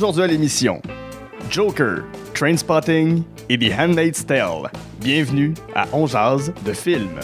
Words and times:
Aujourd'hui 0.00 0.22
à 0.22 0.26
l'émission, 0.28 0.80
Joker, 1.50 2.04
Trainspotting 2.32 3.22
et 3.50 3.58
The 3.58 3.70
Handmaid's 3.78 4.24
Tale. 4.24 4.70
Bienvenue 4.98 5.52
à 5.74 5.86
On 5.92 6.06
Jazz 6.06 6.54
de 6.64 6.72
film. 6.72 7.20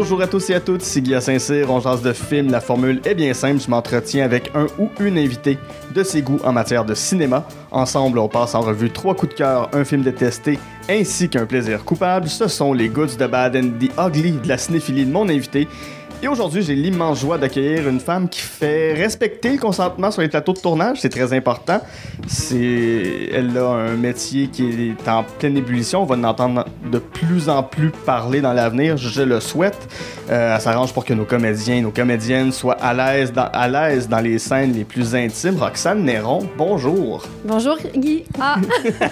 Bonjour 0.00 0.22
à 0.22 0.28
tous 0.28 0.48
et 0.50 0.54
à 0.54 0.60
toutes, 0.60 0.82
c'est 0.82 1.00
Guy 1.00 1.16
à 1.16 1.20
Saint-Cyr, 1.20 1.68
on 1.72 1.80
jase 1.80 2.02
de 2.02 2.12
film. 2.12 2.52
La 2.52 2.60
formule 2.60 3.00
est 3.04 3.16
bien 3.16 3.34
simple, 3.34 3.60
je 3.60 3.68
m'entretiens 3.68 4.24
avec 4.24 4.52
un 4.54 4.68
ou 4.78 4.90
une 5.00 5.18
invitée 5.18 5.58
de 5.92 6.04
ses 6.04 6.22
goûts 6.22 6.38
en 6.44 6.52
matière 6.52 6.84
de 6.84 6.94
cinéma. 6.94 7.44
Ensemble, 7.72 8.20
on 8.20 8.28
passe 8.28 8.54
en 8.54 8.60
revue 8.60 8.90
trois 8.90 9.16
coups 9.16 9.32
de 9.32 9.38
cœur, 9.38 9.68
un 9.72 9.84
film 9.84 10.02
détesté 10.02 10.60
ainsi 10.88 11.28
qu'un 11.28 11.46
plaisir 11.46 11.84
coupable. 11.84 12.28
Ce 12.28 12.46
sont 12.46 12.72
les 12.72 12.88
Goods 12.88 13.16
de 13.18 13.26
Bad 13.26 13.56
and 13.56 13.70
the 13.80 13.90
Ugly 13.98 14.38
de 14.40 14.46
la 14.46 14.56
cinéphilie 14.56 15.04
de 15.04 15.10
mon 15.10 15.28
invité. 15.28 15.66
Et 16.20 16.26
aujourd'hui, 16.26 16.62
j'ai 16.62 16.74
l'immense 16.74 17.20
joie 17.20 17.38
d'accueillir 17.38 17.88
une 17.88 18.00
femme 18.00 18.28
qui 18.28 18.40
fait 18.40 18.92
respecter 18.92 19.52
le 19.52 19.58
consentement 19.58 20.10
sur 20.10 20.20
les 20.20 20.28
plateaux 20.28 20.52
de 20.52 20.58
tournage. 20.58 20.98
C'est 21.00 21.10
très 21.10 21.32
important. 21.32 21.80
C'est, 22.26 23.28
elle 23.32 23.56
a 23.56 23.68
un 23.68 23.94
métier 23.94 24.48
qui 24.48 24.92
est 24.98 25.08
en 25.08 25.22
pleine 25.22 25.56
ébullition. 25.56 26.02
On 26.02 26.06
va 26.06 26.16
en 26.16 26.24
entendre 26.24 26.64
de 26.90 26.98
plus 26.98 27.48
en 27.48 27.62
plus 27.62 27.90
parler 28.04 28.40
dans 28.40 28.52
l'avenir. 28.52 28.96
Je 28.96 29.22
le 29.22 29.38
souhaite. 29.38 29.78
Euh, 30.28 30.56
elle 30.56 30.60
s'arrange 30.60 30.92
pour 30.92 31.04
que 31.04 31.14
nos 31.14 31.24
comédiens, 31.24 31.82
nos 31.82 31.92
comédiennes 31.92 32.50
soient 32.50 32.78
à 32.80 32.92
l'aise 32.92 33.32
dans, 33.32 33.48
à 33.52 33.68
l'aise 33.68 34.08
dans 34.08 34.20
les 34.20 34.40
scènes 34.40 34.72
les 34.72 34.84
plus 34.84 35.14
intimes. 35.14 35.56
Roxane 35.56 36.02
Néron, 36.02 36.48
bonjour. 36.56 37.24
Bonjour 37.44 37.76
Guy. 37.94 38.24
Ah, 38.40 38.56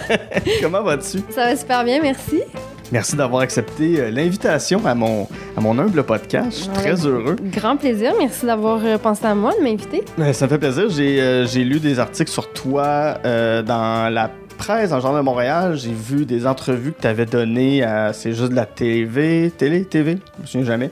Comment 0.61 0.83
vas-tu? 0.83 1.19
ça 1.29 1.45
va 1.45 1.55
super 1.55 1.85
bien, 1.85 2.01
merci. 2.01 2.41
Merci 2.91 3.15
d'avoir 3.15 3.41
accepté 3.41 3.99
euh, 3.99 4.09
l'invitation 4.09 4.85
à 4.85 4.95
mon, 4.95 5.27
à 5.57 5.61
mon 5.61 5.77
humble 5.77 6.03
podcast. 6.03 6.51
Je 6.51 6.63
suis 6.63 6.69
très 6.69 7.05
heureux. 7.05 7.35
Grand 7.51 7.75
plaisir, 7.75 8.13
merci 8.17 8.45
d'avoir 8.45 8.79
euh, 8.85 8.97
pensé 8.97 9.25
à 9.25 9.35
moi, 9.35 9.53
de 9.57 9.63
m'inviter. 9.63 10.03
Ça 10.33 10.45
me 10.45 10.49
fait 10.49 10.57
plaisir. 10.57 10.89
J'ai 10.89 11.21
euh, 11.21 11.45
j'ai 11.45 11.63
lu 11.63 11.79
des 11.79 11.99
articles 11.99 12.31
sur 12.31 12.51
toi 12.53 13.17
euh, 13.25 13.61
dans 13.61 14.11
la 14.13 14.31
presse 14.57 14.91
en 14.91 14.99
Journal 14.99 15.21
de 15.21 15.25
Montréal. 15.25 15.75
J'ai 15.75 15.91
vu 15.91 16.25
des 16.25 16.47
entrevues 16.47 16.93
que 16.93 17.01
tu 17.01 17.07
avais 17.07 17.25
données 17.25 17.83
à. 17.83 18.13
C'est 18.13 18.33
juste 18.33 18.51
de 18.51 18.55
la 18.55 18.65
TV. 18.65 19.51
Télé, 19.55 19.83
TV, 19.85 20.17
je 20.37 20.41
me 20.41 20.47
souviens 20.47 20.67
jamais. 20.67 20.91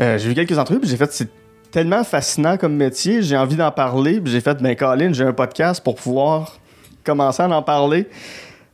Euh, 0.00 0.18
j'ai 0.18 0.28
vu 0.28 0.34
quelques 0.34 0.58
entrevues, 0.58 0.80
puis 0.80 0.88
j'ai 0.88 0.96
fait. 0.96 1.12
C'est 1.12 1.28
tellement 1.70 2.04
fascinant 2.04 2.56
comme 2.56 2.74
métier. 2.74 3.22
J'ai 3.22 3.36
envie 3.36 3.56
d'en 3.56 3.70
parler. 3.70 4.20
Puis 4.20 4.32
j'ai 4.32 4.40
fait, 4.40 4.60
ben, 4.62 4.74
Colin, 4.76 5.12
j'ai 5.12 5.24
un 5.24 5.32
podcast 5.32 5.82
pour 5.82 5.96
pouvoir 5.96 6.58
commencer 7.04 7.42
à 7.42 7.48
en 7.48 7.62
parler. 7.62 8.08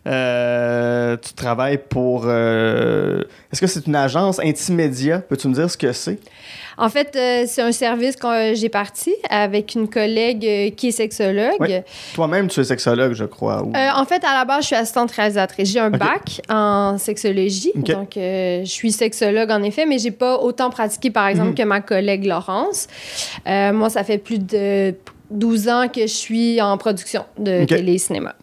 Euh, 0.07 1.17
tu 1.17 1.33
travailles 1.35 1.79
pour. 1.89 2.23
euh, 2.27 3.23
Est-ce 3.53 3.61
que 3.61 3.67
c'est 3.67 3.87
une 3.87 3.97
agence 3.97 4.39
Intimédia? 4.41 5.19
Peux-tu 5.21 5.49
me 5.49 5.55
dire 5.55 5.71
ce 5.71 5.77
que 5.77 5.93
c'est? 5.93 6.19
En 6.81 6.89
fait, 6.89 7.15
euh, 7.17 7.45
c'est 7.49 7.61
un 7.63 7.73
service 7.73 8.15
que 8.15 8.55
j'ai 8.55 8.69
parti 8.69 9.13
avec 9.29 9.75
une 9.75 9.89
collègue 9.89 10.75
qui 10.77 10.89
est 10.89 10.93
sexologue. 10.93 11.57
Oui. 11.59 11.75
Toi-même, 12.15 12.47
tu 12.47 12.61
es 12.61 12.65
sexologue, 12.65 13.15
je 13.15 13.25
crois. 13.25 13.63
ou- 13.65 13.73
en 13.75 14.05
fait, 14.05 14.23
à 14.25 14.33
la 14.39 14.45
base, 14.45 14.61
je 14.63 14.67
suis 14.69 14.77
assistante 14.77 15.11
réalisatrice. 15.11 15.73
J'ai 15.73 15.81
un 15.81 15.93
Ok. 15.93 15.99
bac 15.99 16.41
en 16.49 16.97
sexologie, 16.97 17.73
donc 17.75 18.11
je 18.15 18.63
suis 18.65 18.93
sexologue 18.93 19.51
en 19.51 19.63
effet, 19.65 19.87
mais 19.87 19.99
j'ai 19.99 20.13
pas 20.13 20.39
autant 20.39 20.71
pratiqué, 20.71 21.11
par 21.11 21.27
exemple, 21.27 21.49
Mhm. 21.51 21.55
que 21.57 21.63
ma 21.65 21.81
collègue 21.81 22.25
Laurence. 22.25 22.87
Moi, 23.47 23.91
ça 23.91 24.05
fait 24.05 24.19
plus 24.19 24.39
de 24.39 24.95
12 25.31 25.69
ans 25.69 25.89
que 25.89 26.03
je 26.03 26.07
suis 26.07 26.61
en 26.61 26.77
production 26.79 27.25
de 27.39 27.63
Ok. 27.63 27.69
télé 27.69 27.95
et 27.95 27.99
cinéma. 27.99 28.35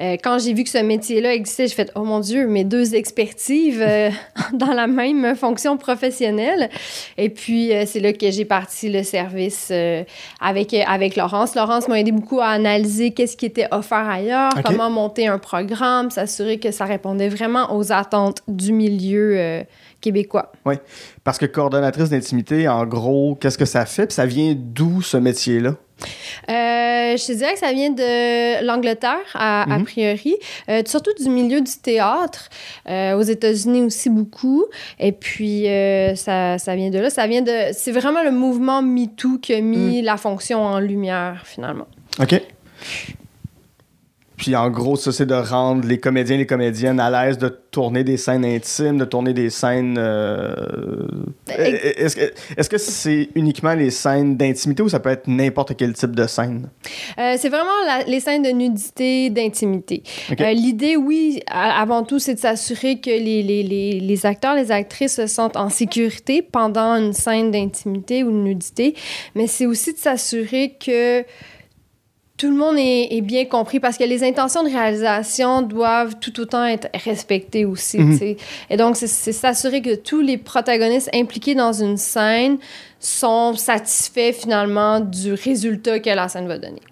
Euh, 0.00 0.16
quand 0.22 0.38
j'ai 0.38 0.52
vu 0.52 0.64
que 0.64 0.70
ce 0.70 0.78
métier-là 0.78 1.34
existait, 1.34 1.68
j'ai 1.68 1.74
fait 1.74 1.92
oh 1.94 2.02
mon 2.02 2.20
Dieu, 2.20 2.46
mes 2.48 2.64
deux 2.64 2.94
expertises 2.94 3.80
euh, 3.80 4.10
dans 4.52 4.72
la 4.72 4.86
même 4.86 5.36
fonction 5.36 5.76
professionnelle. 5.76 6.68
Et 7.16 7.28
puis 7.28 7.72
euh, 7.72 7.84
c'est 7.86 8.00
là 8.00 8.12
que 8.12 8.30
j'ai 8.30 8.44
parti 8.44 8.90
le 8.90 9.02
service 9.02 9.68
euh, 9.70 10.02
avec 10.40 10.74
avec 10.74 11.16
Laurence. 11.16 11.54
Laurence 11.54 11.88
m'a 11.88 12.00
aidé 12.00 12.12
beaucoup 12.12 12.40
à 12.40 12.48
analyser 12.48 13.12
qu'est-ce 13.12 13.36
qui 13.36 13.46
était 13.46 13.68
offert 13.70 14.08
ailleurs, 14.08 14.52
comment 14.64 14.90
monter 14.90 15.28
un 15.28 15.38
programme, 15.38 16.10
s'assurer 16.10 16.58
que 16.58 16.70
ça 16.70 16.84
répondait 16.84 17.28
vraiment 17.28 17.76
aux 17.76 17.92
attentes 17.92 18.42
du 18.48 18.72
milieu 18.72 19.64
québécois. 20.00 20.52
Parce 21.24 21.38
que 21.38 21.46
coordonnatrice 21.46 22.10
d'intimité, 22.10 22.68
en 22.68 22.84
gros, 22.86 23.36
qu'est-ce 23.40 23.58
que 23.58 23.64
ça 23.64 23.86
fait? 23.86 24.06
Puis 24.06 24.14
ça 24.14 24.26
vient 24.26 24.54
d'où 24.56 25.02
ce 25.02 25.16
métier-là? 25.16 25.74
Euh, 26.48 27.16
je 27.16 27.26
te 27.26 27.32
dirais 27.32 27.54
que 27.54 27.58
ça 27.58 27.72
vient 27.72 27.90
de 27.90 28.62
l'Angleterre, 28.64 29.16
à, 29.34 29.62
a 29.62 29.78
Mhm. 29.78 29.84
priori, 29.84 30.36
Euh, 30.68 30.82
surtout 30.86 31.12
du 31.18 31.28
milieu 31.28 31.60
du 31.60 31.72
théâtre, 31.82 32.48
euh, 32.88 33.16
aux 33.16 33.22
États-Unis 33.22 33.82
aussi 33.82 34.10
beaucoup. 34.10 34.66
Et 35.00 35.12
puis, 35.12 35.64
ça, 36.16 36.58
ça 36.58 36.76
vient 36.76 36.90
de 36.90 36.98
là. 36.98 37.10
Ça 37.10 37.26
vient 37.26 37.42
de. 37.42 37.52
C'est 37.72 37.92
vraiment 37.92 38.22
le 38.22 38.30
mouvement 38.30 38.82
MeToo 38.82 39.38
qui 39.38 39.54
a 39.54 39.60
mis 39.60 40.02
la 40.02 40.16
fonction 40.16 40.62
en 40.64 40.78
lumière, 40.80 41.42
finalement. 41.44 41.86
OK. 42.20 42.40
Puis 44.36 44.54
en 44.54 44.68
gros, 44.70 44.96
ça, 44.96 45.12
c'est 45.12 45.24
de 45.26 45.34
rendre 45.34 45.86
les 45.86 45.98
comédiens 45.98 46.34
et 46.34 46.38
les 46.40 46.46
comédiennes 46.46 47.00
à 47.00 47.10
l'aise 47.10 47.38
de 47.38 47.48
tourner 47.48 48.04
des 48.04 48.16
scènes 48.18 48.44
intimes, 48.44 48.98
de 48.98 49.04
tourner 49.04 49.32
des 49.32 49.48
scènes. 49.50 49.96
euh, 49.98 51.06
Est-ce 51.48 52.16
que 52.16 52.32
est-ce 52.56 52.68
que 52.68 52.78
c'est 52.78 53.28
uniquement 53.34 53.74
les 53.74 53.90
scènes 53.90 54.36
d'intimité 54.36 54.82
ou 54.82 54.88
ça 54.88 55.00
peut 55.00 55.10
être 55.10 55.26
n'importe 55.26 55.76
quel 55.76 55.92
type 55.94 56.14
de 56.14 56.26
scène? 56.26 56.68
Euh, 57.18 57.34
c'est 57.38 57.48
vraiment 57.48 57.70
la- 57.86 58.04
les 58.04 58.20
scènes 58.20 58.42
de 58.42 58.50
nudité, 58.50 59.30
d'intimité. 59.30 60.02
Euh, 60.38 60.52
L'idée, 60.52 60.96
oui, 60.96 61.40
avant 61.50 62.02
tout, 62.02 62.18
c'est 62.18 62.34
de 62.34 62.38
s'assurer 62.40 63.00
que 63.00 63.10
les, 63.10 63.42
les, 63.42 63.62
les, 63.62 64.00
les 64.00 64.26
acteurs, 64.26 64.54
les 64.54 64.70
actrices 64.70 65.16
se 65.16 65.26
sentent 65.26 65.56
en 65.56 65.68
sécurité 65.70 66.42
pendant 66.42 66.94
une 66.96 67.12
scène 67.12 67.50
d'intimité 67.50 68.22
ou 68.24 68.30
de 68.30 68.36
nudité, 68.36 68.94
mais 69.34 69.46
c'est 69.46 69.66
aussi 69.66 69.92
de 69.92 69.98
s'assurer 69.98 70.74
que 70.84 71.24
tout 72.36 72.50
le 72.50 72.56
monde 72.56 72.76
est, 72.78 73.16
est 73.16 73.20
bien 73.22 73.46
compris 73.46 73.80
parce 73.80 73.96
que 73.96 74.04
les 74.04 74.22
intentions 74.22 74.62
de 74.62 74.68
réalisation 74.68 75.62
doivent 75.62 76.16
tout 76.20 76.38
autant 76.40 76.64
être 76.66 76.88
respectées 77.04 77.64
aussi. 77.64 77.98
Mhm. 77.98 78.36
Et 78.70 78.76
donc, 78.76 78.96
c'est- 78.96 79.06
c'est 79.06 79.32
s'assurer 79.32 79.80
que 79.80 79.94
tous 79.94 80.20
les 80.20 80.36
protagonistes 80.36 81.08
impliqués 81.14 81.54
dans 81.54 81.72
une 81.72 81.96
scène 81.96 82.58
sont 83.00 83.54
satisfaits 83.54 84.32
finalement 84.32 85.00
du 85.00 85.32
résultat 85.32 85.98
que 86.00 86.10
la 86.10 86.28
scène 86.28 86.46
va 86.46 86.58
donner. 86.58 86.82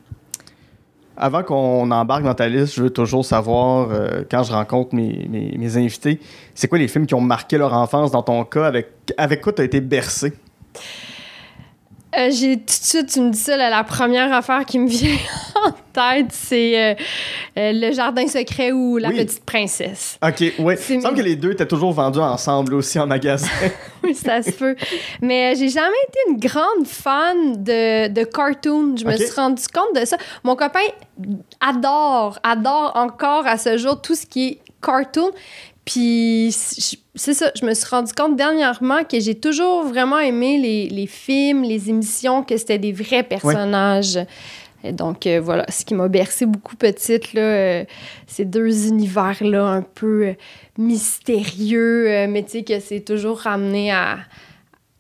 Avant 1.16 1.42
qu'on 1.44 1.90
embarque 1.92 2.24
dans 2.24 2.34
ta 2.34 2.48
liste, 2.48 2.74
je 2.74 2.82
veux 2.82 2.90
toujours 2.90 3.24
savoir, 3.24 3.88
euh, 3.92 4.22
quand 4.28 4.42
je 4.42 4.52
rencontre 4.52 4.94
mes, 4.96 5.26
mes, 5.30 5.54
mes 5.56 5.76
invités, 5.76 6.18
c'est 6.54 6.66
quoi 6.66 6.78
les 6.78 6.88
films 6.88 7.06
qui 7.06 7.14
ont 7.14 7.20
marqué 7.20 7.56
leur 7.56 7.72
enfance 7.72 8.10
dans 8.10 8.22
ton 8.22 8.42
cas? 8.44 8.64
Avec, 8.66 8.88
avec 9.16 9.40
quoi 9.40 9.52
tu 9.52 9.62
as 9.62 9.64
été 9.64 9.80
bercé? 9.80 10.32
Euh, 12.18 12.30
j'ai 12.30 12.56
tout 12.56 12.64
de 12.64 12.70
suite, 12.70 13.12
tu 13.12 13.20
me 13.20 13.30
dis 13.30 13.38
ça, 13.38 13.56
là, 13.56 13.70
la 13.70 13.84
première 13.84 14.32
affaire 14.32 14.64
qui 14.64 14.78
me 14.78 14.88
vient 14.88 15.16
en 15.64 15.70
tête, 15.92 16.30
c'est 16.30 16.78
euh, 16.78 16.94
euh, 17.58 17.72
Le 17.74 17.92
Jardin 17.92 18.26
secret 18.28 18.72
ou 18.72 18.98
La 18.98 19.08
Oui. 19.08 19.16
Petite 19.16 19.44
Princesse. 19.44 20.18
OK. 20.22 20.34
C'est 20.38 20.54
Il 20.90 20.96
me 20.96 21.00
semble 21.02 21.16
que 21.16 21.22
les 21.22 21.36
deux 21.36 21.52
étaient 21.52 21.66
toujours 21.66 21.92
vendus 21.92 22.20
ensemble 22.20 22.74
aussi 22.74 22.98
en 22.98 23.06
magasin. 23.06 23.48
Oui, 24.02 24.14
ça 24.14 24.42
se 24.42 24.50
peut. 24.50 24.76
Mais 25.22 25.54
j'ai 25.54 25.70
jamais 25.70 25.88
été 26.08 26.18
une 26.28 26.38
grande 26.38 26.86
fan 26.86 27.64
de, 27.64 28.08
de 28.08 28.24
cartoon. 28.24 28.96
Je 28.98 29.06
me 29.06 29.16
suis 29.16 29.30
rendu 29.34 29.62
compte 29.72 29.98
de 29.98 30.04
ça. 30.04 30.18
Mon 30.42 30.56
copain 30.56 30.80
adore, 31.58 32.38
adore 32.42 32.92
encore 32.96 33.46
à 33.46 33.56
ce 33.56 33.78
jour 33.78 34.02
tout 34.02 34.14
ce 34.14 34.26
qui 34.26 34.46
est 34.46 34.58
cartoon. 34.82 35.30
Puis 35.84 36.54
c'est 37.14 37.34
ça, 37.34 37.50
je 37.60 37.66
me 37.66 37.74
suis 37.74 37.86
rendu 37.86 38.12
compte 38.12 38.36
dernièrement 38.36 39.04
que 39.04 39.20
j'ai 39.20 39.34
toujours 39.34 39.84
vraiment 39.84 40.18
aimé 40.18 40.58
les, 40.58 40.88
les 40.88 41.06
films, 41.06 41.62
les 41.62 41.90
émissions, 41.90 42.42
que 42.42 42.56
c'était 42.56 42.78
des 42.78 42.92
vrais 42.92 43.22
personnages. 43.22 44.18
Et 44.84 44.92
donc 44.92 45.26
euh, 45.26 45.40
voilà, 45.40 45.64
ce 45.70 45.84
qui 45.84 45.94
m'a 45.94 46.08
bercé 46.08 46.44
beaucoup 46.44 46.76
petite, 46.76 47.32
là, 47.32 47.40
euh, 47.40 47.84
ces 48.26 48.44
deux 48.44 48.88
univers-là 48.88 49.66
un 49.66 49.82
peu 49.82 50.26
euh, 50.26 50.34
mystérieux, 50.76 52.26
mais 52.28 52.42
tu 52.42 52.50
sais 52.50 52.64
que 52.64 52.78
c'est 52.80 53.00
toujours 53.00 53.40
ramené 53.40 53.92
à, 53.92 54.18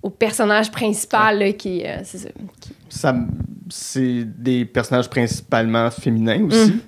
au 0.02 0.08
personnage 0.08 0.70
principal 0.70 1.38
là, 1.38 1.52
qui, 1.52 1.84
c'est 2.02 2.30
ça. 2.88 3.14
C'est 3.68 4.24
des 4.24 4.64
personnages 4.64 5.10
principalement 5.10 5.90
féminins 5.90 6.44
aussi. 6.44 6.72
Mm. 6.72 6.80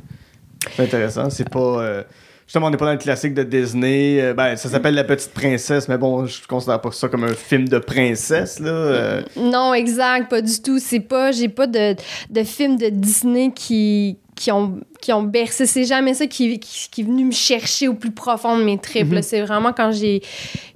C'est 0.75 0.83
intéressant. 0.85 1.31
C'est 1.31 1.49
pas. 1.49 2.05
Justement, 2.47 2.67
on 2.67 2.71
n'est 2.71 2.77
pas 2.77 2.87
dans 2.87 2.93
le 2.93 2.99
classique 2.99 3.35
de 3.35 3.43
Disney. 3.43 4.21
Euh, 4.21 4.35
ben, 4.35 4.57
ça 4.57 4.69
s'appelle 4.69 4.95
La 4.95 5.05
Petite 5.05 5.33
Princesse, 5.33 5.89
mais 5.89 5.99
bon, 5.99 6.27
je 6.27 6.47
considère 6.47 6.81
pas 6.81 6.91
ça 6.93 7.09
comme 7.09 7.25
un 7.25 7.35
film 7.35 7.69
de 7.69 7.79
princesse, 7.79 8.59
là. 8.61 8.71
Euh, 8.71 9.23
Non, 9.37 9.75
exact, 9.75 10.29
pas 10.31 10.41
du 10.41 10.61
tout. 10.63 10.79
C'est 10.79 11.01
pas, 11.01 11.33
j'ai 11.33 11.49
pas 11.49 11.67
de, 11.67 11.95
de 12.31 12.43
films 12.45 12.77
de 12.77 12.89
Disney 12.89 13.51
qui, 13.55 14.19
qui 14.37 14.51
ont, 14.53 14.81
qui 15.01 15.13
ont 15.13 15.23
bercé. 15.23 15.67
C'est 15.67 15.85
jamais 15.85 16.15
ça 16.15 16.27
qui, 16.27 16.59
qui, 16.61 16.89
qui 16.91 17.01
est 17.01 17.05
venu 17.05 17.25
me 17.25 17.33
chercher 17.33 17.89
au 17.89 17.95
plus 17.95 18.11
profond 18.13 18.57
de 18.59 18.65
mes 18.65 18.79
tripes. 18.79 19.13
Mhm. 19.13 19.23
C'est 19.23 19.43
vraiment 19.43 19.73
quand 19.73 19.93
j'ai, 19.93 20.23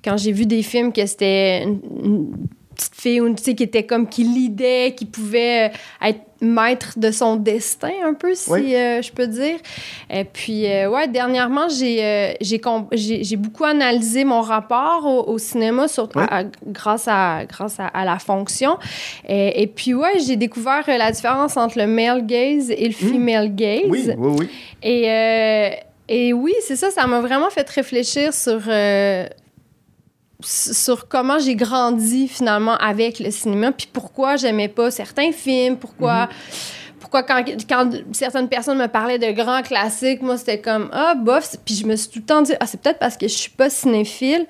quand 0.05 0.17
j'ai 0.17 0.33
vu 0.33 0.47
des 0.47 0.63
films 0.63 0.93
que 0.93 1.05
c'était 1.07 1.63
une- 1.65 1.81
une 2.05 2.33
petite 2.81 2.95
fille 3.01 3.21
ou, 3.21 3.35
tu 3.35 3.43
sais, 3.43 3.55
qui 3.55 3.63
était 3.63 3.85
comme, 3.85 4.09
qui 4.09 4.25
lidait, 4.25 4.95
qui 4.97 5.05
pouvait 5.05 5.69
euh, 5.71 6.07
être 6.09 6.21
maître 6.43 6.99
de 6.99 7.11
son 7.11 7.37
destin, 7.37 7.91
un 8.03 8.15
peu, 8.15 8.35
si 8.35 8.51
Oui. 8.51 8.75
euh, 8.75 9.03
je 9.03 9.13
peux 9.13 9.27
dire. 9.27 9.59
Et 10.09 10.25
puis, 10.25 10.67
euh, 10.67 10.89
ouais, 10.89 11.07
dernièrement, 11.07 11.69
j'ai 11.69 12.03
euh, 12.03 12.33
j'ai 12.41 13.23
j'ai 13.25 13.37
beaucoup 13.37 13.65
analysé 13.65 14.25
mon 14.25 14.41
rapport 14.41 15.05
au, 15.05 15.33
au 15.33 15.39
cinéma 15.39 15.87
sur, 15.87 16.05
Ouais. 16.17 16.23
à- 16.31 16.39
à- 16.39 16.45
grâce, 16.67 17.07
à, 17.09 17.45
grâce 17.47 17.79
à, 17.79 17.87
à 17.89 18.05
la 18.07 18.19
fonction. 18.19 18.79
Et, 19.29 19.63
et 19.63 19.67
puis, 19.67 19.93
ouais, 19.93 20.19
j'ai 20.27 20.37
découvert 20.37 20.85
la 20.89 21.13
différence 21.13 21.57
entre 21.59 21.77
le 21.79 21.87
male 21.87 22.25
gaze 22.25 22.71
et 22.71 22.87
le 22.87 22.95
female 22.95 23.55
gaze. 23.55 23.83
Oui, 23.89 24.09
oui, 24.17 24.37
oui. 24.41 24.49
Et, 24.83 25.71
et 26.09 26.33
oui, 26.33 26.55
c'est 26.67 26.77
ça, 26.77 26.91
ça 26.91 27.07
m'a 27.07 27.21
vraiment 27.21 27.51
fait 27.51 27.69
réfléchir 27.69 28.33
sur, 28.35 28.61
euh, 28.67 29.27
sur 30.43 31.09
comment 31.09 31.39
j'ai 31.39 31.57
grandi 31.57 32.29
finalement 32.29 32.77
avec 32.77 33.19
le 33.19 33.31
cinéma, 33.31 33.73
puis 33.73 33.89
pourquoi 33.93 34.37
j'aimais 34.37 34.69
pas 34.69 34.91
certains 34.91 35.33
films, 35.33 35.77
pourquoi. 35.77 36.29
Pourquoi 36.99 37.23
quand, 37.23 37.43
quand 37.67 37.91
certaines 38.13 38.49
personnes 38.49 38.79
me 38.79 38.87
parlaient 38.87 39.19
de 39.19 39.33
grands 39.33 39.63
classiques, 39.63 40.21
moi 40.21 40.37
c'était 40.37 40.61
comme 40.61 40.91
ah 40.93 41.15
bof, 41.15 41.57
puis 41.65 41.75
je 41.75 41.87
me 41.87 41.97
suis 41.97 42.11
tout 42.11 42.19
le 42.19 42.25
temps 42.27 42.43
dit 42.43 42.53
ah 42.61 42.67
c'est 42.67 42.81
peut-être 42.81 42.99
parce 42.99 43.17
que 43.17 43.27
je 43.27 43.33
suis 43.33 43.51
pas 43.51 43.71
cinéphile. 43.71 44.47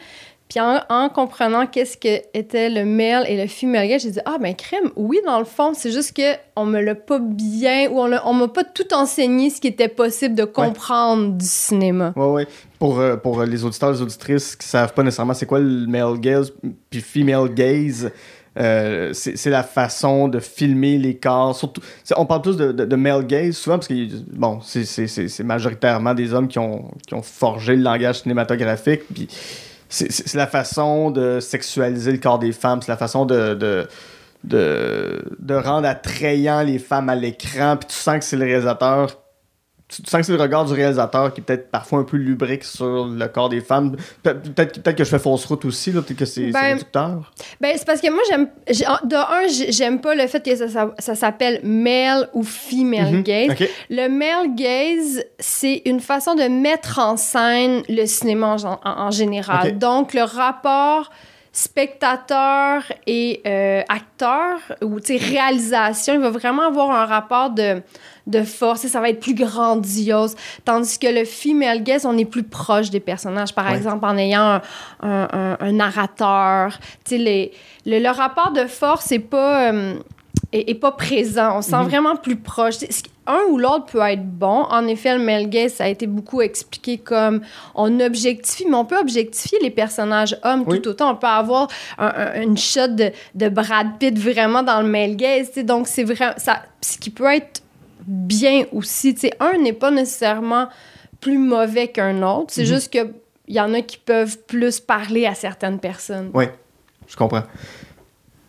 Puis 0.50 0.58
en, 0.60 0.80
en 0.88 1.08
comprenant 1.08 1.64
qu'est-ce 1.66 1.96
que 1.96 2.22
était 2.34 2.68
le 2.68 2.84
male 2.84 3.24
et 3.28 3.40
le 3.40 3.46
female 3.48 3.86
gaze, 3.88 4.02
j'ai 4.02 4.10
dit 4.10 4.18
ah 4.26 4.36
ben 4.40 4.52
crème, 4.54 4.90
oui 4.96 5.20
dans 5.24 5.38
le 5.38 5.44
fond, 5.44 5.72
c'est 5.74 5.92
juste 5.92 6.12
que 6.14 6.34
on 6.56 6.66
me 6.66 6.80
l'a 6.80 6.96
pas 6.96 7.20
bien 7.20 7.88
ou 7.88 8.00
on, 8.00 8.10
on 8.24 8.32
m'a 8.34 8.48
pas 8.48 8.64
tout 8.64 8.92
enseigné 8.92 9.48
ce 9.50 9.60
qui 9.60 9.68
était 9.68 9.86
possible 9.88 10.34
de 10.34 10.42
comprendre 10.44 11.34
du 11.38 11.46
cinéma. 11.46 12.12
Ouais, 12.16 12.26
ouais. 12.26 12.46
Pour, 12.80 12.98
euh, 12.98 13.16
pour 13.16 13.42
les 13.44 13.64
auditeurs, 13.64 13.92
les 13.92 14.02
auditrices 14.02 14.56
qui 14.56 14.66
savent 14.66 14.92
pas 14.92 15.02
nécessairement 15.04 15.34
c'est 15.34 15.46
quoi 15.46 15.60
le 15.60 15.86
male 15.86 16.18
gaze 16.18 16.52
puis 16.90 17.00
female 17.00 17.54
gaze, 17.54 18.10
euh, 18.58 19.12
c'est 19.12 19.36
c'est 19.36 19.50
la 19.50 19.62
façon 19.62 20.26
de 20.26 20.40
filmer 20.40 20.98
les 20.98 21.16
corps. 21.16 21.54
Surtout, 21.54 21.80
on 22.16 22.26
parle 22.26 22.42
plus 22.42 22.56
de, 22.56 22.72
de, 22.72 22.84
de 22.84 22.96
male 22.96 23.24
gaze 23.24 23.54
souvent 23.56 23.76
parce 23.76 23.86
que 23.86 23.94
bon, 24.32 24.58
c'est- 24.62 24.84
c'est 24.84 25.06
c'est- 25.06 25.28
c'est 25.28 25.44
majoritairement 25.44 26.12
des 26.14 26.34
hommes 26.34 26.48
qui 26.48 26.58
ont, 26.58 26.90
qui 27.06 27.14
ont 27.14 27.22
forgé 27.22 27.76
le 27.76 27.82
langage 27.82 28.22
cinématographique. 28.22 29.02
Puis 29.14 29.28
c'est 29.90 30.34
la 30.34 30.46
façon 30.46 31.10
de 31.10 31.40
sexualiser 31.40 32.12
le 32.12 32.18
corps 32.18 32.38
des 32.38 32.52
femmes, 32.52 32.80
c'est 32.80 32.92
la 32.92 32.96
façon 32.96 33.26
de, 33.26 33.54
de, 33.54 33.88
de, 34.44 35.22
de 35.38 35.54
rendre 35.54 35.86
attrayant 35.88 36.62
les 36.62 36.78
femmes 36.78 37.08
à 37.08 37.16
l'écran. 37.16 37.76
Puis 37.76 37.88
tu 37.88 37.96
sens 37.96 38.18
que 38.18 38.24
c'est 38.24 38.36
le 38.36 38.46
réalisateur 38.46 39.18
tu 39.90 40.02
sens 40.10 40.20
que 40.20 40.26
c'est 40.26 40.36
le 40.36 40.40
regard 40.42 40.64
du 40.64 40.72
réalisateur 40.72 41.32
qui 41.34 41.40
est 41.40 41.44
peut-être 41.44 41.70
parfois 41.70 41.98
un 42.00 42.04
peu 42.04 42.16
lubrique 42.16 42.64
sur 42.64 43.06
le 43.06 43.26
corps 43.28 43.48
des 43.48 43.60
femmes. 43.60 43.96
Pe- 44.22 44.34
Peut-être 44.34 44.82
peut 44.82 44.92
que 44.92 45.04
je 45.04 45.10
fais 45.10 45.18
fausse 45.18 45.44
route 45.46 45.64
aussi, 45.64 45.92
là, 45.92 46.00
peut-être 46.02 46.18
que 46.18 46.24
c'est 46.24 46.46
c'est 46.46 46.52
Ben, 46.52 46.72
réducteur. 46.74 47.32
Ben, 47.60 47.74
c'est 47.76 47.84
parce 47.86 48.00
que 48.00 48.10
moi, 48.10 48.22
j'aime. 48.28 48.48
j'ai- 48.68 48.84
De 49.04 49.16
un, 49.16 49.48
j'ai- 49.48 49.72
j'aime 49.72 50.00
pas 50.00 50.14
le 50.14 50.26
fait 50.26 50.44
que 50.44 50.54
ça, 50.56 50.68
ça, 50.68 50.90
ça 50.98 51.14
s'appelle 51.14 51.60
male 51.64 52.28
ou 52.34 52.42
female 52.42 53.12
Mhm. 53.16 53.22
gaze. 53.22 53.68
Le 53.90 54.08
male 54.08 54.54
gaze, 54.54 55.24
c'est 55.38 55.82
une 55.84 56.00
façon 56.00 56.34
de 56.34 56.44
mettre 56.44 56.98
en 56.98 57.16
scène 57.16 57.82
le 57.88 58.06
cinéma 58.06 58.46
en, 58.48 58.58
gen- 58.58 58.78
en- 58.84 58.90
en 59.06 59.10
général. 59.10 59.78
Donc, 59.78 60.14
le 60.14 60.22
rapport 60.22 61.10
spectateur 61.52 62.82
et 63.06 63.40
euh, 63.46 63.82
acteur, 63.88 64.58
ou 64.82 64.98
réalisation, 65.18 66.14
il 66.14 66.20
va 66.20 66.30
vraiment 66.30 66.66
avoir 66.68 66.90
un 66.90 67.06
rapport 67.06 67.50
de, 67.50 67.82
de 68.26 68.42
force. 68.42 68.84
et 68.84 68.88
Ça 68.88 69.00
va 69.00 69.08
être 69.10 69.20
plus 69.20 69.34
grandiose. 69.34 70.34
Tandis 70.64 70.98
que 70.98 71.06
le 71.06 71.24
female 71.24 71.82
gaze, 71.82 72.06
on 72.06 72.16
est 72.18 72.24
plus 72.24 72.42
proche 72.44 72.90
des 72.90 73.00
personnages. 73.00 73.54
Par 73.54 73.66
Ouais. 73.70 73.76
exemple, 73.76 74.04
en 74.04 74.16
ayant 74.16 74.42
un, 74.42 74.62
un- 75.02 75.28
un- 75.32 75.56
un 75.60 75.72
narrateur. 75.72 76.78
Les- 77.10 77.52
le, 77.86 77.98
le 77.98 78.08
rapport 78.10 78.52
de 78.52 78.66
force 78.66 79.12
est 79.12 79.18
pas. 79.18 79.72
euh, 79.72 79.94
est, 80.52 80.70
est 80.70 80.74
pas 80.74 80.90
présent. 80.92 81.58
On 81.58 81.62
se 81.62 81.70
sent 81.70 81.76
Mhm. 81.76 81.88
vraiment 81.88 82.16
plus 82.16 82.36
proche. 82.36 82.74
Un 83.26 83.38
ou 83.50 83.58
l'autre 83.58 83.86
peut 83.86 84.00
être 84.00 84.24
bon. 84.26 84.64
En 84.70 84.86
effet, 84.88 85.16
le 85.16 85.22
male 85.22 85.48
gaze, 85.48 85.74
ça 85.74 85.84
a 85.84 85.88
été 85.88 86.08
beaucoup 86.08 86.40
expliqué 86.40 86.98
comme 86.98 87.40
on 87.76 88.00
objectifie, 88.00 88.66
mais 88.68 88.74
on 88.74 88.84
peut 88.84 88.98
objectifier 88.98 89.58
les 89.62 89.70
personnages 89.70 90.36
hommes 90.42 90.64
Oui. 90.66 90.80
tout 90.82 90.88
autant. 90.88 91.12
On 91.12 91.16
peut 91.16 91.26
avoir 91.28 91.68
un- 91.98 92.06
un- 92.16 92.42
une 92.42 92.56
shot 92.58 92.88
de, 92.88 93.12
de 93.36 93.48
Brad 93.48 93.98
Pitt 94.00 94.18
vraiment 94.18 94.62
dans 94.64 94.80
le 94.82 94.88
male 94.88 95.14
gaze. 95.14 95.48
tu 95.48 95.54
sais. 95.54 95.62
Donc, 95.62 95.86
c'est 95.86 96.02
vraiment. 96.04 96.34
Ça, 96.36 96.62
ce 96.80 96.98
qui 96.98 97.10
peut 97.10 97.26
être 97.32 97.62
bien 98.06 98.64
aussi. 98.72 99.16
Un 99.40 99.58
n'est 99.58 99.72
pas 99.72 99.90
nécessairement 99.90 100.68
plus 101.20 101.38
mauvais 101.38 101.88
qu'un 101.88 102.22
autre. 102.22 102.46
C'est 102.52 102.62
Mhm. 102.62 102.66
juste 102.68 102.92
que 102.92 102.98
il 103.48 103.54
y 103.56 103.60
en 103.60 103.74
a 103.74 103.82
qui 103.82 103.98
peuvent 103.98 104.38
plus 104.46 104.78
parler 104.80 105.26
à 105.26 105.34
certaines 105.34 105.80
personnes. 105.80 106.30
Oui, 106.34 106.44
je 107.08 107.16
comprends. 107.16 107.42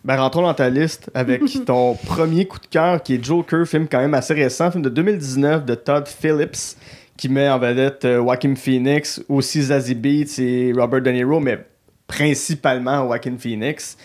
Ben, 0.04 0.16
rentrons 0.16 0.42
dans 0.42 0.54
ta 0.54 0.68
liste 0.70 1.10
avec 1.14 1.42
ton 1.66 1.94
premier 1.94 2.46
coup 2.46 2.58
de 2.60 2.66
cœur 2.66 3.02
qui 3.02 3.14
est 3.14 3.24
Joker, 3.24 3.66
film 3.66 3.86
quand 3.88 3.98
même 4.00 4.14
assez 4.14 4.34
récent, 4.34 4.70
film 4.70 4.82
de 4.82 4.88
2019 4.88 5.64
de 5.64 5.74
Todd 5.74 6.06
Phillips 6.08 6.76
qui 7.16 7.28
met 7.28 7.48
en 7.48 7.58
vedette 7.58 8.04
euh, 8.04 8.16
Joaquin 8.18 8.54
Phoenix, 8.56 9.22
aussi 9.28 9.62
Zazie 9.62 9.94
Beetz 9.94 10.38
et 10.38 10.72
Robert 10.76 11.02
De 11.02 11.10
Niro, 11.10 11.38
mais 11.40 11.58
principalement 12.06 13.04
Joaquin 13.06 13.36
Phoenix. 13.38 13.96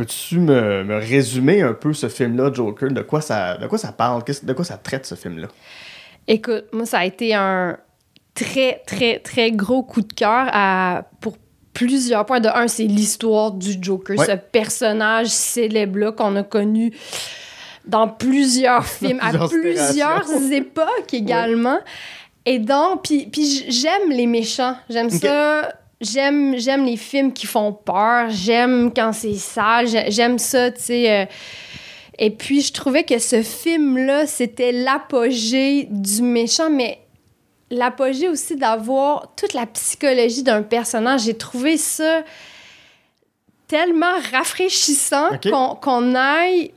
Peux-tu 0.00 0.38
me, 0.38 0.82
me 0.82 0.96
résumer 0.96 1.60
un 1.60 1.74
peu 1.74 1.92
ce 1.92 2.08
film-là, 2.08 2.50
Joker? 2.50 2.90
De 2.90 3.02
quoi 3.02 3.20
ça, 3.20 3.58
de 3.58 3.66
quoi 3.66 3.76
ça 3.76 3.92
parle? 3.92 4.22
De 4.42 4.52
quoi 4.54 4.64
ça 4.64 4.78
traite, 4.78 5.04
ce 5.04 5.14
film-là? 5.14 5.48
Écoute, 6.26 6.64
moi, 6.72 6.86
ça 6.86 7.00
a 7.00 7.04
été 7.04 7.34
un 7.34 7.76
très, 8.32 8.80
très, 8.86 9.18
très 9.18 9.52
gros 9.52 9.82
coup 9.82 10.00
de 10.00 10.10
cœur 10.14 10.48
à- 10.52 11.02
pour 11.20 11.36
plusieurs 11.74 12.24
points. 12.24 12.40
De 12.40 12.48
un, 12.48 12.66
c'est 12.66 12.84
l'histoire 12.84 13.50
du 13.52 13.74
Joker, 13.78 14.18
Ouais. 14.18 14.24
ce 14.24 14.32
personnage 14.36 15.26
célèbre-là 15.26 16.12
qu'on 16.12 16.34
a 16.36 16.44
connu 16.44 16.94
dans 17.84 18.08
plusieurs 18.08 18.86
films, 18.86 19.18
à 19.20 19.32
plusieurs 19.48 20.24
époques 20.50 21.12
également. 21.12 21.78
Et 22.46 22.58
donc, 22.58 23.02
puis, 23.02 23.66
j'aime 23.68 24.08
les 24.10 24.26
méchants. 24.26 24.76
J'aime 24.88 25.10
ça. 25.10 25.74
J'aime, 26.00 26.56
j'aime 26.58 26.84
les 26.84 26.96
films 26.96 27.32
qui 27.32 27.46
font 27.46 27.72
peur. 27.72 28.30
J'aime 28.30 28.92
quand 28.94 29.12
c'est 29.12 29.34
sale. 29.34 29.86
J'ai- 29.86 30.10
J'aime 30.10 30.38
ça, 30.38 30.70
tu 30.70 30.80
sais. 30.80 31.10
euh, 31.10 31.24
et 32.18 32.30
puis, 32.30 32.60
je 32.62 32.72
trouvais 32.72 33.04
que 33.04 33.18
ce 33.18 33.42
film-là, 33.42 34.26
c'était 34.26 34.72
l'apogée 34.72 35.86
du 35.90 36.22
méchant, 36.22 36.68
mais 36.70 36.98
l'apogée 37.70 38.28
aussi 38.28 38.56
d'avoir 38.56 39.34
toute 39.36 39.54
la 39.54 39.64
psychologie 39.66 40.42
d'un 40.42 40.62
personnage. 40.62 41.22
J'ai 41.24 41.34
trouvé 41.36 41.76
ça 41.76 42.22
tellement 43.68 44.14
rafraîchissant 44.32 45.28
qu'on 45.80 46.14
aille... 46.14 46.72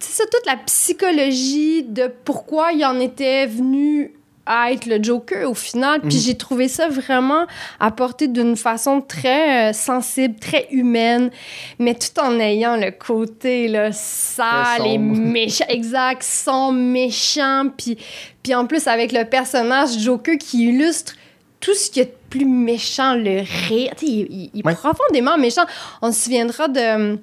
C'est 0.00 0.22
ça, 0.22 0.24
toute 0.30 0.44
la 0.44 0.56
psychologie 0.56 1.84
de 1.84 2.12
pourquoi 2.24 2.72
il 2.72 2.84
en 2.84 2.98
était 2.98 3.46
venu 3.46 4.12
à 4.46 4.72
être 4.72 4.86
le 4.86 5.02
Joker 5.02 5.48
au 5.50 5.54
final. 5.54 6.00
Puis 6.00 6.16
Mhm. 6.16 6.22
j'ai 6.22 6.34
trouvé 6.36 6.68
ça 6.68 6.88
vraiment 6.88 7.46
apporté 7.80 8.28
d'une 8.28 8.56
façon 8.56 9.00
très 9.00 9.70
euh, 9.70 9.72
sensible, 9.72 10.36
très 10.38 10.68
humaine, 10.70 11.30
mais 11.78 11.94
tout 11.94 12.20
en 12.20 12.38
ayant 12.38 12.76
le 12.76 12.90
côté 12.90 13.68
là, 13.68 13.90
sale 13.92 14.86
et 14.86 14.98
méchant. 14.98 15.64
Exact, 15.68 16.22
son 16.22 16.72
méchant. 16.72 17.64
Puis, 17.76 17.96
puis 18.42 18.54
en 18.54 18.66
plus, 18.66 18.86
avec 18.86 19.12
le 19.12 19.24
personnage 19.24 19.98
Joker 19.98 20.36
qui 20.38 20.68
illustre 20.68 21.14
tout 21.60 21.72
ce 21.74 21.90
qui 21.90 22.00
est 22.00 22.14
plus 22.28 22.44
méchant, 22.44 23.14
le 23.14 23.40
rire. 23.68 23.92
Tu 23.96 24.06
sais, 24.06 24.12
il, 24.12 24.26
il- 24.30 24.50
il 24.54 24.60
est 24.68 24.74
profondément 24.74 25.38
méchant. 25.38 25.64
On 26.02 26.12
se 26.12 26.24
souviendra 26.24 26.68
de. 26.68 27.18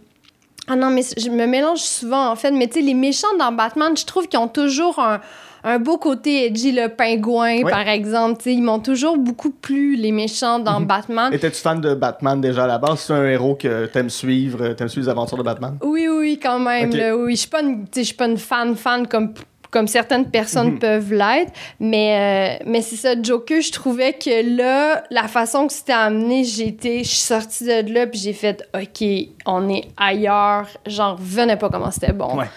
Ah 0.67 0.75
non, 0.75 0.89
mais 0.89 1.01
je 1.17 1.29
me 1.29 1.45
mélange 1.45 1.79
souvent, 1.81 2.29
en 2.31 2.35
fait. 2.35 2.49
Mais 2.51 2.67
tu 2.67 2.75
sais, 2.79 2.81
les 2.81 2.93
méchants 2.93 3.35
dans 3.37 3.51
Batman, 3.51 3.95
je 3.97 4.05
trouve 4.05 4.27
qu'ils 4.27 4.39
ont 4.39 4.47
toujours 4.47 4.99
un, 4.99 5.19
un 5.63 5.79
beau 5.79 5.97
côté 5.97 6.45
edgy. 6.47 6.71
Le 6.71 6.87
pingouin, 6.89 7.61
par 7.63 7.87
exemple. 7.87 8.37
Tu 8.37 8.43
sais, 8.45 8.53
ils 8.53 8.61
m'ont 8.61 8.79
toujours 8.79 9.17
beaucoup 9.17 9.51
plu, 9.51 9.95
les 9.95 10.11
méchants 10.11 10.59
dans 10.59 10.79
Mhm. 10.79 10.85
Batman. 10.87 11.33
Étais-tu 11.33 11.57
fan 11.61 11.79
de 11.81 11.93
Batman 11.93 12.39
déjà 12.41 12.63
à 12.63 12.67
la 12.67 12.77
base? 12.77 12.99
C'est 13.01 13.13
un 13.13 13.25
héros 13.25 13.55
que 13.55 13.85
t'aimes 13.87 14.09
suivre, 14.09 14.59
euh, 14.61 14.73
t'aimes 14.73 14.89
suivre 14.89 15.05
les 15.07 15.11
aventures 15.11 15.37
de 15.37 15.43
Batman? 15.43 15.77
Oui, 15.83 16.07
oui, 16.07 16.39
quand 16.41 16.59
même. 16.59 16.89
Ok. 16.89 16.95
là, 16.97 17.15
oui, 17.17 17.35
je 17.35 17.41
suis 17.41 17.49
pas 17.49 17.61
une, 17.61 17.85
pas 18.17 18.25
une 18.27 18.37
fan 18.37 18.75
fan 18.75 19.07
comme 19.07 19.33
comme 19.69 19.87
certaines 19.87 20.25
personnes 20.29 20.71
Mhm. 20.71 20.79
peuvent 20.79 21.13
l'être, 21.13 21.53
mais 21.79 22.59
euh, 22.59 22.63
mais 22.69 22.81
c'est 22.81 22.97
ça 22.97 23.13
Joker, 23.21 23.61
je 23.61 23.71
trouvais 23.71 24.11
que 24.11 24.57
là 24.57 25.05
la 25.11 25.29
façon 25.29 25.65
que 25.67 25.71
c'était 25.71 25.93
amené, 25.93 26.43
j'étais 26.43 27.05
je 27.05 27.07
suis 27.07 27.17
sortie 27.19 27.63
de 27.63 27.93
là 27.93 28.05
puis 28.05 28.19
j'ai 28.19 28.33
fait 28.33 28.67
OK, 28.75 29.07
on 29.45 29.69
est 29.69 29.85
ailleurs, 29.95 30.67
j'en 30.85 31.15
revenais 31.15 31.55
pas 31.55 31.69
comment 31.69 31.89
c'était 31.89 32.11
bon. 32.11 32.37
Ouais. 32.37 32.47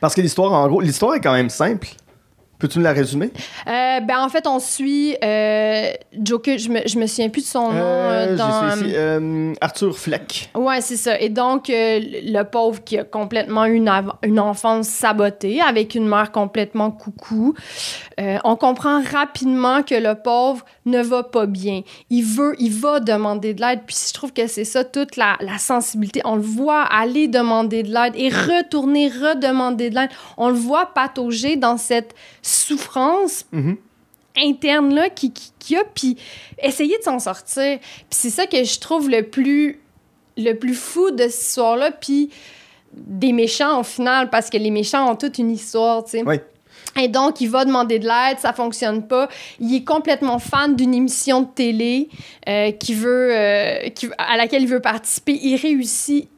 Parce 0.00 0.14
que 0.14 0.20
l'histoire, 0.20 0.52
en 0.52 0.68
gros, 0.68 0.80
l'histoire 0.80 1.16
est 1.16 1.20
quand 1.20 1.32
même 1.32 1.50
simple. 1.50 1.88
Peux-tu 2.60 2.78
nous 2.78 2.84
la 2.84 2.92
résumer? 2.92 3.30
Euh, 3.66 4.00
ben 4.00 4.18
en 4.20 4.28
fait, 4.28 4.46
on 4.46 4.58
suit 4.60 5.16
euh, 5.24 5.90
Joker, 6.12 6.58
je 6.58 6.68
me, 6.68 6.80
je 6.86 6.98
me 6.98 7.06
souviens 7.06 7.30
plus 7.30 7.42
de 7.42 7.46
son 7.46 7.72
nom. 7.72 7.80
euh, 7.80 8.10
Euh, 8.20 8.36
dans, 8.36 8.76
ici, 8.76 8.92
euh, 8.94 9.54
Arthur 9.62 9.96
Fleck. 9.98 10.50
Ouais, 10.54 10.80
c'est 10.82 10.96
ça. 10.98 11.18
Et 11.18 11.30
donc, 11.30 11.64
le 11.68 12.42
pauvre 12.42 12.84
qui 12.84 12.98
a 12.98 13.04
complètement 13.04 13.64
une, 13.64 13.90
une 14.22 14.38
enfance 14.38 14.88
sabotée 14.88 15.60
avec 15.60 15.94
une 15.94 16.06
mère 16.06 16.30
complètement 16.32 16.90
coucou. 16.90 17.54
On 18.44 18.56
comprend 18.56 19.02
rapidement 19.02 19.82
que 19.82 19.94
le 19.94 20.14
pauvre 20.14 20.64
ne 20.84 21.00
va 21.02 21.22
pas 21.22 21.46
bien. 21.46 21.80
Il 22.10 22.22
veut, 22.22 22.54
il 22.58 22.72
va 22.72 23.00
demander 23.00 23.54
de 23.54 23.60
l'aide. 23.62 23.80
Puis 23.86 23.96
je 24.08 24.12
trouve 24.12 24.32
que 24.34 24.46
c'est 24.46 24.64
ça, 24.64 24.84
toute 24.84 25.16
la, 25.16 25.36
la 25.40 25.56
sensibilité. 25.58 26.20
On 26.24 26.36
le 26.36 26.42
voit 26.42 26.82
aller 26.82 27.28
demander 27.28 27.82
de 27.82 27.88
l'aide 27.92 28.12
et 28.16 28.28
retourner, 28.28 29.08
redemander 29.08 29.88
de 29.88 29.94
l'aide. 29.94 30.10
On 30.36 30.48
le 30.48 30.54
voit 30.54 30.92
patauger 30.94 31.56
dans 31.56 31.78
cette 31.78 32.14
souffrance 32.50 33.44
Mhm. 33.52 33.76
interne 34.36 34.94
là 34.94 35.10
qui, 35.10 35.32
qui, 35.32 35.52
qui 35.58 35.76
a 35.76 35.84
puis 35.84 36.16
essayer 36.62 36.96
de 36.98 37.02
s'en 37.02 37.18
sortir 37.18 37.78
puis 37.80 38.06
c'est 38.10 38.30
ça 38.30 38.46
que 38.46 38.62
je 38.62 38.78
trouve 38.78 39.08
le 39.10 39.22
plus 39.22 39.80
le 40.36 40.52
plus 40.54 40.74
fou 40.74 41.10
de 41.10 41.28
cette 41.28 41.40
histoire 41.48 41.76
là 41.76 41.90
puis 41.90 42.30
des 42.94 43.32
méchants 43.32 43.80
au 43.80 43.82
final 43.84 44.30
parce 44.30 44.48
que 44.50 44.56
les 44.56 44.70
méchants 44.70 45.10
ont 45.10 45.16
toute 45.16 45.38
une 45.38 45.50
histoire 45.50 46.04
tu 46.04 46.12
sais 46.12 46.22
Oui. 46.24 46.36
et 47.00 47.08
donc, 47.08 47.40
il 47.40 47.48
va 47.48 47.64
demander 47.64 47.98
de 48.00 48.06
l'aide, 48.06 48.38
ça 48.40 48.52
fonctionne 48.52 49.06
pas. 49.06 49.28
Il 49.60 49.72
est 49.76 49.84
complètement 49.84 50.38
fan 50.40 50.74
d'une 50.74 50.92
émission 50.94 51.42
de 51.42 51.46
télé 51.54 52.08
euh, 52.48 52.72
qui 52.72 52.94
veut, 52.94 53.30
euh, 53.32 53.88
qui- 53.90 54.08
à 54.18 54.36
laquelle 54.36 54.62
il 54.62 54.68
veut 54.68 54.80
participer. 54.80 55.38
Il 55.40 55.54
réussit, 55.56 56.28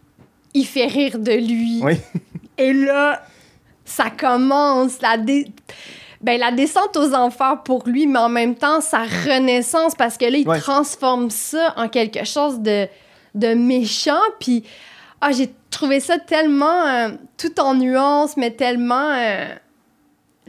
il 0.52 0.66
fait 0.66 0.86
rire 0.86 1.18
de 1.18 1.32
lui. 1.32 1.80
Oui. 1.82 1.94
Et 2.58 2.72
là, 2.74 3.24
ça 3.86 4.10
commence 4.10 5.00
la, 5.00 5.16
dé- 5.16 5.46
ben, 6.22 6.38
la 6.38 6.52
descente 6.52 6.96
aux 6.96 7.14
enfers 7.14 7.62
pour 7.64 7.82
lui, 7.86 8.06
mais 8.06 8.18
en 8.20 8.28
même 8.28 8.54
temps, 8.54 8.80
sa 8.80 9.02
renaissance 9.02 9.94
parce 9.94 10.16
que 10.16 10.24
là, 10.24 10.38
il 10.38 10.48
Ouais. 10.48 10.58
transforme 10.60 11.30
ça 11.30 11.74
en 11.76 11.88
quelque 11.88 12.24
chose 12.24 12.60
de, 12.60 12.86
de 13.34 13.54
méchant. 13.54 14.20
Puis, 14.40 14.64
ah, 15.20 15.32
j'ai 15.32 15.52
trouvé 15.70 16.00
ça 16.00 16.18
tellement 16.18 16.86
euh, 16.86 17.08
tout 17.38 17.58
en 17.60 17.74
nuances, 17.74 18.36
mais 18.36 18.50
tellement. 18.52 19.10
euh, 19.14 19.46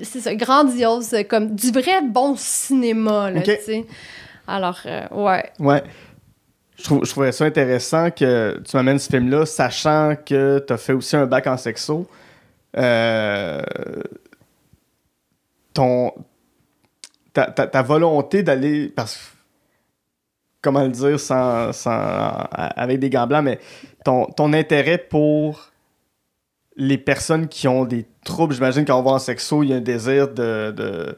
c'est 0.01 0.21
ça, 0.21 0.33
grandiose, 0.35 1.15
comme 1.29 1.53
du 1.55 1.71
vrai 1.71 2.01
bon 2.01 2.35
cinéma, 2.35 3.29
là, 3.31 3.41
tu 3.41 3.51
sais. 3.63 3.85
Alors, 4.47 4.79
euh, 4.87 5.03
ouais. 5.11 5.51
Ouais. 5.59 5.83
Je, 6.77 6.83
trouve, 6.83 7.05
je 7.05 7.11
trouvais 7.11 7.31
ça 7.31 7.45
intéressant 7.45 8.09
que 8.09 8.59
tu 8.67 8.75
m'amènes 8.75 8.97
ce 8.99 9.07
film-là, 9.09 9.45
sachant 9.45 10.15
que 10.25 10.63
tu 10.65 10.73
as 10.73 10.77
fait 10.77 10.93
aussi 10.93 11.15
un 11.15 11.27
bac 11.27 11.45
en 11.47 11.57
sexo. 11.57 12.07
Euh, 12.75 13.61
ton, 15.73 16.11
ta, 17.33 17.45
ta- 17.47 17.81
volonté 17.81 18.43
d'aller. 18.43 18.89
Parce 18.95 19.19
Comment 20.61 20.83
le 20.83 20.89
dire 20.89 21.19
sans, 21.19 21.73
sans, 21.73 21.91
avec 22.53 22.99
des 22.99 23.09
gants 23.09 23.27
blancs, 23.27 23.43
mais 23.43 23.59
ton, 24.05 24.27
ton 24.27 24.53
intérêt 24.53 24.97
pour 24.97 25.71
les 26.77 26.97
personnes 26.97 27.49
qui 27.49 27.67
ont 27.67 27.83
des 27.83 28.05
troubles, 28.23 28.53
j'imagine 28.53 28.85
quand 28.85 28.97
on 28.97 29.03
va 29.03 29.11
en 29.11 29.19
sexo, 29.19 29.63
il 29.63 29.71
y 29.71 29.73
a 29.73 29.75
un 29.75 29.81
désir 29.81 30.29
de- 30.29 30.71
de 30.71 31.17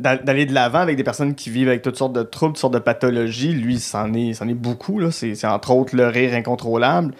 d'a- 0.00 0.16
d'aller 0.16 0.46
de 0.46 0.52
l'avant 0.52 0.80
avec 0.80 0.96
des 0.96 1.04
personnes 1.04 1.36
qui 1.36 1.48
vivent 1.48 1.68
avec 1.68 1.82
toutes 1.82 1.96
sortes 1.96 2.12
de 2.12 2.24
troubles, 2.24 2.54
toutes 2.54 2.60
sortes 2.60 2.74
de 2.74 2.80
pathologies. 2.80 3.52
Lui, 3.52 3.78
c'en 3.78 4.12
est, 4.14 4.34
c'en 4.34 4.48
est 4.48 4.54
beaucoup. 4.54 4.98
Là. 4.98 5.12
C'est, 5.12 5.36
c'est 5.36 5.46
entre 5.46 5.70
autres 5.70 5.94
le 5.94 6.08
rire 6.08 6.34
incontrôlable. 6.34 7.14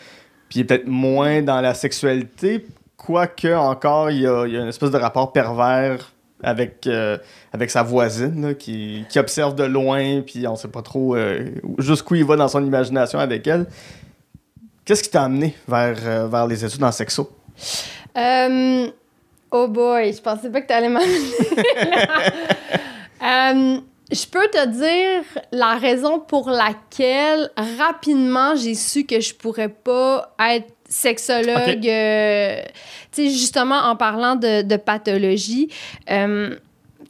Puis 0.49 0.59
il 0.59 0.63
est 0.63 0.65
peut-être 0.65 0.89
moins 0.89 1.43
dans 1.43 1.61
la 1.61 1.75
sexualité, 1.75 2.67
quoique 2.97 3.55
encore, 3.55 4.11
il 4.11 4.23
y 4.23 4.27
a, 4.27 4.47
il 4.47 4.53
y 4.53 4.57
a 4.57 4.63
une 4.63 4.69
espèce 4.69 4.91
de 4.91 4.99
rapport 4.99 5.33
pervers 5.33 6.13
avec, 6.43 6.87
euh, 6.87 7.19
avec 7.53 7.71
sa 7.71 7.83
voisine 7.83 8.49
là, 8.49 8.55
qui, 8.55 9.05
qui 9.09 9.19
observe 9.19 9.55
de 9.55 9.65
loin, 9.65 10.21
puis 10.23 10.47
on 10.47 10.57
sait 10.57 10.69
pas 10.69 10.83
trop 10.83 11.17
euh, 11.17 11.51
jusqu'où 11.79 12.17
il 12.17 12.25
va 12.25 12.37
dans 12.37 12.49
son 12.49 12.65
imagination 12.65 13.19
avec 13.19 13.47
elle. 13.47 13.67
Qu'est-ce 14.85 15.03
qui 15.03 15.11
t'a 15.11 15.25
amené 15.25 15.55
vers, 15.69 15.97
euh, 16.05 16.27
vers 16.27 16.47
les 16.47 16.65
études 16.65 16.83
en 16.83 16.93
sexo? 16.93 17.31
Oh 19.55 19.69
boy, 19.69 20.15
je 20.15 20.23
pensais 20.23 20.49
pas 20.49 20.63
que 20.63 20.67
tu 20.67 20.73
allais 20.73 20.89
m'amener. 20.89 21.13
Euh, 23.25 23.79
je 24.11 24.27
peux 24.27 24.49
te 24.49 24.67
dire 24.67 25.23
la 25.53 25.77
raison 25.77 26.19
pour 26.19 26.51
laquelle 26.51 27.53
rapidement 27.79 28.57
j'ai 28.57 28.75
su 28.75 29.05
que 29.05 29.21
je 29.21 29.33
pourrais 29.33 29.69
pas 29.69 30.35
être 30.41 30.75
sexologue. 30.93 31.87
Euh, 31.87 32.63
tu 33.13 33.25
sais, 33.25 33.31
justement 33.31 33.79
en 33.91 33.97
parlant 33.97 34.37
de, 34.37 34.63
de 34.63 34.77
pathologie. 34.77 35.69
euh, 36.11 36.57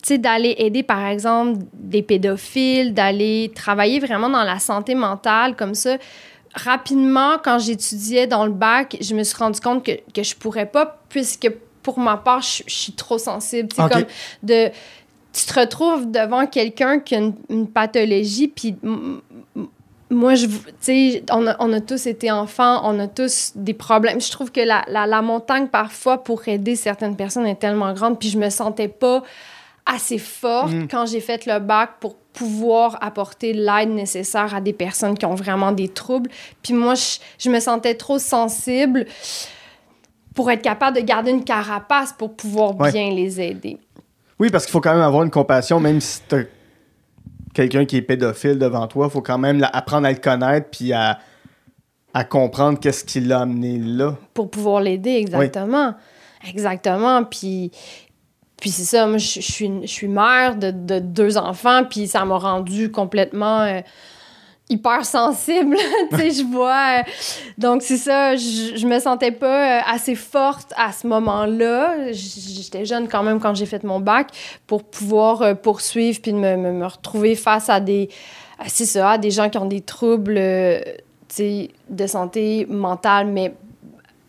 tu 0.02 0.14
sais, 0.14 0.18
d'aller 0.18 0.56
aider, 0.58 0.82
par 0.82 1.06
exemple, 1.06 1.60
des 1.74 2.02
pédophiles, 2.02 2.92
d'aller 2.92 3.52
travailler 3.54 4.00
vraiment 4.00 4.28
dans 4.28 4.42
la 4.42 4.58
santé 4.58 4.96
mentale, 4.96 5.54
comme 5.54 5.74
ça. 5.74 5.96
Rapidement, 6.54 7.36
quand 7.42 7.60
j'étudiais 7.60 8.26
dans 8.26 8.44
le 8.44 8.52
bac, 8.52 8.96
je 9.00 9.14
me 9.14 9.22
suis 9.22 9.36
rendu 9.36 9.60
compte 9.60 9.84
que, 9.84 9.92
que 10.12 10.22
je 10.24 10.34
pourrais 10.34 10.66
pas, 10.66 10.98
puisque 11.08 11.48
pour 11.82 12.00
ma 12.00 12.16
part, 12.16 12.42
je, 12.42 12.64
je 12.66 12.74
suis 12.74 12.92
trop 12.92 13.18
sensible. 13.18 13.68
Tu 13.68 13.76
sais, 13.76 13.88
comme 13.88 14.04
de... 14.42 14.70
Tu 15.32 15.46
te 15.46 15.58
retrouves 15.58 16.10
devant 16.10 16.46
quelqu'un 16.46 16.98
qui 16.98 17.14
a 17.14 17.18
une, 17.18 17.34
une 17.48 17.66
pathologie, 17.66 18.48
puis 18.48 18.74
moi, 20.12 20.34
je, 20.34 20.46
tu 20.46 20.54
sais, 20.80 21.24
on 21.32 21.46
a, 21.46 21.56
on 21.58 21.72
a 21.72 21.80
tous 21.80 22.06
été 22.06 22.30
enfants, 22.30 22.80
on 22.84 22.98
a 23.00 23.08
tous 23.08 23.52
des 23.56 23.74
problèmes. 23.74 24.20
Je 24.20 24.30
trouve 24.30 24.52
que 24.52 24.60
la, 24.60 24.84
la, 24.88 25.06
la 25.06 25.22
montagne, 25.22 25.66
parfois, 25.68 26.22
pour 26.22 26.46
aider 26.48 26.76
certaines 26.76 27.16
personnes 27.16 27.46
est 27.46 27.56
tellement 27.58 27.92
grande, 27.92 28.18
puis 28.18 28.28
je 28.28 28.38
me 28.38 28.50
sentais 28.50 28.88
pas 28.88 29.22
assez 29.86 30.18
forte 30.18 30.72
Mm. 30.72 30.86
quand 30.88 31.06
j'ai 31.06 31.20
fait 31.20 31.44
le 31.46 31.58
bac 31.58 31.94
pour 31.98 32.14
pouvoir 32.32 32.98
apporter 33.00 33.52
l'aide 33.52 33.90
nécessaire 33.90 34.54
à 34.54 34.60
des 34.60 34.72
personnes 34.72 35.18
qui 35.18 35.26
ont 35.26 35.34
vraiment 35.34 35.72
des 35.72 35.88
troubles. 35.88 36.30
Puis 36.62 36.72
moi, 36.72 36.94
je, 36.94 37.18
je 37.38 37.50
me 37.50 37.58
sentais 37.58 37.94
trop 37.94 38.18
sensible 38.18 39.06
pour 40.34 40.50
être 40.50 40.62
capable 40.62 40.96
de 40.96 41.02
garder 41.02 41.30
une 41.30 41.44
carapace 41.44 42.12
pour 42.12 42.34
pouvoir 42.34 42.78
Ouais. 42.78 42.92
bien 42.92 43.10
les 43.10 43.40
aider. 43.40 43.76
Oui, 44.38 44.50
parce 44.50 44.64
qu'il 44.64 44.72
faut 44.72 44.80
quand 44.80 44.92
même 44.94 45.02
avoir 45.02 45.24
une 45.24 45.30
compassion, 45.30 45.78
même 45.80 46.00
si 46.00 46.20
t'as 46.28 46.42
quelqu'un 47.54 47.84
qui 47.84 47.96
est 47.96 48.02
pédophile 48.02 48.58
devant 48.58 48.86
toi, 48.86 49.06
il 49.08 49.12
faut 49.12 49.22
quand 49.22 49.38
même 49.38 49.66
apprendre 49.72 50.06
à 50.06 50.12
le 50.12 50.18
connaître 50.18 50.68
puis 50.70 50.92
à, 50.92 51.18
à 52.14 52.24
comprendre 52.24 52.78
qu'est-ce 52.78 53.04
qui 53.04 53.20
l'a 53.20 53.40
amené 53.40 53.78
là. 53.78 54.16
pour 54.34 54.50
pouvoir 54.50 54.80
l'aider, 54.80 55.12
exactement. 55.12 55.94
Exactement. 56.48 57.24
Puis, 57.24 57.70
puis 58.60 58.70
c'est 58.70 58.84
ça, 58.84 59.06
moi, 59.06 59.18
je, 59.18 59.40
je 59.40 59.52
suis, 59.52 59.70
je 59.82 59.86
suis 59.86 60.08
mère 60.08 60.56
de, 60.56 60.70
de 60.70 60.98
deux 60.98 61.38
enfants, 61.38 61.84
puis 61.84 62.08
ça 62.08 62.24
m'a 62.24 62.36
rendu 62.36 62.90
complètement 62.90 63.60
euh, 63.60 63.80
hyper 64.68 65.04
sensible. 65.04 65.76
tu 66.10 66.16
sais, 66.16 66.30
je 66.30 66.44
vois. 66.44 67.00
euh, 67.00 67.02
donc, 67.58 67.82
c'est 67.82 67.96
ça, 67.96 68.36
je, 68.36 68.76
je 68.76 68.86
me 68.86 68.98
sentais 68.98 69.32
pas 69.32 69.78
euh, 69.78 69.80
assez 69.86 70.14
forte 70.14 70.72
à 70.76 70.92
ce 70.92 71.06
moment-là. 71.06 72.12
J'étais 72.12 72.84
jeune 72.84 73.08
quand 73.08 73.22
même 73.22 73.40
quand 73.40 73.54
j'ai 73.54 73.66
fait 73.66 73.84
mon 73.84 74.00
bac 74.00 74.28
pour 74.66 74.84
pouvoir 74.84 75.42
euh, 75.42 75.54
poursuivre 75.54 76.20
puis 76.22 76.32
me, 76.32 76.56
me, 76.56 76.72
me 76.72 76.86
retrouver 76.86 77.34
face 77.34 77.68
à 77.68 77.80
des. 77.80 78.08
C'est 78.66 78.86
ça, 78.86 79.12
à 79.12 79.18
des 79.18 79.30
gens 79.30 79.50
qui 79.50 79.58
ont 79.58 79.66
des 79.66 79.80
troubles. 79.80 80.34
tu 81.28 81.34
sais, 81.34 81.70
de 81.88 82.06
santé 82.06 82.66
mentale, 82.68 83.26
mais 83.26 83.54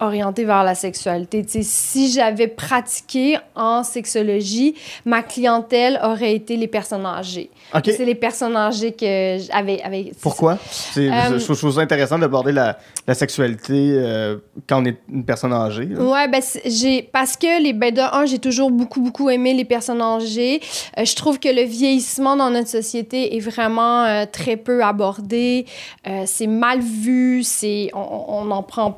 orientée 0.06 0.44
vers 0.46 0.64
la 0.64 0.76
sexualité. 0.76 1.44
Si 1.64 2.12
j'avais 2.12 2.48
pratiqué 2.48 3.38
en 3.56 3.84
sexologie, 3.84 4.76
ma 5.06 5.22
clientèle 5.24 6.00
aurait 6.04 6.34
été 6.36 6.58
les 6.58 6.68
personnes 6.68 7.06
âgées. 7.06 7.50
C'est 7.86 8.06
les 8.06 8.16
personnes 8.16 8.56
âgées 8.56 8.92
que 8.94 9.38
j'avais... 9.48 9.82
Avec, 9.82 10.20
Pourquoi? 10.22 10.58
C'est, 10.70 11.10
Euh, 11.10 11.40
je, 11.40 11.44
trouve- 11.54 11.72
ça 11.74 11.82
intéressant 11.82 12.18
d'aborder 12.20 12.52
la, 12.52 12.78
la 13.08 13.14
sexualité 13.14 13.74
euh, 13.96 14.38
quand 14.68 14.82
on 14.82 14.86
est 14.86 14.98
une 15.12 15.26
personne 15.26 15.54
âgée. 15.54 15.86
là. 15.86 16.02
Ouais, 16.02 16.28
ben, 16.28 16.42
j'ai 16.66 17.04
parce 17.04 17.36
que 17.38 17.62
les 17.62 17.74
ben 17.74 17.94
de 17.94 18.02
un, 18.02 18.26
j'ai 18.26 18.40
toujours 18.40 18.72
beaucoup 18.72 19.02
beaucoup 19.02 19.30
aimé 19.30 19.54
les 19.54 19.66
personnes 19.66 20.02
âgées. 20.02 20.62
Euh, 20.98 21.06
je 21.06 21.16
trouve 21.16 21.40
que 21.40 21.50
le 21.50 21.64
vieillissement 21.64 22.36
dans 22.36 22.50
notre 22.50 22.68
société 22.70 23.36
est 23.36 23.40
vraiment 23.40 24.04
euh, 24.04 24.26
très 24.32 24.58
peu 24.58 24.84
abordé. 24.84 25.66
C'est 26.26 26.48
mal 26.48 26.80
vu, 26.82 27.44
c'est 27.44 27.90
on, 27.94 28.26
on 28.28 28.52
en 28.52 28.64
prend 28.64 28.98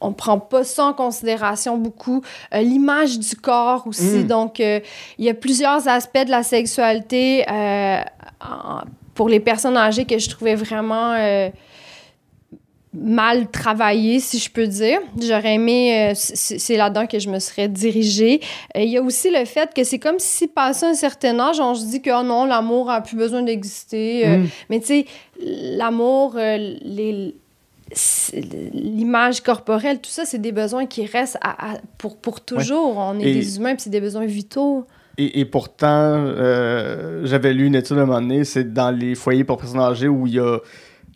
on 0.00 0.12
prend 0.12 0.38
pas 0.38 0.64
ça 0.64 0.86
en 0.86 0.92
considération 0.94 1.76
beaucoup. 1.76 2.22
Euh, 2.54 2.60
L'image 2.62 3.18
du 3.18 3.36
corps 3.36 3.86
aussi. 3.86 4.20
Mm. 4.24 4.26
Donc, 4.26 4.60
euh, 4.60 4.80
il 5.18 5.24
y 5.24 5.28
a 5.30 5.34
plusieurs 5.34 5.86
aspects 5.88 6.24
de 6.24 6.30
la 6.30 6.42
sexualité 6.42 7.44
euh, 7.50 8.00
en- 8.40 8.80
pour 9.14 9.28
les 9.28 9.40
personnes 9.40 9.76
âgées 9.76 10.06
que 10.06 10.18
je 10.18 10.28
trouvais 10.30 10.54
vraiment 10.54 11.12
mal 12.92 13.48
travaillé, 13.48 14.18
si 14.18 14.38
je 14.38 14.50
peux 14.50 14.66
dire. 14.66 14.98
J'aurais 15.20 15.54
aimé, 15.54 16.10
euh, 16.10 16.12
c'est 16.16 16.76
là-dedans 16.76 17.06
que 17.06 17.20
je 17.20 17.28
me 17.28 17.38
serais 17.38 17.68
dirigée. 17.68 18.40
Euh, 18.76 18.80
Il 18.80 18.88
y 18.88 18.96
a 18.96 19.02
aussi 19.02 19.30
le 19.30 19.44
fait 19.44 19.72
que 19.72 19.84
c'est 19.84 20.00
comme 20.00 20.18
si, 20.18 20.48
passé 20.48 20.86
un 20.86 20.94
certain 20.94 21.38
âge, 21.38 21.60
on 21.60 21.76
se 21.76 21.84
dit 21.86 22.02
que 22.02 22.10
oh 22.10 22.24
non, 22.24 22.46
l'amour 22.46 22.90
a 22.90 23.00
plus 23.00 23.16
besoin 23.16 23.42
d'exister. 23.42 24.26
Euh, 24.26 24.36
Mm. 24.38 24.46
Mais 24.70 24.80
tu 24.80 24.86
sais, 24.86 25.06
l'amour, 25.40 26.34
les 26.36 27.34
l'image 28.72 29.40
corporelle, 29.42 30.00
tout 30.00 30.10
ça, 30.10 30.24
c'est 30.24 30.38
des 30.38 30.52
besoins 30.52 30.86
qui 30.86 31.06
restent 31.06 31.38
à- 31.40 31.72
à- 31.74 31.78
pour, 31.98 32.16
pour 32.16 32.40
toujours. 32.40 32.96
On 32.96 33.18
est 33.18 33.30
Et- 33.30 33.34
des 33.34 33.56
humains, 33.56 33.74
puis 33.74 33.82
c'est 33.82 33.90
des 33.90 34.00
besoins 34.00 34.26
vitaux. 34.26 34.86
et, 35.18 35.40
et 35.40 35.44
pourtant, 35.44 35.86
euh, 35.88 37.22
j'avais 37.24 37.52
lu 37.52 37.66
une 37.66 37.74
étude 37.74 37.98
à 37.98 38.02
un 38.02 38.06
moment 38.06 38.20
donné, 38.20 38.44
c'est 38.44 38.72
dans 38.72 38.90
les 38.90 39.14
foyers 39.14 39.44
pour 39.44 39.58
personnes 39.58 39.80
âgées 39.80 40.08
où 40.08 40.26
il 40.26 40.34
y 40.34 40.38
a 40.40 40.58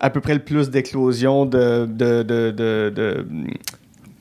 à 0.01 0.11
peu 0.11 0.21
près 0.21 0.35
le 0.35 0.41
plus 0.41 0.71
d'éclosions 0.71 1.47
de, 1.47 1.87
de, 1.87 2.23
de 2.23 3.27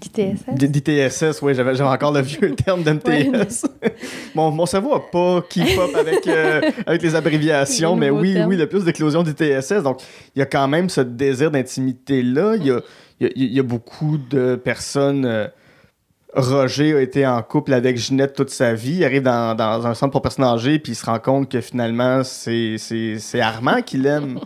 d'ITSS. 0.09 0.43
D'ITSS, 0.55 1.41
oui, 1.41 1.53
j'avais 1.55 1.79
encore 1.81 2.11
le 2.11 2.21
vieux 2.21 2.55
terme 2.65 2.83
d'MTS. 2.83 3.65
mon, 4.35 4.51
mon 4.51 4.65
cerveau 4.65 4.93
n'a 4.95 4.99
pas 5.11 5.41
keep 5.49 5.77
up 5.77 5.95
avec, 5.95 6.27
euh, 6.27 6.61
avec 6.85 7.01
les 7.01 7.15
abréviations, 7.15 7.93
Les 7.95 7.99
mais 7.99 8.09
oui, 8.09 8.33
termes. 8.33 8.49
oui, 8.49 8.57
le 8.57 8.67
plus 8.67 8.83
d'éclosions 8.85 9.23
d'ITSS. 9.23 9.83
Donc, 9.83 10.01
il 10.35 10.39
y 10.39 10.41
a 10.41 10.45
quand 10.45 10.67
même 10.67 10.89
ce 10.89 11.01
désir 11.01 11.51
d'intimité-là. 11.51 12.55
Il 12.57 12.65
y 12.67 12.71
a, 12.71 12.79
y, 13.19 13.25
a, 13.25 13.29
y 13.35 13.59
a 13.59 13.63
beaucoup 13.63 14.17
de 14.17 14.55
personnes. 14.55 15.25
euh, 15.25 15.47
Roger 16.35 16.95
a 16.95 17.01
été 17.01 17.27
en 17.27 17.43
couple 17.43 17.73
avec 17.73 17.95
Ginette 17.95 18.33
toute 18.33 18.49
sa 18.49 18.73
vie. 18.73 18.95
Il 18.95 19.05
arrive 19.05 19.21
dans, 19.21 19.53
dans 19.55 19.85
un 19.85 19.93
centre 19.93 20.11
pour 20.11 20.23
personnes 20.23 20.45
âgées, 20.45 20.79
puis 20.79 20.93
il 20.93 20.95
se 20.95 21.05
rend 21.05 21.19
compte 21.19 21.47
que 21.47 21.61
finalement, 21.61 22.23
c'est 22.23 22.77
Armand 23.39 23.81
qui 23.83 23.97
l'aime. 23.97 24.39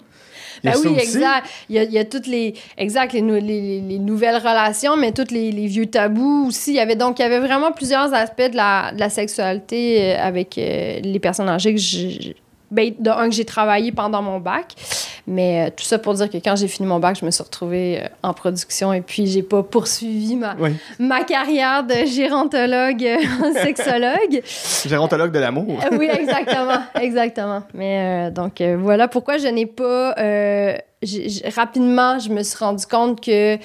Ben 0.64 0.74
oui, 0.84 0.96
exact. 1.00 1.48
Il 1.70 1.76
y, 1.76 1.80
a, 1.80 1.84
il 1.84 1.92
y 1.92 1.98
a 2.00 2.06
toutes 2.06 2.28
les, 2.28 2.54
exact, 2.78 3.14
les, 3.14 3.22
nou- 3.22 3.36
les, 3.36 3.42
les- 3.42 3.82
les 3.82 4.00
nouvelles 4.00 4.38
relations, 4.38 4.98
mais 4.98 5.12
tous 5.12 5.32
les, 5.32 5.52
les 5.52 5.68
vieux 5.68 5.86
tabous 5.86 6.48
aussi. 6.48 6.72
Il 6.72 6.76
y 6.76 6.80
avait 6.80 6.96
donc 6.96 7.20
il 7.20 7.22
y 7.22 7.26
avait 7.26 7.40
vraiment 7.40 7.72
plusieurs 7.72 8.14
aspects 8.14 8.50
de 8.52 8.56
la, 8.56 8.92
de 8.94 9.00
la 9.00 9.10
sexualité 9.10 10.16
euh, 10.16 10.18
avec 10.22 10.58
euh, 10.58 11.00
les 11.02 11.20
personnes 11.20 11.50
âgées 11.50 11.74
que 11.74 11.80
j'ai. 11.80 12.36
Ben, 12.70 12.94
de 13.00 13.10
un 13.10 13.30
que 13.30 13.36
j'ai 13.36 13.46
travaillé 13.46 13.94
pendant 13.94 14.22
mon 14.22 14.40
bac, 14.42 14.74
mais 15.27 15.67
euh, 15.67 15.69
tout 15.75 15.84
ça 15.84 16.00
pour 16.00 16.13
dire 16.13 16.29
que 16.29 16.38
quand 16.38 16.55
j'ai 16.55 16.67
fini 16.67 16.88
mon 16.88 17.00
bac, 17.00 17.17
je 17.19 17.25
me 17.25 17.31
suis 17.31 17.43
retrouvée 17.43 18.00
euh, 18.03 18.07
en 18.24 18.34
production 18.34 18.93
et 18.93 19.01
puis 19.01 19.27
j'ai 19.27 19.43
pas 19.43 19.62
poursuivi 19.62 20.36
ma, 20.38 20.55
Oui. 20.60 20.72
ma 21.00 21.24
carrière 21.24 21.84
de 21.86 22.05
gérontologue, 22.05 23.03
euh, 23.03 23.53
sexologue. 23.63 24.41
Gérontologue 24.86 25.31
de 25.31 25.39
l'amour. 25.39 25.79
Oui, 25.91 26.10
exactement, 26.12 26.81
exactement. 27.00 27.63
Mais 27.74 28.27
euh, 28.27 28.31
donc 28.31 28.62
euh, 28.62 28.77
voilà 28.79 29.07
pourquoi 29.07 29.38
je 29.38 29.48
n'ai 29.48 29.65
pas 29.65 30.15
euh, 30.17 30.74
rapidement, 31.55 32.19
je 32.19 32.29
me 32.29 32.43
suis 32.43 32.57
rendu 32.57 32.86
compte 32.86 33.22
que 33.22 33.57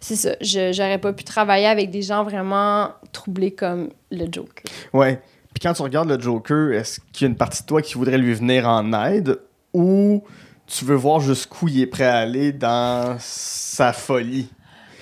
c'est 0.00 0.16
ça, 0.16 0.30
je 0.40 0.72
j'aurais 0.72 0.98
pas 0.98 1.12
pu 1.12 1.24
travailler 1.24 1.66
avec 1.66 1.90
des 1.90 2.02
gens 2.02 2.24
vraiment 2.24 2.88
troublés 3.12 3.52
comme 3.52 3.90
le 4.10 4.26
Joker. 4.30 4.64
Ouais. 4.92 5.20
Puis 5.54 5.60
quand 5.62 5.74
tu 5.74 5.82
regardes 5.82 6.08
le 6.10 6.18
Joker, 6.18 6.72
est-ce 6.72 6.98
qu'il 7.12 7.26
y 7.26 7.28
a 7.28 7.30
une 7.30 7.36
partie 7.36 7.62
de 7.62 7.66
toi 7.66 7.82
qui 7.82 7.94
voudrait 7.94 8.16
lui 8.18 8.32
venir 8.32 8.66
en 8.66 8.90
aide 9.04 9.38
ou 9.74 10.22
tu 10.76 10.84
veux 10.84 10.94
voir 10.96 11.20
jusqu'où 11.20 11.68
il 11.68 11.80
est 11.82 11.86
prêt 11.86 12.04
à 12.06 12.18
aller 12.18 12.52
dans 12.52 13.16
sa 13.20 13.92
folie? 13.92 14.48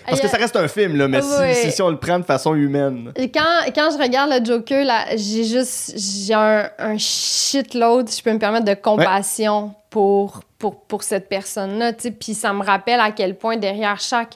Parce 0.06 0.20
que 0.20 0.28
ça 0.28 0.38
reste 0.38 0.56
un 0.56 0.66
film, 0.66 0.96
là, 0.96 1.06
mais 1.06 1.20
si- 1.22 1.54
si, 1.66 1.72
si 1.72 1.82
on 1.82 1.88
le 1.90 1.96
prend 1.98 2.18
de 2.18 2.24
façon 2.24 2.54
humaine. 2.56 3.12
Et 3.14 3.30
quand, 3.30 3.44
quand 3.74 3.90
je 3.92 3.98
regarde 4.02 4.30
le 4.32 4.44
Joker, 4.44 4.84
là, 4.84 5.04
j'ai 5.16 5.44
juste 5.44 5.92
j'ai 5.96 6.34
un, 6.34 6.68
un 6.78 6.98
shitload, 6.98 8.08
si 8.08 8.18
je 8.18 8.24
peux 8.24 8.32
me 8.32 8.38
permettre, 8.38 8.64
de 8.64 8.74
compassion 8.74 9.72
pour, 9.88 10.40
pour, 10.58 10.80
pour 10.80 11.04
cette 11.04 11.28
personne-là. 11.28 11.92
Puis 12.18 12.34
ça 12.34 12.52
me 12.52 12.64
rappelle 12.64 12.98
à 12.98 13.12
quel 13.12 13.36
point 13.36 13.56
derrière 13.56 14.00
chaque 14.00 14.34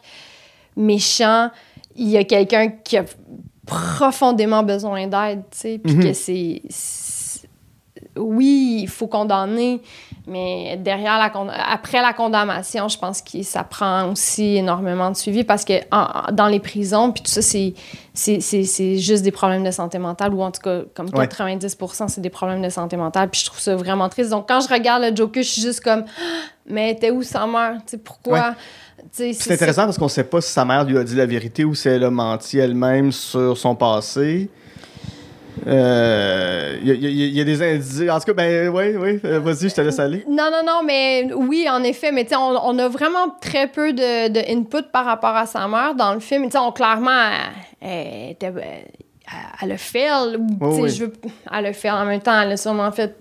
méchant, 0.76 1.50
il 1.97 2.09
y 2.11 2.19
a 2.19 2.25
quelqu'un 2.25 2.69
qui 2.69 2.97
a 2.99 3.05
profondément 3.67 4.62
besoin 4.62 5.07
d'aide. 5.09 5.43
Puis 5.50 5.81
Mhm. 5.95 6.05
que 6.05 6.12
c'est- 6.12 6.62
Oui, 8.17 8.81
il 8.83 8.88
faut 8.88 9.09
condamner, 9.09 9.81
mais 10.26 10.76
derrière 10.78 11.19
la 11.19 11.31
après 11.71 12.00
la 12.00 12.12
condamnation, 12.12 12.88
je 12.88 12.99
pense 12.99 13.21
que 13.21 13.43
ça 13.43 13.62
prend 13.64 14.11
aussi 14.12 14.57
énormément 14.57 15.11
de 15.11 15.16
suivi 15.16 15.45
parce 15.45 15.64
que 15.64 15.75
en- 15.93 16.33
dans 16.33 16.47
les 16.47 16.61
prisons, 16.61 17.12
puis 17.12 17.23
tout 17.23 17.31
ça, 17.31 17.43
c'est 17.43 17.75
c'est- 18.14 18.40
c'est 18.40 18.64
c'est 18.64 18.97
juste 18.99 19.23
des 19.23 19.33
problèmes 19.33 19.64
de 19.64 19.71
santé 19.71 19.99
mentale, 19.99 20.33
ou 20.33 20.43
en 20.43 20.50
tout 20.50 20.61
cas, 20.62 20.81
comme 20.95 21.07
Ouais. 21.14 21.26
90 21.28 21.76
c'est 22.09 22.21
des 22.21 22.31
problèmes 22.31 22.62
de 22.62 22.69
santé 22.71 22.97
mentale. 22.97 23.28
Puis 23.28 23.40
je 23.40 23.47
trouve 23.47 23.61
ça 23.61 23.75
vraiment 23.76 24.09
triste. 24.09 24.31
Donc, 24.31 24.49
quand 24.49 24.61
je 24.61 24.73
regarde 24.73 25.02
le 25.02 25.14
Joker, 25.14 25.43
je 25.43 25.49
suis 25.49 25.62
juste 25.62 25.81
comme, 25.83 26.04
Ah, 26.07 26.23
mais 26.66 26.95
t'es 26.95 27.11
où 27.11 27.23
sa 27.23 27.47
mère? 27.47 27.75
Tu 27.87 27.93
sais, 27.93 27.99
pourquoi? 27.99 28.54
C'est 29.12 29.52
intéressant 29.52 29.85
parce 29.85 29.99
qu'on 29.99 30.09
sait 30.09 30.25
pas 30.25 30.40
si 30.40 30.50
sa 30.50 30.64
mère 30.64 30.85
lui 30.85 30.97
a 30.97 31.04
dit 31.04 31.14
la 31.14 31.26
vérité 31.26 31.64
ou 31.64 31.75
si 31.75 31.88
elle 31.88 32.04
a 32.04 32.11
menti 32.11 32.59
elle-même 32.59 33.12
sur 33.12 33.59
son 33.59 33.75
passé. 33.75 34.49
Euh, 35.67 36.77
Il 36.83 36.89
y, 36.89 36.91
a- 36.91 36.95
il 36.95 37.03
y 37.03 37.07
a- 37.07 37.27
il 37.27 37.37
y 37.37 37.41
a 37.41 37.45
des 37.45 37.63
indices. 37.63 38.03
En 38.11 38.19
tout 38.19 38.27
cas, 38.27 38.33
ben 38.35 38.69
oui, 38.69 38.97
oui, 38.97 39.21
euh, 39.25 39.39
vas-y, 39.41 39.69
je 39.71 39.75
te 39.75 39.81
laisse 39.81 39.99
aller. 39.99 40.25
Non, 40.29 40.51
non, 40.51 40.63
non, 40.67 40.81
mais 40.85 41.29
oui, 41.35 41.67
en 41.71 41.83
effet, 41.83 42.13
mais 42.13 42.25
tu 42.25 42.31
sais, 42.31 42.37
on, 42.37 42.51
on 42.67 42.79
a 42.79 42.89
vraiment 42.89 43.35
très 43.41 43.69
peu 43.69 43.93
de, 43.93 44.29
de 44.29 44.41
input 44.51 44.83
par 44.93 45.05
rapport 45.05 45.35
à 45.37 45.47
sa 45.47 45.67
mère 45.69 45.95
dans 45.95 46.12
le 46.14 46.21
film. 46.21 46.45
Tu 46.47 46.51
sais, 46.53 46.59
on 46.59 46.73
clairement, 46.73 47.11
elle, 47.81 47.88
elle 47.88 48.31
était- 48.33 48.47
elle- 48.47 48.85
elle 49.62 49.73
a 49.73 49.79
fait, 49.79 50.09
oui. 50.61 50.90
je 50.90 51.05
veux, 51.05 51.12
elle 51.53 51.67
a 51.67 51.73
fait 51.73 51.90
en 51.90 52.05
même 52.05 52.21
temps, 52.21 52.40
elle 52.43 52.53
a 52.53 52.57
sûrement 52.57 52.90
fait, 52.93 53.14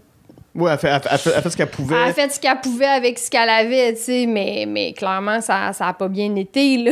Oui, 0.56 0.70
elle, 0.72 0.78
fait, 0.80 0.90
elle 0.90 1.00
fait- 1.02 1.10
elle 1.12 1.18
fait- 1.20 1.32
elle 1.36 1.42
fait 1.44 1.50
ce 1.50 1.58
qu'elle 1.58 1.70
pouvait. 1.70 1.96
elle 1.96 2.10
a 2.10 2.14
fait 2.14 2.32
ce 2.32 2.40
qu'elle 2.40 2.60
pouvait 2.62 2.86
avec 2.86 3.18
ce 3.20 3.30
qu'elle 3.32 3.50
avait, 3.50 3.94
tu 3.94 4.02
sais, 4.02 4.26
mais, 4.28 4.66
mais 4.68 4.94
clairement, 4.94 5.40
ça, 5.42 5.72
ça 5.74 5.88
a 5.88 5.94
pas 5.94 6.08
bien 6.10 6.36
été, 6.36 6.78
là. 6.78 6.92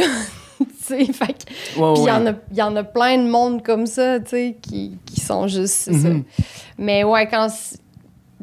tu 0.87 1.05
sais, 1.05 1.05
fait 1.05 1.45
Puis 1.45 1.75
il 1.75 1.79
y 1.79 1.81
ouais. 2.03 2.11
en 2.11 2.27
a- 2.27 2.33
il 2.51 2.57
y 2.57 2.61
en 2.61 2.75
a 2.75 2.83
plein 2.83 3.17
de 3.17 3.27
monde 3.29 3.63
comme 3.63 3.85
ça, 3.85 4.19
tu 4.19 4.29
sais, 4.29 4.57
qui, 4.61 4.97
qui 5.05 5.19
sont 5.19 5.47
juste 5.47 5.73
ça. 5.73 5.91
Mhm. 5.91 6.23
Mais 6.77 7.03
ouais, 7.03 7.27
quand 7.27 7.47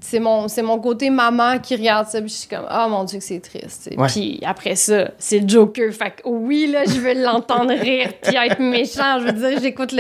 c'est 0.01 0.21
mon, 0.21 0.47
mon 0.63 0.79
côté 0.79 1.11
maman 1.11 1.59
qui 1.59 1.75
regarde 1.75 2.07
ça, 2.07 2.21
puis 2.21 2.29
je 2.31 2.35
suis 2.35 2.49
comme, 2.49 2.67
oh 2.71 2.89
mon 2.89 3.03
Dieu, 3.03 3.19
que 3.19 3.25
c'est 3.25 3.41
triste. 3.41 3.91
Ouais. 3.97 4.07
Puis 4.07 4.41
après 4.47 4.77
ça, 4.77 5.11
c'est 5.19 5.41
le 5.41 5.49
Joker. 5.49 5.93
Fait 5.93 6.11
que 6.13 6.29
oui, 6.29 6.69
là, 6.71 6.85
je 6.87 7.01
veux 7.01 7.15
l'entendre 7.21 7.73
rire, 7.75 8.13
puis 8.23 8.37
être 8.37 8.61
méchant. 8.61 9.19
Je 9.21 9.25
veux 9.27 9.33
dire, 9.33 9.59
j'écoute 9.61 9.93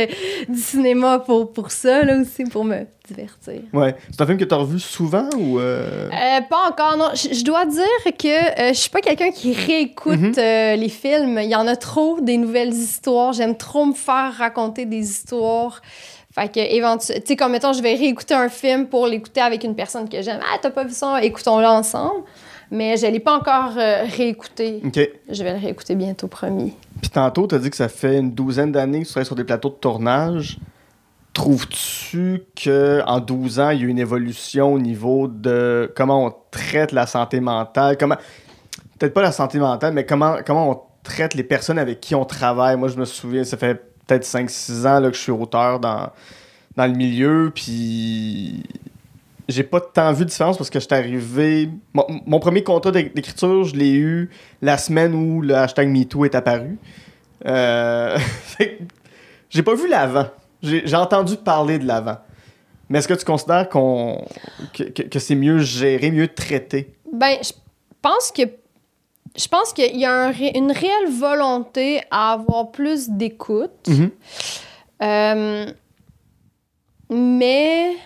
du 0.48 0.56
cinéma 0.58 1.18
pour, 1.18 1.52
pour 1.52 1.72
ça, 1.72 2.04
là 2.04 2.16
aussi, 2.20 2.44
pour 2.44 2.64
me 2.64 2.84
divertir. 3.08 3.60
Ouais. 3.72 3.96
C'est 4.10 4.20
un 4.20 4.26
film 4.26 4.38
que 4.38 4.44
tu 4.44 4.54
as 4.54 4.58
revu 4.58 4.78
souvent 4.78 5.28
ou. 5.36 5.58
euh, 5.58 6.08
Euh, 6.12 6.40
pas 6.48 6.68
encore, 6.70 6.96
non. 6.96 7.10
Je 7.14 7.42
dois 7.44 7.66
dire 7.66 7.82
que 8.18 8.28
euh, 8.60 8.68
je 8.68 8.78
suis 8.78 8.90
pas 8.90 9.00
quelqu'un 9.00 9.30
qui 9.30 9.52
réécoute 9.52 10.18
Mhm. 10.18 10.32
euh, 10.38 10.76
les 10.76 10.88
films. 10.88 11.38
Il 11.42 11.48
y 11.50 11.56
en 11.56 11.66
a 11.66 11.76
trop 11.76 12.20
des 12.20 12.36
nouvelles 12.36 12.72
histoires. 12.74 13.32
J'aime 13.32 13.56
trop 13.56 13.84
me 13.86 13.94
faire 13.94 14.32
raconter 14.38 14.84
des 14.84 15.00
histoires. 15.10 15.80
Fait 16.34 16.52
que, 16.52 16.60
éventuellement, 16.60 17.20
tu 17.22 17.26
sais, 17.26 17.36
comme 17.36 17.52
mettons, 17.52 17.72
je 17.72 17.82
vais 17.82 17.94
réécouter 17.94 18.34
un 18.34 18.48
film 18.48 18.86
pour 18.86 19.06
l'écouter 19.06 19.40
avec 19.40 19.64
une 19.64 19.74
personne 19.74 20.08
que 20.08 20.20
j'aime. 20.22 20.40
Ah, 20.42 20.58
t'as 20.60 20.70
pas 20.70 20.84
vu 20.84 20.92
ça? 20.92 21.22
Écoutons-le 21.22 21.66
ensemble. 21.66 22.22
Mais 22.70 22.98
je 22.98 23.06
l'ai 23.06 23.18
pas 23.18 23.34
encore 23.34 23.72
réécouté. 24.16 24.82
Ok. 24.84 25.00
Je 25.30 25.42
vais 25.42 25.54
le 25.54 25.58
réécouter 25.58 25.94
bientôt, 25.94 26.28
promis. 26.28 26.74
Puis 27.00 27.10
tantôt, 27.10 27.46
tu 27.46 27.54
as 27.54 27.58
dit 27.58 27.70
que 27.70 27.76
ça 27.76 27.88
fait 27.88 28.18
une 28.18 28.32
douzaine 28.32 28.72
d'années 28.72 29.00
que 29.00 29.04
tu 29.06 29.10
travailles 29.10 29.26
sur 29.26 29.34
des 29.36 29.44
plateaux 29.44 29.70
de 29.70 29.74
tournage. 29.76 30.58
Trouves-tu 31.38 32.42
qu'en 32.64 33.20
12 33.20 33.60
ans, 33.60 33.70
il 33.70 33.78
y 33.78 33.82
a 33.82 33.86
eu 33.86 33.88
une 33.90 34.00
évolution 34.00 34.74
au 34.74 34.80
niveau 34.80 35.28
de 35.28 35.88
comment 35.94 36.26
on 36.26 36.34
traite 36.50 36.90
la 36.90 37.06
santé 37.06 37.38
mentale? 37.38 37.96
Comment. 37.96 38.16
Peut-être 38.98 39.14
pas 39.14 39.22
la 39.22 39.30
santé 39.30 39.60
mentale, 39.60 39.92
mais 39.92 40.04
comment, 40.04 40.38
comment 40.44 40.68
on 40.72 40.80
traite 41.04 41.34
les 41.34 41.44
personnes 41.44 41.78
avec 41.78 42.00
qui 42.00 42.16
on 42.16 42.24
travaille? 42.24 42.76
Moi, 42.76 42.88
je 42.88 42.96
me 42.96 43.04
souviens, 43.04 43.44
ça 43.44 43.56
fait 43.56 43.76
peut-être 44.04 44.24
5-6 44.24 44.84
ans 44.88 44.98
là, 44.98 45.10
que 45.10 45.16
je 45.16 45.20
suis 45.22 45.30
auteur 45.30 45.78
dans, 45.78 46.10
dans 46.76 46.86
le 46.86 46.94
milieu, 46.94 47.52
puis 47.54 48.64
j'ai 49.48 49.62
pas 49.62 49.80
tant 49.80 50.12
vu 50.12 50.24
de 50.24 50.30
différence 50.30 50.58
parce 50.58 50.70
que 50.70 50.80
j'étais 50.80 50.96
arrivé. 50.96 51.70
Mon, 51.94 52.40
premier 52.40 52.64
contrat 52.64 52.90
d'éc- 52.90 53.14
d'écriture, 53.14 53.62
je 53.62 53.76
l'ai 53.76 53.92
eu 53.92 54.28
la 54.60 54.76
semaine 54.76 55.14
où 55.14 55.40
le 55.40 55.54
hashtag 55.54 55.88
MeToo 55.88 56.24
est 56.24 56.34
apparu. 56.34 56.78
Euh, 57.46 58.18
j'ai 59.50 59.62
pas 59.62 59.76
vu 59.76 59.88
l'avant. 59.88 60.26
J'ai 60.62 60.96
entendu 60.96 61.36
parler 61.36 61.78
de 61.78 61.86
l'avant. 61.86 62.16
Mais 62.88 62.98
est-ce 62.98 63.08
que 63.08 63.14
tu 63.14 63.24
considères 63.24 63.68
qu'on 63.68 64.24
que, 64.72 64.82
que- 64.84 65.02
que 65.02 65.18
c'est 65.18 65.34
mieux 65.34 65.58
géré, 65.58 66.10
mieux 66.10 66.28
traité? 66.28 66.94
Ben, 67.12 67.36
je 67.42 67.52
pense 68.02 68.32
que 68.32 68.42
je 69.36 69.46
pense 69.46 69.72
qu'il 69.72 69.96
y 69.96 70.04
a 70.06 70.12
un 70.12 70.32
une 70.32 70.72
réelle 70.72 71.10
volonté 71.10 72.00
à 72.10 72.32
avoir 72.32 72.70
plus 72.70 73.08
d'écoute. 73.10 73.86
Mhm. 73.88 74.10
Euh, 75.02 75.66
mais. 77.10 77.96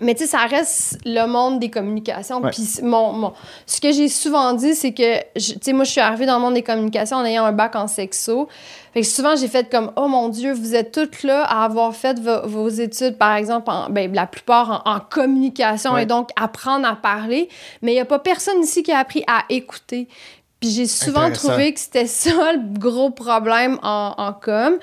Mais 0.00 0.14
tu 0.14 0.20
sais, 0.20 0.26
ça 0.28 0.46
reste 0.46 0.96
le 1.04 1.26
monde 1.26 1.58
des 1.58 1.70
communications. 1.70 2.40
Puis 2.40 2.62
mon, 2.84 3.12
mon- 3.12 3.32
ce 3.66 3.80
que 3.80 3.90
j'ai 3.90 4.06
souvent 4.08 4.52
dit, 4.52 4.76
c'est 4.76 4.92
que, 4.94 5.18
tu 5.36 5.58
sais, 5.60 5.72
moi, 5.72 5.82
je 5.82 5.90
suis 5.90 6.00
arrivée 6.00 6.24
dans 6.24 6.36
le 6.36 6.40
monde 6.40 6.54
des 6.54 6.62
communications 6.62 7.16
en 7.16 7.24
ayant 7.24 7.44
un 7.44 7.50
bac 7.50 7.74
en 7.74 7.88
sexo. 7.88 8.48
Fait 8.98 9.02
que 9.02 9.06
souvent, 9.06 9.36
j'ai 9.36 9.46
fait 9.46 9.70
comme, 9.70 9.92
oh 9.94 10.08
mon 10.08 10.28
Dieu, 10.28 10.52
vous 10.52 10.74
êtes 10.74 10.90
toutes 10.90 11.22
là 11.22 11.44
à 11.44 11.64
avoir 11.64 11.94
fait 11.94 12.18
vo- 12.18 12.44
vos 12.48 12.68
études, 12.68 13.16
par 13.16 13.36
exemple, 13.36 13.70
en, 13.70 13.88
ben, 13.90 14.12
la 14.12 14.26
plupart 14.26 14.82
en, 14.84 14.90
en 14.96 14.98
communication 14.98 15.92
Ouais. 15.92 16.02
et 16.02 16.06
donc 16.06 16.30
apprendre 16.34 16.84
à 16.84 16.96
parler. 16.96 17.48
Mais 17.80 17.92
il 17.92 17.94
n'y 17.94 18.00
a 18.00 18.04
pas 18.04 18.18
personne 18.18 18.60
ici 18.60 18.82
qui 18.82 18.90
a 18.90 18.98
appris 18.98 19.22
à 19.28 19.44
écouter. 19.50 20.08
Puis 20.58 20.70
j'ai 20.70 20.86
souvent 20.86 21.30
trouvé 21.30 21.72
que 21.72 21.78
c'était 21.78 22.06
ça 22.08 22.52
le 22.54 22.78
gros 22.80 23.10
problème 23.10 23.78
en, 23.84 24.14
en 24.18 24.32
com. 24.32 24.74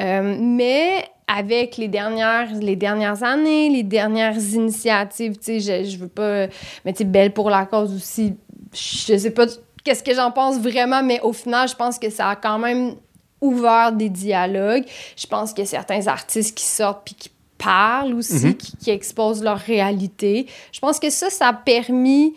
Euh, 0.00 0.36
mais 0.38 1.02
avec 1.26 1.78
les 1.78 1.88
dernières, 1.88 2.52
les 2.60 2.76
dernières 2.76 3.22
années, 3.22 3.70
les 3.70 3.82
dernières 3.82 4.36
initiatives, 4.38 5.38
tu 5.38 5.58
sais, 5.58 5.84
je, 5.84 5.88
je 5.88 5.96
veux 5.96 6.08
pas... 6.08 6.48
Mais 6.84 6.92
tu 6.92 6.98
sais, 6.98 7.04
Belle 7.04 7.32
pour 7.32 7.48
la 7.48 7.64
cause 7.64 7.94
aussi, 7.94 8.34
je 8.74 9.16
sais 9.16 9.30
pas 9.30 9.46
qu'est-ce 9.84 10.02
que 10.02 10.14
j'en 10.14 10.30
pense 10.32 10.58
vraiment, 10.58 11.02
mais 11.02 11.20
au 11.22 11.32
final, 11.32 11.66
je 11.66 11.74
pense 11.74 11.98
que 11.98 12.10
ça 12.10 12.28
a 12.28 12.36
quand 12.36 12.58
même 12.58 12.96
ouvert 13.40 13.92
des 13.92 14.08
dialogues. 14.08 14.84
Je 15.16 15.26
pense 15.26 15.52
qu'il 15.52 15.64
y 15.64 15.66
a 15.66 15.70
certains 15.70 16.06
artistes 16.06 16.56
qui 16.56 16.64
sortent 16.64 17.02
puis 17.04 17.14
qui 17.14 17.30
parlent 17.58 18.14
aussi, 18.14 18.46
Mhm. 18.46 18.54
qui, 18.56 18.76
qui 18.76 18.90
exposent 18.90 19.42
leur 19.42 19.58
réalité. 19.58 20.46
Je 20.72 20.80
pense 20.80 20.98
que 20.98 21.10
ça, 21.10 21.30
ça 21.30 21.48
a 21.48 21.52
permis 21.52 22.34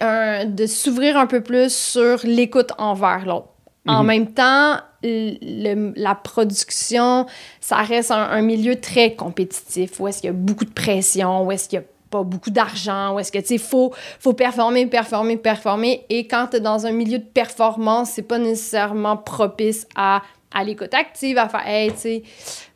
un- 0.00 0.44
de 0.46 0.66
s'ouvrir 0.66 1.16
un 1.16 1.26
peu 1.26 1.42
plus 1.42 1.72
sur 1.74 2.20
l'écoute 2.24 2.72
envers 2.78 3.26
l'autre. 3.26 3.48
En 3.86 4.00
Mhm. 4.02 4.06
même 4.06 4.26
temps, 4.32 4.76
le- 5.02 5.92
la 5.96 6.14
production, 6.14 7.26
ça 7.60 7.76
reste 7.76 8.10
un, 8.10 8.16
un 8.22 8.42
milieu 8.42 8.76
très 8.80 9.14
compétitif, 9.14 10.00
où 10.00 10.08
est-ce 10.08 10.20
qu'il 10.20 10.28
y 10.28 10.30
a 10.30 10.34
beaucoup 10.36 10.64
de 10.64 10.72
pression, 10.72 11.44
où 11.46 11.52
est-ce 11.52 11.68
qu'il 11.68 11.78
y 11.78 11.82
a 11.82 11.84
pas 12.10 12.22
beaucoup 12.22 12.50
d'argent, 12.50 13.14
où 13.14 13.18
est-ce 13.18 13.32
que, 13.32 13.38
tu 13.38 13.46
sais, 13.46 13.58
faut, 13.58 13.92
faut 14.18 14.32
performer, 14.32 14.86
performer, 14.86 15.36
performer. 15.36 16.04
Et 16.08 16.26
quand 16.26 16.48
tu 16.50 16.56
es 16.56 16.60
dans 16.60 16.86
un 16.86 16.92
milieu 16.92 17.18
de 17.18 17.24
performance, 17.24 18.10
c'est 18.10 18.22
pas 18.22 18.38
nécessairement 18.38 19.16
propice 19.16 19.86
à, 19.94 20.22
à 20.52 20.64
l'écoute 20.64 20.94
active, 20.94 21.38
à 21.38 21.48
faire, 21.48 21.66
hey, 21.66 21.92
tu 21.92 21.98
sais. 21.98 22.22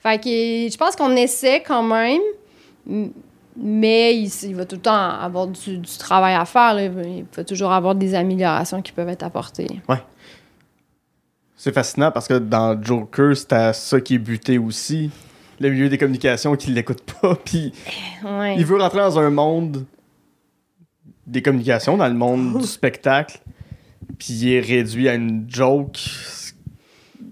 Fait 0.03 0.18
que 0.18 0.29
je 0.29 0.77
pense 0.77 0.97
qu'on 0.97 1.14
essaie 1.16 1.62
quand 1.62 1.83
même, 1.83 2.21
mais 3.57 4.16
il, 4.16 4.55
va 4.55 4.64
tout 4.64 4.77
le 4.77 4.83
temps 4.83 4.95
avoir 4.95 5.47
du, 5.47 5.79
du 5.79 5.99
travail 5.99 6.35
à 6.35 6.45
faire. 6.45 6.75
là. 6.75 6.85
Il 6.85 7.25
va 7.35 7.45
toujours 7.45 7.73
avoir 7.73 7.95
des 7.95 8.14
améliorations 8.14 8.83
qui 8.83 8.92
peuvent 8.92 9.09
être 9.09 9.23
apportées. 9.23 9.68
C'est 11.57 11.73
fascinant 11.73 12.11
parce 12.11 12.27
que 12.27 12.35
dans 12.35 12.83
Joker, 12.83 13.37
c'est 13.37 13.53
à 13.53 13.73
ça 13.73 14.01
qui 14.01 14.16
est 14.16 14.18
buté 14.18 14.59
aussi. 14.59 15.11
Le 15.62 15.70
milieu 15.70 15.88
des 15.88 15.96
communications 15.98 16.57
qui 16.57 16.70
l'écoute 16.72 17.03
pas, 17.20 17.35
puis 17.44 17.72
Ouais. 18.25 18.57
il 18.59 18.64
veut 18.64 18.77
rentrer 18.77 18.98
dans 18.98 19.18
un 19.18 19.31
monde 19.31 19.87
des 21.27 21.40
communications, 21.40 21.96
dans 21.96 22.09
le 22.09 22.14
monde 22.14 22.59
du 22.61 22.66
spectacle, 22.79 23.38
puis 24.18 24.29
il 24.35 24.53
est 24.55 24.61
réduit 24.61 25.09
à 25.09 25.14
une 25.14 25.44
joke. 25.48 25.98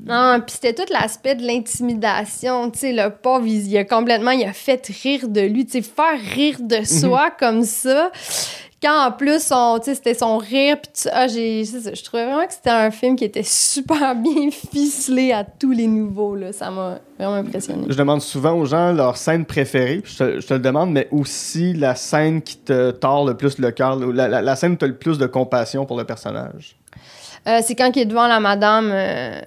Non, 0.07 0.41
puis 0.47 0.55
c'était 0.61 0.73
tout 0.75 0.91
l'aspect 0.93 1.35
de 1.35 1.43
l'intimidation, 1.47 2.71
tu 2.71 2.79
sais, 2.79 2.93
le 2.93 3.11
pauvre, 3.11 3.47
il, 3.47 3.67
il 3.67 3.77
a 3.77 3.85
complètement, 3.85 4.31
il 4.31 4.45
a 4.45 4.53
fait 4.53 4.87
rire 5.03 5.29
de 5.29 5.41
lui, 5.43 5.67
tu 5.67 5.73
sais, 5.73 5.83
faire 5.83 6.19
rire 6.35 6.59
de 6.61 6.85
soi 6.85 7.31
comme 7.39 7.65
ça, 7.65 8.11
quand 8.83 9.07
en 9.09 9.13
plus, 9.13 9.53
c'était 9.83 10.15
son 10.15 10.39
rire, 10.39 10.77
puis 10.83 10.91
tu- 11.03 11.09
ah, 11.13 11.29
j'ai, 11.29 11.65
je 11.65 12.03
trouvais 12.05 12.25
vraiment 12.27 12.47
que 12.47 12.53
c'était 12.53 12.71
un 12.71 12.91
film 12.91 13.15
qui 13.17 13.25
était 13.25 13.43
super 13.43 14.15
bien 14.17 14.51
ficelé 14.51 15.33
à 15.33 15.45
tous 15.45 15.73
les 15.73 15.87
niveaux, 15.87 16.35
là, 16.35 16.53
ça 16.53 16.71
m'a 16.71 16.99
vraiment 17.19 17.35
impressionné. 17.37 17.85
Je 17.89 17.95
demande 17.97 18.23
souvent 18.23 18.53
aux 18.55 18.65
gens 18.65 18.93
leur 18.93 19.17
scène 19.17 19.45
préférée, 19.45 20.03
je 20.05 20.17
te, 20.17 20.41
je 20.41 20.47
te 20.47 20.55
le 20.55 20.61
demande, 20.61 20.93
mais 20.93 21.09
aussi 21.11 21.75
la 21.75 21.95
scène 21.95 22.41
qui 22.43 22.57
te 22.57 22.91
tord 22.93 23.27
le 23.27 23.37
plus 23.37 23.59
le 23.59 23.71
cœur, 23.71 23.97
la, 23.97 24.29
la- 24.29 24.43
la 24.43 24.57
scène 24.57 24.73
où 24.73 24.77
tu 24.77 24.85
as 24.85 24.89
le 24.89 24.97
plus 24.97 25.19
de 25.19 25.27
compassion 25.27 25.85
pour 25.85 25.99
le 25.99 26.05
personnage. 26.05 26.77
Euh, 27.49 27.61
c'est 27.63 27.75
quand 27.75 27.91
il 27.97 28.03
est 28.03 28.07
devant 28.07 28.27
la 28.29 28.41
madame, 28.41 28.91
euh, 28.93 29.41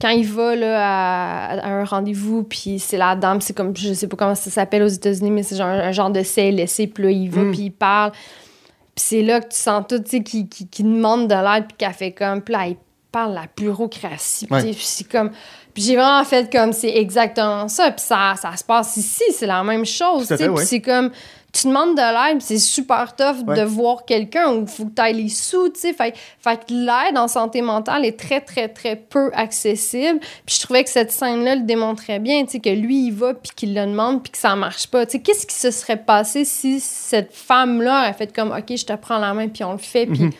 quand 0.00 0.10
il 0.10 0.26
va 0.26 0.54
là, 0.54 0.78
à, 0.80 1.58
à 1.60 1.68
un 1.70 1.84
rendez-vous, 1.84 2.42
puis 2.42 2.78
c'est 2.78 2.98
la 2.98 3.16
dame, 3.16 3.40
c'est 3.40 3.56
comme, 3.56 3.74
je 3.76 3.92
sais 3.94 4.06
pas 4.08 4.16
comment 4.16 4.34
ça 4.34 4.50
s'appelle 4.50 4.82
aux 4.82 4.88
États-Unis, 4.88 5.30
mais 5.30 5.42
c'est 5.42 5.56
genre 5.56 5.66
un 5.68 5.92
genre 5.92 6.10
de 6.10 6.22
CLSC, 6.22 6.88
puis 6.88 7.04
là, 7.04 7.10
il 7.10 7.30
va, 7.30 7.42
Mm. 7.42 7.50
puis 7.52 7.60
il 7.62 7.70
parle. 7.70 8.12
Puis 8.12 9.04
c'est 9.08 9.22
là 9.22 9.40
que 9.40 9.48
tu 9.48 9.58
sens 9.58 9.84
tout, 9.88 9.98
tu 9.98 10.10
sais, 10.10 10.22
qui, 10.22 10.48
qui, 10.48 10.68
qui 10.68 10.82
demande 10.82 11.28
de 11.28 11.34
l'aide, 11.34 11.66
puis 11.68 11.76
qu'elle 11.78 11.92
fait 11.92 12.12
comme, 12.12 12.42
puis 12.42 12.52
là, 12.52 12.66
il 12.66 12.76
parle 13.12 13.34
la 13.34 13.44
bureaucratie, 13.56 14.46
Ouais. 14.50 14.62
puis 14.62 14.76
c'est 14.80 15.08
comme... 15.10 15.30
Puis 15.72 15.82
j'ai 15.84 15.96
vraiment 15.96 16.24
fait 16.24 16.50
comme, 16.50 16.72
c'est 16.72 16.94
exactement 16.96 17.68
ça, 17.68 17.90
puis 17.90 18.00
ça, 18.04 18.34
ça 18.40 18.56
se 18.56 18.64
passe 18.64 18.96
ici, 18.96 19.24
c'est 19.32 19.46
la 19.46 19.62
même 19.64 19.84
chose, 19.86 20.28
tu 20.28 20.36
sais, 20.36 20.48
puis 20.48 20.64
c'est 20.66 20.80
comme... 20.80 21.10
Tu 21.52 21.68
demandes 21.68 21.96
de 21.96 22.30
l'aide, 22.32 22.42
c'est 22.42 22.58
super 22.58 23.16
tough 23.16 23.46
Ouais. 23.46 23.56
de 23.56 23.62
voir 23.62 24.04
quelqu'un 24.04 24.52
où 24.52 24.62
il 24.62 24.66
faut 24.68 24.84
que 24.84 24.94
tu 24.94 25.00
ailles 25.00 25.22
les 25.22 25.28
sous, 25.30 25.70
tu 25.70 25.80
sais. 25.80 25.92
Fait, 25.94 26.14
fait 26.38 26.56
que 26.66 26.72
l'aide 26.74 27.16
en 27.16 27.28
santé 27.28 27.62
mentale 27.62 28.04
est 28.04 28.18
très, 28.18 28.42
très, 28.42 28.68
très 28.68 28.94
peu 28.96 29.30
accessible. 29.32 30.20
Puis 30.44 30.56
je 30.56 30.60
trouvais 30.62 30.84
que 30.84 30.90
cette 30.90 31.10
scène-là 31.12 31.54
le 31.54 31.62
démontrait 31.62 32.18
bien, 32.18 32.44
tu 32.44 32.52
sais, 32.52 32.60
que 32.60 32.68
lui, 32.68 33.06
il 33.06 33.12
va, 33.12 33.32
puis 33.32 33.52
qu'il 33.56 33.74
le 33.74 33.86
demande, 33.86 34.22
puis 34.22 34.32
que 34.32 34.38
ça 34.38 34.54
marche 34.54 34.86
pas. 34.88 35.06
Tu 35.06 35.12
sais, 35.12 35.20
qu'est-ce 35.20 35.46
qui 35.46 35.54
se 35.56 35.70
serait 35.70 35.96
passé 35.96 36.44
si 36.44 36.78
cette 36.78 37.32
femme-là 37.32 38.02
aurait 38.02 38.12
fait 38.12 38.34
comme, 38.34 38.50
OK, 38.52 38.76
je 38.76 38.84
te 38.84 38.92
prends 38.94 39.18
la 39.18 39.32
main, 39.32 39.48
puis 39.48 39.64
on 39.64 39.72
le 39.72 39.78
fait, 39.78 40.06
puis... 40.06 40.24
Mhm. 40.24 40.32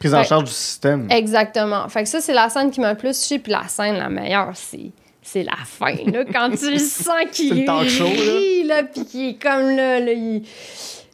Prise 0.00 0.14
en 0.14 0.24
charge 0.24 0.44
du 0.44 0.50
système. 0.50 1.06
Exactement. 1.10 1.88
Fait 1.88 2.02
que 2.02 2.08
ça, 2.08 2.20
c'est 2.20 2.34
la 2.34 2.48
scène 2.50 2.72
qui 2.72 2.80
m'a 2.80 2.90
le 2.90 2.98
plus 2.98 3.12
touchée. 3.18 3.38
Puis 3.38 3.52
la 3.52 3.68
scène 3.68 3.96
la 3.98 4.08
meilleure, 4.08 4.50
c'est, 4.54 4.90
c'est 5.22 5.44
la 5.44 5.56
fin. 5.64 5.94
Là, 6.06 6.24
quand 6.24 6.50
tu 6.50 6.70
le 6.70 6.78
sens 6.78 7.14
qu'il 7.32 7.64
là. 7.64 8.04
rit, 8.04 8.64
là, 8.64 8.82
puis 8.82 9.04
qu'il 9.04 9.28
est 9.30 9.34
comme 9.42 9.70
là, 9.76 10.00
là, 10.00 10.12
il, 10.12 10.42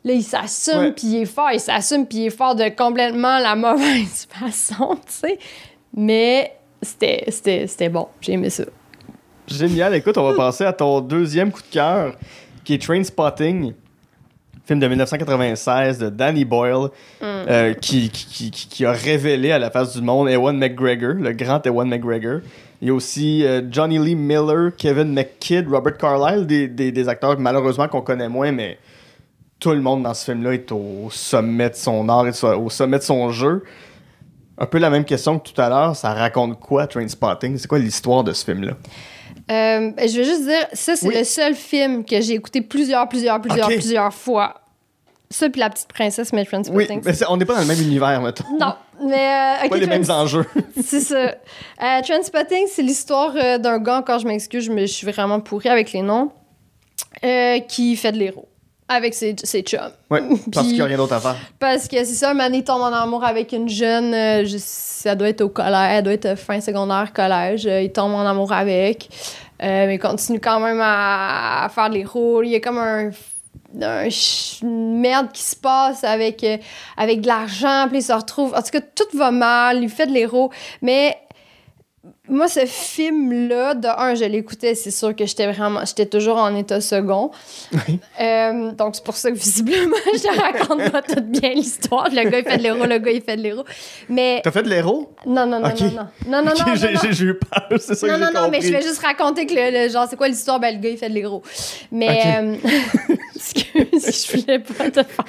là, 0.05 0.13
il 0.15 0.23
s'assume, 0.23 0.93
puis 0.95 1.07
il 1.09 1.17
est 1.23 1.25
fort. 1.27 1.51
Il 1.53 1.61
s'assume, 1.61 2.07
puis 2.07 2.19
il 2.19 2.27
est 2.27 2.31
fort 2.37 2.55
de 2.55 2.69
complètement 2.71 3.39
la 3.39 3.55
mauvaise 3.55 4.27
façon, 4.31 4.97
tu 5.07 5.13
sais. 5.13 5.39
Mais 5.95 6.53
c'était, 6.83 7.25
c'était, 7.29 7.67
c'était 7.67 7.89
bon. 7.89 8.09
J'ai 8.21 8.33
aimé 8.33 8.51
ça. 8.51 8.65
Génial. 9.47 9.95
Écoute, 9.95 10.19
on 10.19 10.25
va 10.31 10.35
passer 10.37 10.65
à 10.65 10.73
ton 10.73 11.01
deuxième 11.01 11.51
coup 11.51 11.63
de 11.63 11.73
cœur, 11.73 12.15
qui 12.65 12.75
est 12.75 12.83
Train 12.83 13.03
Spotting, 13.03 13.73
film 14.67 14.79
de 14.79 14.87
1996 14.89 15.99
de 15.99 16.11
Danny 16.11 16.45
Boyle, 16.45 16.89
euh, 17.23 17.73
qui, 17.75 18.11
qui, 18.11 18.51
qui- 18.51 18.69
qui 18.69 18.85
a 18.85 18.93
révélé 18.93 19.51
à 19.51 19.59
la 19.59 19.71
face 19.71 19.97
du 19.97 20.03
monde 20.03 20.29
Ewan 20.29 20.57
McGregor, 20.59 21.15
le 21.15 21.33
grand 21.33 21.65
Ewan 21.67 21.89
McGregor. 21.89 22.41
Il 22.81 22.89
y 22.89 22.91
a 22.91 22.95
aussi 22.95 23.45
euh, 23.45 23.63
Johnny 23.71 23.99
Lee 23.99 24.15
Miller, 24.15 24.71
Kevin 24.77 25.13
McKidd, 25.13 25.69
Robert 25.69 25.97
Carlyle, 25.97 26.47
des, 26.47 26.69
des, 26.69 26.93
des 26.93 27.09
acteurs 27.09 27.39
malheureusement 27.39 27.89
qu'on 27.89 28.03
connaît 28.03 28.29
moins, 28.29 28.53
mais 28.53 28.79
tout 29.59 29.71
le 29.73 29.81
monde 29.81 30.05
dans 30.05 30.15
ce 30.15 30.27
film-là 30.27 30.55
est 30.55 30.71
au 30.71 31.09
sommet 31.11 31.71
de 31.71 31.75
son 31.75 32.09
art 32.09 32.27
et 32.29 32.45
au 32.57 32.71
sommet 32.71 32.99
de 32.99 33.03
son 33.03 33.31
jeu. 33.31 33.65
Un 34.59 34.67
peu 34.67 34.79
la 34.79 34.91
même 34.91 35.05
question 35.05 35.39
que 35.39 35.49
tout 35.51 35.61
à 35.61 35.69
l'heure, 35.69 35.97
ça 35.97 36.13
raconte 36.15 36.59
quoi 36.61 36.87
Trainspotting 36.87 37.59
C'est 37.59 37.67
quoi 37.69 37.79
l'histoire 37.79 38.23
de 38.25 38.33
ce 38.33 38.45
film-là? 38.45 38.73
Euh, 39.51 39.91
je 40.07 40.19
veux 40.19 40.25
juste 40.25 40.43
dire, 40.45 40.67
ça, 40.73 40.95
c'est 40.95 41.09
Oui. 41.09 41.15
le 41.17 41.25
seul 41.25 41.55
film 41.55 42.05
que 42.05 42.21
j'ai 42.21 42.35
écouté 42.35 42.61
plusieurs, 42.61 43.09
plusieurs, 43.09 43.41
plusieurs, 43.41 43.69
plusieurs 43.69 44.13
fois. 44.13 44.55
Ça, 45.31 45.49
puis 45.51 45.61
La 45.61 45.71
Petite 45.71 45.89
Princesse, 45.89 46.33
mais 46.33 46.41
Oui, 46.43 46.47
Transpotting. 46.47 47.03
mais 47.05 47.13
on 47.29 47.37
n'est 47.37 47.45
pas 47.45 47.55
dans 47.55 47.61
le 47.61 47.67
même 47.67 47.81
univers, 47.83 48.21
mettons. 48.23 48.45
Non, 48.61 48.75
mais... 49.05 49.15
euh, 49.63 49.65
ok, 49.65 49.71
Pas 49.71 49.77
les 49.77 49.87
Trans- 49.87 49.99
mêmes 49.99 50.11
enjeux. 50.11 50.47
C'est 50.85 51.01
ça. 51.01 51.17
Euh, 51.83 52.01
Transpotting, 52.07 52.67
c'est 52.69 52.83
l'histoire 52.83 53.33
euh, 53.37 53.59
d'un 53.59 53.79
gars, 53.79 53.99
encore 53.99 54.19
je 54.19 54.27
m'excuse, 54.27 54.65
je, 54.65 54.73
me- 54.73 54.83
je 54.87 54.93
suis 54.93 55.07
vraiment 55.07 55.41
pourrie 55.41 55.69
avec 55.69 55.93
les 55.93 56.03
noms, 56.03 56.31
euh, 57.25 57.59
qui 57.61 57.97
fait 57.97 58.13
de 58.13 58.19
l'héros 58.19 58.49
avec 58.91 59.13
ses, 59.13 59.37
ses 59.43 59.61
chums. 59.63 59.81
Ouais, 60.11 60.23
parce 60.53 60.67
qu'il 60.67 60.77
n'y 60.77 60.81
a 60.81 60.87
rien 60.87 60.97
d'autre 60.97 61.13
à 61.13 61.21
faire. 61.21 61.37
Parce 61.59 61.87
que 61.89 61.97
c'est 61.99 62.15
ça, 62.15 62.33
il 62.51 62.65
tombe 62.65 62.81
en 62.81 62.87
amour 62.93 63.23
avec 63.25 63.53
une 63.53 63.69
jeune, 63.69 64.15
euh, 64.15 64.45
je- 64.47 64.57
ça 64.59 65.15
doit 65.15 65.29
être 65.29 65.43
au 65.43 65.51
collège, 65.51 65.91
elle 65.93 66.03
doit 66.05 66.15
être 66.15 66.37
fin 66.37 66.61
secondaire, 66.61 67.13
collège, 67.13 67.67
euh, 67.67 67.83
il 67.83 67.93
tombe 67.93 68.15
en 68.15 68.25
amour 68.27 68.51
avec, 68.53 69.09
euh, 69.63 69.87
mais 69.87 69.99
continue 69.99 70.41
quand 70.41 70.59
même 70.61 70.81
à, 70.81 71.65
à 71.65 71.69
faire 71.69 71.91
de 71.91 71.95
l'héros. 71.97 72.43
Il 72.43 72.49
y 72.51 72.55
a 72.57 72.61
comme 72.61 72.79
un 72.79 73.11
un 73.81 74.09
merde 74.63 75.33
qui 75.33 75.43
se 75.43 75.57
passe 75.57 76.05
avec, 76.05 76.43
euh, 76.45 76.57
avec 76.97 77.21
de 77.21 77.27
l'argent, 77.27 77.87
puis 77.89 77.99
il 77.99 78.03
se 78.03 78.13
retrouve. 78.13 78.55
En 78.55 78.63
tout 78.63 78.71
cas, 78.71 78.81
tout 78.81 79.17
va 79.17 79.31
mal, 79.31 79.83
il 79.83 79.89
fait 79.89 80.07
de 80.07 80.13
l'héros. 80.13 80.51
Mais 80.83 81.19
moi, 82.29 82.49
ce 82.49 82.67
film-là, 82.67 83.75
de 83.75 83.89
un, 83.89 84.15
je 84.15 84.25
l'écoutais, 84.25 84.75
c'est 84.75 84.91
sûr 84.91 85.15
que 85.17 85.25
j'étais 85.27 85.51
vraiment. 85.51 85.85
J'étais 85.85 86.07
toujours 86.07 86.37
en 86.37 86.55
état 86.55 86.81
second. 86.81 87.31
Euh, 88.21 88.73
donc, 88.73 88.97
c'est 88.97 89.05
pour 89.05 89.17
ça 89.17 89.31
que 89.31 89.37
visiblement, 89.37 89.97
je 90.15 90.21
te 90.23 90.41
raconte 90.41 90.91
pas 90.91 91.03
toute 91.03 91.27
bien 91.27 91.51
l'histoire. 91.55 92.09
Le 92.11 92.29
gars, 92.29 92.39
il 92.41 92.45
fait 92.45 92.59
de 92.59 92.63
l'héros, 92.63 92.85
le 92.85 92.99
gars, 92.99 93.11
il 93.13 93.23
fait 93.23 93.37
de 93.37 93.43
l'héros. 93.43 93.65
Mais. 94.09 94.41
T'as 94.45 94.51
fait 94.51 94.63
de 94.63 94.69
l'héros? 94.69 95.13
Non, 95.27 95.47
non, 95.47 95.61
non, 95.61 95.69
non, 95.69 95.75
non. 95.81 95.91
Non, 95.91 96.09
non, 96.27 96.43
non, 96.45 96.53
non, 96.67 96.75
j'ai- 96.75 96.93
non. 96.93 97.01
j'ai 97.11 97.25
eu 97.25 97.35
peur, 97.35 97.79
c'est 97.81 97.95
ça 97.95 98.07
Non, 98.07 98.15
que 98.15 98.21
non, 98.21 98.41
non, 98.43 98.49
mais 98.51 98.61
je 98.61 98.73
vais 98.73 98.83
juste 98.83 99.03
raconter 99.03 99.47
que 99.47 99.55
le, 99.55 99.85
le 99.87 99.91
genre, 99.91 100.07
c'est 100.09 100.17
quoi 100.17 100.29
l'histoire? 100.29 100.61
Ben, 100.61 100.75
le 100.75 100.81
gars, 100.81 100.91
il 100.91 100.99
fait 100.99 101.09
de 101.09 101.15
l'héros. 101.15 101.43
Mais, 101.91 102.09
Ok. 102.09 102.27
euh, 103.11 103.15
excuse, 103.37 104.27
je 104.33 104.41
voulais 104.41 104.59
pas 104.59 104.91
te 104.91 105.03
faire. 105.03 105.25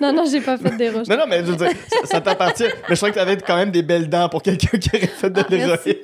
Non, 0.00 0.12
non, 0.12 0.24
j'ai 0.30 0.40
pas 0.40 0.58
fait 0.58 0.76
d'héros. 0.76 1.02
Non, 1.08 1.16
non, 1.16 1.24
mais 1.28 1.38
je 1.40 1.44
veux 1.52 1.56
dire, 1.56 1.70
ça, 1.88 1.98
ça 2.06 2.20
t'appartient. 2.20 2.64
Mais 2.88 2.94
je 2.94 2.96
crois 2.96 3.10
que 3.10 3.14
t'avais 3.14 3.36
quand 3.36 3.56
même 3.56 3.70
des 3.70 3.82
belles 3.82 4.08
dents 4.08 4.28
pour 4.28 4.42
quelqu'un 4.42 4.78
qui 4.78 4.88
aurait 4.94 5.06
fait 5.06 5.30
de 5.30 5.40
Ah, 5.40 5.46
l'héroïne. 5.48 5.94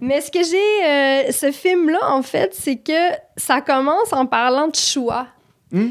Mais 0.00 0.20
ce 0.20 0.30
que 0.30 0.42
j'ai. 0.42 0.86
euh, 0.86 1.32
ce 1.32 1.50
film-là, 1.50 1.98
en 2.10 2.22
fait, 2.22 2.54
c'est 2.54 2.76
que 2.76 3.14
ça 3.36 3.60
commence 3.60 4.12
en 4.12 4.26
parlant 4.26 4.68
de 4.68 4.76
choix. 4.76 5.26
Hmm? 5.72 5.90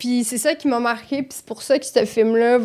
Puis 0.00 0.24
c'est 0.24 0.38
ça 0.38 0.54
qui 0.56 0.66
m'a 0.66 0.80
marqué, 0.80 1.18
puis 1.22 1.28
c'est 1.36 1.44
pour 1.44 1.62
ça 1.62 1.78
que 1.78 1.84
ce 1.86 2.04
film-là, 2.06 2.58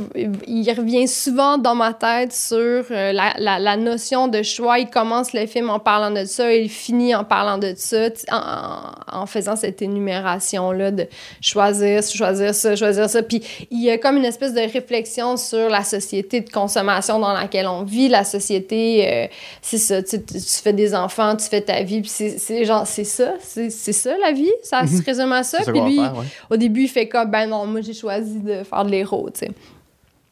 il 0.47 0.71
revient 0.71 1.07
souvent 1.07 1.57
dans 1.59 1.75
ma 1.75 1.93
tête 1.93 2.31
sur 2.33 2.55
euh, 2.57 3.11
la, 3.11 3.33
la- 3.37 3.59
la 3.59 3.75
notion 3.77 4.27
de 4.29 4.41
choix. 4.41 4.79
Il 4.79 4.89
commence 4.89 5.33
le 5.33 5.45
film 5.45 5.69
en 5.69 5.79
parlant 5.79 6.09
de 6.11 6.23
ça, 6.25 6.51
il 6.53 6.69
finit 6.69 7.13
en 7.13 7.25
parlant 7.25 7.57
de 7.57 7.73
ça, 7.75 8.07
en, 8.31 9.19
en- 9.21 9.25
faisant 9.25 9.57
cette 9.57 9.81
énumération-là 9.81 10.91
de 10.91 11.07
choisir, 11.41 12.01
choisir 12.03 12.55
ça, 12.55 12.75
choisir 12.75 13.09
ça. 13.09 13.21
Puis 13.21 13.41
il 13.69 13.83
y 13.83 13.89
a 13.91 13.97
comme 13.97 14.17
une 14.17 14.25
espèce 14.25 14.53
de 14.53 14.61
réflexion 14.61 15.35
sur 15.37 15.69
la 15.69 15.83
société 15.83 16.39
de 16.41 16.49
consommation 16.49 17.19
dans 17.19 17.33
laquelle 17.33 17.67
on 17.67 17.83
vit, 17.83 18.07
la 18.07 18.23
société, 18.23 19.07
euh, 19.11 19.27
c'est 19.61 19.77
ça, 19.77 20.01
tu, 20.01 20.17
fais 20.63 20.71
des 20.73 20.95
enfants, 20.95 21.35
tu 21.35 21.45
fais 21.47 21.61
ta 21.61 21.83
vie, 21.83 21.99
puis 21.99 22.09
c'est 22.09 22.37
c'est 22.37 22.63
genre, 22.63 22.87
c'est 22.87 23.03
ça, 23.03 23.33
c'est 23.41 23.69
c'est 23.69 23.91
ça 23.93 24.11
la 24.21 24.31
vie, 24.31 24.51
ça 24.63 24.87
se 24.87 25.03
résume 25.03 25.33
à 25.33 25.43
ça? 25.43 25.59
Mhm. 25.67 25.73
Puis 25.73 25.81
lui, 25.81 25.95
faire, 25.97 26.17
ouais. 26.17 26.25
au 26.49 26.55
début, 26.57 26.83
il 26.83 26.87
fait 26.87 27.07
comme, 27.09 27.24
ben 27.25 27.47
non, 27.47 27.65
moi 27.65 27.81
j'ai 27.81 27.93
choisi 27.93 28.39
de 28.39 28.63
faire 28.63 28.85
de 28.85 28.91
l'héros, 28.91 29.29
tu 29.33 29.39
sais. 29.41 29.51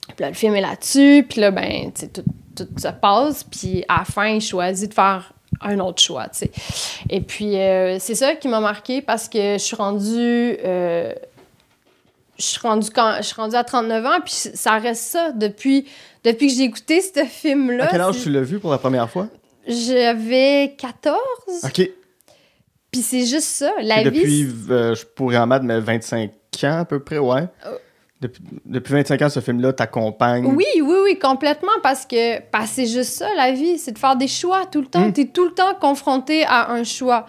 Puis 0.08 0.16
là, 0.20 0.30
le 0.30 0.36
film 0.36 0.54
est 0.56 0.62
là-dessus, 0.62 1.26
puis 1.30 1.40
là, 1.42 1.52
ben, 1.52 1.92
tu 1.94 2.02
sais, 2.02 2.08
tout, 2.10 2.24
tout 2.56 2.68
se 2.78 2.88
passe, 2.90 3.44
puis 3.44 3.84
à 3.88 4.00
la 4.00 4.06
fin, 4.06 4.28
il 4.28 4.42
choisit 4.42 4.90
de 4.90 4.94
faire 4.94 5.34
un 5.62 5.80
autre 5.80 6.02
choix, 6.02 6.28
tu 6.30 6.40
sais. 6.40 6.52
Et 7.10 7.22
puis, 7.22 7.58
euh, 7.58 7.98
c'est 8.00 8.16
ça 8.16 8.36
qui 8.36 8.48
m'a 8.48 8.60
marqué 8.60 9.02
parce 9.02 9.30
que 9.30 9.54
je 9.54 9.58
suis 9.64 9.76
rendue... 9.76 10.58
euh, 10.64 11.14
je 12.38 12.44
suis 12.44 12.60
rendue 12.60 12.90
quand 12.90 13.18
je 13.18 13.24
suis 13.28 13.36
rendue 13.36 13.56
à 13.56 13.64
39 13.64 14.06
ans 14.08 14.20
puis 14.26 14.34
ça 14.34 14.80
reste 14.80 15.04
ça 15.04 15.32
depuis 15.32 15.86
depuis 16.24 16.48
que 16.48 16.54
j'ai 16.54 16.64
écouté 16.64 17.00
ce 17.00 17.24
film 17.26 17.70
là 17.72 17.86
À 17.86 17.88
quel 17.90 18.02
âge 18.02 18.24
tu 18.24 18.32
l'as 18.32 18.42
vu 18.42 18.60
pour 18.60 18.72
la 18.72 18.80
première 18.80 19.08
fois? 19.08 19.28
j'avais 19.68 20.74
14 20.80 21.16
OK. 21.64 21.90
puis 22.92 23.02
c'est 23.02 23.26
juste 23.28 23.44
ça 23.48 23.72
la 23.82 24.02
Et 24.02 24.10
vie 24.10 24.20
depuis, 24.20 24.48
euh, 24.72 24.96
je 24.96 25.06
pourrais 25.06 25.38
en 25.38 25.46
mettre, 25.46 25.64
mais 25.64 25.80
25 25.80 26.32
ans 26.64 26.80
à 26.80 26.86
peu 26.86 27.00
près, 27.00 27.18
ouais. 27.18 27.48
Oh. 27.66 27.78
Depuis, 28.24 28.42
depuis 28.66 28.94
25 28.94 29.22
ans, 29.22 29.30
ce 29.30 29.42
film-là 29.42 29.74
t'accompagne. 29.74 30.46
Oui, 30.46 30.66
oui, 30.82 30.96
oui, 31.04 31.20
complètement, 31.20 31.74
parce 31.82 32.06
que 32.06 32.40
que 32.40 32.68
c'est 32.68 32.86
juste 32.86 33.18
ça, 33.18 33.28
la 33.36 33.52
vie, 33.52 33.78
c'est 33.78 33.92
de 33.92 34.00
faire 34.00 34.16
des 34.16 34.30
choix 34.30 34.66
tout 34.66 34.80
le 34.80 34.88
temps. 34.88 35.08
Mm. 35.08 35.14
Tu 35.14 35.22
es 35.22 35.26
tout 35.26 35.46
le 35.46 35.54
temps 35.54 35.76
confronté 35.80 36.46
à 36.46 36.72
un 36.72 36.84
choix. 36.84 37.26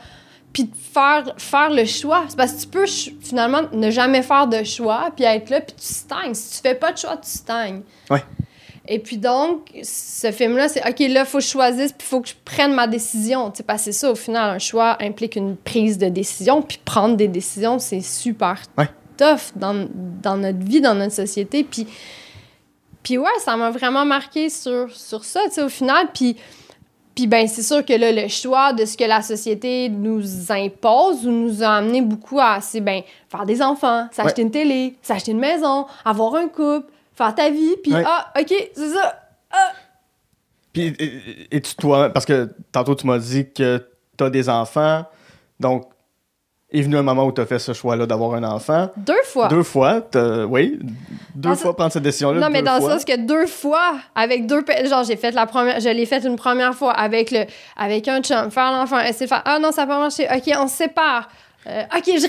Puis 0.52 0.64
de 0.64 0.74
faire, 0.76 1.24
faire 1.36 1.70
le 1.70 1.84
choix. 1.84 2.24
C'est 2.28 2.36
parce 2.36 2.52
que 2.52 2.60
tu 2.60 2.68
peux 2.68 2.86
finalement 2.86 3.62
ne 3.72 3.90
jamais 3.90 4.22
faire 4.22 4.46
de 4.46 4.62
choix, 4.62 5.10
puis 5.16 5.24
être 5.24 5.50
là, 5.50 5.60
puis 5.60 5.74
tu 5.76 5.84
stagnes. 5.84 6.34
Si 6.34 6.56
tu 6.56 6.68
fais 6.68 6.76
pas 6.76 6.92
de 6.92 6.98
choix, 6.98 7.16
tu 7.16 7.28
stagnes. 7.28 7.80
Ouais. 8.08 8.22
Et 8.86 8.98
puis 8.98 9.16
donc, 9.16 9.70
ce 9.82 10.30
film-là, 10.30 10.68
c'est 10.68 10.80
OK, 10.88 11.00
là, 11.00 11.20
il 11.20 11.26
faut 11.26 11.38
que 11.38 11.44
je 11.44 11.48
choisisse, 11.48 11.92
puis 11.92 12.06
il 12.06 12.08
faut 12.08 12.20
que 12.20 12.28
je 12.28 12.34
prenne 12.44 12.74
ma 12.74 12.86
décision. 12.86 13.50
Tu 13.50 13.58
sais, 13.58 13.62
parce 13.64 13.80
que 13.80 13.84
c'est 13.86 13.98
ça, 13.98 14.12
au 14.12 14.14
final, 14.14 14.50
un 14.50 14.58
choix 14.58 14.96
implique 15.02 15.34
une 15.36 15.56
prise 15.56 15.98
de 15.98 16.08
décision, 16.08 16.62
puis 16.62 16.78
prendre 16.84 17.16
des 17.16 17.28
décisions, 17.28 17.78
c'est 17.80 18.02
super 18.02 18.60
Ouais. 18.78 18.88
Tough 19.16 19.52
dans, 19.56 19.88
dans 20.22 20.36
notre 20.36 20.58
vie, 20.58 20.80
dans 20.80 20.94
notre 20.94 21.12
société. 21.14 21.64
Puis, 21.64 21.86
puis 23.02 23.18
ouais, 23.18 23.28
ça 23.40 23.56
m'a 23.56 23.70
vraiment 23.70 24.04
marqué 24.04 24.48
sur, 24.50 24.90
sur 24.94 25.24
ça, 25.24 25.40
tu 25.46 25.52
sais, 25.52 25.62
au 25.62 25.68
final. 25.68 26.08
Puis, 26.14 26.36
puis 27.14 27.26
ben, 27.26 27.46
c'est 27.46 27.62
sûr 27.62 27.84
que 27.84 27.92
là, 27.92 28.10
le 28.10 28.26
choix 28.28 28.72
de 28.72 28.84
ce 28.84 28.96
que 28.96 29.04
la 29.04 29.22
société 29.22 29.88
nous 29.88 30.50
impose 30.50 31.26
ou 31.26 31.30
nous 31.30 31.62
a 31.62 31.68
amené 31.68 32.02
beaucoup 32.02 32.40
à, 32.40 32.60
c'est 32.60 32.80
ben, 32.80 33.02
faire 33.28 33.44
des 33.46 33.62
enfants, 33.62 34.08
s'acheter 34.10 34.42
une 34.42 34.50
télé, 34.50 34.96
s'acheter 35.02 35.30
une 35.32 35.38
maison, 35.38 35.86
avoir 36.04 36.34
un 36.34 36.48
couple, 36.48 36.90
faire 37.14 37.34
ta 37.34 37.50
vie, 37.50 37.76
puis 37.82 37.94
Ouais. 37.94 38.02
ah, 38.04 38.32
OK, 38.40 38.52
c'est 38.74 38.88
ça. 38.88 39.20
Puis, 40.72 40.86
et- 40.98 41.56
et-tu 41.56 41.76
toi, 41.76 42.10
parce 42.10 42.26
que 42.26 42.50
tantôt 42.72 42.94
tu 42.96 43.06
m'as 43.06 43.18
dit 43.18 43.48
que 43.52 43.86
t'as 44.16 44.28
des 44.30 44.48
enfants, 44.48 45.04
donc 45.60 45.84
est 46.74 46.82
venu 46.82 46.96
un 46.96 47.02
moment 47.02 47.24
où 47.24 47.32
t'as 47.32 47.46
fait 47.46 47.58
ce 47.58 47.72
choix-là 47.72 48.04
d'avoir 48.06 48.34
un 48.34 48.44
enfant. 48.44 48.90
Deux 48.96 49.14
fois. 49.24 49.48
Deux 49.48 49.62
fois, 49.62 50.00
oui, 50.48 50.78
deux 51.34 51.50
Dans 51.50 51.54
fois 51.56 51.70
ce- 51.70 51.76
prendre 51.76 51.92
cette 51.92 52.02
décision-là. 52.02 52.40
Non, 52.40 52.48
mais 52.50 52.62
dans 52.62 52.78
fois. 52.80 52.88
le 52.90 52.94
sens 52.94 53.04
que 53.04 53.16
deux 53.16 53.46
fois, 53.46 53.94
avec 54.14 54.46
deux. 54.46 54.64
Genre, 54.88 55.04
j'ai 55.04 55.16
fait 55.16 55.30
la 55.32 55.46
première. 55.46 55.80
Je 55.80 55.88
l'ai 55.88 56.06
fait 56.06 56.24
une 56.24 56.36
première 56.36 56.74
fois 56.74 56.92
avec, 56.92 57.30
le, 57.30 57.44
avec 57.76 58.08
un 58.08 58.20
chum, 58.22 58.50
faire 58.50 58.72
l'enfant, 58.72 59.00
essayer 59.00 59.26
de 59.26 59.28
faire. 59.28 59.42
Ah 59.44 59.58
non, 59.58 59.72
ça 59.72 59.82
n'a 59.82 59.86
pas 59.88 59.98
marché. 60.00 60.26
OK, 60.34 60.52
on 60.58 60.68
se 60.68 60.76
sépare. 60.76 61.28
Euh, 61.66 61.82
OK, 61.96 62.04
je 62.06 62.26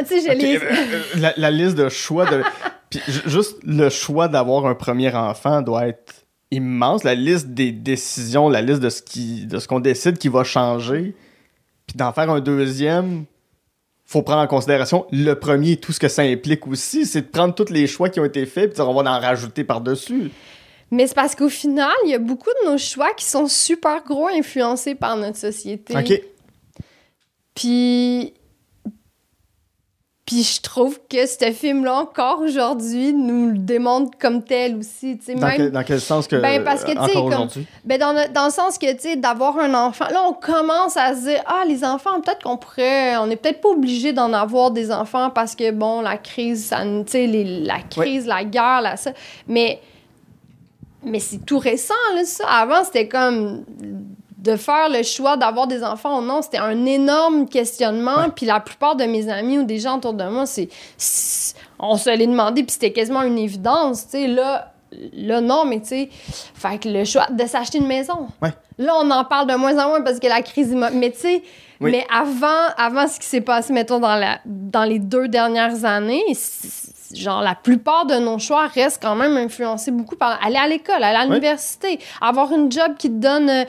un- 0.00 0.02
Tu 0.04 0.20
sais, 0.20 0.20
je 0.26 0.34
Ok, 0.34 0.40
l'ai. 0.42 0.56
euh, 0.56 0.60
euh, 0.62 1.02
la, 1.20 1.32
la 1.36 1.50
liste 1.50 1.76
de 1.76 1.88
choix 1.88 2.24
de. 2.26 2.42
Puis 2.90 3.00
ju- 3.06 3.22
juste 3.26 3.58
le 3.64 3.88
choix 3.90 4.28
d'avoir 4.28 4.66
un 4.66 4.74
premier 4.74 5.14
enfant 5.14 5.60
doit 5.62 5.86
être 5.88 6.14
immense. 6.50 7.04
La 7.04 7.14
liste 7.14 7.48
des 7.48 7.70
décisions, 7.70 8.48
la 8.48 8.62
liste 8.62 8.80
de 8.80 8.88
ce 8.90 9.02
qui, 9.02 9.46
de 9.46 9.58
ce 9.58 9.68
qu'on 9.68 9.78
décide 9.80 10.18
qui 10.18 10.28
va 10.28 10.42
changer. 10.42 11.14
Puis 11.86 11.96
d'en 11.96 12.12
faire 12.12 12.30
un 12.30 12.40
deuxième, 12.40 13.24
faut 14.10 14.22
prendre 14.22 14.40
en 14.40 14.48
considération 14.48 15.06
le 15.12 15.34
premier, 15.34 15.76
tout 15.76 15.92
ce 15.92 16.00
que 16.00 16.08
ça 16.08 16.22
implique 16.22 16.66
aussi, 16.66 17.06
c'est 17.06 17.20
de 17.20 17.26
prendre 17.28 17.54
tous 17.54 17.72
les 17.72 17.86
choix 17.86 18.08
qui 18.08 18.18
ont 18.18 18.24
été 18.24 18.44
faits, 18.44 18.72
puis 18.72 18.82
on 18.82 18.92
va 18.92 19.08
en 19.08 19.20
rajouter 19.20 19.62
par-dessus. 19.62 20.32
Mais 20.90 21.06
c'est 21.06 21.14
parce 21.14 21.36
qu'au 21.36 21.48
final, 21.48 21.92
il 22.04 22.10
y 22.10 22.14
a 22.14 22.18
beaucoup 22.18 22.50
de 22.64 22.72
nos 22.72 22.76
choix 22.76 23.14
qui 23.14 23.24
sont 23.24 23.46
super 23.46 24.02
gros 24.02 24.26
influencés 24.26 24.96
par 24.96 25.16
notre 25.16 25.36
société. 25.36 25.96
OK. 25.96 26.22
Puis. 27.54 28.34
Puis 30.30 30.44
je 30.44 30.60
trouve 30.60 31.00
que 31.10 31.26
ce 31.26 31.50
film-là, 31.50 31.94
encore 31.94 32.38
aujourd'hui, 32.40 33.12
nous 33.12 33.50
le 33.50 33.58
démontre 33.58 34.16
comme 34.16 34.44
tel 34.44 34.76
aussi. 34.76 35.16
Dans, 35.34 35.44
même 35.48 35.56
quel, 35.56 35.70
dans 35.72 35.82
quel 35.82 36.00
sens 36.00 36.28
que. 36.28 36.36
Ben, 36.36 36.62
parce 36.62 36.84
que, 36.84 36.92
tu 36.92 36.96
sais, 36.98 37.00
encore 37.02 37.14
comme- 37.14 37.26
aujourd'hui? 37.32 37.66
Ben 37.84 37.98
dans, 37.98 38.12
le, 38.12 38.32
dans 38.32 38.44
le 38.44 38.52
sens 38.52 38.78
que, 38.78 38.92
tu 38.92 39.00
sais, 39.00 39.16
d'avoir 39.16 39.58
un 39.58 39.74
enfant, 39.74 40.04
là, 40.12 40.22
on 40.28 40.32
commence 40.32 40.96
à 40.96 41.16
se 41.16 41.22
dire, 41.22 41.42
ah, 41.46 41.64
les 41.66 41.82
enfants, 41.84 42.20
peut-être 42.20 42.44
qu'on 42.44 42.56
pourrait, 42.58 43.16
on 43.16 43.26
n'est 43.26 43.34
peut-être 43.34 43.60
pas 43.60 43.70
obligé 43.70 44.12
d'en 44.12 44.32
avoir 44.32 44.70
des 44.70 44.92
enfants 44.92 45.30
parce 45.30 45.56
que, 45.56 45.72
bon, 45.72 46.00
la 46.00 46.16
crise, 46.16 46.66
ça, 46.66 46.84
nous- 46.84 47.02
tu 47.02 47.10
sais, 47.10 47.26
les- 47.26 47.60
la 47.64 47.80
crise, 47.80 48.24
la 48.26 48.44
guerre, 48.44 48.82
là, 48.82 48.96
ça. 48.96 49.10
Mais, 49.48 49.80
mais 51.02 51.18
c'est 51.18 51.44
tout 51.44 51.58
récent, 51.58 51.94
là, 52.14 52.24
ça. 52.24 52.46
Avant, 52.46 52.84
c'était 52.84 53.08
comme 53.08 53.64
de 54.42 54.56
faire 54.56 54.88
le 54.88 55.02
choix 55.02 55.36
d'avoir 55.36 55.66
des 55.66 55.84
enfants 55.84 56.18
ou 56.18 56.22
non, 56.22 56.40
c'était 56.42 56.58
un 56.58 56.86
énorme 56.86 57.46
questionnement. 57.48 58.16
Ouais. 58.16 58.30
Puis 58.34 58.46
la 58.46 58.60
plupart 58.60 58.96
de 58.96 59.04
mes 59.04 59.28
amis 59.28 59.58
ou 59.58 59.64
des 59.64 59.78
gens 59.78 59.98
autour 59.98 60.14
de 60.14 60.24
moi, 60.24 60.46
c'est, 60.46 60.68
on 61.78 61.96
se 61.96 62.08
l'est 62.10 62.26
demandé, 62.26 62.62
puis 62.62 62.72
c'était 62.72 62.92
quasiment 62.92 63.22
une 63.22 63.38
évidence, 63.38 64.04
tu 64.06 64.12
sais, 64.12 64.26
là, 64.26 64.72
là, 65.12 65.40
non, 65.40 65.64
mais 65.66 65.80
tu 65.80 65.88
sais, 65.88 66.08
fait 66.54 66.78
que 66.78 66.88
le 66.88 67.04
choix 67.04 67.26
de 67.30 67.44
s'acheter 67.46 67.78
une 67.78 67.86
maison. 67.86 68.28
Ouais. 68.40 68.52
Là, 68.78 68.94
on 68.96 69.10
en 69.10 69.24
parle 69.24 69.46
de 69.46 69.54
moins 69.54 69.76
en 69.78 69.88
moins 69.90 70.00
parce 70.00 70.18
que 70.18 70.26
la 70.26 70.40
crise 70.40 70.74
Mais 70.94 71.10
tu 71.10 71.18
sais, 71.18 71.42
Oui. 71.80 71.90
mais 71.92 72.06
avant, 72.10 72.72
avant 72.78 73.06
ce 73.08 73.20
qui 73.20 73.26
s'est 73.26 73.42
passé, 73.42 73.74
mettons, 73.74 74.00
dans, 74.00 74.16
la, 74.16 74.40
dans 74.46 74.84
les 74.84 74.98
deux 74.98 75.28
dernières 75.28 75.84
années, 75.84 76.22
genre, 77.14 77.42
la 77.42 77.54
plupart 77.54 78.06
de 78.06 78.14
nos 78.16 78.38
choix 78.38 78.66
restent 78.66 79.02
quand 79.02 79.14
même 79.16 79.36
influencés 79.36 79.90
beaucoup 79.90 80.16
par 80.16 80.42
aller 80.44 80.56
à 80.56 80.66
l'école, 80.68 81.02
aller 81.02 81.16
à 81.18 81.24
l'université, 81.26 81.98
avoir 82.20 82.52
une 82.52 82.70
job 82.70 82.96
qui 82.98 83.08
te 83.08 83.14
donne 83.16 83.48
euh, 83.50 83.64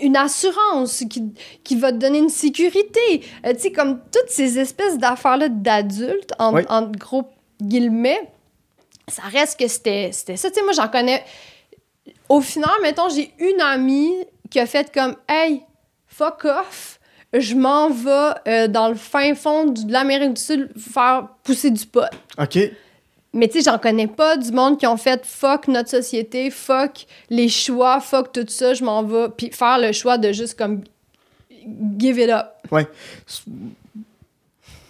une 0.00 0.16
assurance, 0.16 1.04
qui, 1.10 1.32
qui 1.64 1.76
va 1.76 1.92
te 1.92 1.96
donner 1.98 2.18
une 2.18 2.28
sécurité. 2.28 3.24
Euh, 3.46 3.52
tu 3.54 3.60
sais, 3.60 3.72
comme 3.72 4.00
toutes 4.12 4.28
ces 4.28 4.58
espèces 4.58 4.98
d'affaires-là 4.98 5.48
d'adultes, 5.48 6.32
en, 6.38 6.54
Oui. 6.54 6.62
en 6.68 6.82
gros 6.90 7.24
guillemets, 7.60 8.30
ça 9.08 9.22
reste 9.24 9.58
que 9.58 9.68
c'était 9.68 10.10
c'était 10.12 10.36
ça. 10.36 10.48
Tu 10.50 10.56
sais, 10.56 10.62
moi, 10.64 10.72
j'en 10.72 10.88
connais. 10.88 11.22
Au 12.28 12.40
final, 12.40 12.70
mettons, 12.82 13.08
j'ai 13.08 13.32
une 13.38 13.60
amie 13.60 14.12
qui 14.50 14.58
a 14.60 14.66
fait 14.66 14.92
comme 14.92 15.16
Hey, 15.28 15.62
fuck 16.06 16.44
off, 16.44 16.98
je 17.32 17.54
m'en 17.54 17.90
vais 17.90 18.34
euh, 18.48 18.68
dans 18.68 18.88
le 18.88 18.94
fin 18.94 19.34
fond 19.34 19.66
de 19.66 19.92
l'Amérique 19.92 20.34
du 20.34 20.42
Sud 20.42 20.70
faire 20.76 21.28
pousser 21.42 21.70
du 21.70 21.86
pot. 21.86 22.04
OK. 22.38 22.58
Mais 23.34 23.48
tu 23.48 23.62
sais, 23.62 23.70
j'en 23.70 23.78
connais 23.78 24.06
pas 24.06 24.36
du 24.36 24.52
monde 24.52 24.78
qui 24.78 24.86
ont 24.86 24.98
fait 24.98 25.24
fuck 25.24 25.66
notre 25.68 25.88
société, 25.88 26.50
fuck 26.50 27.06
les 27.30 27.48
choix, 27.48 28.00
fuck 28.00 28.30
tout 28.32 28.44
ça, 28.48 28.74
je 28.74 28.84
m'en 28.84 29.02
vais. 29.02 29.28
Puis 29.34 29.50
faire 29.50 29.78
le 29.78 29.92
choix 29.92 30.18
de 30.18 30.32
juste 30.32 30.58
comme 30.58 30.82
give 31.98 32.18
it 32.18 32.28
up. 32.28 32.48
Ouais. 32.70 32.86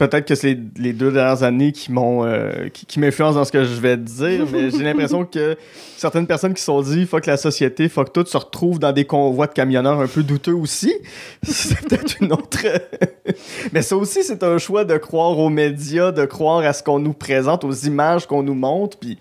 Peut-être 0.02 0.26
que 0.26 0.34
c'est 0.34 0.54
les, 0.54 0.60
les 0.78 0.92
deux 0.92 1.12
dernières 1.12 1.44
années 1.44 1.70
qui 1.70 1.92
m'ont 1.92 2.24
euh, 2.24 2.68
qui, 2.72 2.86
qui 2.86 2.98
m'influencent 2.98 3.36
dans 3.38 3.44
ce 3.44 3.52
que 3.52 3.62
je 3.62 3.80
vais 3.80 3.96
te 3.96 4.02
dire, 4.02 4.46
mais 4.50 4.68
j'ai 4.68 4.82
l'impression 4.82 5.24
que 5.32 5.56
certaines 5.96 6.26
personnes 6.26 6.54
qui 6.54 6.60
se 6.60 6.66
sont 6.66 6.82
dit 6.82 7.06
faut 7.06 7.20
que 7.20 7.30
la 7.30 7.36
société, 7.36 7.88
faut 7.88 8.02
que 8.02 8.10
tout 8.10 8.26
se 8.26 8.36
retrouve 8.36 8.80
dans 8.80 8.90
des 8.90 9.04
convois 9.04 9.46
de 9.46 9.52
camionneurs 9.52 10.00
un 10.00 10.08
peu 10.08 10.24
douteux 10.24 10.54
aussi. 10.54 10.92
C'est 11.44 11.80
peut-être 11.82 12.16
une 12.20 12.32
autre. 12.32 12.66
mais 13.72 13.82
ça 13.82 13.96
aussi, 13.96 14.24
c'est 14.24 14.42
un 14.42 14.58
choix 14.58 14.84
de 14.84 14.96
croire 14.96 15.38
aux 15.38 15.50
médias, 15.50 16.10
de 16.10 16.24
croire 16.24 16.64
à 16.64 16.72
ce 16.72 16.82
qu'on 16.82 16.98
nous 16.98 17.12
présente, 17.12 17.62
aux 17.62 17.72
images 17.72 18.26
qu'on 18.26 18.42
nous 18.42 18.54
montre, 18.54 18.98
puis. 18.98 19.18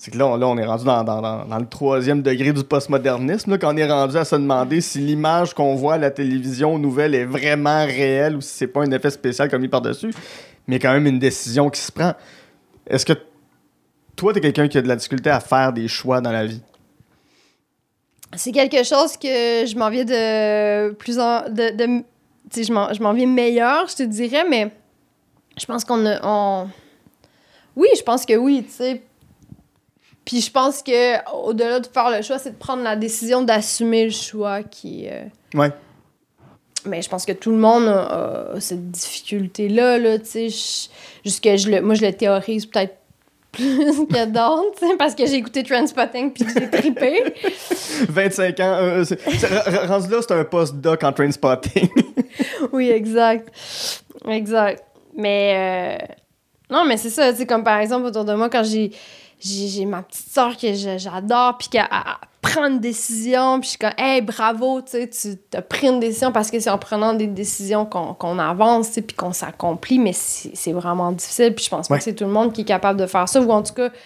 C'est 0.00 0.12
que 0.12 0.18
là, 0.18 0.28
on, 0.28 0.36
là, 0.36 0.46
on 0.46 0.56
est 0.56 0.64
rendu 0.64 0.84
dans, 0.84 1.02
dans- 1.02 1.20
dans- 1.20 1.58
le 1.58 1.66
troisième 1.66 2.22
degré 2.22 2.52
du 2.52 2.62
postmodernisme, 2.62 3.50
là, 3.50 3.58
quand 3.58 3.76
est 3.76 3.90
rendu 3.90 4.16
à 4.16 4.24
se 4.24 4.36
demander 4.36 4.80
si 4.80 4.98
l'image 5.00 5.54
qu'on 5.54 5.74
voit 5.74 5.94
à 5.94 5.98
la 5.98 6.12
télévision 6.12 6.74
aux 6.74 6.78
nouvelles 6.78 7.16
est 7.16 7.24
vraiment 7.24 7.84
réelle 7.84 8.36
ou 8.36 8.40
si 8.40 8.50
c'est 8.58 8.68
pas 8.68 8.82
un 8.82 8.90
effet 8.92 9.10
spécial 9.10 9.50
comme 9.50 9.60
mis 9.62 9.68
par-dessus. 9.68 10.12
Mais 10.68 10.78
quand 10.78 10.92
même 10.92 11.06
une 11.06 11.18
décision 11.18 11.68
qui 11.68 11.80
se 11.80 11.90
prend. 11.90 12.12
Est-ce 12.86 13.04
que 13.04 13.14
toi, 14.14 14.32
t'es 14.32 14.40
quelqu'un 14.40 14.68
qui 14.68 14.78
a 14.78 14.82
de 14.82 14.88
la 14.88 14.94
difficulté 14.96 15.30
à 15.30 15.40
faire 15.40 15.72
des 15.72 15.88
choix 15.88 16.20
dans 16.20 16.30
la 16.32 16.46
vie? 16.46 16.62
C'est 18.36 18.52
quelque 18.52 18.84
chose 18.84 19.16
que 19.16 19.26
je 19.66 19.76
m'en 19.76 19.90
viens 19.90 20.04
de 20.04 20.92
plus 20.94 21.18
en. 21.18 21.48
De, 21.48 21.74
de- 21.76 22.02
tu 22.52 22.62
je 22.64 22.72
m'en 23.02 23.12
viens 23.12 23.26
meilleur, 23.26 23.88
je 23.88 23.96
te 23.96 24.02
dirais, 24.04 24.44
mais 24.48 24.70
je 25.58 25.66
pense 25.66 25.84
qu'on 25.84 26.04
on- 26.22 26.68
Oui, 27.74 27.88
je 27.96 28.02
pense 28.02 28.24
que 28.26 28.34
oui, 28.36 28.64
tu 28.64 28.72
sais. 28.72 29.02
Puis 30.28 30.42
je 30.42 30.50
pense 30.50 30.82
que 30.82 31.16
au-delà 31.34 31.80
de 31.80 31.86
faire 31.86 32.10
le 32.10 32.20
choix, 32.20 32.38
c'est 32.38 32.50
de 32.50 32.56
prendre 32.58 32.82
la 32.82 32.96
décision 32.96 33.40
d'assumer 33.40 34.04
le 34.04 34.10
choix 34.10 34.62
qui. 34.62 35.08
euh, 35.08 35.22
Ouais. 35.54 35.70
Mais 36.84 37.00
je 37.00 37.08
pense 37.08 37.24
que 37.24 37.32
tout 37.32 37.50
le 37.50 37.56
monde 37.56 37.88
a, 37.88 38.52
a 38.54 38.60
cette 38.60 38.90
difficulté-là, 38.90 39.96
là, 39.98 40.18
tu 40.18 40.50
sais. 40.50 40.88
Jusque 41.24 41.44
je 41.56 41.70
le, 41.70 41.80
moi, 41.80 41.94
je 41.94 42.04
le 42.04 42.12
théorise 42.12 42.66
peut-être 42.66 42.94
plus 43.52 43.66
que 44.06 44.26
d'autres, 44.26 44.96
parce 44.98 45.14
que 45.14 45.24
j'ai 45.26 45.36
écouté 45.36 45.62
Transpotting 45.62 46.30
puis 46.34 46.44
j'ai 46.54 46.68
trippé. 46.70 47.34
25 48.10 48.60
ans, 48.60 48.76
euh, 48.80 49.04
rendu 49.86 50.08
là, 50.10 50.18
c'est 50.20 50.32
un 50.32 50.44
post-doc 50.44 51.02
en 51.02 51.12
train 51.14 51.30
spotting. 51.32 51.88
oui, 52.72 52.90
exact. 52.90 53.48
Exact. 54.28 54.84
Mais. 55.16 55.98
euh, 55.98 56.14
Non, 56.70 56.84
mais 56.84 56.98
c'est 56.98 57.10
ça, 57.10 57.32
tu 57.32 57.38
sais, 57.38 57.46
comme 57.46 57.64
par 57.64 57.78
exemple, 57.78 58.06
autour 58.06 58.26
de 58.26 58.34
moi, 58.34 58.50
quand 58.50 58.62
j'ai. 58.62 58.90
J'ai 59.40 59.84
ma 59.84 60.02
petite 60.02 60.32
soeur 60.32 60.56
que 60.56 60.74
j'adore, 60.74 61.58
puis 61.58 61.68
qu'elle 61.68 61.82
elle- 61.90 61.98
elle 62.02 62.28
prends 62.40 62.66
une 62.66 62.80
décision, 62.80 63.60
puis 63.60 63.66
je 63.66 63.70
suis 63.70 63.78
comme, 63.78 63.92
hey, 63.98 64.20
bravo, 64.20 64.80
tu 64.80 64.90
sais, 64.92 65.08
tu 65.08 65.56
as 65.56 65.62
pris 65.62 65.88
une 65.88 66.00
décision 66.00 66.32
parce 66.32 66.50
que 66.50 66.58
c'est 66.60 66.70
en 66.70 66.78
prenant 66.78 67.14
des 67.14 67.26
décisions 67.26 67.84
qu'on 67.86 68.38
avance, 68.38 68.88
tu 68.88 68.94
sais, 68.94 69.02
puis 69.02 69.16
qu'on 69.16 69.32
s'accomplit, 69.32 69.98
mais 69.98 70.12
c'est 70.12 70.72
vraiment 70.72 71.12
difficile, 71.12 71.54
puis 71.54 71.64
je 71.64 71.70
pense 71.70 71.88
pas 71.88 71.98
que 71.98 72.04
c'est 72.04 72.14
tout 72.14 72.24
le 72.24 72.30
monde 72.30 72.52
qui 72.52 72.62
est 72.62 72.64
capable 72.64 72.98
de 72.98 73.06
faire 73.06 73.28
ça, 73.28 73.40
ou 73.40 73.50
en 73.50 73.62
tout 73.62 73.74
cas, 73.74 73.90
tu 73.90 73.96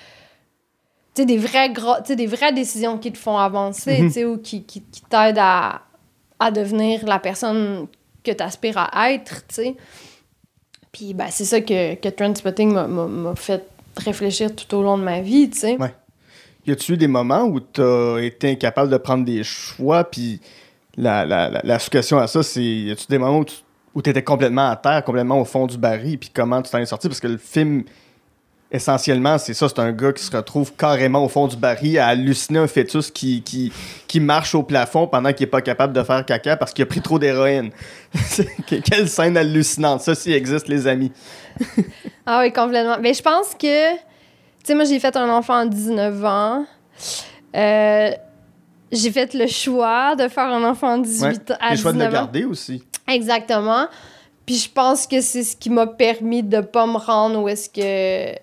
sais, 1.15 1.25
des, 1.27 1.37
vrais 1.39 1.73
des 2.09 2.27
vraies 2.27 2.53
décisions 2.53 2.99
qui 2.99 3.13
te 3.13 3.19
font 3.19 3.37
avancer, 3.37 4.03
mm-hmm. 4.03 4.07
tu 4.07 4.13
sais, 4.13 4.25
ou 4.25 4.39
qui, 4.39 4.65
qui, 4.65 4.83
qui 4.83 5.03
t'aident 5.03 5.39
à, 5.39 5.83
à 6.41 6.51
devenir 6.51 7.07
la 7.07 7.19
personne 7.19 7.87
que 8.25 8.33
tu 8.33 8.43
aspires 8.43 8.79
à 8.79 9.13
être, 9.13 9.47
tu 9.47 9.55
sais. 9.55 9.77
Puis, 10.91 11.15
ben, 11.15 11.29
c'est 11.31 11.45
ça 11.47 11.61
que, 11.61 11.95
que 11.95 12.09
Trendspotting 12.09 12.73
m'a 12.73 13.35
fait 13.35 13.67
réfléchir 13.97 14.55
tout 14.55 14.77
au 14.77 14.83
long 14.83 14.99
de 14.99 15.03
ma 15.03 15.21
vie, 15.21 15.51
tu 15.51 15.59
sais. 15.59 15.77
Ouais. 15.79 15.95
Y 16.67 16.73
a-tu 16.73 16.93
eu 16.93 16.97
des 16.97 17.09
moments 17.09 17.45
où 17.45 17.61
tu 17.61 17.81
as 17.81 18.19
été 18.21 18.51
incapable 18.51 18.91
de 18.91 18.97
prendre 18.97 19.25
des 19.25 19.43
choix, 19.43 20.05
puis 20.05 20.41
la, 20.97 21.25
la, 21.25 21.61
la, 21.63 21.79
suggestion 21.79 22.19
à 22.19 22.27
ça, 22.27 22.43
c'est 22.43 22.63
y 22.63 22.91
a-tu 22.91 23.07
des 23.09 23.19
moments 23.19 23.45
où 23.95 24.03
tu 24.03 24.11
étais 24.11 24.23
complètement 24.23 24.71
à 24.71 24.77
terre, 24.77 25.03
complètement 25.05 25.41
au 25.41 25.45
fond 25.45 25.67
du 25.67 25.77
baril, 25.77 26.19
puis 26.19 26.31
comment 26.33 26.63
tu 26.63 26.71
t'en 26.71 26.79
es 26.79 26.87
sorti? 26.87 27.09
Parce 27.09 27.21
que 27.21 27.29
le 27.29 27.39
film, 27.39 27.85
essentiellement, 28.73 29.37
c'est 29.39 29.55
ça, 29.55 29.69
c'est 29.69 29.79
un 29.79 29.93
gars 29.93 30.13
qui 30.13 30.25
se 30.25 30.35
retrouve 30.35 30.73
carrément 30.75 31.25
au 31.25 31.29
fond 31.29 31.47
du 31.47 31.57
baril 31.57 31.99
à 31.99 32.09
halluciner 32.09 32.59
un 32.59 32.67
fœtus 32.67 33.11
qui, 33.11 33.43
qui, 33.43 33.71
qui 34.09 34.19
marche 34.19 34.55
au 34.55 34.63
plafond 34.63 35.07
pendant 35.07 35.33
qu'il 35.33 35.45
est 35.45 35.51
pas 35.51 35.61
capable 35.61 35.93
de 35.93 36.03
faire 36.03 36.25
caca 36.25 36.57
parce 36.57 36.73
qu'il 36.73 36.83
a 36.83 36.87
pris 36.87 37.03
trop 37.03 37.19
d'héroïne. 37.19 37.71
Quelle 38.67 39.09
scène 39.09 39.37
hallucinante. 39.37 40.01
Ça, 40.01 40.15
s'il 40.15 40.33
existe, 40.33 40.69
les 40.69 40.87
amis. 40.87 41.13
ah 42.27 42.41
oui, 42.41 42.53
complètement. 42.53 42.97
Mais 43.01 43.13
je 43.13 43.23
pense 43.23 43.55
que 43.55 43.93
tu 43.95 43.99
sais, 44.65 44.75
moi, 44.75 44.85
j'ai 44.85 45.01
fait 45.01 45.17
un 45.17 45.29
enfant 45.29 45.55
à 45.55 45.67
19 45.67 46.25
ans. 46.25 46.65
Euh, 47.55 48.11
j'ai 48.91 49.11
fait 49.11 49.35
le 49.35 49.49
choix 49.49 50.15
de 50.17 50.29
faire 50.29 50.47
un 50.47 50.65
enfant 50.65 50.95
à 50.95 50.99
18 50.99 51.51
ans. 51.51 51.55
Le 51.71 51.77
choix 51.77 51.93
de 51.93 51.99
le 51.99 52.11
garder 52.11 52.45
aussi. 52.45 52.83
Exactement. 53.09 53.87
Puis 54.47 54.57
je 54.57 54.71
pense 54.71 55.07
que 55.07 55.21
c'est 55.21 55.45
ce 55.45 55.57
qui 55.57 55.71
m'a 55.71 55.87
permis 55.87 56.43
de 56.43 56.61
pas 56.61 56.87
me 56.87 56.97
rendre 56.97 57.43
où 57.43 57.49
est-ce 57.49 57.69
que 57.69 58.37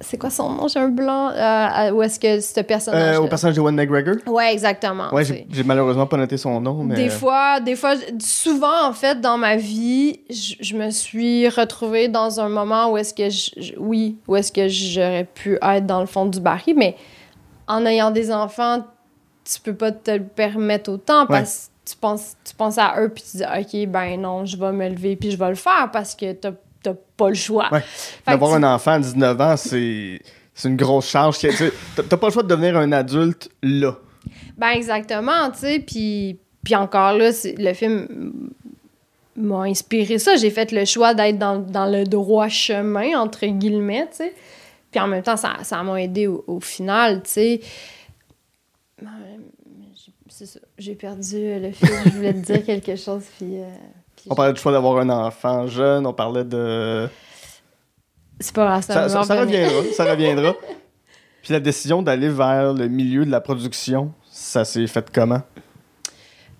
c'est 0.00 0.18
quoi 0.18 0.28
son 0.28 0.50
nom? 0.50 0.68
J'ai 0.68 0.78
un 0.78 0.88
blanc. 0.88 1.30
Euh, 1.30 1.90
où 1.92 2.02
est-ce 2.02 2.20
que 2.20 2.40
ce 2.40 2.60
personnage. 2.60 3.16
Euh, 3.16 3.20
au 3.20 3.28
personnage 3.28 3.56
de 3.56 3.60
One 3.60 3.74
McGregor? 3.74 4.16
Ouais, 4.26 4.52
exactement. 4.52 5.12
Ouais, 5.12 5.24
j'ai 5.24 5.64
malheureusement 5.64 6.06
pas 6.06 6.18
noté 6.18 6.36
son 6.36 6.60
nom. 6.60 6.84
Mais... 6.84 6.94
Des 6.94 7.08
fois, 7.08 7.60
des 7.60 7.76
fois, 7.76 7.94
souvent, 8.18 8.86
en 8.86 8.92
fait, 8.92 9.20
dans 9.20 9.38
ma 9.38 9.56
vie, 9.56 10.20
je 10.28 10.76
me 10.76 10.90
suis 10.90 11.48
retrouvée 11.48 12.08
dans 12.08 12.40
un 12.40 12.48
moment 12.48 12.90
où 12.90 12.98
est-ce 12.98 13.14
que. 13.14 13.30
Je, 13.30 13.72
oui, 13.78 14.18
où 14.28 14.36
est-ce 14.36 14.52
que 14.52 14.68
j'aurais 14.68 15.24
pu 15.24 15.58
être 15.62 15.86
dans 15.86 16.00
le 16.00 16.06
fond 16.06 16.26
du 16.26 16.40
baril, 16.40 16.76
mais 16.76 16.96
en 17.66 17.86
ayant 17.86 18.10
des 18.10 18.30
enfants, 18.30 18.84
tu 19.44 19.60
peux 19.60 19.74
pas 19.74 19.92
te 19.92 20.10
le 20.10 20.24
permettre 20.24 20.90
autant 20.90 21.26
parce 21.26 21.68
que 21.68 21.75
tu 21.86 21.96
penses, 21.96 22.36
tu 22.44 22.54
penses 22.54 22.78
à 22.78 23.00
eux 23.00 23.08
puis 23.08 23.24
tu 23.30 23.38
dis, 23.38 23.44
OK, 23.44 23.90
ben 23.90 24.20
non, 24.20 24.44
je 24.44 24.56
vais 24.56 24.72
me 24.72 24.88
lever 24.88 25.16
puis 25.16 25.30
je 25.30 25.36
vais 25.36 25.48
le 25.48 25.54
faire 25.54 25.90
parce 25.92 26.14
que 26.14 26.32
t'as 26.32 26.52
t'as 26.82 26.94
pas 27.16 27.28
le 27.28 27.34
choix. 27.34 27.68
D'avoir 28.26 28.54
un 28.54 28.62
enfant 28.62 28.92
à 28.92 28.98
19 29.00 29.40
ans, 29.40 29.56
c'est 29.56 30.20
une 30.64 30.76
grosse 30.76 31.08
charge. 31.08 31.38
T'as 31.40 32.16
pas 32.16 32.26
le 32.26 32.32
choix 32.32 32.42
de 32.42 32.48
devenir 32.48 32.76
un 32.76 32.92
adulte 32.92 33.50
là. 33.62 33.96
Ben 34.56 34.70
exactement, 34.70 35.50
tu 35.50 35.58
sais. 35.58 35.78
Puis, 35.80 36.38
puis 36.64 36.74
encore 36.74 37.12
là, 37.12 37.30
le 37.44 37.72
film 37.74 38.48
m'a 39.36 39.62
inspiré 39.62 40.18
ça. 40.18 40.36
J'ai 40.36 40.50
fait 40.50 40.72
le 40.72 40.84
choix 40.84 41.14
d'être 41.14 41.38
dans, 41.38 41.58
dans, 41.58 41.86
le 41.86 42.04
droit 42.04 42.48
chemin, 42.48 43.18
entre 43.18 43.46
guillemets, 43.46 44.06
tu 44.10 44.18
sais. 44.18 44.34
Puis 44.90 45.00
en 45.00 45.08
même 45.08 45.22
temps, 45.22 45.36
ça, 45.36 45.58
ça 45.62 45.82
m'a 45.82 46.02
aidé 46.02 46.26
au, 46.26 46.60
final, 46.60 47.22
tu 47.22 47.30
sais. 47.30 47.60
C'est 50.38 50.44
ça. 50.44 50.60
J'ai 50.76 50.94
perdu 50.94 51.58
le 51.58 51.72
fil. 51.72 51.88
Je 52.04 52.10
voulais 52.10 52.34
te 52.34 52.40
dire 52.40 52.62
quelque 52.62 52.94
chose, 52.94 53.22
puis... 53.38 53.58
Euh, 53.58 53.64
on 54.28 54.34
parlait 54.34 54.52
du 54.52 54.60
choix 54.60 54.70
d'avoir 54.70 54.98
un 54.98 55.08
enfant 55.08 55.66
jeune, 55.66 56.06
on 56.06 56.12
parlait 56.12 56.44
de. 56.44 57.08
C'est 58.38 58.54
pas 58.54 58.66
grave, 58.66 58.82
ça, 58.82 59.08
ça, 59.08 59.20
reviendra. 59.22 59.82
ça 59.94 60.04
reviendra. 60.04 60.54
Puis 61.42 61.54
la 61.54 61.60
décision 61.60 62.02
d'aller 62.02 62.28
vers 62.28 62.74
le 62.74 62.86
milieu 62.86 63.24
de 63.24 63.30
la 63.30 63.40
production, 63.40 64.12
ça 64.30 64.66
s'est 64.66 64.86
fait 64.86 65.06
comment? 65.10 65.40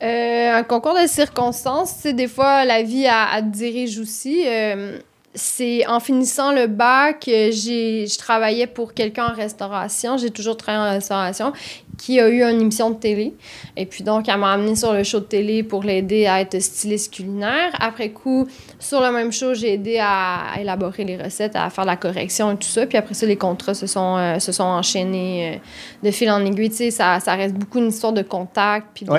Euh, 0.02 0.54
un 0.54 0.62
concours 0.62 0.94
de 0.94 1.06
circonstances, 1.06 1.96
tu 1.96 2.02
sais, 2.02 2.12
des 2.14 2.28
fois, 2.28 2.64
la 2.64 2.82
vie, 2.82 3.06
a 3.06 3.42
dirige 3.42 3.98
aussi. 3.98 4.44
Euh, 4.46 4.98
c'est 5.36 5.86
en 5.86 6.00
finissant 6.00 6.52
le 6.52 6.66
bac, 6.66 7.24
j'ai, 7.26 8.06
je 8.06 8.18
travaillais 8.18 8.66
pour 8.66 8.94
quelqu'un 8.94 9.26
en 9.26 9.34
restauration. 9.34 10.16
J'ai 10.16 10.30
toujours 10.30 10.56
travaillé 10.56 10.90
en 10.90 10.94
restauration 10.94 11.52
qui 11.98 12.20
a 12.20 12.28
eu 12.28 12.42
une 12.42 12.60
émission 12.60 12.90
de 12.90 12.96
télé. 12.96 13.34
Et 13.76 13.86
puis 13.86 14.02
donc, 14.02 14.28
elle 14.28 14.38
m'a 14.38 14.52
amené 14.52 14.76
sur 14.76 14.92
le 14.92 15.02
show 15.02 15.20
de 15.20 15.24
télé 15.24 15.62
pour 15.62 15.82
l'aider 15.82 16.26
à 16.26 16.40
être 16.40 16.60
styliste 16.60 17.14
culinaire. 17.14 17.70
Après 17.78 18.10
coup, 18.10 18.46
sur 18.78 19.00
le 19.00 19.10
même 19.12 19.32
show, 19.32 19.54
j'ai 19.54 19.74
aidé 19.74 19.98
à, 20.00 20.54
élaborer 20.58 21.04
les 21.04 21.16
recettes, 21.16 21.54
à 21.54 21.68
faire 21.70 21.84
la 21.84 21.96
correction 21.96 22.52
et 22.52 22.56
tout 22.56 22.68
ça. 22.68 22.86
Puis 22.86 22.98
après 22.98 23.14
ça, 23.14 23.26
les 23.26 23.36
contrats 23.36 23.74
se 23.74 23.86
sont, 23.86 24.16
euh, 24.16 24.38
se 24.38 24.52
sont 24.52 24.64
enchaînés 24.64 25.54
euh, 25.54 26.06
de 26.06 26.10
fil 26.10 26.30
en 26.30 26.44
aiguille. 26.44 26.70
Tu 26.70 26.76
sais, 26.76 26.90
ça, 26.90 27.20
ça 27.20 27.34
reste 27.34 27.54
beaucoup 27.54 27.78
une 27.78 27.88
histoire 27.88 28.12
de 28.12 28.22
contact. 28.22 28.88
Puis 28.94 29.04
de... 29.04 29.12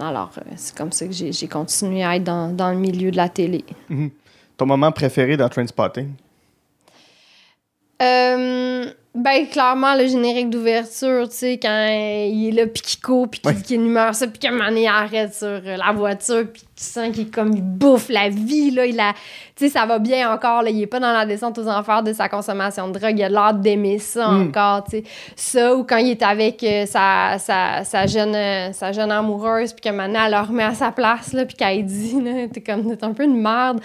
Alors, 0.00 0.30
euh, 0.38 0.52
c'est 0.56 0.76
comme 0.76 0.92
ça 0.92 1.06
que 1.06 1.12
j'ai 1.12 1.48
continué 1.48 2.04
à 2.04 2.16
être 2.16 2.24
dans, 2.24 2.48
dans, 2.48 2.70
le 2.70 2.78
milieu 2.78 3.10
de 3.10 3.16
la 3.16 3.28
télé. 3.28 3.64
Mhm. 3.88 4.10
Ton 4.56 4.66
moment 4.66 4.92
préféré 4.92 5.36
dans 5.36 5.48
Trainspotting? 5.48 6.14
Euh 8.02 8.92
ben, 9.14 9.46
clairement, 9.46 9.94
le 9.94 10.08
générique 10.08 10.50
d'ouverture, 10.50 11.28
tu 11.28 11.36
sais, 11.36 11.60
quand 11.62 11.86
il 11.88 12.48
est 12.48 12.50
là, 12.50 12.66
puis 12.66 12.82
qu'il 12.82 13.00
court, 13.00 13.28
puis 13.28 13.40
qu'il 13.40 13.54
dit 13.54 13.74
humeur, 13.76 14.12
ça, 14.12 14.26
puis 14.26 14.40
qu'à 14.40 14.48
un 14.48 14.50
moment 14.50 14.68
donné, 14.68 14.82
il 14.82 14.88
arrête 14.88 15.32
sur 15.32 15.46
euh, 15.46 15.76
la 15.76 15.92
voiture, 15.92 16.44
puis 16.52 16.62
tu 16.74 16.82
sens 16.82 17.14
qu'il 17.14 17.30
comme, 17.30 17.52
il 17.52 17.62
bouffe 17.62 18.08
la 18.08 18.28
vie, 18.28 18.72
là, 18.72 18.86
il 18.86 18.98
a... 18.98 19.12
Tu 19.54 19.66
sais, 19.66 19.68
ça 19.68 19.86
va 19.86 20.00
bien 20.00 20.32
encore, 20.32 20.64
là, 20.64 20.70
il 20.70 20.82
est 20.82 20.88
pas 20.88 20.98
dans 20.98 21.12
la 21.12 21.26
descente 21.26 21.56
aux 21.58 21.68
enfers 21.68 22.02
de 22.02 22.12
sa 22.12 22.28
consommation 22.28 22.88
de 22.88 22.98
drogue, 22.98 23.16
il 23.16 23.22
a 23.22 23.28
l'air 23.28 23.54
d'aimer 23.54 24.00
ça 24.00 24.26
hmm. 24.26 24.48
encore, 24.48 24.82
tu 24.82 24.96
sais. 24.96 25.04
Ça, 25.36 25.76
ou 25.76 25.84
quand 25.84 25.98
il 25.98 26.10
est 26.10 26.22
avec 26.24 26.64
euh, 26.64 26.84
sa, 26.84 27.38
sa, 27.38 27.84
sa, 27.84 28.08
jeune, 28.08 28.34
euh, 28.34 28.72
sa 28.72 28.90
jeune 28.90 29.12
amoureuse, 29.12 29.74
puis 29.74 29.82
qu'à 29.82 29.90
un 29.90 29.92
moment 29.92 30.08
donné, 30.08 30.18
elle 30.26 30.32
le 30.32 30.40
remet 30.40 30.64
à 30.64 30.74
sa 30.74 30.90
place, 30.90 31.32
là, 31.32 31.46
puis 31.46 31.54
qu'elle 31.56 31.86
dit, 31.86 32.20
là, 32.20 32.48
t'es 32.52 32.60
comme, 32.60 32.96
t'es 32.96 33.04
un 33.04 33.12
peu 33.12 33.22
une 33.22 33.40
merde. 33.40 33.80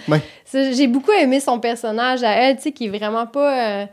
J'ai 0.52 0.88
beaucoup 0.88 1.12
aimé 1.12 1.38
son 1.38 1.60
personnage 1.60 2.24
à 2.24 2.32
elle, 2.32 2.56
tu 2.56 2.62
sais, 2.62 2.72
qui 2.72 2.86
est 2.86 2.98
vraiment 2.98 3.28
pas 3.28 3.86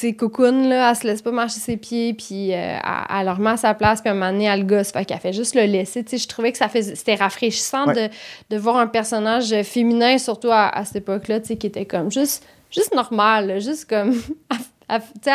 sais, 0.00 0.12
cocoon, 0.14 0.68
là, 0.68 0.90
elle 0.90 0.96
se 0.96 1.06
laisse 1.06 1.22
pas 1.22 1.30
marcher 1.30 1.60
ses 1.60 1.76
pieds, 1.76 2.14
puis 2.14 2.54
euh, 2.54 2.76
elle, 3.10 3.26
leur 3.26 3.38
met 3.38 3.50
à 3.50 3.56
sa 3.56 3.74
place, 3.74 4.00
puis 4.00 4.08
à 4.08 4.12
un 4.12 4.14
moment 4.14 4.32
donné, 4.32 4.44
elle 4.44 4.60
le 4.60 4.66
gosse. 4.66 4.90
Fait 4.90 5.04
qu'elle 5.04 5.18
fait 5.18 5.32
juste 5.32 5.54
le 5.54 5.64
laisser. 5.64 6.04
Tu 6.04 6.10
sais, 6.10 6.18
je 6.18 6.28
trouvais 6.28 6.52
que 6.52 6.58
ça 6.58 6.68
fait, 6.68 6.82
c'était 6.82 7.14
rafraîchissant 7.14 7.86
de, 7.86 8.08
de, 8.50 8.56
voir 8.56 8.76
un 8.76 8.86
personnage 8.86 9.54
féminin, 9.62 10.18
surtout 10.18 10.50
à, 10.50 10.84
cette 10.84 10.96
époque-là, 10.96 11.40
tu 11.40 11.48
sais, 11.48 11.56
qui 11.56 11.66
était 11.66 11.86
comme 11.86 12.10
juste, 12.10 12.46
juste 12.70 12.94
normal, 12.94 13.60
juste 13.60 13.88
comme. 13.88 14.12
tu 14.52 14.96
sais, 15.22 15.30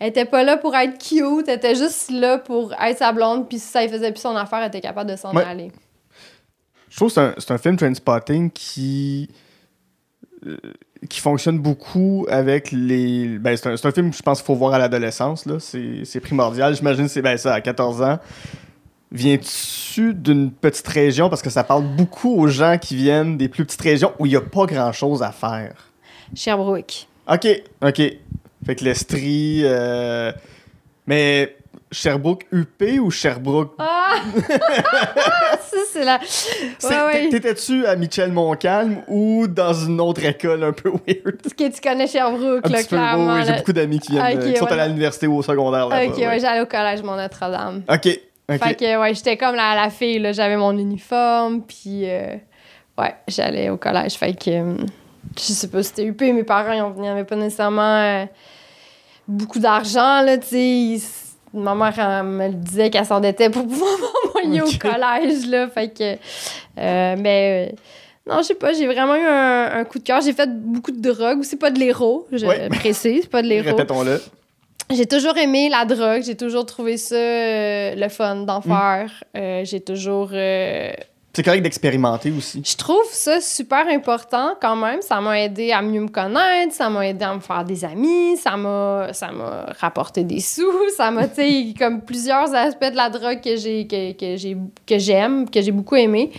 elle, 0.00 0.08
était 0.08 0.24
pas 0.24 0.42
là 0.42 0.56
pour 0.56 0.74
être 0.76 0.98
cute, 0.98 1.48
elle 1.48 1.56
était 1.56 1.74
juste 1.74 2.10
là 2.10 2.38
pour 2.38 2.72
être 2.74 2.98
sa 2.98 3.12
blonde, 3.12 3.48
puis 3.48 3.58
si 3.58 3.68
ça 3.68 3.86
faisait 3.88 4.12
plus 4.12 4.20
son 4.20 4.36
affaire, 4.36 4.60
elle 4.60 4.68
était 4.68 4.80
capable 4.80 5.10
de 5.10 5.16
s'en 5.16 5.30
aller. 5.30 5.72
Je 6.88 6.96
trouve 6.96 7.12
que 7.12 7.34
c'est 7.38 7.50
un, 7.50 7.54
un, 7.54 7.58
film 7.58 7.76
Trainspotting 7.76 8.50
qui. 8.50 9.28
Euh, 10.46 10.56
qui 11.08 11.20
fonctionne 11.20 11.58
beaucoup 11.58 12.26
avec 12.30 12.72
les. 12.72 13.38
Ben, 13.38 13.56
c'est 13.58 13.68
un, 13.68 13.92
film 13.92 14.10
que 14.10 14.16
je 14.16 14.22
pense 14.22 14.38
qu'il 14.38 14.46
faut 14.46 14.54
voir 14.54 14.72
à 14.72 14.78
l'adolescence. 14.78 15.46
C'est 15.58 16.20
primordial. 16.20 16.74
J'imagine 16.74 17.08
c'est 17.08 17.20
ben, 17.20 17.36
ça, 17.36 17.52
à 17.52 17.60
14 17.60 18.00
ans. 18.00 18.18
Viens-tu 19.12 20.14
d'une 20.14 20.50
petite 20.50 20.88
région? 20.88 21.28
Parce 21.28 21.42
que 21.42 21.50
ça 21.50 21.62
parle 21.62 21.84
beaucoup 21.84 22.34
aux 22.34 22.48
gens 22.48 22.78
qui 22.78 22.96
viennent 22.96 23.36
des 23.36 23.48
plus 23.48 23.66
petites 23.66 23.82
régions 23.82 24.12
où 24.18 24.24
il 24.24 24.30
n'y 24.30 24.36
a 24.36 24.40
pas 24.40 24.64
grand-chose 24.64 25.22
à 25.22 25.30
faire. 25.30 25.90
Sherbrooke. 26.34 27.06
OK, 27.30 27.46
OK. 27.82 28.02
Fait 28.64 28.74
que 28.74 28.84
l'Estrie. 28.84 29.60
Euh, 29.64 30.32
mais 31.06 31.54
Sherbrooke 31.94 32.44
UP 32.52 32.82
ou 33.00 33.10
Sherbrooke? 33.10 33.74
Ah! 33.78 34.16
ça, 35.60 35.76
c'est 35.92 36.04
la. 36.04 36.18
Ouais, 37.06 37.28
T'étais-tu 37.28 37.86
à 37.86 37.96
Michel 37.96 38.32
Montcalm 38.32 39.02
ou 39.08 39.46
dans 39.46 39.72
une 39.72 40.00
autre 40.00 40.24
école 40.24 40.64
un 40.64 40.72
peu 40.72 40.90
weird? 40.90 41.38
Est-ce 41.44 41.54
que 41.54 41.72
tu 41.72 41.80
connais 41.80 42.06
Sherbrooke, 42.06 42.68
là, 42.68 42.82
clairement. 42.82 43.34
oui, 43.34 43.42
j'ai 43.46 43.54
beaucoup 43.54 43.72
d'amis 43.72 44.00
qui, 44.00 44.12
viennent, 44.12 44.40
qui 44.40 44.56
sont 44.56 44.66
allés 44.66 44.82
à 44.82 44.88
l'université 44.88 45.26
ou 45.26 45.36
au 45.36 45.42
secondaire. 45.42 45.88
Là 45.88 46.04
ok, 46.04 46.16
ouais, 46.16 46.40
j'allais 46.40 46.60
au 46.60 46.66
collège 46.66 47.02
Mont-Notre-Dame. 47.02 47.82
Ok. 47.88 48.02
Fait 48.02 48.74
que, 48.74 49.00
ouais, 49.00 49.14
j'étais 49.14 49.36
comme 49.36 49.54
la, 49.54 49.74
la 49.74 49.88
fille, 49.88 50.18
là. 50.18 50.32
J'avais 50.32 50.56
mon 50.56 50.76
uniforme, 50.76 51.62
puis. 51.62 52.10
Euh, 52.10 52.34
ouais, 52.98 53.14
j'allais 53.28 53.70
au 53.70 53.76
collège. 53.76 54.14
Fait 54.14 54.34
que. 54.34 54.50
Euh, 54.50 54.76
je 55.36 55.42
sais 55.42 55.68
pas 55.68 55.82
si 55.82 55.88
c'était 55.88 56.04
UP, 56.04 56.20
mes 56.20 56.44
parents, 56.44 56.94
ils 56.96 57.02
n'avaient 57.02 57.24
pas 57.24 57.36
nécessairement. 57.36 57.82
Euh, 57.82 58.26
beaucoup 59.26 59.58
d'argent, 59.58 60.20
là, 60.20 60.36
tu 60.36 60.98
sais 60.98 61.23
ma 61.54 61.74
mère 61.74 62.24
me 62.24 62.48
le 62.48 62.54
disait 62.54 62.90
qu'elle 62.90 63.06
s'endettait 63.06 63.48
pour 63.48 63.66
pouvoir 63.66 63.90
m'envoyer 64.24 64.62
au 64.62 64.78
collège, 64.78 65.46
là. 65.46 65.68
Fait 65.68 65.88
que. 65.88 66.14
Euh, 66.78 67.16
mais. 67.18 67.70
Euh, 67.72 67.76
non, 68.26 68.38
je 68.38 68.44
sais 68.44 68.54
pas, 68.54 68.72
j'ai 68.72 68.86
vraiment 68.86 69.16
eu 69.16 69.24
un, 69.24 69.84
coup 69.84 69.98
de 69.98 70.04
cœur. 70.04 70.20
J'ai 70.22 70.32
fait 70.32 70.48
beaucoup 70.48 70.92
de 70.92 71.00
drogue, 71.00 71.42
c'est 71.42 71.58
pas 71.58 71.70
de 71.70 71.78
l'héros, 71.78 72.26
je 72.32 72.68
précise, 72.78 73.26
pas 73.26 73.42
de 73.42 73.48
l'héros. 73.48 73.76
Répétons-le. 73.76 74.20
j'ai 74.90 75.04
toujours 75.04 75.36
aimé 75.36 75.68
la 75.68 75.84
drogue, 75.84 76.22
j'ai 76.22 76.34
toujours 76.34 76.64
trouvé 76.64 76.96
ça 76.96 77.16
euh, 77.16 77.94
le 77.94 78.08
fun 78.08 78.36
d'en 78.36 78.62
faire. 78.62 79.10
Euh, 79.36 79.62
j'ai 79.64 79.80
toujours. 79.80 80.30
C'est 81.34 81.42
correct 81.42 81.62
d'expérimenter 81.62 82.30
aussi. 82.30 82.62
je 82.64 82.76
trouve 82.76 83.04
ça 83.10 83.40
super 83.40 83.88
important 83.88 84.54
quand 84.60 84.76
même. 84.76 85.02
Ça 85.02 85.20
m'a 85.20 85.40
aidé 85.40 85.72
à 85.72 85.82
mieux 85.82 86.00
me 86.00 86.08
connaître, 86.08 86.72
ça 86.72 86.88
m'a 86.88 87.08
aidé 87.08 87.24
à 87.24 87.34
me 87.34 87.40
faire 87.40 87.64
des 87.64 87.84
amis, 87.84 88.36
ça 88.36 88.56
m'a, 88.56 89.12
ça 89.12 89.32
m'a 89.32 89.66
rapporté 89.80 90.22
des 90.22 90.38
sous, 90.40 90.62
ça 90.96 91.10
m'a, 91.10 91.26
tu 91.26 91.34
sais, 91.34 91.74
comme 91.76 92.02
plusieurs 92.02 92.54
aspects 92.54 92.90
de 92.90 92.96
la 92.96 93.10
drogue 93.10 93.40
que 93.40 93.56
j'ai, 93.56 93.86
que, 93.88 94.12
que 94.12 94.36
j'ai, 94.36 94.56
que 94.86 94.98
j'aime, 94.98 95.50
que 95.50 95.60
j'ai 95.60 95.72
beaucoup 95.72 95.96
aimé. 95.96 96.30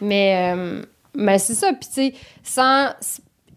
Mais, 0.00 0.54
euh, 0.54 0.82
mais 1.14 1.38
c'est 1.38 1.54
ça. 1.54 1.72
Puis, 1.72 1.88
tu 1.88 1.94
sais, 1.94 2.14
sans. 2.42 2.88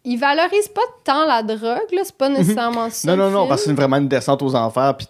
Ils 0.04 0.18
valorisent 0.18 0.68
pas 0.70 0.82
tant 1.04 1.26
la 1.26 1.44
drogue, 1.44 1.92
là. 1.94 2.02
C'est 2.04 2.18
pas 2.18 2.28
nécessairement 2.28 2.90
ça. 2.90 3.12
Mhm. 3.12 3.18
Non, 3.18 3.26
non, 3.26 3.32
non, 3.32 3.40
film. 3.40 3.50
parce 3.50 3.62
que 3.62 3.68
c'est 3.68 3.76
vraiment 3.76 3.98
une 3.98 4.08
descente 4.08 4.42
aux 4.42 4.56
enfers. 4.56 4.98
Puis, 4.98 5.08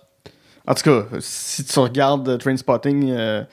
en 0.68 0.74
tout 0.76 0.84
cas, 0.84 1.06
si 1.20 1.64
tu 1.64 1.80
regardes 1.80 2.28
euh, 2.28 2.38
Trainspotting, 2.38 3.10
euh, 3.12 3.44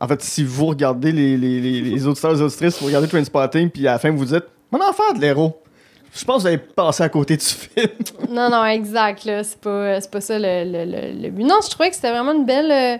en 0.00 0.08
fait, 0.08 0.22
si 0.22 0.42
vous 0.44 0.66
regardez 0.66 1.12
les, 1.12 1.36
les, 1.36 1.60
les, 1.60 1.80
les 1.82 2.06
auditeurs 2.06 2.30
et 2.32 2.34
les 2.34 2.42
auditrices, 2.42 2.78
vous 2.80 2.86
regardez 2.86 3.06
Trainspotting, 3.08 3.70
puis 3.70 3.86
à 3.86 3.92
la 3.92 3.98
fin, 3.98 4.10
vous 4.10 4.24
dites 4.24 4.44
Mon 4.70 4.80
enfant 4.80 5.12
de 5.14 5.20
l'héros. 5.20 5.56
Je 6.12 6.24
pense 6.24 6.38
que 6.38 6.40
vous 6.42 6.46
avez 6.48 6.58
passé 6.58 7.02
à 7.04 7.08
côté 7.08 7.36
du 7.36 7.44
film. 7.44 7.86
Non, 8.30 8.48
non, 8.50 8.64
exact. 8.64 9.24
Là. 9.24 9.44
C'est, 9.44 9.60
pas, 9.60 10.00
c'est 10.00 10.10
pas 10.10 10.20
ça 10.20 10.38
le, 10.38 10.64
le, 10.64 10.84
le- 10.84 11.22
le 11.22 11.30
but. 11.30 11.44
Non, 11.44 11.56
je 11.62 11.68
trouvais 11.70 11.88
que 11.90 11.94
c'était 11.96 12.10
vraiment 12.10 12.32
une 12.32 12.44
belle, 12.44 12.70
euh, 12.72 12.98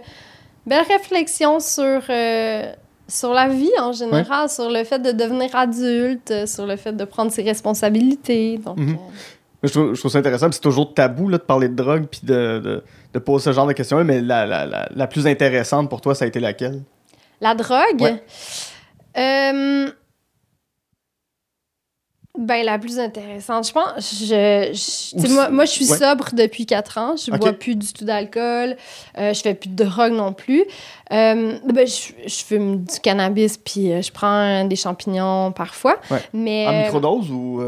belle 0.67 0.85
réflexion 0.89 1.59
sur, 1.59 2.01
euh, 2.09 2.73
sur 3.09 3.33
la 3.33 3.49
vie 3.49 3.71
en 3.81 3.93
général, 3.93 4.49
sur 4.49 4.71
le 4.71 4.85
fait 4.85 4.99
de 5.01 5.11
devenir 5.13 5.55
adulte, 5.57 6.31
euh, 6.31 6.47
sur 6.47 6.67
le 6.67 6.77
fait 6.77 6.93
de 6.93 7.05
prendre 7.05 7.33
ses 7.33 7.43
responsabilités. 7.43 8.59
Donc, 8.59 8.79
Mhm. 8.79 8.91
euh, 8.91 8.95
je, 9.63 9.71
trouve, 9.71 9.95
je 9.95 9.99
trouve 10.01 10.11
ça 10.11 10.19
intéressant, 10.19 10.51
c'est 10.53 10.61
toujours 10.61 10.95
tabou 10.95 11.29
là, 11.29 11.39
de 11.39 11.43
parler 11.43 11.69
de 11.69 11.75
drogue, 11.75 12.07
puis 12.11 12.21
de, 12.25 12.59
de, 12.59 12.85
de 13.13 13.19
poser 13.19 13.45
ce 13.47 13.53
genre 13.53 13.67
de 13.67 13.73
questions-là, 13.73 14.05
mais 14.05 14.21
la, 14.21 14.47
la, 14.47 14.67
la, 14.67 14.89
la 14.95 15.07
plus 15.07 15.27
intéressante 15.27 15.89
pour 15.91 16.01
toi, 16.01 16.15
ça 16.15 16.25
a 16.25 16.29
été 16.29 16.41
laquelle? 16.41 16.83
La 17.41 17.55
drogue? 17.55 18.01
Ouais. 18.01 18.23
Euh, 19.19 19.91
ben, 22.39 22.65
la 22.65 22.79
plus 22.79 22.99
intéressante, 22.99 23.67
je 23.67 23.73
pense. 23.73 24.15
Je, 24.23 24.71
je- 24.73 25.49
Ou 25.49 25.53
moi, 25.53 25.65
je 25.65 25.71
suis 25.71 25.91
ouais. 25.91 25.99
sobre 25.99 26.29
depuis 26.33 26.65
4 26.65 26.99
ans. 26.99 27.15
Je 27.17 27.31
Ok. 27.33 27.41
bois 27.41 27.53
plus 27.53 27.75
du 27.75 27.93
tout 27.93 28.05
d'alcool. 28.05 28.77
Euh, 29.19 29.35
je 29.35 29.41
fais 29.41 29.55
plus 29.55 29.69
de 29.69 29.85
drogue 29.85 30.13
non 30.13 30.33
plus. 30.33 30.61
Euh, 31.13 31.59
ben, 31.67 31.87
je, 31.87 32.13
je 32.29 32.45
fume 32.45 32.85
du 32.85 33.01
cannabis, 33.01 33.59
puis 33.59 33.93
euh, 33.93 34.01
je 34.01 34.13
prends 34.13 34.65
des 34.65 34.77
champignons 34.77 35.51
parfois. 35.53 35.97
Ouais. 36.11 36.23
Mais, 36.33 36.67
En 36.69 36.83
microdose 36.85 37.31
ou. 37.31 37.61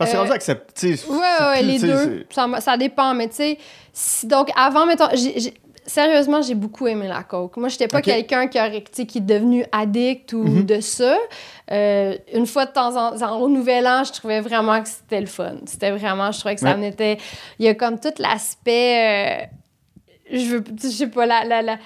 Parce 0.00 0.10
que 0.10 0.16
euh, 0.16 0.20
rendu 0.20 0.32
accepté. 0.32 0.94
Ouais, 1.08 1.16
ouais, 1.46 1.62
les 1.62 1.78
deux. 1.78 2.26
Ça, 2.30 2.48
dépend, 2.76 3.14
mais 3.14 3.28
tu 3.28 3.36
sais, 3.36 3.58
si- 3.92 4.26
donc 4.26 4.50
avant, 4.56 4.86
mettons, 4.86 5.08
sérieusement, 5.86 6.40
j'ai 6.42 6.54
beaucoup 6.54 6.86
aimé 6.86 7.06
la 7.08 7.22
coke. 7.22 7.56
Moi, 7.56 7.68
j'étais 7.68 7.86
pas 7.88 8.00
quelqu'un 8.00 8.46
qui, 8.48 8.58
aurait- 8.58 8.82
est 9.18 9.20
devenu 9.20 9.64
addict 9.72 10.32
ou 10.32 10.42
Mhm. 10.44 10.64
de 10.64 10.80
ça. 10.80 11.16
Euh, 11.70 12.16
une 12.32 12.46
fois 12.46 12.66
de 12.66 12.72
temps 12.72 12.96
en 12.96 13.16
temps, 13.18 13.40
au 13.40 13.48
Nouvel 13.48 13.86
An, 13.86 14.02
je 14.04 14.12
trouvais 14.12 14.40
vraiment 14.40 14.80
que 14.82 14.88
c'était 14.88 15.20
le 15.20 15.26
fun. 15.26 15.56
C'était 15.66 15.90
vraiment, 15.90 16.32
je 16.32 16.38
trouvais 16.40 16.54
que 16.54 16.60
ça 16.60 16.70
Ouais. 16.70 16.76
me 16.76 16.86
était... 16.86 17.18
Il 17.58 17.66
y 17.66 17.68
a 17.68 17.74
comme 17.74 18.00
tout 18.00 18.08
l'aspect... 18.18 19.42
euh, 19.42 19.46
je 20.32 20.56
veux, 20.56 20.64
je 20.82 20.88
sais 20.88 21.06
pas, 21.08 21.26
la... 21.26 21.44
la, 21.44 21.62
la 21.62 21.76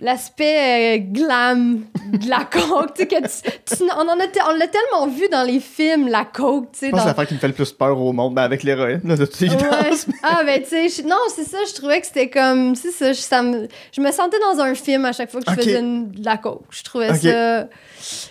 l'aspect 0.00 0.98
euh, 0.98 1.02
glam 1.12 1.80
de 2.12 2.28
la 2.28 2.44
coke, 2.44 2.94
tu 2.94 3.02
sais, 3.02 3.06
que 3.06 3.14
tu- 3.16 3.76
tu- 3.76 3.82
on, 3.96 4.00
en 4.00 4.08
a 4.18 4.24
on 4.48 4.54
l'a 4.56 4.66
tellement 4.66 5.06
vu 5.06 5.28
dans 5.30 5.44
les 5.44 5.60
films, 5.60 6.08
la 6.08 6.24
coke, 6.24 6.72
tu 6.72 6.78
sais, 6.80 6.86
Je 6.86 6.90
pense 6.90 6.90
que 6.90 6.96
dans- 6.96 7.02
c'est 7.02 7.08
l'affaire 7.08 7.26
qui 7.28 7.34
me 7.34 7.38
fait 7.38 7.46
le 7.48 7.52
plus 7.52 7.72
peur 7.72 8.00
au 8.00 8.12
monde, 8.12 8.34
ben 8.34 8.42
avec 8.42 8.62
l'héroïne, 8.62 9.00
de 9.04 9.16
toute 9.24 9.40
évidence. 9.42 9.62
Ouais. 10.08 10.14
Ah, 10.22 10.42
ben, 10.44 10.60
tu 10.62 10.88
sais, 10.88 11.02
non, 11.04 11.16
c'est 11.34 11.44
ça, 11.44 11.58
je 11.68 11.74
trouvais 11.74 12.00
que 12.00 12.06
c'était 12.06 12.28
comme. 12.30 12.74
C'est 12.74 12.90
ça, 12.90 13.12
je, 13.12 13.20
ça 13.20 13.42
me, 13.42 13.68
je 13.94 14.00
me 14.00 14.10
sentais 14.10 14.38
dans 14.40 14.60
un 14.60 14.74
film 14.74 15.04
à 15.04 15.12
chaque 15.12 15.30
fois 15.30 15.40
que 15.40 15.50
je 15.50 15.56
faisais 15.56 15.78
une- 15.80 16.10
de 16.10 16.24
la 16.24 16.36
coke. 16.36 16.62
Je 16.70 16.82
trouvais 16.82 17.14
ça. 17.14 17.68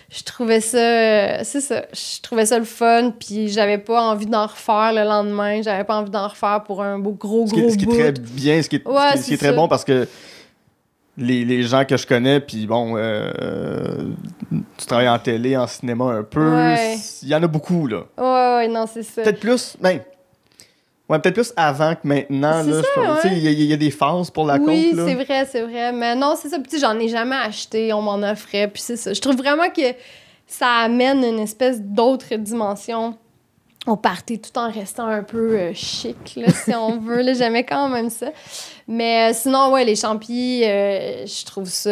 Je 0.10 0.24
trouvais 0.26 0.60
ça. 0.60 0.78
euh, 0.78 1.38
C'est 1.44 1.62
ça. 1.62 1.84
Je 1.94 2.22
trouvais 2.22 2.46
ça 2.46 2.60
le 2.60 2.66
fun, 2.66 3.12
puis 3.18 3.48
j'avais 3.48 3.78
pas 3.78 4.02
envie 4.02 4.26
d'en 4.26 4.48
refaire 4.48 4.92
le 4.94 5.04
lendemain. 5.04 5.62
J'avais 5.62 5.86
pas 5.86 5.96
envie 5.96 6.12
d'en 6.12 6.28
refaire 6.28 6.64
pour 6.66 6.82
un 6.82 7.00
beau, 7.00 7.12
gros, 7.12 7.48
Ce 7.48 7.54
qui, 7.54 7.62
gros 7.62 7.70
ce 7.70 7.78
qui 7.78 7.86
est 7.86 7.88
très 7.88 8.12
bien, 8.12 8.62
ce 8.62 8.68
qui 8.68 8.76
est, 8.78 8.88
Ouais, 8.88 8.94
ce 8.94 9.14
qui 9.14 9.14
est- 9.14 9.18
ce 9.18 9.22
qui 9.22 9.28
c'est 9.30 9.34
est 9.36 9.38
très 9.38 9.54
bon 9.54 9.68
parce 9.70 9.86
que 9.86 10.08
les, 11.22 11.46
les 11.46 11.64
gens 11.64 11.86
que 11.86 11.96
je 11.98 12.06
connais, 12.06 12.40
puis 12.40 12.66
bon, 12.68 12.94
euh, 12.98 13.32
tu 14.78 14.86
travailles 14.86 15.10
en 15.10 15.20
télé, 15.20 15.56
en 15.56 15.68
cinéma 15.68 16.06
un 16.06 16.24
peu, 16.24 16.56
Ouais. 16.56 16.98
il 17.24 17.30
y 17.30 17.36
en 17.36 17.42
a 17.44 17.48
beaucoup, 17.48 17.88
là. 17.88 18.04
Ouais, 18.18 18.56
ouais, 18.58 18.68
non, 18.68 18.86
c'est 18.92 19.04
ça. 19.04 19.22
Peut-être 19.22 19.40
plus, 19.40 19.78
ben, 19.80 20.00
ouais, 21.10 21.20
peut-être 21.20 21.36
plus 21.36 21.54
avant 21.56 21.94
que 21.96 22.08
maintenant, 22.08 22.64
là. 22.64 22.82
ça, 22.96 23.02
ouais. 23.02 23.32
Il 23.38 23.38
y, 23.40 23.48
a- 23.48 23.52
il 23.52 23.64
y 23.66 23.74
a 23.74 23.78
des 23.78 23.92
phases 23.92 24.30
pour 24.32 24.46
la 24.46 24.56
oui, 24.58 24.92
là. 24.94 25.06
c'est 25.08 25.16
vrai, 25.16 25.48
c'est 25.50 25.62
vrai. 25.62 25.92
Mais 25.92 26.16
non, 26.16 26.36
c'est 26.42 26.50
ça. 26.50 26.60
Puis, 26.60 26.80
j'en 26.80 26.98
ai 27.00 27.08
jamais 27.08 27.36
acheté, 27.38 27.94
on 27.94 28.02
m'en 28.02 28.16
offrait. 28.30 28.68
Puis, 28.68 28.82
c'est 28.82 28.98
ça. 28.98 29.14
Je 29.14 29.22
trouve 29.22 29.38
vraiment 29.38 29.70
que 29.70 29.94
ça 30.48 30.68
amène 30.84 31.24
une 31.24 31.40
espèce 31.40 31.82
d'autre 31.82 32.36
dimension 32.36 33.16
au 33.88 33.96
party 33.96 34.40
tout 34.40 34.58
en 34.60 34.70
restant 34.72 35.08
un 35.08 35.24
peu 35.24 35.58
euh, 35.58 35.72
chic, 35.74 36.34
là, 36.36 36.52
si 36.52 36.74
on 36.76 37.00
veut. 37.02 37.22
là. 37.22 37.34
J'aimais 37.34 37.64
quand 37.66 37.90
même 37.90 38.10
ça. 38.10 38.28
Mais 38.88 39.32
euh, 39.32 39.34
sinon, 39.34 39.72
ouais, 39.72 39.86
les 39.86 39.96
champis, 39.96 40.64
euh, 40.66 41.26
je 41.26 41.46
trouve 41.46 41.68
ça. 41.68 41.90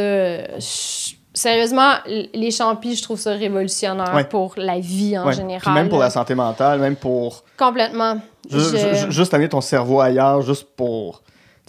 je- 0.59 1.15
Sérieusement, 1.31 1.91
les 2.33 2.51
champis, 2.51 2.95
je 2.95 3.03
trouve 3.03 3.17
ça 3.19 3.31
révolutionnaire 3.31 4.13
Ouais. 4.13 4.23
pour 4.23 4.55
la 4.57 4.79
vie 4.79 5.17
en 5.17 5.27
Ouais. 5.27 5.33
général. 5.33 5.61
Puis 5.61 5.71
même 5.71 5.87
pour 5.87 5.99
la 5.99 6.09
santé 6.09 6.33
mentale, 6.35 6.79
même 6.79 6.95
pour 6.95 7.43
Complètement. 7.57 8.17
Je- 8.49 9.09
juste 9.11 9.33
amener 9.33 9.47
ton 9.47 9.61
cerveau 9.61 10.01
ailleurs, 10.01 10.41
juste 10.41 10.67
pour. 10.75 11.21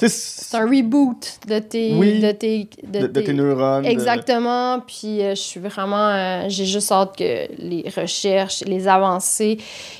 C'est 0.08 0.56
un 0.56 0.66
reboot 0.66 1.38
de 1.46 1.58
tes, 1.58 1.94
Oui. 1.94 2.20
de 2.20 2.32
tes, 2.32 2.68
de, 2.86 3.06
de 3.06 3.20
tes 3.20 3.32
neurones. 3.32 3.84
Exactement. 3.84 4.80
Puis 4.80 5.20
euh, 5.22 5.30
je 5.30 5.40
suis 5.40 5.60
vraiment. 5.60 6.08
euh, 6.08 6.44
J'ai 6.48 6.64
juste 6.64 6.90
hâte 6.90 7.16
que 7.16 7.48
les 7.58 7.84
recherches, 7.96 8.62
les 8.66 8.88
avancées 8.88 9.58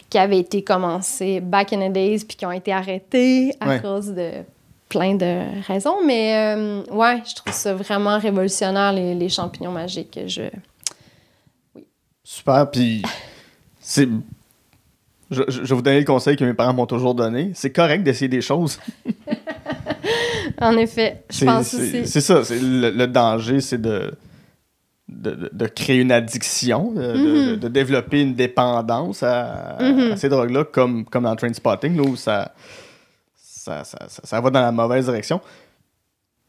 qui 0.09 0.19
avaient 0.19 0.39
été 0.39 0.63
commencées 0.63 1.41
back 1.41 1.73
in 1.73 1.89
the 1.89 1.93
days 1.93 2.25
puis 2.27 2.37
qui 2.37 2.47
ont 2.47 2.53
été 2.53 2.73
arrêtées 2.73 3.53
à 3.61 3.69
Ouais. 3.69 3.81
cause 3.81 4.09
de 4.09 4.31
plein 4.89 5.15
de 5.15 5.43
raisons. 5.67 5.97
Mais 6.07 6.35
euh, 6.57 6.83
ouais, 6.93 7.23
je 7.29 7.35
trouve 7.35 7.53
ça 7.53 7.75
vraiment 7.75 8.19
révolutionnaire, 8.19 8.93
les, 8.93 9.15
les 9.15 9.29
champignons 9.29 9.73
magiques. 9.73 10.19
Je... 10.27 10.43
Super, 12.25 12.71
puis 12.71 13.03
c'est. 13.81 14.09
Je, 15.33 15.43
je- 15.47 15.63
je 15.63 15.69
vais 15.69 15.75
vous 15.75 15.83
donner 15.83 16.01
le 16.01 16.05
conseil 16.07 16.37
que 16.37 16.45
mes 16.45 16.55
parents 16.55 16.73
m'ont 16.75 16.87
toujours 16.87 17.15
donné. 17.15 17.53
C'est 17.55 17.71
correct 17.71 18.03
d'essayer 18.03 18.29
des 18.29 18.41
choses. 18.41 18.79
En 20.61 20.77
effet, 20.77 21.25
je 21.31 21.45
pense 21.45 21.75
aussi. 21.75 22.07
C'est 22.07 22.21
ça. 22.21 22.43
Le, 22.51 22.91
le 22.91 23.07
danger, 23.07 23.61
c'est 23.61 23.81
de, 23.81 24.13
de, 25.09 25.49
de- 25.53 25.67
créer 25.67 26.01
une 26.01 26.13
addiction, 26.13 26.93
de, 26.93 27.01
de- 27.01 27.57
de 27.57 27.69
développer 27.69 28.21
une 28.21 28.35
dépendance 28.35 29.23
à, 29.23 29.77
à 29.79 29.83
Mhm. 29.83 30.17
ces 30.17 30.29
drogues-là, 30.29 30.65
comme, 30.65 31.05
comme 31.05 31.25
dans 31.25 31.35
Trainspotting, 31.37 31.97
là, 31.97 32.03
où 32.03 32.15
ça, 32.17 32.53
ça, 33.37 33.85
ça, 33.85 33.99
ça- 34.09 34.23
ça 34.25 34.41
va 34.41 34.51
dans 34.51 34.61
la 34.61 34.73
mauvaise 34.73 35.07
direction. 35.07 35.41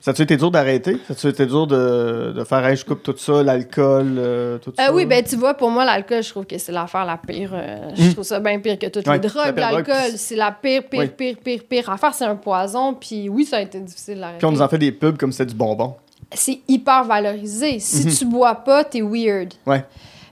Ça 0.03 0.11
a-tu 0.11 0.23
été 0.23 0.35
dur 0.35 0.49
d'arrêter? 0.49 0.97
Ça 1.07 1.13
a-tu 1.13 1.27
été 1.27 1.45
dur 1.45 1.67
de, 1.67 2.33
de 2.35 2.43
faire, 2.43 2.65
hey, 2.65 2.75
je 2.75 2.83
coupe 2.83 3.03
tout 3.03 3.13
ça, 3.17 3.43
l'alcool, 3.43 4.15
euh, 4.17 4.57
tout 4.57 4.71
Euh, 4.71 4.85
ça? 4.87 4.91
oui, 4.93 5.05
ben 5.05 5.23
tu 5.23 5.35
vois, 5.35 5.53
pour 5.53 5.69
moi, 5.69 5.85
l'alcool, 5.85 6.23
je 6.23 6.29
trouve 6.31 6.45
que 6.45 6.57
c'est 6.57 6.71
l'affaire 6.71 7.05
la 7.05 7.17
pire. 7.17 7.51
euh, 7.53 7.91
Je 7.95 8.09
Mm. 8.09 8.13
trouve 8.13 8.23
ça 8.25 8.39
bien 8.39 8.59
pire 8.59 8.79
que 8.79 8.87
toutes 8.87 9.05
Ouais, 9.07 9.19
les 9.19 9.29
c'est 9.29 9.35
drogues. 9.35 9.57
L'alcool, 9.57 10.11
c'est 10.17 10.35
la 10.35 10.51
pire, 10.51 10.83
pire, 10.89 10.99
Oui. 11.01 11.07
pire, 11.15 11.35
pire, 11.43 11.59
pire 11.69 11.89
affaire. 11.91 12.15
C'est 12.15 12.25
un 12.25 12.35
poison. 12.35 12.95
Puis 12.95 13.29
oui, 13.29 13.45
ça 13.45 13.57
a 13.57 13.61
été 13.61 13.79
difficile 13.79 14.19
d'arrêter. 14.19 14.39
Puis 14.39 14.47
on 14.47 14.51
nous 14.51 14.61
en 14.63 14.67
fait 14.67 14.79
des 14.79 14.91
pubs 14.91 15.17
comme 15.17 15.31
c'était 15.31 15.51
du 15.51 15.55
bonbon. 15.55 15.93
C'est 16.33 16.61
hyper 16.67 17.03
valorisé. 17.03 17.77
Si 17.79 18.07
Mhm. 18.07 18.13
tu 18.13 18.25
bois 18.25 18.55
pas, 18.55 18.83
t'es 18.83 19.01
weird. 19.03 19.53
Ouais. 19.67 19.85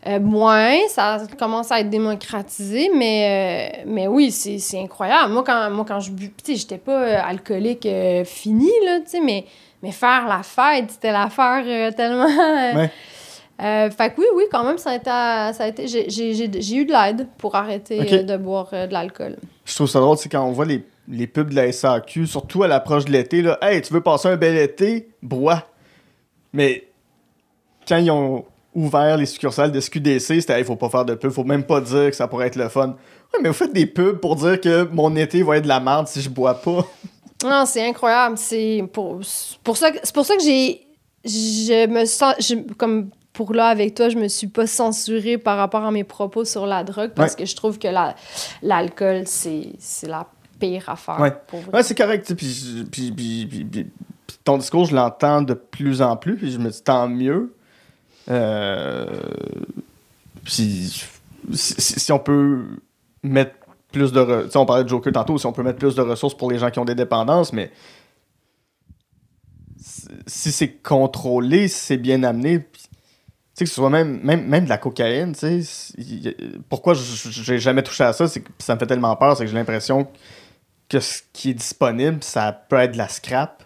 Euh, 0.07 0.19
moins, 0.19 0.77
ça 0.87 1.17
commence 1.37 1.73
à 1.73 1.81
être 1.81 1.89
démocratisé, 1.89 2.89
mais, 2.95 3.81
euh, 3.81 3.83
mais 3.85 4.07
oui, 4.07 4.31
c'est 4.31 4.79
incroyable. 4.79 5.33
Moi, 5.33 5.43
quand, 5.45 5.69
moi, 5.71 5.83
quand 5.85 5.99
je 5.99 6.11
bu, 6.11 6.29
tu 6.29 6.53
sais, 6.53 6.55
j'étais 6.55 6.77
pas 6.77 7.03
euh, 7.03 7.17
alcoolique 7.21 7.85
euh, 7.85 8.23
fini, 8.23 8.71
là, 8.85 8.99
tu 9.01 9.09
sais, 9.09 9.19
mais, 9.19 9.45
mais 9.83 9.91
faire 9.91 10.25
la 10.27 10.41
fête, 10.41 10.91
c'était 10.91 11.11
l'affaire 11.11 11.93
tellement... 11.95 12.27
Ouais. 12.75 12.89
fait 13.89 14.13
que 14.13 14.21
oui, 14.21 14.25
oui, 14.35 14.43
quand 14.49 14.63
même, 14.63 14.77
ça 14.77 14.91
a 14.91 14.95
été... 14.95 15.09
Ça 15.09 15.63
a 15.65 15.67
été 15.67 15.85
j'ai- 15.87 16.75
eu 16.75 16.85
de 16.85 16.93
l'aide 16.93 17.27
pour 17.37 17.55
arrêter 17.55 18.23
de 18.23 18.37
boire 18.37 18.69
de 18.71 18.93
l'alcool. 18.93 19.35
Je 19.65 19.75
trouve 19.75 19.87
ça 19.87 19.99
drôle, 19.99 20.17
c'est 20.17 20.29
quand 20.29 20.45
on 20.45 20.53
voit 20.53 20.65
les, 20.65 20.85
les 21.09 21.27
pubs 21.27 21.49
de 21.49 21.55
la 21.55 21.69
SAQ, 21.73 22.25
surtout 22.25 22.63
à 22.63 22.69
l'approche 22.69 23.03
de 23.03 23.11
l'été, 23.11 23.41
là. 23.41 23.57
Hey, 23.61 23.81
tu 23.81 23.93
veux 23.93 24.01
passer 24.01 24.29
un 24.29 24.37
bel 24.37 24.55
été? 24.55 25.09
Bois. 25.21 25.63
Mais 26.53 26.87
quand 27.85 27.97
ils 27.97 28.09
ont 28.11 28.45
ouvert 28.75 29.17
les 29.17 29.25
succursales 29.25 29.71
de 29.71 29.79
SQDC, 29.79 30.19
c'était, 30.41 30.59
il 30.59 30.65
faut 30.65 30.75
pas 30.75 30.89
faire 30.89 31.05
de 31.05 31.15
pub, 31.15 31.31
faut 31.31 31.43
même 31.43 31.63
pas 31.63 31.81
dire 31.81 32.09
que 32.09 32.15
ça 32.15 32.27
pourrait 32.27 32.47
être 32.47 32.55
le 32.55 32.69
fun. 32.69 32.89
Ouais, 33.33 33.39
mais 33.41 33.49
vous 33.49 33.55
faites 33.55 33.73
des 33.73 33.85
pubs 33.85 34.17
pour 34.19 34.35
dire 34.35 34.59
que 34.61 34.83
mon 34.91 35.15
été 35.15 35.41
va 35.43 35.57
être 35.57 35.63
de 35.63 35.67
la 35.67 35.79
merde 35.79 36.07
si 36.07 36.21
je 36.21 36.29
bois 36.29 36.55
pas. 36.55 36.85
Non, 37.41 37.63
c'est 37.65 37.87
incroyable. 37.87 38.37
C'est 38.37 38.83
pour, 38.91 39.21
pour 39.63 39.77
ça 39.77 39.91
que 39.91 39.99
c'est 40.03 40.13
pour 40.13 40.25
ça 40.25 40.35
que 40.35 40.43
j'ai 40.43 40.81
je 41.23 41.87
me 41.87 42.03
sens 42.03 42.33
je- 42.39 42.73
comme 42.73 43.11
pour 43.31 43.53
là 43.53 43.67
avec 43.67 43.95
toi, 43.95 44.09
je 44.09 44.17
me 44.17 44.27
suis 44.27 44.47
pas 44.47 44.67
censurée 44.67 45.37
par 45.37 45.55
rapport 45.55 45.85
à 45.85 45.89
mes 45.91 46.03
propos 46.03 46.43
sur 46.43 46.65
la 46.65 46.83
drogue 46.83 47.11
parce 47.15 47.37
que 47.37 47.45
je 47.45 47.55
trouve 47.55 47.79
que 47.79 47.87
la- 47.87 48.13
l'alcool 48.61 49.21
c'est 49.25 49.69
c'est 49.79 50.09
la 50.09 50.27
pire 50.59 50.89
affaire. 50.89 51.17
Ouais. 51.21 51.31
pour. 51.47 51.61
Ouais, 51.73 51.81
c'est 51.81 51.95
correct. 51.97 52.33
puis, 52.35 52.85
puis- 52.91 53.11
puis- 53.13 53.45
puis 53.45 53.87
ton 54.43 54.57
discours, 54.57 54.83
je 54.83 54.93
l'entends 54.95 55.41
de 55.41 55.53
plus 55.53 56.01
en 56.01 56.17
plus. 56.17 56.35
Puis 56.35 56.51
je 56.51 56.57
me 56.59 56.69
dis, 56.69 56.81
tant 56.83 57.07
mieux. 57.07 57.55
Euh, 58.29 59.07
puis 60.43 60.91
si, 61.53 61.75
si- 61.99 62.11
on 62.11 62.19
peut 62.19 62.65
mettre 63.23 63.55
plus 63.91 64.11
de. 64.11 64.49
on 64.55 64.65
parlait 64.65 64.83
de 64.83 64.89
Joker 64.89 65.11
tantôt, 65.13 65.37
si 65.37 65.45
on 65.45 65.53
peut 65.53 65.63
mettre 65.63 65.79
plus 65.79 65.95
de 65.95 66.01
ressources 66.01 66.35
pour 66.35 66.51
les 66.51 66.59
gens 66.59 66.69
qui 66.69 66.79
ont 66.79 66.85
des 66.85 66.95
dépendances, 66.95 67.53
mais 67.53 67.71
si- 70.27 70.51
c'est 70.51 70.73
contrôlé, 70.81 71.67
si 71.67 71.79
c'est 71.79 71.97
bien 71.97 72.23
amené. 72.23 72.65
sais, 73.53 73.65
que 73.65 73.69
ce 73.69 73.75
soit 73.75 73.89
même, 73.89 74.21
même, 74.23 74.45
même 74.47 74.63
de 74.65 74.69
la 74.69 74.77
cocaïne, 74.77 75.33
tu 75.35 75.63
sais. 75.63 76.35
Pourquoi 76.69 76.93
j'ai 76.93 77.59
jamais 77.59 77.83
touché 77.83 78.03
à 78.05 78.13
ça, 78.13 78.27
c'est 78.27 78.41
que 78.41 78.49
ça 78.59 78.75
me 78.75 78.79
fait 78.79 78.87
tellement 78.87 79.15
peur, 79.17 79.35
c'est 79.35 79.43
que 79.43 79.49
j'ai 79.49 79.57
l'impression 79.57 80.07
que 80.87 80.99
ce 80.99 81.21
qui 81.33 81.49
est 81.51 81.53
disponible, 81.55 82.23
ça 82.23 82.51
peut 82.53 82.77
être 82.77 82.93
de 82.93 82.97
la 82.97 83.09
scrap. 83.09 83.63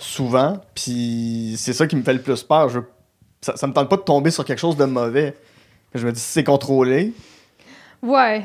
Souvent. 0.00 0.60
Puis 0.76 1.56
c'est 1.58 1.72
ça 1.72 1.88
qui 1.88 1.96
me 1.96 2.02
fait 2.02 2.12
le 2.14 2.22
plus 2.22 2.44
peur. 2.44 2.70
Ça, 3.40 3.56
ça 3.56 3.66
me 3.66 3.72
tente 3.72 3.88
pas 3.88 3.96
de 3.96 4.02
tomber 4.02 4.30
sur 4.30 4.44
quelque 4.44 4.58
chose 4.58 4.76
de 4.76 4.84
mauvais. 4.84 5.34
Je 5.94 6.06
me 6.06 6.12
dis, 6.12 6.20
si 6.20 6.26
c'est 6.26 6.44
contrôlé. 6.44 7.12
Ouais. 8.02 8.44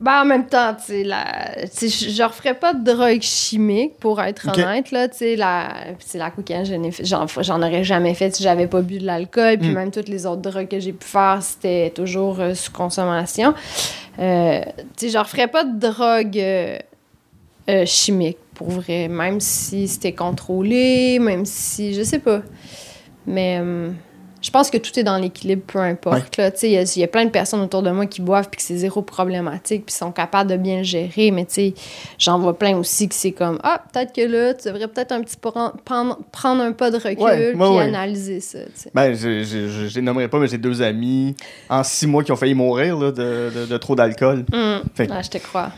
Ben, 0.00 0.22
en 0.22 0.24
même 0.24 0.46
temps, 0.46 0.74
tu 0.74 0.92
sais, 0.92 1.88
je 1.88 2.22
referais 2.22 2.54
pas 2.54 2.72
de 2.72 2.84
drogue 2.84 3.20
chimique, 3.20 3.98
pour 3.98 4.22
être 4.22 4.48
honnête, 4.48 4.92
là, 4.92 5.08
tu 5.08 5.18
sais, 5.18 5.36
la... 5.36 5.70
la 6.14 6.30
cocaïne, 6.30 6.64
j'en 7.02 7.62
aurais 7.62 7.82
jamais 7.82 8.14
fait 8.14 8.32
si 8.34 8.44
j'avais 8.44 8.68
pas 8.68 8.80
bu 8.80 8.98
de 8.98 9.06
l'alcool, 9.06 9.58
puis 9.58 9.70
Mm. 9.70 9.74
même 9.74 9.90
toutes 9.90 10.08
les 10.08 10.24
autres 10.24 10.40
drogues 10.40 10.68
que 10.68 10.78
j'ai 10.78 10.92
pu 10.92 11.04
faire, 11.04 11.40
c'était 11.42 11.90
toujours 11.90 12.38
euh, 12.38 12.54
sous 12.54 12.70
consommation. 12.70 13.54
Euh, 14.20 14.60
tu 14.96 15.06
sais, 15.06 15.08
je 15.08 15.18
referais 15.18 15.48
pas 15.48 15.64
de 15.64 15.76
drogue 15.78 16.38
euh, 16.38 16.78
euh, 17.68 17.84
chimique, 17.84 18.38
pour 18.54 18.70
vrai, 18.70 19.08
même 19.08 19.40
si 19.40 19.88
c'était 19.88 20.12
contrôlé, 20.12 21.18
même 21.18 21.44
si, 21.44 21.92
je 21.92 22.04
sais 22.04 22.20
pas. 22.20 22.42
Mais... 23.26 23.60
je 24.40 24.50
pense 24.50 24.70
que 24.70 24.78
tout 24.78 24.98
est 24.98 25.02
dans 25.02 25.18
l'équilibre, 25.18 25.62
peu 25.66 25.78
importe. 25.80 26.38
Il 26.62 26.70
y, 26.70 26.76
a- 26.76 26.82
il 26.82 27.00
y 27.00 27.04
a 27.04 27.08
plein 27.08 27.24
de 27.24 27.30
personnes 27.30 27.60
autour 27.60 27.82
de 27.82 27.90
moi 27.90 28.06
qui 28.06 28.20
boivent 28.22 28.48
puis 28.48 28.58
que 28.58 28.62
c'est 28.62 28.76
zéro 28.76 29.02
problématique 29.02 29.86
puis 29.86 29.94
sont 29.94 30.12
capables 30.12 30.50
de 30.50 30.56
bien 30.56 30.78
le 30.78 30.82
gérer. 30.84 31.30
Mais 31.30 31.46
j'en 32.18 32.38
vois 32.38 32.56
plein 32.58 32.76
aussi 32.76 33.08
que 33.08 33.14
c'est 33.14 33.32
comme 33.32 33.58
Ah, 33.62 33.82
peut-être 33.92 34.12
que 34.14 34.20
là, 34.22 34.54
tu 34.54 34.68
devrais 34.68 34.88
peut-être 34.88 35.12
un 35.12 35.22
petit 35.22 35.36
prendre, 35.36 36.18
prendre 36.32 36.62
un 36.62 36.72
pas 36.72 36.90
de 36.90 36.96
recul 36.96 37.18
Ouais, 37.22 37.50
puis 37.50 37.58
ouais, 37.76 37.82
analyser 37.84 38.40
ça. 38.40 38.58
Ben, 38.94 39.14
je, 39.14 39.42
je, 39.44 39.68
je- 39.68 39.88
je 39.88 39.94
les 39.96 40.02
nommerai 40.02 40.28
pas, 40.28 40.38
mais 40.38 40.48
j'ai 40.48 40.58
deux 40.58 40.82
amis 40.82 41.34
en 41.68 41.82
six 41.82 42.06
mois 42.06 42.22
qui 42.22 42.32
ont 42.32 42.36
failli 42.36 42.54
mourir 42.54 42.96
là, 42.98 43.10
de, 43.10 43.50
de- 43.54 43.66
de 43.66 43.76
trop 43.76 43.94
d'alcool. 43.94 44.44
Hum. 44.52 44.82
Ah, 45.10 45.22
je 45.22 45.30
te 45.30 45.38
crois. 45.38 45.70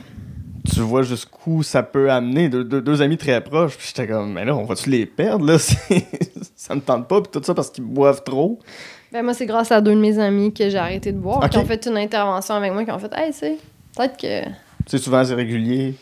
Tu 0.72 0.80
vois 0.80 1.02
jusqu'où 1.02 1.62
ça 1.62 1.82
peut 1.82 2.10
amener. 2.10 2.48
Deux, 2.48 2.64
deux- 2.64 2.82
deux 2.82 3.00
amis 3.02 3.16
très 3.16 3.40
proches. 3.42 3.76
Puis 3.76 3.86
j'étais 3.88 4.06
comme, 4.06 4.32
mais 4.32 4.44
là, 4.44 4.54
on 4.56 4.64
va-tu 4.64 4.90
les 4.90 5.06
perdre? 5.06 5.44
Là? 5.46 5.58
C'est- 5.58 6.06
ça 6.56 6.74
me 6.74 6.80
tente 6.80 7.08
pas. 7.08 7.20
Puis 7.22 7.30
tout 7.32 7.42
ça 7.44 7.54
parce 7.54 7.70
qu'ils 7.70 7.84
boivent 7.84 8.22
trop. 8.24 8.58
Ben, 9.12 9.22
moi, 9.24 9.34
c'est 9.34 9.46
grâce 9.46 9.72
à 9.72 9.80
deux 9.80 9.94
de 9.94 10.00
mes 10.00 10.18
amis 10.20 10.52
que 10.54 10.70
j'ai 10.70 10.78
arrêté 10.78 11.10
de 11.10 11.18
boire, 11.18 11.48
qui 11.50 11.58
ont 11.58 11.64
fait 11.64 11.84
une 11.86 11.96
intervention 11.96 12.54
avec 12.54 12.72
moi, 12.72 12.84
qui 12.84 12.92
ont 12.92 12.98
fait 13.00 13.12
Hey, 13.12 13.32
tu 13.32 13.38
sais, 13.38 13.58
peut-être 13.96 14.16
que. 14.16 14.48
C'est 14.86 14.98
souvent, 14.98 15.24
c'est 15.24 15.34
régulier. 15.34 15.94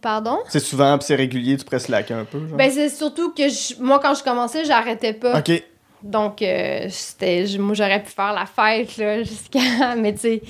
Pardon? 0.00 0.38
C'est 0.48 0.58
souvent, 0.60 0.98
puis 0.98 1.06
c'est 1.06 1.14
régulier, 1.14 1.56
tu 1.56 1.64
presses 1.64 1.84
slacker 1.84 2.14
un 2.14 2.24
peu. 2.24 2.46
Genre. 2.48 2.56
Ben, 2.56 2.70
c'est 2.70 2.88
surtout 2.88 3.32
que 3.32 3.48
je- 3.48 3.80
moi, 3.80 4.00
quand 4.00 4.14
je 4.14 4.22
commençais, 4.24 4.64
j'arrêtais 4.64 5.12
pas. 5.12 5.38
ok. 5.38 5.62
Donc, 6.02 6.42
euh, 6.42 6.86
c'était, 6.88 7.44
moi, 7.58 7.74
j'aurais 7.74 8.02
pu 8.02 8.10
faire 8.10 8.32
la 8.32 8.46
fête, 8.46 8.96
là, 8.96 9.22
jusqu'à. 9.22 9.94
Mais 9.96 10.12
tu 10.14 10.20
sais, 10.20 10.42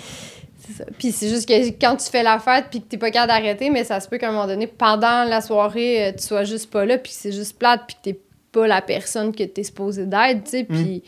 c'est 0.71 0.85
ça. 0.85 0.91
Puis 0.99 1.12
c'est 1.12 1.29
juste 1.29 1.49
que 1.49 1.53
quand 1.81 1.97
tu 1.97 2.09
fais 2.11 2.23
la 2.23 2.39
fête 2.39 2.66
puis 2.71 2.81
que 2.81 2.87
t'es 2.87 2.97
pas 2.99 3.11
capable 3.11 3.33
d'arrêter, 3.33 3.71
mais 3.71 3.85
ça 3.85 4.01
se 4.01 4.09
peut 4.09 4.18
qu'à 4.18 4.29
un 4.29 4.33
moment 4.33 4.47
donné, 4.47 4.66
pendant 4.66 5.25
la 5.25 5.41
soirée, 5.41 6.07
euh, 6.09 6.12
tu 6.12 6.23
sois 6.25 6.45
juste 6.45 6.71
pas 6.71 6.85
là, 6.85 6.99
puis 6.99 7.12
c'est 7.14 7.33
juste 7.33 7.59
plate, 7.59 7.83
puis 7.87 7.97
que 7.97 8.01
t'es 8.11 8.21
pas 8.53 8.66
la 8.66 8.81
personne 8.83 9.35
que 9.35 9.45
t'es 9.45 9.62
supposé 9.62 10.07
d'être, 10.07 10.45
tu 10.45 10.51
sais. 10.51 10.64
Puis 10.64 11.03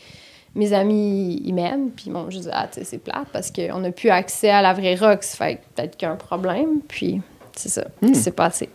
mes 0.55 0.71
amis, 0.73 1.41
ils 1.43 1.53
m'aiment, 1.53 1.89
puis 1.89 2.09
bon, 2.09 2.29
je 2.29 2.39
dis, 2.39 2.47
ah, 2.51 2.67
tu 2.71 2.79
sais, 2.79 2.85
c'est 2.85 2.97
plate 2.99 3.27
parce 3.33 3.49
qu'on 3.51 3.79
n'a 3.79 3.91
plus 3.91 4.09
accès 4.09 4.49
à 4.49 4.61
la 4.61 4.73
vraie 4.73 4.95
rock, 4.95 5.23
ça 5.23 5.37
fait 5.45 5.59
peut-être 5.75 5.97
qu'il 5.97 6.05
y 6.07 6.09
a 6.09 6.13
un 6.13 6.17
problème, 6.17 6.79
puis 6.87 7.21
c'est 7.55 7.69
ça 7.69 7.85
qui 8.01 8.15
s'est 8.15 8.31
passé. 8.31 8.69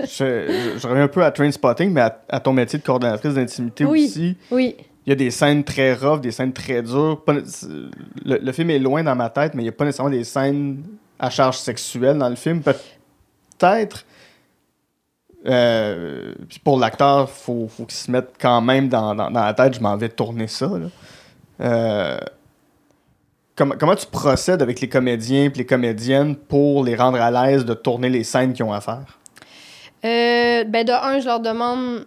Je, 0.00 0.04
je, 0.06 0.78
je 0.78 0.86
reviens 0.86 1.04
un 1.04 1.08
peu 1.08 1.24
à 1.24 1.30
Train 1.30 1.50
Spotting, 1.50 1.90
mais 1.92 2.00
à, 2.02 2.22
à 2.28 2.40
ton 2.40 2.52
métier 2.52 2.78
de 2.78 2.84
coordonnatrice 2.84 3.34
d'intimité 3.34 3.84
Oui. 3.84 4.06
aussi. 4.06 4.36
Oui. 4.50 4.76
Il 5.08 5.12
y 5.12 5.12
a 5.12 5.16
des 5.16 5.30
scènes 5.30 5.64
très 5.64 5.94
rough, 5.94 6.20
des 6.20 6.32
scènes 6.32 6.52
très 6.52 6.82
dures. 6.82 7.22
Le, 7.26 8.36
le 8.36 8.52
film 8.52 8.68
est 8.68 8.78
loin 8.78 9.02
dans 9.02 9.14
ma 9.16 9.30
tête, 9.30 9.54
mais 9.54 9.62
il 9.62 9.64
n'y 9.64 9.70
a 9.70 9.72
pas 9.72 9.86
nécessairement 9.86 10.10
des 10.10 10.22
scènes 10.22 10.82
à 11.18 11.30
charge 11.30 11.56
sexuelle 11.56 12.18
dans 12.18 12.28
le 12.28 12.36
film. 12.36 12.60
Peut-être. 12.60 14.04
Euh, 15.46 16.34
pour 16.62 16.78
l'acteur, 16.78 17.30
faut, 17.30 17.68
faut 17.68 17.86
qu'il 17.86 17.96
se 17.96 18.10
mette 18.10 18.34
quand 18.38 18.60
même 18.60 18.90
dans, 18.90 19.14
dans- 19.14 19.30
la 19.30 19.54
tête, 19.54 19.76
je 19.76 19.80
m'en 19.80 19.96
vais 19.96 20.10
tourner 20.10 20.46
ça. 20.46 20.66
là. 20.66 20.88
Euh, 21.62 22.18
comment, 23.56 23.76
comment 23.80 23.96
tu 23.96 24.08
procèdes 24.08 24.60
avec 24.60 24.78
les 24.82 24.90
comédiens 24.90 25.44
et 25.44 25.48
les 25.48 25.64
comédiennes 25.64 26.36
pour 26.36 26.84
les 26.84 26.96
rendre 26.96 27.18
à 27.18 27.30
l'aise 27.30 27.64
de 27.64 27.72
tourner 27.72 28.10
les 28.10 28.24
scènes 28.24 28.52
qu'ils 28.52 28.66
ont 28.66 28.74
à 28.74 28.82
faire? 28.82 29.18
Euh, 30.04 30.64
ben 30.64 30.84
de 30.84 30.92
un, 30.92 31.18
je 31.18 31.24
leur 31.24 31.40
demande 31.40 32.04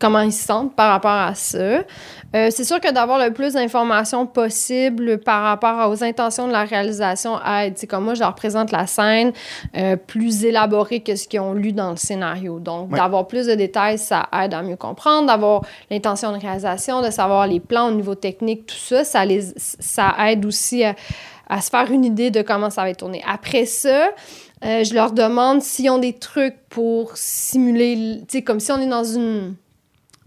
comment 0.00 0.20
ils 0.20 0.32
se 0.32 0.44
sentent 0.44 0.74
par 0.74 0.90
rapport 0.90 1.10
à 1.12 1.34
ça. 1.34 1.58
Euh, 1.58 2.48
c'est 2.50 2.64
sûr 2.64 2.80
que 2.80 2.92
d'avoir 2.92 3.18
le 3.24 3.32
plus 3.32 3.52
d'informations 3.54 4.26
possible 4.26 5.18
par 5.18 5.42
rapport 5.44 5.88
aux 5.88 6.02
intentions 6.02 6.48
de 6.48 6.52
la 6.52 6.64
réalisation 6.64 7.38
aide. 7.44 7.74
C'est 7.76 7.86
comme 7.86 8.04
moi, 8.04 8.14
je 8.14 8.20
leur 8.20 8.34
présente 8.34 8.72
la 8.72 8.86
scène 8.88 9.32
euh, 9.76 9.94
plus 9.96 10.44
élaborée 10.44 11.00
que 11.00 11.14
ce 11.14 11.28
qu'ils 11.28 11.40
ont 11.40 11.52
lu 11.54 11.72
dans 11.72 11.90
le 11.90 11.96
scénario. 11.96 12.58
Donc, 12.58 12.90
Ouais. 12.90 12.98
d'avoir 12.98 13.26
plus 13.28 13.46
de 13.46 13.54
détails, 13.54 13.98
ça 13.98 14.28
aide 14.42 14.52
à 14.52 14.62
mieux 14.62 14.76
comprendre. 14.76 15.28
D'avoir 15.28 15.62
l'intention 15.90 16.32
de 16.32 16.38
réalisation, 16.40 17.00
de 17.02 17.10
savoir 17.10 17.46
les 17.46 17.60
plans 17.60 17.86
au 17.88 17.92
niveau 17.92 18.14
technique, 18.16 18.66
tout 18.66 18.74
ça, 18.76 19.04
ça, 19.04 19.24
les, 19.24 19.42
ça 19.56 20.14
aide 20.28 20.44
aussi 20.44 20.82
à, 20.84 20.94
à 21.48 21.60
se 21.60 21.70
faire 21.70 21.90
une 21.90 22.04
idée 22.04 22.30
de 22.30 22.42
comment 22.42 22.70
ça 22.70 22.82
va 22.82 22.90
être 22.90 22.98
tourné. 22.98 23.22
Après 23.26 23.66
ça, 23.66 24.08
euh, 24.64 24.82
je 24.84 24.94
leur 24.94 25.12
demande 25.12 25.62
s'ils 25.62 25.90
ont 25.90 25.98
des 25.98 26.14
trucs 26.14 26.56
pour 26.70 27.16
simuler, 27.16 28.20
tu 28.28 28.38
sais, 28.38 28.42
comme 28.42 28.60
si 28.60 28.72
on 28.72 28.78
est 28.80 28.86
dans 28.86 29.04
une 29.04 29.54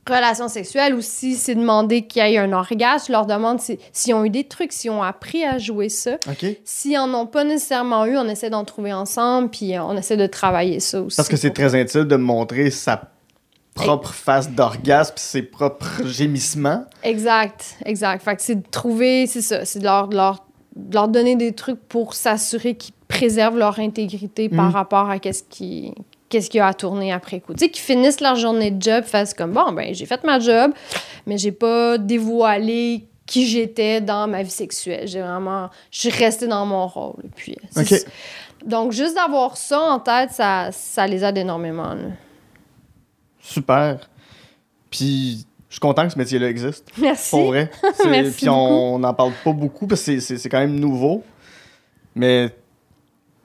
relation 0.08 0.48
sexuelle 0.48 0.94
ou 0.96 1.02
si 1.02 1.36
c'est 1.36 1.56
demandé 1.56 2.04
qu'il 2.08 2.26
y 2.26 2.34
ait 2.34 2.38
un 2.38 2.54
orgasme, 2.54 3.08
je 3.08 3.12
leur 3.12 3.26
demande 3.26 3.60
si- 3.60 3.78
s'ils 3.92 4.14
ont 4.14 4.24
eu 4.24 4.30
des 4.30 4.46
trucs, 4.46 4.72
s'ils 4.72 4.90
ont 4.92 5.04
appris 5.04 5.44
à 5.44 5.58
jouer 5.58 5.90
ça. 5.90 6.14
OK. 6.30 6.46
S'ils 6.64 6.98
en 6.98 7.14
ont 7.14 7.26
pas 7.26 7.44
nécessairement 7.44 8.06
eu, 8.06 8.18
on 8.18 8.28
essaie 8.30 8.50
d'en 8.50 8.64
trouver 8.64 8.94
ensemble, 8.94 9.50
puis 9.50 9.78
on 9.78 9.98
essaie 9.98 10.16
de 10.16 10.28
travailler 10.28 10.80
ça 10.80 11.02
aussi. 11.02 11.18
Parce 11.18 11.28
que 11.28 11.36
c'est 11.36 11.52
très 11.52 11.76
intime 11.76 12.06
de 12.06 12.16
montrer 12.16 12.72
sa 12.72 13.02
propre 13.74 14.14
face 14.14 14.50
d'orgasme 14.50 15.14
ses 15.18 15.42
propres 15.44 16.06
gémissements. 16.06 16.86
Exact, 17.04 17.76
exact. 17.86 18.24
Fait 18.24 18.36
que 18.38 18.42
c'est 18.42 18.56
de 18.56 18.68
trouver, 18.72 19.28
c'est 19.28 19.42
ça, 19.42 19.66
c'est 19.66 19.80
de 19.80 19.84
leur, 19.84 20.08
de 20.08 20.16
leur, 20.16 20.36
de 20.36 20.40
leur 20.92 21.08
donner 21.08 21.36
des 21.36 21.54
trucs 21.54 21.80
pour 21.88 22.14
s'assurer 22.14 22.76
qu'ils 22.76 22.94
préservent 23.08 23.58
leur 23.58 23.80
intégrité 23.80 24.50
par 24.50 24.66
Mhm. 24.68 24.72
rapport 24.74 25.10
à 25.10 25.20
qu'est-ce 25.20 25.44
qui 25.44 25.94
qu'est-ce 26.30 26.50
qu'il 26.50 26.58
y 26.58 26.62
a 26.62 26.68
à 26.68 26.74
tourner 26.74 27.14
après 27.14 27.40
coup. 27.40 27.54
Tu 27.54 27.60
sais, 27.62 27.70
qu'ils 27.70 27.82
finissent 27.84 28.20
leur 28.20 28.36
journée 28.36 28.70
de 28.70 28.82
job, 28.82 29.06
fassent 29.06 29.34
comme, 29.34 29.54
bon, 29.54 29.72
ben, 29.72 29.94
j'ai 29.96 30.06
fait 30.06 30.22
ma 30.26 30.40
job, 30.42 30.74
mais 31.26 31.38
j'ai 31.38 31.54
pas 31.54 31.98
dévoilé 31.98 33.08
qui 33.26 33.48
j'étais 33.48 34.02
dans 34.02 34.28
ma 34.28 34.44
vie 34.44 34.50
sexuelle. 34.50 35.08
J'ai 35.08 35.22
vraiment, 35.22 35.70
je 35.90 36.00
suis 36.02 36.10
restée 36.10 36.48
dans 36.48 36.66
mon 36.66 36.86
rôle. 36.86 37.24
Puis, 37.34 37.56
ça. 37.72 37.82
Donc, 38.66 38.92
juste 38.92 39.16
d'avoir 39.16 39.56
ça 39.56 39.80
en 39.80 40.00
tête, 40.00 40.32
ça, 40.32 40.68
ça 40.74 41.08
les 41.08 41.24
aide 41.24 41.38
énormément. 41.38 41.94
là. 41.94 42.10
Super. 43.40 44.10
Puis 44.90 45.46
suis 45.78 45.82
content 45.82 46.06
que 46.08 46.14
ce 46.14 46.18
métier-là 46.18 46.50
existe. 46.50 46.88
Merci. 47.00 47.30
Pour 47.32 47.46
vrai. 47.48 47.70
Merci 48.06 48.38
Puis 48.38 48.50
on 48.50 49.00
n'en 49.00 49.14
parle 49.14 49.32
pas 49.44 49.52
beaucoup 49.54 49.88
parce 49.88 50.04
que 50.04 50.20
c'est- 50.20 50.50
quand 50.50 50.60
même 50.60 50.80
nouveau. 50.80 51.24
Mais 52.16 52.50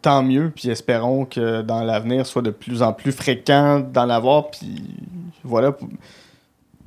tant 0.01 0.23
mieux. 0.23 0.51
Puis 0.55 0.69
espérons 0.71 1.25
que 1.25 1.63
dans 1.63 1.83
l'avenir, 1.85 2.27
soit 2.27 2.43
de 2.43 2.51
plus 2.51 2.83
en 2.83 2.93
plus 2.93 3.13
fréquent 3.13 3.81
d'en 3.81 4.09
avoir. 4.09 4.51
Puis 4.51 4.83
voilà. 5.45 5.77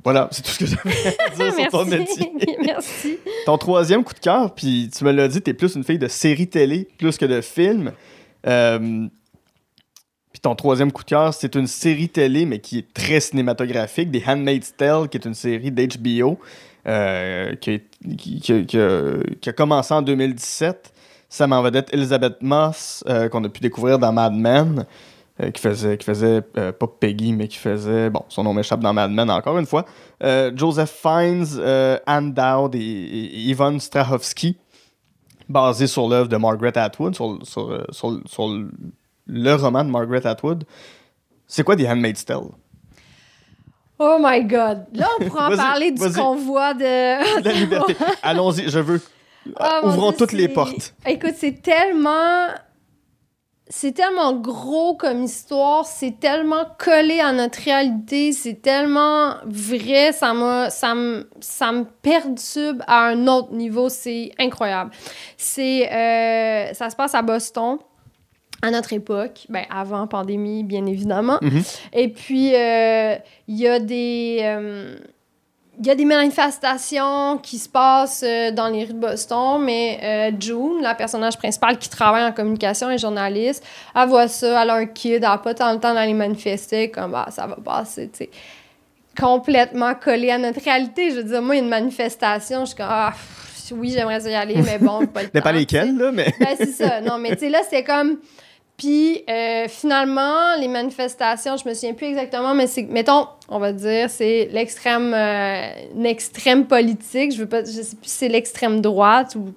Voilà, 0.04 0.28
c'est 0.30 0.42
tout 0.42 0.50
ce 0.52 0.58
que 0.60 0.66
j'avais 0.66 1.16
à 1.18 1.30
dire 1.50 1.54
sur 1.62 1.70
ton 1.70 1.84
métier. 1.84 2.32
Merci. 2.64 3.18
Ton 3.44 3.58
troisième 3.58 4.04
coup 4.04 4.14
de 4.14 4.20
cœur, 4.20 4.54
puis 4.54 4.88
tu 4.96 5.02
me 5.02 5.10
l'as 5.10 5.26
dit, 5.26 5.42
t'es 5.42 5.52
plus 5.52 5.74
une 5.74 5.82
fille 5.82 5.98
de 5.98 6.06
série 6.06 6.46
télé 6.46 6.86
plus 6.96 7.18
que 7.18 7.24
de 7.26 7.40
film. 7.40 7.90
Euh, 8.46 9.08
puis 10.36 10.40
ton 10.42 10.54
troisième 10.54 10.92
coup 10.92 11.02
de 11.02 11.08
cœur, 11.08 11.32
c'est 11.32 11.54
une 11.54 11.66
série 11.66 12.10
télé, 12.10 12.44
mais 12.44 12.58
qui 12.58 12.76
est 12.80 12.92
très 12.92 13.20
cinématographique, 13.20 14.10
des 14.10 14.22
Handmaid's 14.26 14.76
Tale, 14.76 15.08
qui 15.08 15.16
est 15.16 15.24
une 15.24 15.32
série 15.32 15.70
d'HBO, 15.70 16.38
euh, 16.86 17.54
qui, 17.54 17.80
qui- 18.18 18.40
qui- 18.40 18.66
qui 18.66 18.78
a- 18.78 19.52
commencé 19.56 19.94
en 19.94 20.02
2017. 20.02 20.92
Ça 21.30 21.46
en 21.46 21.62
vedette 21.62 21.88
Elizabeth 21.94 22.42
Moss, 22.42 23.02
euh, 23.08 23.30
qu'on 23.30 23.42
a 23.44 23.48
pu 23.48 23.60
découvrir 23.60 23.98
dans 23.98 24.12
Mad 24.12 24.34
Men, 24.34 24.84
euh, 25.42 25.50
qui 25.52 25.62
faisait, 25.62 25.96
qui 25.96 26.04
faisait 26.04 26.42
pas 26.42 26.86
Peggy, 27.00 27.32
mais 27.32 27.48
qui 27.48 27.56
faisait, 27.56 28.10
bon, 28.10 28.22
son 28.28 28.44
nom 28.44 28.52
m'échappe 28.52 28.80
dans 28.80 28.92
Mad 28.92 29.10
Men 29.10 29.30
encore 29.30 29.56
une 29.58 29.64
fois. 29.66 29.86
Joseph 30.54 30.90
Fiennes, 31.02 31.46
Anne 32.06 32.34
Dowd 32.34 32.74
et, 32.74 32.78
et 32.78 33.38
Yvonne 33.48 33.80
Strahovski. 33.80 34.58
basé 35.48 35.86
sur 35.86 36.08
l'œuvre 36.08 36.28
de 36.28 36.36
Margaret 36.36 36.76
Atwood, 36.76 37.14
sur, 37.14 37.38
sur, 37.42 37.86
sur- 37.90 38.20
sur 38.26 38.64
le 39.26 39.54
roman 39.54 39.84
de 39.84 39.90
Margaret 39.90 40.26
Atwood. 40.26 40.64
C'est 41.46 41.62
quoi 41.62 41.76
The 41.76 41.86
Handmaid's 41.86 42.24
Tale? 42.24 42.50
Oh 43.98 44.18
my 44.20 44.44
God. 44.44 44.86
Là, 44.92 45.08
on 45.18 45.24
pourra 45.24 45.48
en 45.48 45.56
parler 45.56 45.90
du 45.90 46.12
convoi 46.12 46.74
de... 46.74 47.42
La 47.42 47.52
liberté. 47.52 47.96
Allons-y, 48.22 48.68
je 48.68 48.78
veux. 48.78 49.00
Mon 49.46 49.88
Ouvrons 49.88 50.10
Dieu, 50.10 50.18
toutes 50.18 50.32
les 50.32 50.48
portes. 50.48 50.94
Écoute, 51.06 51.34
c'est 51.36 51.62
tellement. 51.62 52.48
C'est 53.68 53.92
tellement 53.92 54.32
gros 54.32 54.94
comme 54.94 55.24
histoire, 55.24 55.84
c'est 55.86 56.20
tellement 56.20 56.66
collé 56.78 57.18
à 57.18 57.32
notre 57.32 57.60
réalité, 57.60 58.30
c'est 58.30 58.62
tellement 58.62 59.34
vrai, 59.44 60.12
ça 60.12 60.32
ça 60.70 60.94
me, 60.94 61.28
ça 61.40 61.72
me 61.72 61.84
perturbe 62.00 62.84
à 62.86 63.06
un 63.06 63.26
autre 63.26 63.52
niveau, 63.52 63.88
c'est 63.88 64.30
incroyable. 64.38 64.92
C'est, 65.36 65.92
euh, 65.92 66.72
ça 66.74 66.90
se 66.90 66.94
passe 66.94 67.16
à 67.16 67.22
Boston, 67.22 67.78
à 68.62 68.70
notre 68.70 68.92
époque, 68.92 69.46
ben 69.48 69.64
avant 69.70 70.06
pandémie, 70.06 70.64
bien 70.64 70.86
évidemment. 70.86 71.38
Mhm. 71.42 71.62
Et 71.92 72.08
puis, 72.08 72.54
euh, 72.54 73.16
il 73.48 73.56
y 73.56 73.68
a 73.68 73.78
des... 73.78 74.38
euh, 74.42 74.96
il 75.78 75.86
y 75.86 75.90
a 75.90 75.94
des 75.94 76.06
manifestations 76.06 77.36
qui 77.36 77.58
se 77.58 77.68
passent 77.68 78.24
euh, 78.26 78.50
dans 78.50 78.68
les 78.68 78.84
rues 78.84 78.94
de 78.94 78.98
Boston, 78.98 79.60
mais 79.62 80.00
euh, 80.02 80.36
June, 80.40 80.80
la 80.80 80.94
personnage 80.94 81.36
principale 81.36 81.76
qui 81.76 81.90
travaille 81.90 82.24
en 82.24 82.32
communication 82.32 82.90
et 82.90 82.96
journaliste, 82.96 83.62
elle 83.94 84.08
voit 84.08 84.26
ça, 84.28 84.62
elle 84.62 84.70
a 84.70 84.74
un 84.74 84.86
kid, 84.86 85.12
elle 85.12 85.20
n'a 85.20 85.36
pas 85.36 85.52
tant 85.52 85.72
le 85.72 85.78
temps 85.78 85.92
d'aller 85.92 86.14
manifester, 86.14 86.90
comme 86.90 87.12
bah, 87.12 87.26
ça 87.30 87.46
va 87.46 87.56
passer, 87.56 88.08
tu 88.08 88.24
sais. 88.24 88.30
Complètement 89.18 89.94
collé 89.94 90.30
à 90.30 90.38
notre 90.38 90.62
réalité. 90.62 91.10
Je 91.10 91.16
veux 91.16 91.24
dire, 91.24 91.42
moi, 91.42 91.56
une 91.56 91.68
manifestation, 91.68 92.60
je 92.60 92.66
suis 92.68 92.76
comme, 92.76 92.86
ah, 92.88 93.12
pff, 93.12 93.72
oui, 93.76 93.90
j'aimerais 93.90 94.20
y 94.22 94.34
aller, 94.34 94.56
mais 94.62 94.78
bon, 94.78 95.06
pas 95.06 95.22
le 95.24 95.28
pas 95.30 95.40
temps, 95.40 95.48
sais. 95.50 95.58
lesquels, 95.58 95.96
là, 95.96 96.10
mais. 96.12 96.32
Ben, 96.40 96.54
c'est 96.56 96.72
ça. 96.72 97.00
Non, 97.02 97.18
mais 97.18 97.30
tu 97.32 97.40
sais, 97.40 97.48
là, 97.50 97.60
c'est 97.68 97.84
comme. 97.84 98.18
Puis, 98.76 99.22
euh, 99.30 99.68
finalement, 99.68 100.54
les 100.60 100.68
manifestations, 100.68 101.56
je 101.56 101.66
me 101.68 101.72
souviens 101.74 101.94
plus 101.94 102.08
exactement, 102.08 102.54
mais 102.54 102.66
c'est, 102.66 102.82
mettons, 102.82 103.26
on 103.48 103.58
va 103.58 103.72
dire, 103.72 104.10
c'est 104.10 104.48
l'extrême, 104.52 105.14
euh, 105.14 105.68
une 105.94 106.04
extrême 106.04 106.66
politique. 106.66 107.32
Je 107.32 107.38
veux 107.38 107.48
pas, 107.48 107.60
je 107.64 107.70
sais 107.70 107.96
plus 107.96 108.08
si 108.10 108.16
c'est 108.18 108.28
l'extrême 108.28 108.82
droite 108.82 109.34
ou, 109.34 109.44
tu 109.46 109.52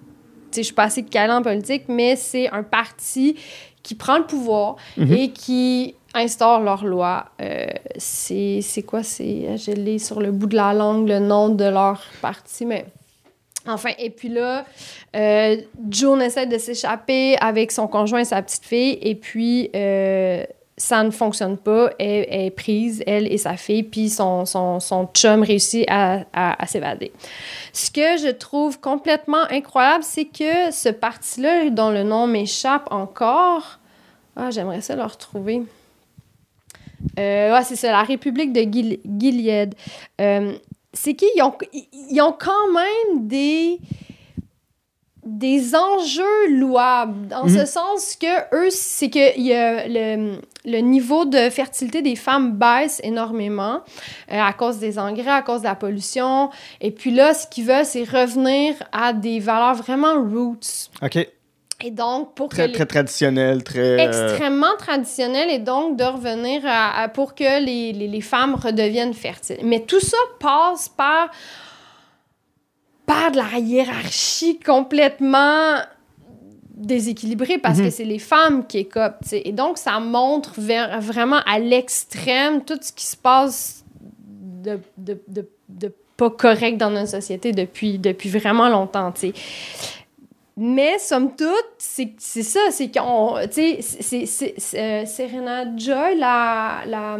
sais, 0.52 0.62
je 0.62 0.66
suis 0.68 0.74
pas 0.74 0.84
assez 0.84 1.04
calée 1.04 1.34
en 1.34 1.42
politique, 1.42 1.84
mais 1.90 2.16
c'est 2.16 2.50
un 2.50 2.64
parti 2.64 3.36
qui 3.84 3.96
prend 3.96 4.18
le 4.20 4.26
pouvoir 4.26 4.78
Mhm. 4.98 5.14
et 5.14 5.32
qui 5.32 5.96
instaure 6.14 6.62
leur 6.62 6.86
loi. 6.86 7.26
Euh, 7.42 7.66
c'est, 7.98 8.60
c'est 8.62 8.84
quoi? 8.84 9.04
C'est, 9.04 9.58
je 9.58 9.72
l'ai 9.72 10.00
sur 10.00 10.22
le 10.22 10.32
bout 10.32 10.48
de 10.48 10.56
la 10.56 10.74
langue, 10.74 11.08
le 11.10 11.20
nom 11.20 11.50
de 11.50 11.66
leur 11.66 12.02
parti, 12.22 12.66
mais... 12.66 12.86
Enfin, 13.70 13.92
et 13.98 14.10
puis 14.10 14.30
là, 14.30 14.66
euh, 15.16 15.58
essaie 16.22 16.46
de 16.46 16.58
s'échapper 16.58 17.38
avec 17.40 17.72
son 17.72 17.88
conjoint 17.88 18.20
et 18.20 18.26
sa 18.26 18.42
petite 18.42 18.66
fille, 18.66 18.98
et 19.02 19.16
puis 19.16 19.70
euh, 19.76 20.44
ça 20.78 21.04
ne 21.04 21.12
fonctionne 21.12 21.58
pas. 21.58 21.92
Elle, 22.00 22.26
est 22.30 22.52
prise, 22.52 23.04
elle 23.06 23.32
et 23.32 23.38
sa 23.38 23.58
fille, 23.58 23.84
puis 23.84 24.10
son, 24.10 24.46
chum 25.14 25.44
réussit 25.44 25.86
à, 25.90 26.66
s'évader. 26.68 27.12
Ce 27.74 27.92
que 27.92 28.18
je 28.18 28.32
trouve 28.32 28.80
complètement 28.80 29.44
incroyable, 29.50 30.04
c'est 30.04 30.26
que 30.26 30.72
ce 30.72 30.90
parti-là, 30.90 31.70
dont 31.70 31.92
le 31.92 32.04
nom 32.04 32.28
m'échappe 32.28 32.88
encore, 32.92 33.80
ah, 34.36 34.50
j'aimerais 34.52 34.82
ça 34.82 34.96
le 34.96 35.04
retrouver. 35.04 35.64
Euh, 37.18 37.60
c'est 37.64 37.76
ça, 37.76 37.92
la 37.92 38.04
République 38.04 38.54
de 38.54 38.62
Gil- 38.62 39.00
Gilead. 39.06 39.76
Euh, 40.20 40.54
c'est 40.94 41.14
qu'ils 41.16 41.42
ont, 41.44 41.54
ils- 41.74 42.22
ont 42.22 42.36
quand 42.38 42.72
même 42.74 43.28
des 43.28 43.80
des 45.26 45.76
enjeux 45.76 46.48
louables 46.50 47.28
dans 47.28 47.44
Mhm. 47.46 47.60
ce 47.60 47.66
sens 47.66 48.16
que 48.16 48.56
eux 48.56 48.70
c'est 48.72 49.10
que 49.10 49.38
y 49.40 49.54
a 49.54 49.86
le, 49.88 50.40
le 50.66 50.78
niveau 50.80 51.26
de 51.26 51.50
fertilité 51.50 52.02
des 52.02 52.16
femmes 52.16 52.54
baisse 52.54 53.00
énormément 53.04 53.82
euh, 54.32 54.40
à 54.40 54.54
cause 54.54 54.80
des 54.80 54.98
engrais 54.98 55.30
à 55.30 55.42
cause 55.42 55.60
de 55.62 55.66
la 55.66 55.76
pollution 55.76 56.50
et 56.82 56.92
puis 56.92 57.12
là 57.12 57.34
ce 57.34 57.46
qu'ils 57.48 57.66
veulent 57.66 57.86
c'est 57.86 58.06
revenir 58.06 58.76
à 58.94 59.12
des 59.14 59.40
valeurs 59.40 59.76
vraiment 59.76 60.14
roots 60.16 60.90
OK. 61.04 61.28
Et 61.82 61.92
donc 61.92 62.34
pour 62.36 62.50
Très, 62.50 62.64
que 62.64 62.68
les- 62.68 62.74
très 62.74 62.86
traditionnel, 62.86 63.64
très. 63.64 63.80
euh, 63.80 63.98
extrêmement 64.30 64.76
traditionnel 64.78 65.50
et 65.50 65.60
donc 65.60 65.98
de 65.98 66.04
revenir 66.04 66.62
à, 66.66 67.02
à- 67.04 67.08
pour 67.08 67.36
que 67.36 67.64
les, 67.64 67.94
les, 67.94 68.08
les 68.08 68.22
femmes 68.22 68.56
redeviennent 68.56 69.14
fertiles. 69.14 69.60
Mais 69.64 69.82
tout 69.82 70.00
ça 70.02 70.18
passe 70.40 70.90
par, 70.90 71.30
par 73.06 73.32
de 73.32 73.38
la 73.38 73.60
hiérarchie 73.60 74.60
complètement 74.60 75.78
déséquilibrée 76.76 77.58
parce 77.58 77.80
Mhm. 77.80 77.86
que 77.86 77.92
c'est 77.92 78.06
les 78.06 78.20
femmes 78.20 78.66
qui 78.68 78.78
écopent. 78.80 79.18
Et 79.32 79.52
donc, 79.52 79.78
ça 79.78 80.00
montre 80.00 80.54
vers, 80.58 81.02
vraiment 81.02 81.40
à 81.46 81.60
l'extrême 81.60 82.64
tout 82.64 82.78
ce 82.82 82.94
qui 82.94 83.06
se 83.06 83.18
passe 83.18 83.84
de, 84.64 84.80
de, 84.98 85.20
de, 85.28 85.50
de 85.70 85.94
pas 86.16 86.30
correct 86.30 86.78
dans 86.78 86.90
notre 86.90 87.10
société 87.12 87.52
depuis, 87.54 87.98
depuis 87.98 88.30
vraiment 88.30 88.68
longtemps. 88.70 89.14
Mais 90.62 91.00
somme 91.00 91.36
toute, 91.38 91.70
c'est 91.78 92.20
ça, 92.20 92.60
c'est 92.70 92.92
qu'on. 92.92 93.36
Tu 93.50 93.82
sais, 93.82 94.26
euh, 94.76 95.06
Serena 95.06 95.64
Joy, 95.78 96.18
la. 96.18 96.82
la 96.86 97.18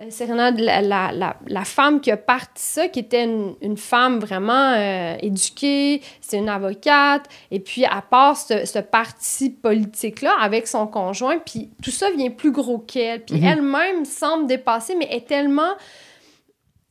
euh, 0.00 0.08
Serena, 0.08 0.50
la, 0.50 0.80
la, 0.80 1.36
la, 1.46 1.64
femme 1.64 2.00
qui 2.00 2.10
a 2.10 2.16
parti 2.16 2.62
ça, 2.62 2.88
qui 2.88 3.00
était 3.00 3.24
une, 3.24 3.54
une 3.60 3.76
femme 3.76 4.18
vraiment 4.18 4.72
euh, 4.74 5.16
éduquée, 5.20 6.00
c'est 6.22 6.38
une 6.38 6.48
avocate, 6.48 7.28
et 7.50 7.60
puis 7.60 7.82
elle 7.82 7.90
part 8.10 8.34
ce, 8.34 8.64
ce 8.64 8.78
parti 8.78 9.50
politique-là 9.50 10.34
avec 10.40 10.66
son 10.68 10.86
conjoint, 10.86 11.36
puis 11.36 11.68
tout 11.82 11.90
ça 11.90 12.10
vient 12.16 12.30
plus 12.30 12.50
gros 12.50 12.78
qu'elle, 12.78 13.26
puis 13.26 13.40
Mhm. 13.40 13.44
elle-même 13.44 14.04
semble 14.06 14.46
dépassée, 14.46 14.94
mais 14.94 15.08
est 15.10 15.28
tellement 15.28 15.74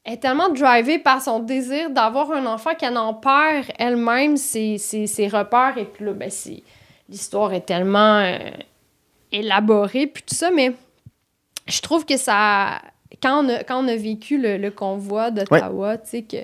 elle 0.10 0.16
est 0.16 0.18
tellement 0.18 0.50
drivée 0.50 0.98
par 0.98 1.22
son 1.22 1.40
désir 1.40 1.92
d'avoir 1.92 2.32
un 2.32 2.48
enfant 2.48 2.74
qu'elle 2.74 2.98
en 2.98 3.14
perd 3.14 3.66
elle-même 3.78 4.38
ses, 4.38 4.80
ses, 4.80 5.06
ses 5.06 5.28
repères. 5.28 5.78
Et 5.78 5.86
puis 5.86 6.04
là, 6.04 6.14
ben, 6.14 6.32
c'est- 6.32 6.64
l'histoire 7.08 7.54
est 7.54 7.62
tellement 7.68 8.18
euh, 8.18 8.38
élaborée, 9.32 10.08
puis 10.08 10.24
tout 10.24 10.34
ça, 10.34 10.50
mais 10.50 10.74
je 11.68 11.80
trouve 11.82 12.06
que 12.06 12.18
ça. 12.18 12.82
Quand 13.22 13.46
on 13.46 13.50
a, 13.50 13.64
quand 13.64 13.84
on 13.84 13.88
a 13.88 13.96
vécu 13.96 14.40
le, 14.42 14.58
le 14.58 14.72
convoi 14.72 15.30
d'Ottawa, 15.30 15.98
tu 16.00 16.10
sais, 16.10 16.22
que 16.24 16.38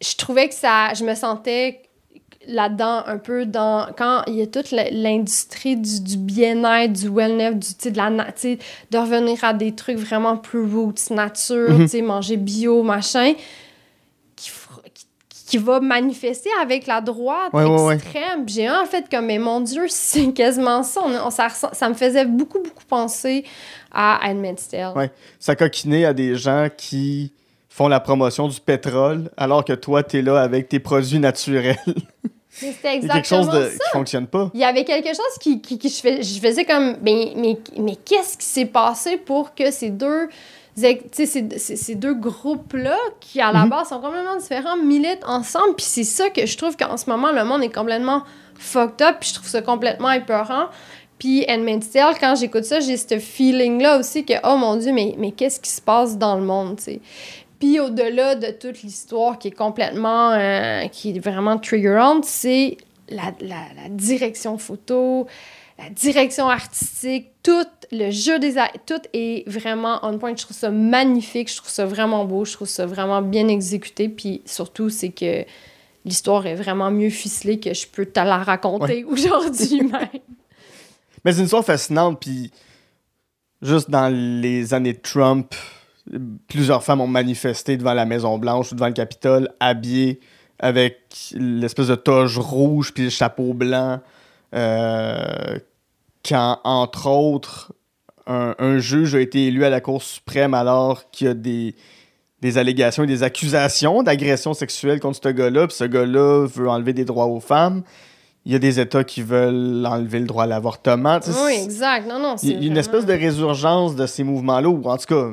je 0.00 0.16
trouvais 0.16 0.48
que 0.48 0.54
ça. 0.54 0.92
Je 0.94 1.04
me 1.04 1.14
sentais 1.14 1.82
là-dedans 2.48 3.02
un 3.06 3.18
peu 3.18 3.46
dans 3.46 3.88
quand 3.96 4.22
il 4.26 4.34
y 4.36 4.42
a 4.42 4.46
toute 4.46 4.70
l'industrie 4.72 5.76
du, 5.76 6.00
du 6.00 6.16
bien-être 6.16 6.92
du 6.94 7.08
wellness 7.08 7.54
du 7.54 7.74
tu 7.76 7.90
de 7.92 7.96
la 7.98 8.10
tu 8.32 8.58
de 8.90 8.98
revenir 8.98 9.44
à 9.44 9.52
des 9.52 9.74
trucs 9.74 9.98
vraiment 9.98 10.36
plus 10.36 10.64
roots 10.64 11.10
nature 11.10 11.68
tu 11.76 11.88
sais 11.88 12.02
manger 12.02 12.36
bio 12.38 12.82
machin 12.82 13.34
qui, 14.34 14.50
qui, 14.94 15.06
qui 15.46 15.58
va 15.58 15.80
manifester 15.80 16.50
avec 16.62 16.86
la 16.86 17.00
droite 17.00 17.52
Ouais, 17.52 17.64
ouais, 17.64 17.82
ouais. 17.82 17.94
extrême 17.96 18.44
Puis 18.46 18.54
j'ai 18.54 18.70
en 18.70 18.86
fait 18.86 19.08
comme 19.10 19.26
mais 19.26 19.38
mon 19.38 19.60
dieu 19.60 19.84
c'est 19.88 20.32
quasiment 20.32 20.82
ça 20.82 21.02
On- 21.04 21.26
on- 21.26 21.30
ça, 21.30 21.48
ça 21.50 21.88
me 21.88 21.94
faisait 21.94 22.24
beaucoup 22.24 22.58
beaucoup 22.62 22.84
penser 22.88 23.44
à 23.92 24.20
Handmaid's 24.24 24.68
Tale 24.68 24.96
Ouais. 24.96 25.10
Ça 25.38 25.54
coquinait 25.54 26.04
à 26.06 26.12
des 26.14 26.34
gens 26.34 26.68
qui 26.76 27.32
font 27.68 27.88
la 27.88 28.00
promotion 28.00 28.48
du 28.48 28.58
pétrole 28.60 29.30
alors 29.36 29.64
que 29.64 29.72
toi, 29.72 30.02
t'es 30.02 30.20
là 30.20 30.40
avec 30.42 30.68
tes 30.68 30.80
produits 30.80 31.20
naturels. 31.20 31.76
mais 32.62 32.72
c'était 32.72 32.96
Il 32.98 33.06
y 33.06 33.10
a 33.10 33.14
quelque 33.14 33.26
chose 33.28 33.48
de... 33.50 33.62
ça 33.64 33.68
qui 33.70 33.90
fonctionne 33.92 34.26
pas. 34.26 34.50
Il 34.54 34.60
y 34.60 34.64
avait 34.64 34.84
quelque 34.84 35.08
chose 35.08 35.38
qui, 35.40 35.60
qui, 35.60 35.78
qui 35.78 35.88
je, 35.88 36.00
fais- 36.00 36.22
je 36.22 36.40
faisais 36.40 36.64
comme, 36.64 36.96
mais, 37.02 37.32
mais, 37.36 37.58
mais 37.78 37.96
qu'est-ce 37.96 38.36
qui 38.38 38.46
s'est 38.46 38.66
passé 38.66 39.16
pour 39.16 39.54
que 39.54 39.70
ces 39.70 39.90
deux, 39.90 40.28
ces, 40.76 41.00
ces- 41.12 41.76
ces 41.76 41.94
deux 41.94 42.14
groupes-là, 42.14 42.96
qui 43.20 43.40
à 43.40 43.52
la 43.52 43.64
Mhm. 43.64 43.70
base 43.70 43.88
sont 43.88 44.00
complètement 44.00 44.36
différents, 44.36 44.76
militent 44.76 45.24
ensemble. 45.26 45.74
Puis 45.76 45.86
c'est 45.88 46.04
ça 46.04 46.30
que 46.30 46.46
je 46.46 46.56
trouve 46.56 46.76
qu'en 46.76 46.96
ce 46.96 47.08
moment, 47.10 47.32
le 47.32 47.44
monde 47.44 47.62
est 47.62 47.74
complètement 47.74 48.22
fucked 48.54 49.02
up. 49.06 49.16
Puis 49.20 49.30
je 49.30 49.34
trouve 49.34 49.48
ça 49.48 49.62
complètement 49.62 50.10
épeurant. 50.12 50.66
Puis 51.18 51.44
Handmaid's 51.48 51.90
Tale, 51.90 52.14
quand 52.20 52.36
j'écoute 52.36 52.62
ça, 52.64 52.78
j'ai 52.78 52.96
ce 52.96 53.18
feeling-là 53.18 53.98
aussi 53.98 54.24
que, 54.24 54.34
oh 54.44 54.56
mon 54.56 54.76
Dieu, 54.76 54.92
mais, 54.92 55.16
mais 55.18 55.32
qu'est-ce 55.32 55.58
qui 55.58 55.70
se 55.70 55.80
passe 55.80 56.16
dans 56.16 56.36
le 56.36 56.42
monde, 56.42 56.76
tu 56.76 56.84
sais? 56.84 57.00
Puis 57.58 57.80
au-delà 57.80 58.34
de 58.34 58.50
toute 58.52 58.82
l'histoire 58.82 59.38
qui 59.38 59.48
est 59.48 59.52
complètement, 59.52 60.30
euh, 60.32 60.86
qui 60.88 61.10
est 61.10 61.18
vraiment 61.18 61.58
triggerante, 61.58 62.24
c'est 62.24 62.76
la, 63.08 63.32
la, 63.40 63.64
la 63.82 63.88
direction 63.88 64.58
photo, 64.58 65.26
la 65.78 65.90
direction 65.90 66.48
artistique, 66.48 67.30
tout 67.42 67.66
le 67.92 68.10
jeu 68.10 68.38
des 68.38 68.54
tout 68.86 69.00
est 69.12 69.48
vraiment 69.48 70.00
on 70.02 70.18
point. 70.18 70.34
Je 70.36 70.44
trouve 70.44 70.56
ça 70.56 70.70
magnifique, 70.70 71.50
je 71.50 71.56
trouve 71.56 71.70
ça 71.70 71.86
vraiment 71.86 72.24
beau, 72.24 72.44
je 72.44 72.52
trouve 72.52 72.68
ça 72.68 72.86
vraiment 72.86 73.22
bien 73.22 73.48
exécuté. 73.48 74.08
Puis 74.08 74.42
surtout, 74.44 74.90
c'est 74.90 75.10
que 75.10 75.44
l'histoire 76.04 76.46
est 76.46 76.54
vraiment 76.54 76.90
mieux 76.90 77.10
ficelée 77.10 77.60
que 77.60 77.72
je 77.74 77.86
peux 77.86 78.06
te 78.06 78.20
la 78.20 78.38
raconter 78.38 79.04
aujourd'hui 79.04 79.82
même. 79.82 80.08
Mais 81.24 81.32
c'est 81.32 81.38
une 81.38 81.44
histoire 81.44 81.64
fascinante, 81.64 82.20
puis 82.20 82.50
juste 83.62 83.90
dans 83.90 84.12
les 84.12 84.72
années 84.74 84.92
de 84.92 85.00
Trump, 85.00 85.54
plusieurs 86.48 86.82
femmes 86.82 87.00
ont 87.00 87.06
manifesté 87.06 87.76
devant 87.76 87.94
la 87.94 88.04
Maison-Blanche 88.04 88.72
ou 88.72 88.74
devant 88.74 88.86
le 88.86 88.92
Capitole, 88.92 89.48
habillées 89.60 90.20
avec 90.58 90.98
l'espèce 91.34 91.88
de 91.88 91.94
toge 91.94 92.38
rouge 92.38 92.92
puis 92.92 93.04
le 93.04 93.10
chapeau 93.10 93.54
blanc. 93.54 94.00
Euh, 94.54 95.58
quand, 96.26 96.60
entre 96.64 97.06
autres, 97.06 97.72
un, 98.26 98.78
juge 98.78 99.14
a 99.14 99.20
été 99.20 99.46
élu 99.46 99.64
à 99.64 99.70
la 99.70 99.80
Cour 99.80 100.02
suprême 100.02 100.52
alors 100.52 101.10
qu'il 101.10 101.28
y 101.28 101.30
a 101.30 101.34
des, 101.34 101.74
des 102.42 102.58
allégations 102.58 103.04
et 103.04 103.06
des 103.06 103.22
accusations 103.22 104.02
d'agression 104.02 104.52
sexuelle 104.52 105.00
contre 105.00 105.20
ce 105.22 105.28
gars-là, 105.30 105.66
puis 105.66 105.76
ce 105.76 105.84
gars-là 105.84 106.46
veut 106.46 106.68
enlever 106.68 106.92
des 106.92 107.06
droits 107.06 107.26
aux 107.26 107.40
femmes. 107.40 107.82
Il 108.48 108.52
y 108.52 108.56
a 108.56 108.58
des 108.58 108.80
États 108.80 109.04
qui 109.04 109.20
veulent 109.20 109.86
enlever 109.86 110.18
le 110.18 110.24
droit 110.24 110.44
à 110.44 110.46
l'avortement. 110.46 111.20
Oui, 111.44 111.52
exact. 111.62 112.08
Non, 112.08 112.18
non, 112.18 112.34
Il 112.42 112.62
y 112.62 112.64
a 112.64 112.66
une 112.66 112.78
espèce 112.78 113.04
de 113.04 113.12
résurgence 113.12 113.94
de 113.94 114.06
ces 114.06 114.24
mouvements-là, 114.24 114.70
ou 114.70 114.82
en 114.88 114.96
tout 114.96 115.04
cas, 115.06 115.28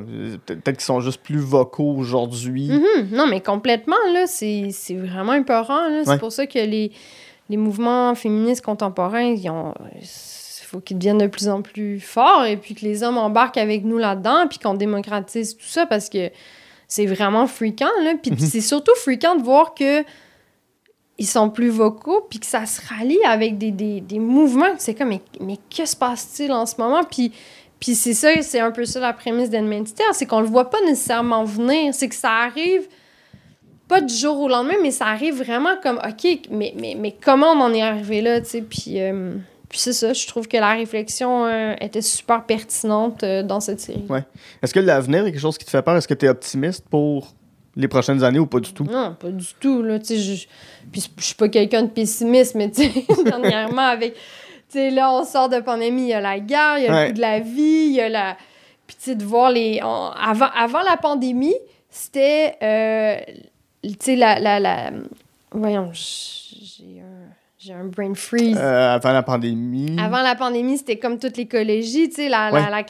peut-être 0.45 0.78
qu'ils 0.78 0.82
sont 0.82 0.99
juste 0.99 1.22
plus 1.22 1.39
vocaux 1.39 1.95
aujourd'hui. 1.97 2.68
Mm-hmm. 2.68 3.16
Non, 3.16 3.26
mais 3.26 3.39
complètement, 3.39 3.95
là, 4.13 4.28
c'est 4.28 4.70
vraiment 4.91 5.34
épeurant. 5.34 6.03
C'est 6.03 6.20
pour 6.20 6.34
ça 6.34 6.45
que 6.45 6.59
les, 6.59 6.91
les 7.49 7.57
mouvements 7.57 8.13
féministes 8.16 8.66
contemporains, 8.66 9.34
ils 9.34 9.49
ont 9.49 9.74
faut 10.66 10.82
qu'ils 10.82 10.97
deviennent 10.97 11.20
de 11.20 11.28
plus 11.28 11.47
en 11.47 11.61
plus 11.61 11.99
forts 11.99 12.45
et 12.45 12.57
puis 12.57 12.76
que 12.76 12.82
les 12.82 13.03
hommes 13.03 13.18
embarquent 13.18 13.57
avec 13.57 13.86
nous 13.86 13.97
là-dedans 13.97 14.47
puis 14.49 14.59
qu'on 14.59 14.74
démocratise 14.74 15.55
tout 15.55 15.66
ça 15.66 15.86
parce 15.86 16.09
que 16.09 16.32
c'est 16.88 17.05
vraiment 17.05 17.47
fréquent 17.47 17.89
là 18.03 18.13
puis 18.22 18.32
mhm. 18.32 18.39
c'est 18.39 18.61
surtout 18.61 18.95
fréquent 18.95 19.36
de 19.36 19.43
voir 19.43 19.74
que 19.74 20.03
ils 21.18 21.28
sont 21.28 21.49
plus 21.49 21.70
vocaux 21.70 22.26
puis 22.30 22.39
que 22.39 22.45
ça 22.45 22.66
se 22.66 22.82
rallie 22.88 23.24
avec 23.26 23.57
des, 23.57 23.72
des, 23.72 24.01
des 24.01 24.20
mouvements 24.20 24.74
c'est 24.78 24.93
comme 24.93 25.09
mais, 25.09 25.22
mais 25.39 25.57
que 25.76 25.86
se 25.86 25.95
passe-t-il 25.95 26.51
en 26.51 26.66
ce 26.66 26.76
moment? 26.78 27.03
Puis 27.03 27.32
puis 27.80 27.95
c'est 27.95 28.13
ça 28.13 28.30
c'est 28.41 28.59
un 28.59 28.72
peu 28.72 28.86
ça 28.86 28.99
la 28.99 29.13
prémisse 29.13 29.49
d'Edmentity 29.49 30.01
c'est 30.13 30.26
qu'on 30.26 30.41
le 30.41 30.47
voit 30.47 30.70
pas 30.70 30.82
nécessairement 30.86 31.43
venir 31.43 31.93
c'est 31.93 32.09
que 32.09 32.16
ça 32.16 32.32
arrive 32.32 32.88
pas 33.88 34.01
du 34.01 34.13
jour 34.13 34.39
au 34.39 34.47
lendemain 34.47 34.76
mais 34.82 34.91
ça 34.91 35.05
arrive 35.05 35.36
vraiment 35.36 35.76
comme 35.82 35.97
ok 35.97 36.39
mais 36.51 36.74
mais, 36.78 36.95
mais 36.97 37.16
comment 37.24 37.51
on 37.51 37.61
en 37.61 37.74
est 37.74 37.82
arrivé 37.82 38.22
là 38.22 38.41
tu 38.41 38.47
sais? 38.47 38.61
Puis 38.61 39.01
euh, 39.01 39.36
puis 39.76 39.80
c'est 39.80 39.93
ça, 39.93 40.13
je 40.13 40.28
trouve 40.28 40.47
que 40.47 40.57
la 40.57 40.74
réflexion 40.74 41.45
euh, 41.45 41.74
était 41.82 42.01
super 42.01 42.45
pertinente 42.45 43.24
euh, 43.24 43.43
dans 43.43 43.59
cette 43.59 43.80
série. 43.80 44.05
Ouais. 44.09 44.24
Est-ce 44.61 44.74
que 44.74 44.80
l'avenir 44.80 45.26
est 45.26 45.32
quelque 45.32 45.41
chose 45.41 45.57
qui 45.57 45.66
te 45.66 45.70
fait 45.70 45.82
peur? 45.82 45.97
Est-ce 45.97 46.07
que 46.07 46.13
tu 46.13 46.26
es 46.26 46.30
optimiste 46.30 46.88
pour 46.89 47.34
les 47.76 47.88
prochaines 47.88 48.23
années 48.23 48.39
ou 48.39 48.47
pas 48.47 48.59
du 48.59 48.73
tout? 48.73 48.84
Non, 48.84 49.15
pas 49.19 49.30
du 49.30 49.45
tout. 49.59 49.82
Là, 49.82 49.97
je, 49.97 50.45
puis 50.91 51.09
je 51.17 51.23
suis 51.23 51.36
pas 51.36 51.49
quelqu'un 51.49 51.84
de 51.84 51.89
pessimiste, 51.89 52.55
mais 52.55 52.71
dernièrement, 53.26 53.82
avec. 53.82 54.15
là, 54.73 55.11
on 55.13 55.23
sort 55.23 55.49
de 55.49 55.59
pandémie, 55.59 56.03
il 56.03 56.09
y 56.09 56.13
a 56.13 56.21
la 56.21 56.39
guerre, 56.39 56.78
il 56.78 56.86
y 56.86 56.88
a 56.88 57.03
le 57.03 57.07
coût 57.09 57.15
de 57.15 57.21
la 57.21 57.39
vie, 57.39 57.88
il 57.88 57.93
y 57.93 58.01
a 58.01 58.09
la. 58.09 58.38
Puis, 58.88 58.95
tu 58.97 59.03
sais, 59.03 59.15
de 59.15 59.23
voir 59.23 59.51
les. 59.51 59.80
avant, 59.80 60.49
avant 60.55 60.82
la 60.82 60.97
pandémie, 60.97 61.55
c'était. 61.89 62.55
Euh, 62.61 63.17
tu 63.84 63.95
sais, 63.99 64.15
la, 64.15 64.39
la, 64.39 64.59
la. 64.59 64.91
Voyons, 65.51 65.91
j'ai 65.93 67.01
un 67.01 67.26
j'ai 67.65 67.73
un 67.73 67.86
brain 67.86 68.13
freeze. 68.13 68.57
Euh, 68.59 68.93
avant 68.93 69.11
la 69.11 69.23
pandémie. 69.23 69.97
Avant 69.99 70.21
la 70.21 70.36
pandémie, 70.36 70.78
c'était 70.78 70.97
comme 70.97 71.17
toutes 71.17 71.38
les 71.38 71.47
collégies, 71.47 72.09
tu 72.09 72.15
sais, 72.15 72.30
la, 72.30 72.51
la, 72.51 72.69
la 72.69 72.84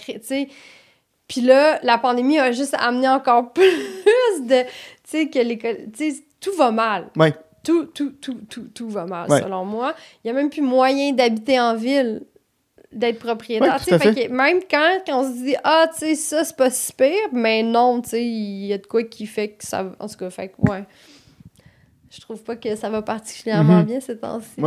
Puis 1.28 1.41
là, 1.41 1.80
la 1.84 1.97
pandémie 1.97 2.38
a 2.39 2.51
juste 2.51 2.76
amené 2.78 3.07
encore 3.07 3.51
plus 3.53 4.41
de, 4.41 4.63
tu 4.63 4.69
sais, 5.05 5.30
que 5.30 5.39
les, 5.39 5.57
tu 5.57 6.11
sais, 6.11 6.23
tout 6.39 6.53
va 6.57 6.71
mal. 6.71 7.07
Oui. 7.15 7.30
Tout, 7.63 7.86
tout, 7.86 8.11
tout, 8.21 8.38
tout, 8.47 8.67
tout 8.73 8.89
va 8.89 9.05
mal, 9.05 9.28
selon 9.30 9.65
moi. 9.65 9.95
Il 10.23 10.28
n'y 10.28 10.38
a 10.38 10.39
même 10.39 10.51
plus 10.51 10.61
moyen 10.61 11.13
d'habiter 11.13 11.59
en 11.59 11.76
ville, 11.76 12.21
d'être 12.91 13.17
propriétaire. 13.17 13.82
Ouais, 13.89 13.97
fait 13.97 14.28
même 14.30 14.59
quand, 14.69 14.99
quand, 15.07 15.21
on 15.21 15.23
se 15.23 15.43
dit, 15.43 15.55
ah, 15.63 15.88
tu 15.91 15.99
sais, 15.99 16.15
ça, 16.15 16.43
c'est 16.43 16.55
pas 16.55 16.69
si 16.69 16.93
pire, 16.93 17.30
mais 17.32 17.63
non, 17.63 18.01
tu 18.01 18.09
sais, 18.11 18.23
il 18.23 18.67
y 18.67 18.73
a 18.73 18.78
de 18.78 18.86
quoi 18.86 19.03
qui 19.03 19.26
fait 19.26 19.49
que 19.49 19.65
ça. 19.65 19.84
En 19.99 20.07
tout 20.07 20.15
cas, 20.15 20.30
fait 20.30 20.49
que, 20.49 20.69
ouais 20.69 20.84
je 22.15 22.21
trouve 22.21 22.41
pas 22.43 22.55
que 22.55 22.76
ça 22.76 22.89
va 22.89 23.01
particulièrement 23.01 23.80
mhm. 23.80 23.86
bien 23.86 23.99
ces 23.99 24.17
temps-ci. 24.17 24.61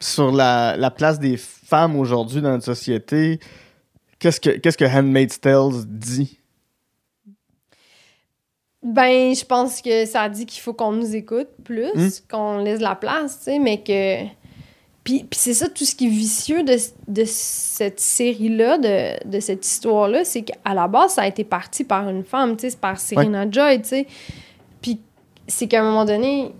Sur 0.00 0.32
la, 0.32 0.76
la, 0.76 0.90
place 0.90 1.18
des 1.18 1.36
femmes 1.38 1.96
aujourd'hui 1.96 2.42
dans 2.42 2.50
notre 2.50 2.64
société, 2.64 3.40
qu'est-ce 4.24 4.40
que, 4.40 4.50
qu'est-ce 4.50 4.78
que 4.78 4.86
Handmaid's 4.86 5.38
Tale 5.38 5.84
dit? 5.86 6.38
Ben, 8.82 9.34
je 9.34 9.44
pense 9.44 9.82
que 9.82 10.06
ça 10.06 10.28
dit 10.30 10.46
qu'il 10.46 10.62
faut 10.62 10.72
qu'on 10.72 10.92
nous 10.92 11.14
écoute 11.14 11.48
plus, 11.62 11.92
hmm? 11.94 12.08
qu'on 12.30 12.58
laisse 12.58 12.80
la 12.80 12.94
place, 12.94 13.38
tu 13.38 13.44
sais, 13.44 13.58
mais 13.58 13.82
que. 13.82 14.24
Puis, 15.04 15.24
puis 15.24 15.38
c'est 15.38 15.52
ça, 15.52 15.68
tout 15.68 15.84
ce 15.84 15.94
qui 15.94 16.06
est 16.06 16.10
vicieux 16.10 16.62
de, 16.62 16.76
de 17.08 17.24
cette 17.26 18.00
série-là, 18.00 18.78
de, 18.78 19.28
de 19.28 19.40
cette 19.40 19.66
histoire-là, 19.66 20.24
c'est 20.24 20.40
qu'à 20.40 20.72
la 20.72 20.88
base, 20.88 21.12
ça 21.12 21.22
a 21.22 21.26
été 21.26 21.44
parti 21.44 21.84
par 21.84 22.08
une 22.08 22.24
femme, 22.24 22.56
tu 22.56 22.70
sais, 22.70 22.76
par 22.76 22.98
Serena 22.98 23.44
Joy, 23.50 23.82
tu 23.82 23.88
sais 23.88 24.06
c'est 25.46 25.68
qu'à 25.68 25.82
un 25.82 25.84
moment 25.84 26.04
donné, 26.04 26.54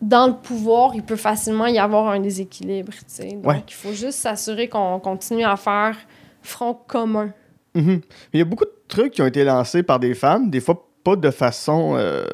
dans 0.00 0.26
le 0.26 0.34
pouvoir, 0.34 0.94
il 0.94 1.02
peut 1.02 1.16
facilement 1.16 1.66
y 1.66 1.78
avoir 1.78 2.08
un 2.08 2.18
déséquilibre. 2.18 2.92
Donc, 3.20 3.62
il 3.68 3.74
faut 3.74 3.92
juste 3.92 4.18
s'assurer 4.18 4.68
qu'on 4.68 4.98
continue 4.98 5.44
à 5.44 5.56
faire 5.56 5.96
front 6.42 6.74
commun. 6.74 7.32
Mhm. 7.74 8.00
Il 8.32 8.38
y 8.38 8.42
a 8.42 8.44
beaucoup 8.44 8.64
de 8.64 8.74
trucs 8.88 9.12
qui 9.12 9.22
ont 9.22 9.26
été 9.26 9.44
lancés 9.44 9.82
par 9.82 9.98
des 9.98 10.14
femmes, 10.14 10.50
des 10.50 10.60
fois 10.60 10.86
pas 11.04 11.16
de 11.16 11.30
façon. 11.30 11.94
Euh, 11.96 12.24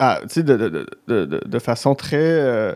de, 0.00 0.42
de, 0.42 0.86
de, 1.08 1.40
de, 1.44 1.58
façon 1.58 1.94
très. 1.94 2.16
Euh, 2.18 2.74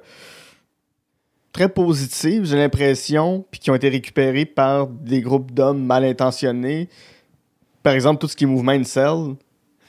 très 1.53 1.68
positive, 1.68 2.45
j'ai 2.45 2.57
l'impression, 2.57 3.45
puis 3.51 3.61
qui 3.61 3.70
ont 3.70 3.74
été 3.74 3.88
récupérés 3.88 4.47
par 4.47 4.86
des 4.86 5.20
groupes 5.20 5.53
d'hommes 5.53 5.84
mal 5.84 6.05
intentionnés. 6.05 6.88
Par 7.82 7.93
exemple, 7.93 8.20
tout 8.20 8.28
ce 8.28 8.36
qui 8.36 8.45
est 8.45 8.47
mouvement 8.47 8.72
Incel. 8.72 9.36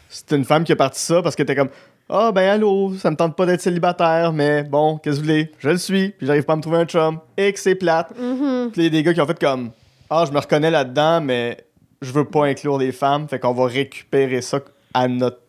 C'est 0.10 0.34
une 0.34 0.44
femme 0.44 0.64
qui 0.64 0.72
a 0.74 0.76
parti 0.76 1.00
ça 1.00 1.22
parce 1.22 1.36
qu'elle 1.36 1.46
était 1.46 1.56
comme 1.56 1.70
ah, 2.10 2.32
ben 2.32 2.48
allô, 2.48 2.94
ça 2.96 3.10
me 3.10 3.16
tente 3.16 3.36
pas 3.36 3.46
d'être 3.46 3.62
célibataire, 3.62 4.34
mais 4.34 4.64
bon, 4.64 4.98
qu'est-ce 4.98 5.16
que 5.16 5.22
vous 5.22 5.28
voulez? 5.28 5.52
Je 5.58 5.70
le 5.70 5.78
suis, 5.78 6.10
puis 6.10 6.28
j'arrive 6.28 6.44
pas 6.44 6.54
à 6.54 6.56
me 6.58 6.62
trouver 6.62 6.78
un 6.78 6.86
chum, 6.86 7.20
et 7.38 7.52
que 7.54 7.60
c'est 7.60 7.76
plate. 7.76 8.12
Mm-hmm. 8.20 8.72
Puis 8.72 8.82
il 8.82 8.84
y 8.84 8.88
a 8.88 8.90
des 8.90 9.04
gars 9.04 9.14
qui 9.14 9.22
ont 9.22 9.26
fait 9.26 9.40
comme 9.40 9.72
Ah, 10.16 10.26
je 10.28 10.32
me 10.32 10.40
reconnais 10.40 10.70
là-dedans, 10.70 11.22
mais 11.22 11.58
je 12.04 12.12
veux 12.12 12.26
pas 12.26 12.46
inclure 12.46 12.78
les 12.78 12.92
femmes, 12.92 13.28
fait 13.28 13.40
qu'on 13.40 13.54
va 13.54 13.66
récupérer 13.66 14.42
ça 14.42 14.60
à 14.94 15.08
notre 15.08 15.40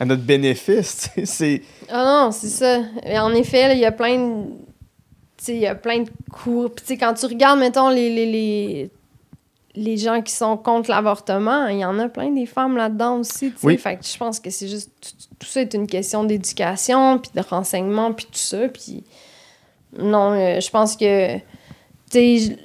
à 0.00 0.06
notre 0.06 0.22
bénéfice. 0.22 1.10
c'est. 1.24 1.60
Ah 1.90 2.04
non, 2.04 2.30
c'est 2.32 2.48
ça. 2.48 2.80
Et 3.04 3.18
en 3.18 3.32
effet, 3.34 3.74
il 3.74 3.80
y 3.80 3.84
a 3.84 3.92
plein 3.92 4.18
de. 4.18 4.44
il 5.48 5.58
y 5.58 5.66
a 5.66 5.74
plein 5.74 6.00
de 6.00 6.10
cours. 6.32 6.70
Puis, 6.74 6.96
quand 6.96 7.12
tu 7.12 7.26
regardes, 7.26 7.60
mettons, 7.60 7.90
les, 7.90 8.08
les, 8.08 8.26
les 8.26 8.90
les 9.76 9.96
gens 9.98 10.22
qui 10.22 10.32
sont 10.32 10.56
contre 10.56 10.88
l'avortement, 10.88 11.66
il 11.66 11.78
y 11.78 11.84
en 11.84 11.98
a 11.98 12.08
plein 12.08 12.30
des 12.30 12.46
femmes 12.46 12.76
là-dedans 12.76 13.18
aussi. 13.18 13.52
Oui. 13.62 13.76
Fait 13.76 13.96
que 13.96 14.04
je 14.06 14.16
pense 14.16 14.40
que 14.40 14.48
c'est 14.48 14.68
juste. 14.68 14.90
Tout, 15.38 15.46
ça 15.46 15.60
est 15.60 15.74
une 15.74 15.86
question 15.86 16.24
d'éducation, 16.24 17.18
puis 17.18 17.32
de 17.34 17.42
renseignement, 17.46 18.14
puis 18.14 18.24
tout 18.24 18.38
ça. 18.38 18.66
Puis. 18.68 19.04
Non, 19.98 20.32
euh, 20.32 20.60
je 20.60 20.70
pense 20.70 20.96
que. 20.96 21.36
Tu 22.10 22.56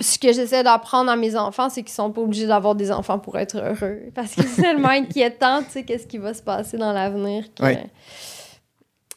ce 0.00 0.18
que 0.18 0.32
j'essaie 0.32 0.62
d'apprendre 0.62 1.10
à 1.10 1.16
mes 1.16 1.36
enfants, 1.36 1.68
c'est 1.68 1.82
qu'ils 1.82 1.92
sont 1.92 2.12
pas 2.12 2.20
obligés 2.20 2.46
d'avoir 2.46 2.74
des 2.74 2.90
enfants 2.90 3.18
pour 3.18 3.38
être 3.38 3.56
heureux. 3.56 4.00
Parce 4.14 4.34
que 4.34 4.42
c'est 4.42 4.62
tellement 4.62 4.88
inquiétant, 4.90 5.62
tu 5.62 5.70
sais, 5.70 5.84
qu'est-ce 5.84 6.06
qui 6.06 6.18
va 6.18 6.34
se 6.34 6.42
passer 6.42 6.76
dans 6.76 6.92
l'avenir. 6.92 7.44
Oui. 7.60 7.76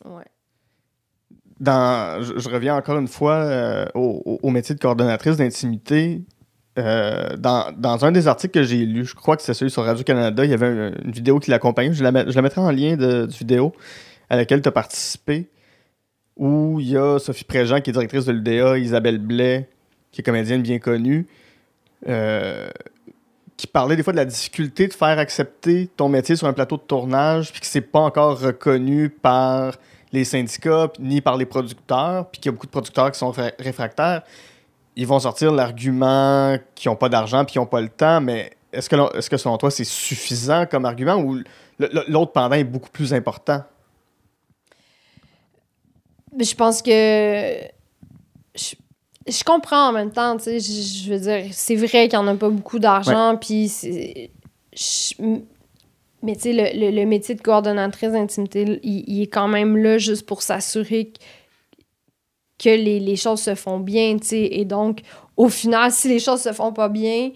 Ouais. 0.06 0.24
Dans, 1.60 2.24
je, 2.24 2.50
reviens 2.50 2.76
encore 2.76 2.98
une 2.98 3.08
fois 3.08 3.36
euh, 3.36 3.86
au, 3.94 4.40
au, 4.42 4.50
métier 4.50 4.74
de 4.74 4.80
coordonnatrice 4.80 5.38
d'intimité. 5.38 6.24
Euh, 6.80 7.36
dans, 7.38 7.72
dans, 7.78 8.04
un 8.04 8.12
des 8.12 8.28
articles 8.28 8.54
que 8.54 8.64
j'ai 8.64 8.86
lu, 8.86 9.06
je 9.06 9.14
crois 9.14 9.36
que 9.36 9.44
c'est 9.44 9.54
celui 9.54 9.70
sur 9.70 9.84
Radio-Canada, 9.84 10.44
il 10.46 10.50
y 10.50 10.54
avait 10.54 10.68
une, 10.68 11.12
vidéo 11.12 11.40
qui 11.40 11.52
l'accompagnait. 11.52 11.94
Je, 11.94 12.04
la, 12.04 12.28
je 12.28 12.36
la 12.36 12.42
mettrai 12.42 12.62
en 12.62 12.72
lien 12.72 12.96
de, 12.96 13.28
vidéo 13.30 13.74
à 14.30 14.38
laquelle 14.38 14.62
tu 14.62 14.70
as 14.70 14.72
participé, 14.72 15.50
où 16.38 16.80
il 16.80 16.90
y 16.90 16.98
a 16.98 17.20
Sophie 17.20 17.44
Préjean, 17.44 17.82
qui 17.82 17.90
est 17.90 17.94
directrice 17.94 18.26
de 18.26 18.32
l'UDA, 18.32 18.80
Isabelle 18.80 19.20
Blais, 19.20 19.70
qui 20.12 20.22
est 20.22 20.24
comédienne 20.24 20.62
bien 20.62 20.80
connue, 20.80 21.28
euh, 22.08 22.70
qui 23.58 23.68
parlait 23.68 23.96
des 23.96 24.04
fois 24.04 24.14
de 24.14 24.18
la 24.18 24.26
difficulté 24.26 24.88
de 24.88 24.94
faire 24.94 25.20
accepter 25.20 25.88
ton 25.96 26.10
métier 26.10 26.36
sur 26.36 26.48
un 26.48 26.54
plateau 26.54 26.78
de 26.78 26.82
tournage, 26.82 27.52
puis 27.52 27.62
que 27.62 27.68
c'est 27.68 27.82
pas 27.82 28.00
encore 28.00 28.40
reconnu 28.40 29.10
par 29.10 29.76
les 30.12 30.26
syndicats, 30.26 30.92
ni 31.00 31.22
par 31.22 31.38
les 31.38 31.46
producteurs, 31.46 32.30
puis 32.30 32.42
qu'il 32.42 32.50
y 32.50 32.50
a 32.50 32.54
beaucoup 32.54 32.66
de 32.66 32.72
producteurs 32.72 33.12
qui 33.12 33.20
sont 33.20 33.34
réfractaires 33.60 34.24
ils 34.96 35.08
vont 35.08 35.20
sortir 35.20 35.52
l'argument 35.52 36.58
qu'ils 36.76 36.90
n'ont 36.90 36.98
pas 36.98 37.10
d'argent 37.10 37.46
puis 37.46 37.54
qu'ils 37.54 37.62
n'ont 37.62 37.68
pas 37.68 37.82
le 37.82 37.90
temps, 37.90 38.22
mais 38.22 38.52
est-ce 38.74 38.90
que, 39.30 39.38
selon 39.38 39.58
toi, 39.58 39.72
c'est 39.72 39.84
suffisant 39.84 40.66
comme 40.66 40.86
argument 40.86 41.16
ou 41.16 41.42
l'autre 42.08 42.32
pendant 42.32 42.56
est 42.56 42.64
beaucoup 42.64 42.90
plus 42.90 43.14
important? 43.14 43.64
Je 46.40 46.56
pense 46.56 46.82
que. 46.82 47.66
Comprends 49.44 49.90
en 49.90 49.92
même 49.92 50.12
temps, 50.12 50.38
tu 50.38 50.44
sais. 50.44 50.60
Je, 50.60 51.12
veux 51.12 51.20
dire, 51.20 51.46
c'est 51.52 51.76
vrai 51.76 52.08
qu'il 52.08 52.20
n'y 52.20 52.26
en 52.26 52.28
a 52.28 52.36
pas 52.36 52.50
beaucoup 52.50 52.80
d'argent, 52.80 53.38
puis 53.40 53.68
c'est. 53.70 54.32
Mais 56.24 56.36
tu 56.36 56.54
sais, 56.54 56.74
le, 56.76 57.06
métier 57.06 57.34
de 57.34 57.42
coordonnatrice 57.42 58.12
d'intimité, 58.12 58.80
il, 58.84 59.04
il, 59.08 59.22
est 59.24 59.28
quand 59.28 59.48
même 59.48 59.76
là 59.76 59.98
juste 59.98 60.26
pour 60.28 60.44
s'assurer 60.44 61.06
que 61.06 61.20
que 62.62 62.70
les, 62.70 63.16
choses 63.16 63.42
se 63.42 63.56
font 63.56 63.80
bien, 63.80 64.18
tu 64.18 64.28
sais. 64.28 64.50
Et 64.52 64.66
donc, 64.66 65.02
au 65.36 65.50
final, 65.50 65.92
si 65.92 66.08
les 66.08 66.20
choses 66.20 66.42
se 66.42 66.54
font 66.54 66.72
pas 66.72 66.90
bien, 66.90 67.32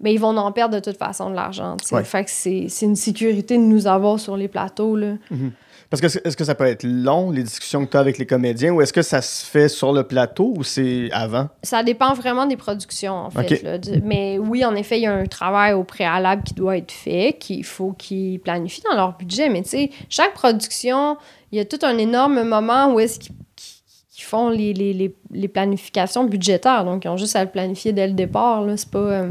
ben, 0.00 0.10
ils 0.10 0.18
vont 0.18 0.36
en 0.36 0.52
perdre 0.52 0.74
de 0.74 0.80
toute 0.80 0.96
façon 0.96 1.30
de 1.30 1.34
l'argent, 1.34 1.76
tu 1.76 1.88
sais. 1.88 2.04
Fait 2.04 2.24
que 2.24 2.30
c'est 2.30 2.68
une 2.82 2.96
sécurité 2.96 3.56
de 3.56 3.62
nous 3.62 3.86
avoir 3.86 4.18
sur 4.18 4.36
les 4.36 4.48
plateaux, 4.48 4.96
là. 4.96 5.14
Mhm. 5.30 5.52
Parce 5.90 6.00
que 6.00 6.06
est-ce 6.06 6.36
que 6.36 6.44
ça 6.44 6.54
peut 6.54 6.66
être 6.66 6.82
long, 6.84 7.30
les 7.30 7.42
discussions 7.42 7.84
que 7.84 7.90
tu 7.90 7.96
as 7.96 8.00
avec 8.00 8.18
les 8.18 8.26
comédiens, 8.26 8.72
ou 8.72 8.80
est-ce 8.80 8.92
que 8.92 9.02
ça 9.02 9.22
se 9.22 9.44
fait 9.44 9.68
sur 9.68 9.92
le 9.92 10.02
plateau 10.02 10.54
ou 10.56 10.64
c'est 10.64 11.08
avant? 11.12 11.48
Ça 11.62 11.82
dépend 11.82 12.14
vraiment 12.14 12.46
des 12.46 12.56
productions, 12.56 13.14
en 13.14 13.30
fait. 13.30 13.62
Là. 13.62 13.78
Mais 14.02 14.38
oui, 14.38 14.64
en 14.64 14.74
effet, 14.74 14.98
il 14.98 15.02
y 15.02 15.06
a 15.06 15.14
un 15.14 15.26
travail 15.26 15.72
au 15.72 15.84
préalable 15.84 16.42
qui 16.42 16.54
doit 16.54 16.76
être 16.76 16.92
fait, 16.92 17.36
qu'il 17.38 17.64
faut 17.64 17.92
qu'ils 17.92 18.40
planifient 18.40 18.82
dans 18.90 18.96
leur 18.96 19.16
budget. 19.16 19.48
Mais 19.48 19.62
tu 19.62 19.70
sais, 19.70 19.90
chaque 20.08 20.34
production, 20.34 21.16
il 21.52 21.58
y 21.58 21.60
a 21.60 21.64
tout 21.64 21.78
un 21.82 21.96
énorme 21.98 22.42
moment 22.42 22.92
où 22.92 22.98
est-ce 23.00 23.18
qu'ils 23.20 24.24
font 24.24 24.48
les, 24.48 24.72
les, 24.72 24.92
les, 24.92 25.14
les 25.30 25.48
planifications 25.48 26.24
budgétaires. 26.24 26.84
Donc, 26.84 27.04
ils 27.04 27.08
ont 27.08 27.16
juste 27.16 27.36
à 27.36 27.44
le 27.44 27.50
planifier 27.50 27.92
dès 27.92 28.06
le 28.06 28.14
départ. 28.14 28.64
C'est 28.76 28.90
pas, 28.90 28.98
euh, 28.98 29.30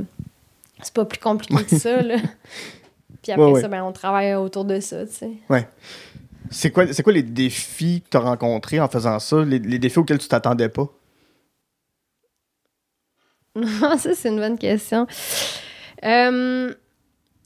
c'est 0.82 0.94
pas 0.94 1.06
plus 1.06 1.20
compliqué 1.20 1.64
que 1.64 1.78
ça. 1.78 2.02
Là. 2.02 2.16
Puis 3.24 3.32
après 3.32 3.46
Ouais, 3.46 3.52
ouais. 3.54 3.62
ça, 3.62 3.68
ben, 3.70 3.84
on 3.84 3.92
travaille 3.94 4.36
autour 4.36 4.66
de 4.66 4.80
ça, 4.82 5.06
tu 5.06 5.14
sais. 5.14 5.32
C'est 6.54 6.72
quoi, 6.72 6.92
c'est 6.94 7.04
quoi 7.04 7.14
les 7.14 7.24
défis 7.24 8.02
que 8.06 8.10
tu 8.12 8.18
as 8.18 8.22
rencontrés 8.22 8.80
en 8.80 8.88
faisant 8.88 9.20
ça, 9.20 9.44
les, 9.44 9.60
les 9.60 9.80
défis 9.80 10.00
auxquels 10.00 10.20
tu 10.20 10.28
t'attendais 10.28 10.70
pas? 10.70 10.88
ça, 13.98 14.14
c'est 14.16 14.30
une 14.30 14.40
bonne 14.40 14.58
question. 14.58 15.08
Euh, 16.04 16.74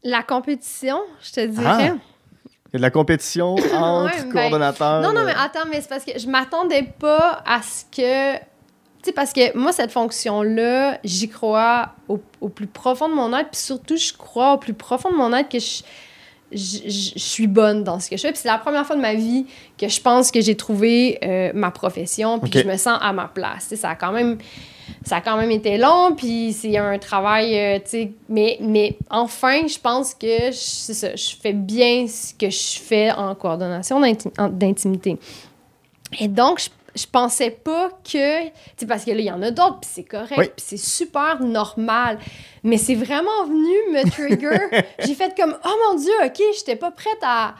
la 0.03 0.23
compétition, 0.23 0.99
je 1.21 1.31
te 1.31 1.45
dirais. 1.45 1.93
Il 2.69 2.73
y 2.73 2.75
a 2.75 2.77
de 2.77 2.81
la 2.81 2.91
compétition 2.91 3.55
entre 3.73 4.13
Ouais, 4.13 4.23
ben, 4.23 4.31
coordonnateurs. 4.31 5.01
Non, 5.01 5.13
non, 5.13 5.21
euh, 5.21 5.25
mais 5.25 5.33
attends, 5.37 5.67
mais 5.69 5.81
c'est 5.81 5.89
parce 5.89 6.05
que 6.05 6.17
je 6.17 6.27
m'attendais 6.27 6.83
pas 6.83 7.41
à 7.45 7.61
ce 7.61 7.85
que. 7.85 8.35
Tu 8.37 9.03
sais, 9.03 9.11
parce 9.13 9.31
que 9.31 9.55
moi, 9.57 9.71
cette 9.71 9.91
fonction-là, 9.91 10.99
j'y 11.03 11.29
crois 11.29 11.93
au, 12.09 12.19
au 12.41 12.49
plus 12.49 12.67
profond 12.67 13.07
de 13.07 13.13
mon 13.13 13.35
être, 13.37 13.51
puis 13.51 13.61
surtout, 13.61 13.95
je 13.95 14.11
crois 14.11 14.53
au 14.53 14.57
plus 14.57 14.73
profond 14.73 15.11
de 15.11 15.15
mon 15.15 15.33
être 15.33 15.49
que 15.49 15.59
je, 15.59 15.83
je, 16.51 17.11
suis 17.17 17.47
bonne 17.47 17.83
dans 17.83 17.99
ce 17.99 18.09
que 18.09 18.17
je 18.17 18.21
fais. 18.21 18.31
Puis 18.31 18.41
c'est 18.41 18.47
la 18.47 18.57
première 18.57 18.85
fois 18.85 18.95
de 18.95 19.01
ma 19.01 19.13
vie 19.13 19.45
que 19.77 19.87
je 19.87 19.99
pense 20.01 20.31
que 20.31 20.41
j'ai 20.41 20.55
trouvé 20.55 21.19
euh, 21.23 21.51
ma 21.53 21.71
profession, 21.71 22.39
puis 22.39 22.49
que 22.49 22.59
je 22.59 22.67
me 22.67 22.77
sens 22.77 22.97
à 23.01 23.13
ma 23.13 23.27
place. 23.27 23.63
Tu 23.63 23.69
sais, 23.69 23.75
ça 23.77 23.89
a 23.91 23.95
quand 23.95 24.11
même. 24.11 24.37
Ça 25.03 25.17
a 25.17 25.21
quand 25.21 25.35
même 25.35 25.51
été 25.51 25.77
long, 25.77 26.13
puis 26.15 26.53
c'est 26.53 26.77
un 26.77 26.97
travail, 26.97 27.57
euh, 27.57 27.75
tu 27.79 27.89
sais, 27.89 28.11
mais, 28.29 28.57
mais 28.61 28.97
enfin, 29.09 29.67
je 29.67 29.77
pense 29.77 30.13
que 30.13 30.47
je, 30.47 30.51
c'est 30.53 30.93
ça, 30.93 31.13
je 31.13 31.35
fais 31.41 31.51
bien 31.51 32.07
ce 32.07 32.33
que 32.33 32.49
je 32.49 32.79
fais 32.79 33.11
en 33.11 33.35
coordination 33.35 33.99
d'intimité. 33.99 35.17
Et 36.21 36.29
donc, 36.29 36.61
je, 36.61 36.69
je 36.97 37.05
pensais 37.07 37.51
pas 37.51 37.89
que, 38.03 38.47
tu 38.75 38.85
parce 38.87 39.05
que 39.05 39.11
là, 39.11 39.17
il 39.19 39.25
y 39.25 39.31
en 39.31 39.41
a 39.41 39.51
d'autres, 39.51 39.79
puis 39.81 39.89
c'est 39.93 40.03
correct, 40.03 40.35
Oui. 40.37 40.45
puis 40.55 40.65
c'est 40.67 40.77
super 40.77 41.41
normal, 41.41 42.17
mais 42.63 42.77
c'est 42.77 42.95
vraiment 42.95 43.45
venu 43.45 43.93
me 43.93 44.09
trigger. 44.09 44.83
J'ai 45.05 45.13
fait 45.13 45.33
comme, 45.37 45.55
oh 45.63 45.69
mon 45.91 45.99
Dieu, 45.99 46.11
OK, 46.25 46.41
j'étais 46.57 46.75
pas 46.75 46.91
prête 46.91 47.19
à, 47.21 47.55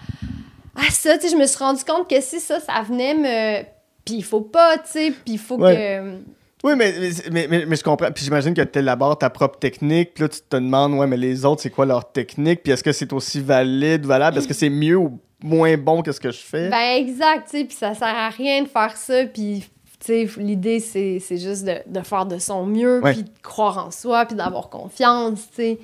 à 0.76 0.90
ça, 0.92 1.18
tu 1.18 1.28
sais, 1.28 1.34
je 1.36 1.40
me 1.40 1.46
suis 1.46 1.58
rendu 1.60 1.84
compte 1.84 2.10
que 2.10 2.20
si 2.22 2.40
ça, 2.40 2.60
ça 2.60 2.82
venait 2.88 3.14
me... 3.14 3.64
Puis 4.06 4.16
il 4.16 4.24
faut 4.24 4.42
pas, 4.42 4.78
tu 4.80 4.84
sais, 4.92 5.12
puis 5.12 5.34
il 5.34 5.40
faut 5.40 5.58
Ouais. 5.58 5.76
que... 5.76 6.18
Oui, 6.64 6.74
mais, 6.76 6.92
mais, 7.32 7.48
mais, 7.48 7.66
mais 7.68 7.76
je 7.76 7.84
comprends. 7.84 8.12
Puis 8.12 8.24
j'imagine 8.26 8.54
que 8.56 8.64
tu 8.64 8.80
élabores 8.80 9.16
ta 9.20 9.30
propre 9.30 9.60
technique. 9.60 10.16
Puis 10.16 10.24
là, 10.24 10.28
tu 10.30 10.40
te 10.42 10.56
demandes, 10.56 10.96
ouais, 10.96 11.06
mais 11.06 11.16
les 11.16 11.46
autres, 11.46 11.62
c'est 11.62 11.70
quoi 11.70 11.86
leur 11.86 12.12
technique? 12.12 12.64
Puis 12.64 12.74
est-ce 12.74 12.84
que 12.84 12.92
c'est 12.92 13.14
aussi 13.14 13.40
valide, 13.42 14.06
valable? 14.08 14.40
Est-ce 14.40 14.48
que 14.48 14.56
c'est 14.56 14.72
mieux 14.72 14.98
ou 14.98 15.20
moins 15.44 15.78
bon 15.78 16.02
que 16.02 16.12
ce 16.12 16.20
que 16.20 16.32
je 16.32 16.40
fais? 16.40 16.70
Ben 16.70 16.98
exact, 16.98 17.50
tu 17.50 17.60
sais, 17.60 17.66
puis 17.66 17.76
ça 17.76 17.94
sert 17.94 18.08
à 18.08 18.30
rien 18.30 18.64
de 18.64 18.68
faire 18.68 18.96
ça, 18.98 19.26
puis 19.26 19.64
tu 20.00 20.06
sais, 20.06 20.28
l'idée 20.38 20.80
c'est 20.80 21.20
c'est 21.20 21.38
juste 21.38 21.66
de, 21.66 21.76
de 21.88 22.02
faire 22.02 22.26
de 22.26 22.38
son 22.40 22.66
mieux, 22.66 23.02
puis 23.04 23.24
de 23.24 23.30
croire 23.42 23.88
en 23.88 23.92
soi, 23.92 24.26
puis 24.26 24.36
d'avoir 24.36 24.70
confiance, 24.70 25.48
tu 25.50 25.56
sais. 25.56 25.80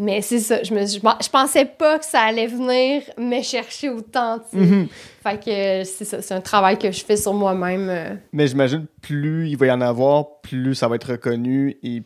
Mais 0.00 0.22
c'est 0.22 0.38
ça, 0.38 0.62
je 0.62 0.72
me 0.72 0.86
je, 0.86 0.98
je 1.00 1.28
pensais 1.28 1.64
pas 1.64 1.98
que 1.98 2.04
ça 2.04 2.20
allait 2.20 2.46
venir 2.46 3.02
me 3.18 3.42
chercher 3.42 3.88
autant, 3.90 4.38
tu 4.38 4.56
sais. 4.56 4.64
Mhm. 4.64 4.88
Fait 5.24 5.36
que 5.44 5.84
c'est 5.84 6.04
ça, 6.04 6.22
c'est 6.22 6.34
un 6.34 6.40
travail 6.40 6.78
que 6.78 6.92
je 6.92 7.04
fais 7.04 7.16
sur 7.16 7.34
moi-même. 7.34 7.88
euh. 7.90 8.14
Mais 8.32 8.46
j'imagine, 8.46 8.86
plus 9.02 9.48
il 9.48 9.56
va 9.56 9.66
y 9.66 9.70
en 9.72 9.80
avoir, 9.80 10.40
plus 10.40 10.76
ça 10.76 10.86
va 10.86 10.94
être 10.94 11.10
reconnu 11.12 11.76
et 11.82 12.02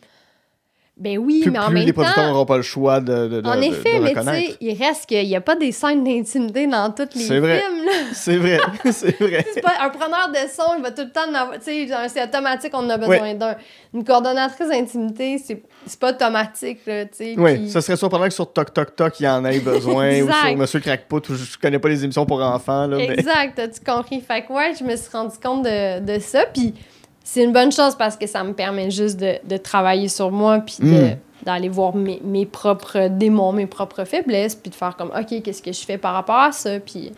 Ben 0.99 1.17
oui, 1.17 1.41
plus, 1.41 1.51
mais 1.51 1.59
en 1.59 1.67
plus 1.69 1.75
même 1.75 1.87
les 1.87 1.93
producteurs 1.95 2.29
n'auront 2.29 2.45
pas 2.45 2.59
le 2.59 2.63
choix 2.63 3.01
de, 3.01 3.27
de, 3.27 3.41
de- 3.41 3.49
en 3.49 3.61
effet, 3.63 3.99
de 3.99 4.05
mais 4.05 4.13
tu 4.15 4.23
sais, 4.23 4.57
il 4.61 4.77
reste 4.77 5.07
qu'il 5.07 5.27
n'y 5.27 5.35
a 5.35 5.41
pas 5.41 5.57
des 5.57 5.73
scènes 5.73 6.05
d'intimité 6.05 6.67
dans 6.67 6.91
tous 6.91 7.09
les 7.17 7.41
vrai. 7.41 7.61
films, 7.63 7.85
là. 7.87 7.93
C'est 8.13 8.37
vrai, 8.37 8.59
c'est 8.93 9.19
vrai. 9.19 9.47
c'est 9.55 9.63
pas 9.63 9.73
un 9.81 9.89
preneur 9.89 10.29
de 10.31 10.37
son, 10.55 10.75
il 10.77 10.83
va 10.83 10.91
tout 10.91 11.03
le 11.03 11.11
temps 11.11 11.29
en 11.31 11.35
avoir. 11.35 11.59
Tu 11.59 11.87
sais, 11.87 11.89
c'est 12.09 12.23
automatique, 12.23 12.73
on 12.75 12.85
en 12.85 12.91
a 12.91 12.99
besoin 12.99 13.35
d'un. 13.35 13.57
Une 13.95 14.05
coordonnatrice 14.05 14.69
d'intimité, 14.69 15.39
c'est 15.39 15.63
c'est 15.87 15.99
pas 15.99 16.11
automatique, 16.11 16.81
là, 16.87 17.07
tu 17.07 17.11
sais. 17.15 17.35
Oui, 17.39 17.57
puis- 17.57 17.71
ça 17.71 17.81
serait 17.81 17.97
surprenant 17.97 18.25
que 18.27 18.35
sur 18.35 18.53
Toc 18.53 18.73
Toc 18.75 18.95
Toc, 18.95 19.19
il 19.19 19.25
y 19.25 19.29
en 19.29 19.45
ait 19.47 19.61
besoin, 19.61 20.21
ou 20.21 20.31
sur 20.31 20.57
Monsieur 20.57 20.81
Crackpot, 20.81 21.21
où 21.31 21.35
je 21.35 21.59
connais 21.59 21.79
pas 21.79 21.89
les 21.89 22.05
émissions 22.05 22.27
pour 22.27 22.41
enfants, 22.43 22.87
là, 22.87 22.99
mais... 22.99 23.15
Exact, 23.15 23.59
as-tu 23.59 23.81
compris? 23.81 24.21
Fait 24.21 24.43
que 24.45 24.53
ouais, 24.53 24.73
je 24.79 24.85
me 24.85 24.95
suis 24.95 25.11
rendu 25.11 25.37
compte 25.43 25.65
de, 25.65 26.01
de 26.01 26.19
ça, 26.21 26.45
puis 26.53 26.75
c'est 27.25 27.45
une 27.45 27.53
bonne 27.53 27.73
chose 27.73 27.95
parce 27.97 28.17
que 28.17 28.27
ça 28.27 28.43
me 28.45 28.53
permet 28.53 28.91
juste 28.91 29.19
de, 29.21 29.35
de 29.45 29.57
travailler 29.57 30.09
sur 30.09 30.31
moi, 30.31 30.59
puis 30.61 30.77
de- 30.81 31.13
Mm. 31.13 31.17
d'aller 31.45 31.69
voir 31.69 31.95
mes, 31.95 32.21
mes 32.25 32.47
propres 32.47 33.09
démons, 33.09 33.53
mes 33.53 33.67
propres 33.67 34.05
faiblesses, 34.05 34.55
puis 34.55 34.71
de 34.71 34.75
faire 34.77 34.97
comme, 34.97 35.11
OK, 35.11 35.43
qu'est-ce 35.43 35.63
que 35.63 35.73
je 35.73 35.81
fais 35.85 35.99
par 35.99 36.15
rapport 36.15 36.39
à 36.39 36.53
ça, 36.53 36.79
puis... 36.81 37.13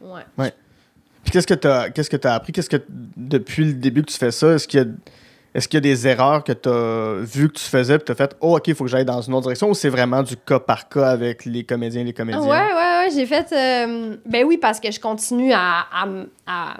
Ouais. 0.00 0.52
Puis 1.22 1.30
qu'est-ce 1.32 1.46
que 1.46 1.54
tu 1.54 1.68
as 1.68 1.90
qu'est-ce 1.90 2.10
que 2.10 2.26
appris? 2.26 2.52
Qu'est-ce 2.52 2.68
que 2.70 2.82
depuis 3.16 3.64
le 3.66 3.72
début 3.74 4.02
que 4.02 4.10
tu 4.10 4.18
fais 4.18 4.32
ça 4.32 4.54
est-ce 4.54 4.66
qu'il 4.66 4.80
y 4.80 4.82
a 4.82 4.86
est-ce 5.54 5.68
qu'il 5.68 5.76
y 5.76 5.78
a 5.78 5.80
des 5.82 6.08
erreurs 6.08 6.42
que 6.42 6.50
tu 6.52 6.68
as 6.68 7.18
vues 7.22 7.48
que 7.48 7.58
tu 7.58 7.64
faisais 7.64 7.98
puis 7.98 8.06
tu 8.06 8.12
as 8.12 8.14
fait 8.16 8.34
oh 8.40 8.56
OK, 8.56 8.66
il 8.66 8.74
faut 8.74 8.82
que 8.84 8.90
j'aille 8.90 9.04
dans 9.04 9.20
une 9.20 9.32
autre 9.34 9.42
direction 9.42 9.68
ou 9.70 9.74
c'est 9.74 9.88
vraiment 9.90 10.22
du 10.24 10.36
cas 10.36 10.58
par 10.58 10.88
cas 10.88 11.10
avec 11.10 11.44
les 11.44 11.62
comédiens 11.62 12.00
et 12.00 12.04
les 12.04 12.12
comédiens? 12.12 12.40
Ouais, 12.42 12.48
ouais, 12.48 12.72
ouais, 13.04 13.08
j'ai 13.14 13.26
fait. 13.26 13.52
euh, 13.52 14.16
ben 14.26 14.44
oui, 14.44 14.56
parce 14.58 14.80
que 14.80 14.90
je 14.90 14.98
continue 14.98 15.52
à, 15.52 15.84
à, 16.46 16.76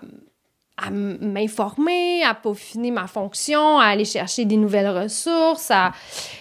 à 0.77 0.91
m'informer, 0.91 2.23
à 2.25 2.35
peaufiner 2.35 2.91
ma 2.91 3.07
fonction, 3.07 3.79
à 3.79 3.87
aller 3.87 4.05
chercher 4.05 4.45
des 4.45 4.57
nouvelles 4.57 4.89
ressources, 4.89 5.71
à- 5.71 5.93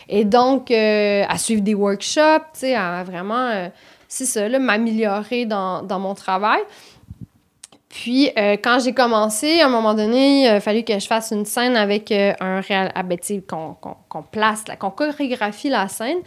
et 0.08 0.26
donc 0.26 0.72
euh, 0.72 1.24
à 1.28 1.38
suivre 1.38 1.62
des 1.62 1.74
workshops, 1.76 2.64
à 2.76 3.04
vraiment, 3.04 3.48
euh, 3.48 3.68
c'est 4.08 4.26
ça, 4.26 4.48
m'améliorer 4.60 5.46
dans, 5.46 5.82
dans 5.84 6.00
mon 6.00 6.16
travail. 6.16 6.62
Puis, 7.92 8.32
euh, 8.38 8.54
quand 8.54 8.80
j'ai 8.80 8.94
commencé, 8.94 9.60
à 9.60 9.66
un 9.66 9.70
moment 9.70 9.94
donné, 9.94 10.44
il 10.44 10.48
a 10.48 10.62
fallu 10.62 10.84
que 10.84 10.98
je 10.98 11.06
fasse 11.08 11.32
une 11.32 11.44
scène 11.46 11.76
avec 11.76 12.10
euh, 12.14 12.32
un 12.39 12.62
réal... 12.62 12.89
Ah, 12.96 13.04
ben, 13.04 13.18
qu'on 13.50 13.74
qu'on- 13.74 13.98
qu'on 14.08 14.24
place, 14.24 14.64
qu'on 14.80 14.92
chorégraphie 14.92 15.68
la 15.70 15.89
scène. 15.89 16.18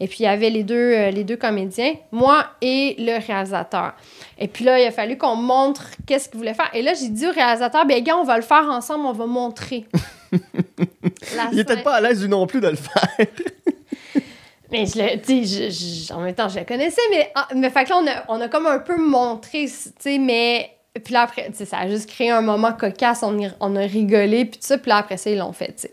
Et 0.00 0.06
puis, 0.06 0.18
il 0.20 0.24
y 0.24 0.26
avait 0.26 0.50
les 0.50 0.64
deux, 0.64 0.74
euh, 0.92 1.10
les 1.10 1.24
deux 1.24 1.36
comédiens, 1.38 1.94
moi 2.12 2.44
et 2.60 2.94
le 2.98 3.18
réalisateur. 3.26 3.94
Et 4.38 4.48
puis 4.48 4.64
là, 4.66 4.78
il 4.78 4.86
a 4.86 4.90
fallu 4.90 5.16
qu'on 5.16 5.34
montre 5.36 5.86
qu'est-ce 6.06 6.28
qu'il 6.28 6.36
voulait 6.38 6.52
faire. 6.54 6.68
Et 6.74 6.82
là, 6.82 6.92
j'ai 6.92 7.08
dit 7.08 7.26
au 7.26 7.32
réalisateur, 7.32 7.86
ben 7.86 8.02
gars, 8.04 8.18
on 8.18 8.24
va 8.24 8.36
le 8.36 8.42
faire 8.42 8.68
ensemble, 8.70 9.06
on 9.06 9.12
va 9.12 9.24
montrer. 9.26 9.86
Il 11.52 11.58
était 11.60 11.78
pas 11.82 11.94
à 11.94 12.00
l'aise 12.00 12.20
lui 12.22 12.28
non 12.28 12.46
plus 12.46 12.60
de 12.60 12.68
le 12.68 12.76
faire. 12.76 13.08
Mais 14.72 14.86
je 14.86 14.98
le, 14.98 15.44
je- 15.44 15.70
je- 15.70 16.12
en 16.12 16.20
même 16.20 16.34
temps, 16.34 16.48
je 16.48 16.58
le 16.58 16.64
connaissais, 16.64 17.00
mais, 17.10 17.30
ah, 17.36 17.46
mais 17.54 17.70
fait 17.70 17.84
que 17.84 17.90
là, 17.90 17.96
on 18.02 18.06
a, 18.08 18.24
on 18.38 18.40
a 18.40 18.48
comme 18.48 18.66
un 18.66 18.80
peu 18.80 18.96
montré, 18.96 19.66
tu 19.66 19.90
sais, 20.00 20.18
mais. 20.18 20.70
Puis 21.02 21.12
là, 21.12 21.22
après, 21.22 21.46
tu 21.50 21.56
sais, 21.56 21.64
ça 21.64 21.78
a 21.78 21.88
juste 21.88 22.08
créé 22.08 22.30
un 22.30 22.40
moment 22.40 22.72
cocasse, 22.72 23.22
on, 23.24 23.36
y- 23.38 23.50
on 23.60 23.74
a 23.74 23.80
rigolé, 23.80 24.44
puis 24.44 24.60
tout 24.60 24.66
ça, 24.66 24.78
puis 24.78 24.88
là, 24.90 24.98
après 24.98 25.16
ça, 25.16 25.28
ils 25.30 25.38
l'ont 25.38 25.52
fait, 25.52 25.72
tu 25.74 25.82
sais. 25.82 25.92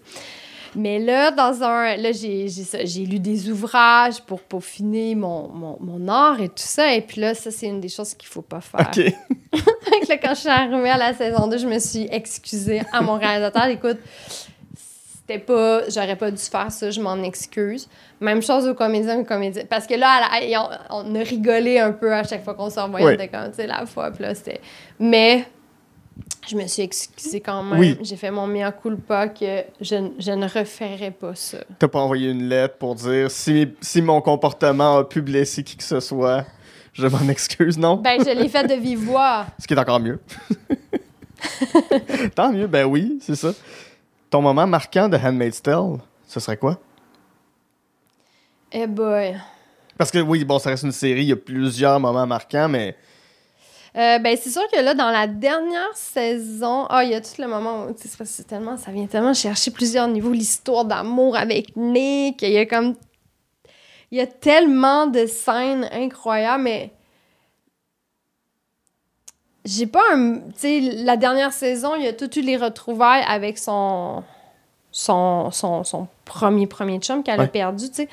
Mais 0.75 0.99
là, 0.99 1.31
dans 1.31 1.63
un. 1.63 1.97
Là, 1.97 2.11
j'ai 2.13 2.47
j'ai 2.47 2.63
ça, 2.63 2.85
j'ai 2.85 3.05
lu 3.05 3.19
des 3.19 3.49
ouvrages 3.49 4.21
pour 4.21 4.39
peaufiner 4.41 5.15
mon, 5.15 5.49
mon, 5.49 5.77
mon 5.81 6.07
art 6.07 6.39
et 6.39 6.47
tout 6.47 6.53
ça, 6.57 6.93
et 6.93 7.01
puis 7.01 7.19
là, 7.19 7.33
ça, 7.33 7.51
c'est 7.51 7.65
une 7.67 7.81
des 7.81 7.89
choses 7.89 8.13
qu'il 8.13 8.29
faut 8.29 8.41
pas 8.43 8.61
faire. 8.61 8.89
OK. 8.95 9.13
Là, 10.09 10.17
quand 10.17 10.33
je 10.33 10.39
suis 10.41 10.49
arrivée 10.49 10.89
à 10.89 10.97
la 10.97 11.13
saison 11.13 11.47
2, 11.47 11.57
je 11.57 11.67
me 11.67 11.79
suis 11.79 12.07
excusée 12.11 12.81
à 12.93 13.01
mon 13.01 13.17
réalisateur. 13.17 13.65
Écoute, 13.65 13.97
c'était 15.31 15.43
pas. 15.43 15.89
J'aurais 15.89 16.15
pas 16.15 16.31
dû 16.31 16.41
faire 16.41 16.71
ça, 16.71 16.89
je 16.91 16.99
m'en 17.01 17.21
excuse. 17.23 17.87
Même 18.19 18.41
chose 18.41 18.67
aux 18.67 18.73
comédiens 18.75 19.17
et 19.17 19.21
aux 19.21 19.25
comédiennes. 19.25 19.67
Parce 19.67 19.87
que 19.87 19.93
là, 19.95 20.21
la- 20.41 20.61
on, 20.91 21.05
on 21.13 21.15
a 21.15 21.19
rigolé 21.23 21.79
un 21.79 21.91
peu 21.91 22.13
à 22.13 22.23
chaque 22.23 22.43
fois 22.43 22.53
qu'on 22.53 22.69
se 22.69 22.79
revoyait. 22.79 23.17
Oui. 23.19 23.29
Comme, 23.29 23.49
tu 23.49 23.55
sais, 23.57 23.67
la 23.67 23.85
fois. 23.85 24.11
Puis 24.11 24.23
là, 24.23 24.35
c'était. 24.35 24.61
Mais. 24.99 25.45
Je 26.47 26.55
me 26.55 26.65
suis 26.67 26.81
excusée 26.81 27.39
quand 27.39 27.61
même. 27.63 27.79
Oui. 27.79 27.97
J'ai 28.01 28.15
fait 28.15 28.31
mon 28.31 28.47
mea 28.47 28.71
culpa 28.71 29.27
que 29.27 29.63
je 29.79 29.95
ne 30.31 30.43
referais 30.59 31.11
pas 31.11 31.35
ça. 31.35 31.59
T'as 31.79 31.87
pas 31.87 31.99
envoyé 31.99 32.31
une 32.31 32.49
lettre 32.49 32.75
pour 32.77 32.95
dire 32.95 33.29
si, 33.29 33.69
si 33.79 34.01
mon 34.01 34.21
comportement 34.21 34.97
a 34.97 35.03
pu 35.03 35.21
blesser 35.21 35.63
qui 35.63 35.77
que 35.77 35.83
ce 35.83 35.99
soit, 35.99 36.45
je 36.93 37.05
m'en 37.07 37.27
excuse, 37.29 37.77
non? 37.77 37.97
Ben, 37.97 38.19
je 38.19 38.31
l'ai 38.35 38.49
fait 38.49 38.65
de 38.67 38.73
vive 38.73 38.99
voix. 39.05 39.45
Ce 39.59 39.67
qui 39.67 39.73
est 39.75 39.79
encore 39.79 39.99
mieux. 39.99 40.19
Tant 42.35 42.51
mieux, 42.51 42.67
ben 42.67 42.85
oui, 42.85 43.19
c'est 43.21 43.35
ça. 43.35 43.51
Ton 44.31 44.41
moment 44.41 44.65
marquant 44.65 45.09
de 45.09 45.17
Handmaid's 45.17 45.61
Tale, 45.61 45.97
ce 46.25 46.39
serait 46.39 46.55
quoi? 46.55 46.79
Eh 48.71 48.87
boy. 48.87 49.35
Parce 49.97 50.09
que 50.09 50.19
oui, 50.19 50.45
bon, 50.45 50.57
ça 50.57 50.69
reste 50.69 50.83
une 50.83 50.93
série, 50.93 51.23
il 51.23 51.27
y 51.27 51.33
a 51.33 51.35
plusieurs 51.35 51.99
moments 51.99 52.25
marquants, 52.25 52.69
mais 52.69 52.95
Euh, 53.97 54.19
ben, 54.19 54.37
c'est 54.41 54.49
sûr 54.49 54.61
que 54.71 54.79
là, 54.79 54.93
dans 54.93 55.11
la 55.11 55.27
dernière 55.27 55.93
saison, 55.95 56.85
ah, 56.89 57.03
il 57.03 57.11
y 57.11 57.13
a 57.13 57.19
tout 57.19 57.41
le 57.41 57.47
moment 57.47 57.87
où, 57.87 57.95
c'est 58.23 58.47
tellement, 58.47 58.77
ça 58.77 58.89
vient 58.89 59.05
tellement 59.05 59.33
chercher 59.33 59.69
plusieurs 59.69 60.07
niveaux, 60.07 60.31
l'histoire 60.31 60.85
d'amour 60.85 61.35
avec 61.35 61.75
Nick, 61.75 62.41
il 62.41 62.51
y 62.51 62.57
a 62.57 62.65
comme, 62.65 62.95
il 64.09 64.17
y 64.17 64.21
a 64.21 64.27
tellement 64.27 65.07
de 65.07 65.25
scènes 65.25 65.89
incroyables, 65.91 66.63
mais 66.63 66.93
j'ai 69.65 69.87
pas 69.87 70.03
un. 70.13 70.35
Tu 70.35 70.41
sais, 70.55 70.79
la 70.79 71.17
dernière 71.17 71.53
saison, 71.53 71.95
il 71.95 72.03
y 72.03 72.07
a 72.07 72.13
toutes 72.13 72.35
eu 72.35 72.41
les 72.41 72.57
retrouvailles 72.57 73.23
avec 73.27 73.57
son. 73.57 74.23
Son, 74.93 75.51
son, 75.51 75.85
son 75.85 76.07
premier 76.25 76.67
premier 76.67 76.99
chum 76.99 77.23
qu'elle 77.23 77.39
a 77.39 77.47
perdu, 77.47 77.87
tu 77.87 77.95
sais. 77.95 78.09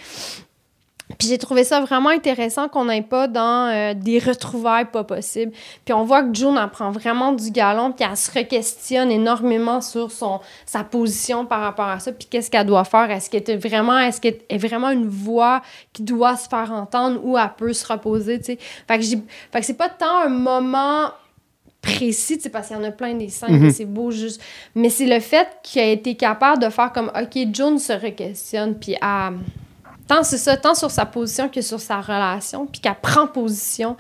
Puis 1.17 1.29
j'ai 1.29 1.39
trouvé 1.39 1.65
ça 1.65 1.81
vraiment 1.81 2.11
intéressant 2.11 2.69
qu'on 2.69 2.85
n'aille 2.85 3.03
pas 3.03 3.29
dans 3.29 3.73
euh, 3.73 3.95
des 3.95 4.19
retrouvailles 4.19 4.85
pas 4.85 5.05
possibles. 5.05 5.53
Puis 5.85 5.95
on 5.95 6.05
voit 6.05 6.23
que 6.23 6.35
June 6.35 6.59
en 6.59 6.69
prend 6.69 6.91
vraiment 6.91 7.33
du 7.33 7.51
galon, 7.51 7.93
puis 7.93 8.07
elle 8.09 8.17
se 8.17 8.31
re-questionne 8.31 9.11
énormément 9.11 9.81
sur 9.81 10.13
son, 10.13 10.41
sa 10.67 10.85
position 10.85 11.47
par 11.47 11.61
rapport 11.61 11.89
à 11.89 11.99
ça, 11.99 12.13
puis 12.13 12.29
qu'est-ce 12.31 12.51
qu'elle 12.51 12.67
doit 12.67 12.85
faire? 12.85 13.11
Est-ce 13.11 13.31
qu'elle 13.31 13.49
est 13.49 13.57
vraiment, 13.57 13.99
est-ce 13.99 14.21
qu'elle 14.21 14.39
est 14.49 14.59
vraiment 14.59 14.91
une 14.91 15.09
voix 15.09 15.63
qui 15.93 16.03
doit 16.03 16.37
se 16.37 16.49
faire 16.49 16.71
entendre 16.73 17.21
ou 17.25 17.39
elle 17.39 17.51
peut 17.57 17.73
se 17.73 17.91
reposer, 17.91 18.39
tu 18.39 18.45
sais? 18.45 18.59
Fait 18.87 18.99
que, 18.99 19.05
fait 19.05 19.61
que 19.61 19.65
c'est 19.65 19.75
pas 19.75 19.89
tant 19.89 20.25
un 20.25 20.29
moment 20.29 21.11
précis, 21.83 22.39
parce 22.53 22.69
qu'il 22.69 22.77
y 22.77 22.81
en 22.81 22.85
a 22.85 22.91
plein 22.91 23.15
des 23.15 23.29
scènes, 23.29 23.59
Mhm. 23.59 23.71
c'est 23.71 23.85
beau 23.85 24.11
juste. 24.11 24.41
Mais 24.75 24.91
c'est 24.91 25.07
le 25.07 25.21
fait 25.21 25.49
qu'il 25.63 25.81
a 25.81 25.87
été 25.87 26.15
capable 26.17 26.63
de 26.63 26.69
faire 26.71 26.93
comme, 26.93 27.11
OK, 27.19 27.39
June 27.53 27.79
se 27.79 27.93
re-questionne, 27.93 28.75
puis 28.75 28.93
elle 29.01 29.35
tant 30.07 30.23
c'est 30.23 30.39
ça, 30.39 30.57
tant 30.57 30.75
sur 30.75 30.91
sa 30.91 31.05
position 31.05 31.49
que 31.51 31.61
sur 31.61 31.79
sa 31.81 32.01
relation, 32.01 32.65
puis 32.67 32.81
qu'elle 32.81 32.95
prend 33.01 33.27
position. 33.27 33.95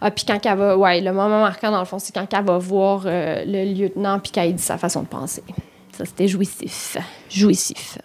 Ah, 0.00 0.10
puis 0.10 0.24
quand 0.26 0.38
elle 0.44 0.58
va, 0.58 0.76
ouais, 0.76 1.00
le 1.00 1.12
moment 1.12 1.40
marquant 1.40 1.70
dans 1.70 1.78
le 1.78 1.84
fond, 1.84 2.00
c'est 2.00 2.12
quand 2.12 2.26
elle 2.36 2.44
va 2.44 2.58
voir 2.58 3.04
euh, 3.06 3.44
le 3.46 3.72
lieutenant, 3.72 4.18
puis 4.18 4.32
qu'elle 4.32 4.52
dit 4.54 4.62
sa 4.62 4.76
façon 4.76 5.02
de 5.02 5.06
penser. 5.06 5.42
Ça, 5.96 6.04
c'était 6.04 6.26
jouissif. 6.26 6.96
Jouissif. 7.30 7.98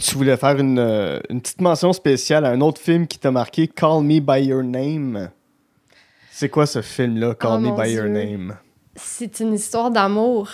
Tu 0.00 0.16
voulais 0.16 0.36
faire 0.36 0.58
une, 0.58 0.78
euh, 0.78 1.20
une 1.30 1.40
petite 1.40 1.60
mention 1.60 1.92
spéciale 1.92 2.44
à 2.44 2.50
un 2.50 2.60
autre 2.60 2.80
film 2.80 3.06
qui 3.06 3.18
t'a 3.18 3.30
marqué, 3.30 3.68
Call 3.68 4.02
Me 4.02 4.18
By 4.20 4.46
Your 4.46 4.62
Name. 4.64 5.30
C'est 6.40 6.48
quoi 6.50 6.66
ce 6.66 6.82
film-là, 6.82 7.34
Call 7.34 7.50
Oh, 7.54 7.58
Me 7.58 7.68
mon 7.70 7.74
By 7.82 7.90
Your. 7.94 8.04
Name? 8.06 8.56
C'est 8.94 9.40
une 9.40 9.54
histoire 9.54 9.90
d'amour. 9.90 10.48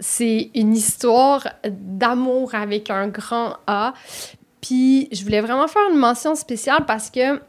C'est 0.00 0.50
une 0.52 0.74
histoire 0.74 1.46
d'amour 1.64 2.56
avec 2.56 2.90
un 2.90 3.06
grand 3.06 3.54
A. 3.68 3.94
Puis 4.60 5.06
je 5.12 5.22
voulais 5.22 5.40
vraiment 5.40 5.68
faire 5.68 5.82
une 5.92 5.96
mention 5.96 6.34
spéciale 6.34 6.84
parce 6.88 7.08
que 7.08 7.40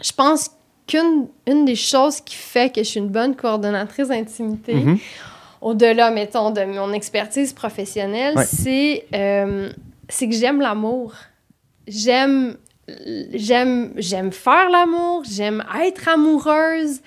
je 0.00 0.12
pense 0.12 0.52
qu'une 0.86 1.26
une 1.48 1.64
des 1.64 1.74
choses 1.74 2.20
qui 2.20 2.36
fait 2.36 2.72
que 2.72 2.84
je 2.84 2.88
suis 2.88 3.00
une 3.00 3.08
bonne 3.08 3.34
coordonnatrice 3.34 4.06
d'intimité, 4.06 4.74
Mhm. 4.74 4.98
au-delà, 5.60 6.12
mettons, 6.12 6.52
de 6.52 6.62
mon 6.64 6.92
expertise 6.92 7.52
professionnelle, 7.52 8.36
Ouais. 8.36 8.44
c'est 8.46 9.06
euh, 9.12 9.72
c'est 10.08 10.28
que 10.28 10.36
j'aime 10.36 10.60
l'amour. 10.60 11.14
J'aime 11.88 12.58
j'aime 13.34 13.92
j'aime 13.96 14.32
faire 14.32 14.68
l'amour, 14.70 15.22
j'aime 15.24 15.64
être 15.84 16.08
amoureuse, 16.08 17.00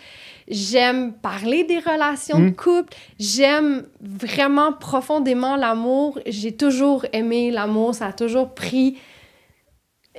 j'aime 0.47 1.13
parler 1.13 1.63
des 1.63 1.80
relations 1.80 2.39
de 2.39 2.45
Mm. 2.49 2.55
couple, 2.55 2.93
j'aime 3.19 3.86
vraiment 4.01 4.71
profondément 4.73 5.55
l'amour. 5.55 6.19
J'ai 6.26 6.55
toujours 6.55 7.05
aimé 7.13 7.51
l'amour, 7.51 7.95
ça 7.95 8.07
a 8.07 8.13
toujours 8.13 8.53
pris 8.53 8.97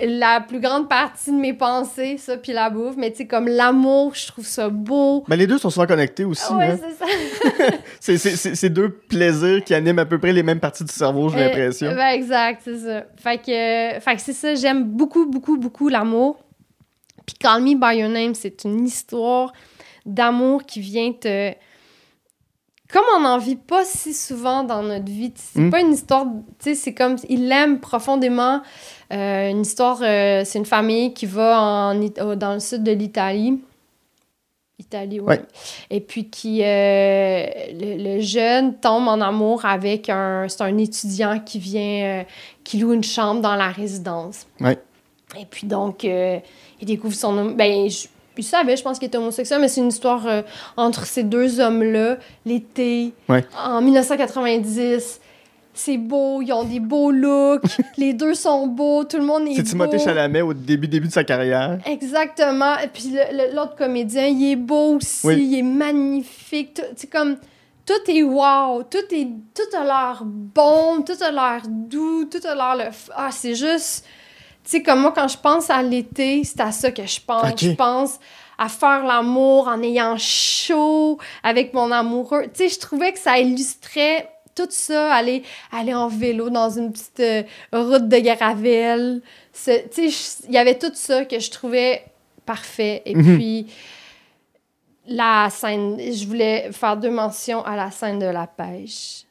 la 0.05 0.41
plus 0.43 0.61
grande 0.61 0.89
partie 0.89 1.31
de 1.31 1.37
mes 1.37 1.55
pensées, 1.55 2.19
ça, 2.19 2.37
puis 2.37 2.53
la 2.53 2.69
bouffe. 2.71 2.97
Mais 2.97 3.11
tu 3.11 3.19
sais, 3.19 3.27
comme 3.27 3.49
l'amour, 3.49 4.15
je 4.15 4.27
trouve 4.27 4.45
ça 4.47 4.69
beau. 4.69 5.25
Ben, 5.29 5.37
les 5.37 5.47
deux 5.47 5.59
sont 5.59 5.71
souvent 5.71 5.87
connectés 5.87 6.25
aussi. 6.25 6.53
ouais, 6.53 6.71
hein. 6.73 6.79
c'est 8.01 8.19
ça. 8.21 8.37
C'est- 8.55 8.69
deux 8.69 8.91
plaisirs 8.91 9.65
qui 9.65 9.73
animent 9.75 9.99
à 10.01 10.05
peu 10.05 10.19
près 10.19 10.33
les 10.33 10.43
mêmes 10.43 10.61
parties 10.61 10.85
du 10.85 10.93
cerveau, 10.93 11.29
j'ai 11.31 11.39
Euh, 11.39 11.45
l'impression. 11.47 11.95
ben, 11.95 12.09
exact, 12.09 12.63
c'est 12.65 12.79
ça. 12.79 13.05
Fait 13.17 13.39
que, 13.39 14.01
fait 14.01 14.17
que 14.17 14.21
c'est 14.23 14.33
ça, 14.33 14.55
j'aime 14.55 14.85
beaucoup, 14.85 15.25
beaucoup, 15.27 15.57
beaucoup 15.57 15.89
l'amour. 15.89 16.39
Puis 17.25 17.37
Call 17.41 17.63
Me 17.63 17.75
By 17.75 17.99
Your 18.01 18.09
Name, 18.11 18.35
c'est 18.35 18.65
une 18.65 18.85
histoire 18.87 19.53
d'amour 20.05 20.65
qui 20.65 20.81
vient 20.81 21.13
te... 21.13 21.53
Comme 22.93 23.05
on 23.17 23.21
n'en 23.21 23.39
vit 23.39 23.57
pas 23.57 23.85
si 23.85 24.15
souvent 24.15 24.63
dans 24.63 24.83
notre 24.83 25.07
vie. 25.07 25.33
C'est 25.35 25.61
Mm. 25.61 25.71
pas 25.71 25.81
une 25.81 25.93
histoire... 25.93 26.25
Tu 26.59 26.71
sais, 26.71 26.75
c'est 26.75 26.95
comme... 26.95 27.17
Il 27.29 27.49
l'aime 27.49 27.81
profondément. 27.81 28.63
Euh, 29.13 29.51
une 29.51 29.63
histoire... 29.63 29.99
euh, 30.03 30.43
c'est 30.45 30.59
une 30.59 30.67
famille 30.67 31.13
qui 31.13 31.27
va 31.27 31.61
en, 31.61 31.95
dans 32.37 32.55
le 32.55 32.61
sud 32.61 32.83
de 32.85 32.93
l'Italie. 32.93 33.61
Italie, 34.79 35.21
ouais. 35.21 35.39
Ouais. 35.39 35.43
Et 35.91 36.01
puis 36.01 36.31
qui... 36.31 36.63
euh, 36.63 37.47
le, 37.73 38.17
le 38.17 38.21
jeune 38.21 38.79
tombe 38.79 39.09
en 39.09 39.21
amour 39.21 39.65
avec 39.65 40.09
un... 40.09 40.47
C'est 40.49 40.63
un 40.63 40.79
étudiant 40.79 41.41
qui 41.41 41.59
vient... 41.59 42.25
qui 42.63 42.79
loue 42.79 42.93
une 42.93 43.05
chambre 43.05 43.41
dans 43.41 43.57
la 43.57 43.69
résidence. 43.69 44.47
Ouais. 44.61 44.79
Et 45.39 45.45
puis 45.45 45.67
donc, 45.67 46.05
il 46.05 46.87
découvre 46.87 47.15
son. 47.15 47.47
Ben, 47.51 47.91
je, 47.91 48.07
il 48.39 48.45
savait, 48.45 48.77
je 48.77 48.83
pense 48.83 48.99
qu'il 48.99 49.09
était 49.09 49.19
homosexuel, 49.19 49.61
mais 49.61 49.69
c'est 49.69 49.81
une 49.81 49.89
histoire 49.89 50.27
euh, 50.27 50.43
entre 50.77 51.07
ces 51.07 51.23
deux 51.23 51.61
hommes-là, 51.61 52.17
l'été, 52.45 53.13
Ouais. 53.29 53.45
en 53.57 53.81
1990. 53.81 55.21
C'est 55.79 55.99
beau, 55.99 56.41
ils 56.41 56.51
ont 56.55 56.65
des 56.65 56.81
beaux 56.81 57.11
looks, 57.11 57.63
les 57.99 58.15
deux 58.15 58.33
sont 58.33 58.67
beaux, 58.67 59.05
tout 59.05 59.19
le 59.19 59.25
monde 59.25 59.47
est, 59.47 59.57
C'est 59.57 59.63
beau. 59.63 59.69
Timothée 59.69 59.99
Chalamet 59.99 60.41
au 60.41 60.55
début, 60.55 60.89
début 60.89 61.09
de 61.09 61.13
sa 61.13 61.23
carrière? 61.23 61.79
Exactement. 61.85 62.79
Et 62.79 62.89
puis 62.89 63.15
l'autre 63.55 63.77
comédien, 63.77 64.27
il 64.27 64.53
est 64.53 64.57
beau 64.57 64.97
aussi, 64.97 65.27
Oui. 65.27 65.37
il 65.53 65.59
est 65.59 65.63
magnifique. 65.63 66.81
C'est 66.97 67.11
comme 67.11 67.37
tout 67.85 68.11
est 68.11 68.23
wow, 68.23 68.85
tout 68.85 69.15
est 69.15 69.29
tout 69.55 69.77
a 69.77 69.85
l'air 69.85 70.23
bon, 70.25 71.03
tout 71.03 71.23
a 71.23 71.31
l'air 71.31 71.63
doux, 71.69 72.25
tout 72.25 72.41
a 72.49 72.55
l'air 72.55 72.77
le 72.87 72.91
ah 73.15 73.29
c'est 73.31 73.55
juste 73.55 74.05
sais 74.71 74.83
comme 74.83 75.01
moi 75.01 75.13
quand 75.15 75.29
je 75.29 75.39
pense 75.39 75.71
à 75.71 75.83
l'été, 75.83 76.45
c'est 76.45 76.61
à 76.61 76.73
ça 76.73 76.91
que 76.91 77.07
je 77.07 77.21
pense. 77.21 77.61
Je 77.61 77.71
pense 77.73 78.19
à 78.59 78.69
faire 78.69 79.05
l'amour 79.05 79.69
en 79.69 79.83
ayant 79.83 80.17
chaud 80.19 81.19
avec 81.43 81.75
mon 81.75 81.91
amoureux. 81.93 82.45
Tu 82.45 82.51
sais, 82.55 82.69
je 82.71 82.79
trouvais 82.79 83.13
que 83.13 83.19
ça 83.19 83.39
illustrait 83.39 84.31
tout 84.55 84.67
ça, 84.71 85.13
aller, 85.13 85.43
aller 85.71 85.93
en 85.93 86.09
vélo 86.09 86.49
dans 86.49 86.71
une 86.71 86.91
petite 86.91 87.21
euh, 87.21 87.43
route 87.75 88.09
de 88.09 88.17
Garavel. 88.19 89.21
C'est- 89.53 89.91
Tu 89.91 90.11
sais, 90.11 90.45
il 90.49 90.55
y 90.55 90.59
avait 90.59 90.79
tout 90.79 90.91
ça 90.95 91.27
que 91.27 91.39
je 91.39 91.51
trouvais 91.51 92.03
parfait. 92.47 93.03
Et 93.05 93.15
Mhm. 93.15 93.37
puis, 93.37 93.67
la 95.07 95.49
scène, 95.51 95.99
je 96.01 96.27
voulais 96.27 96.71
faire 96.73 96.97
deux 96.97 97.11
mentions 97.11 97.63
à 97.65 97.77
la 97.77 97.91
scène 97.91 98.19
de 98.19 98.27
la 98.27 98.47
pêche. 98.47 99.25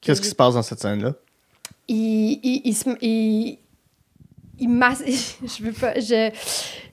Qu'est-ce 0.00 0.20
qui 0.20 0.28
se 0.28 0.34
passe 0.34 0.54
dans 0.54 0.62
cette 0.62 0.80
scène-là? 0.80 1.14
Il, 1.88 2.38
il, 2.42 2.62
il, 2.64 2.74
se- 2.76 2.96
il, 3.04 3.58
il 4.60 4.68
je 5.42 5.62
veux 5.62 5.72
pas, 5.72 5.94
je, 6.00 6.30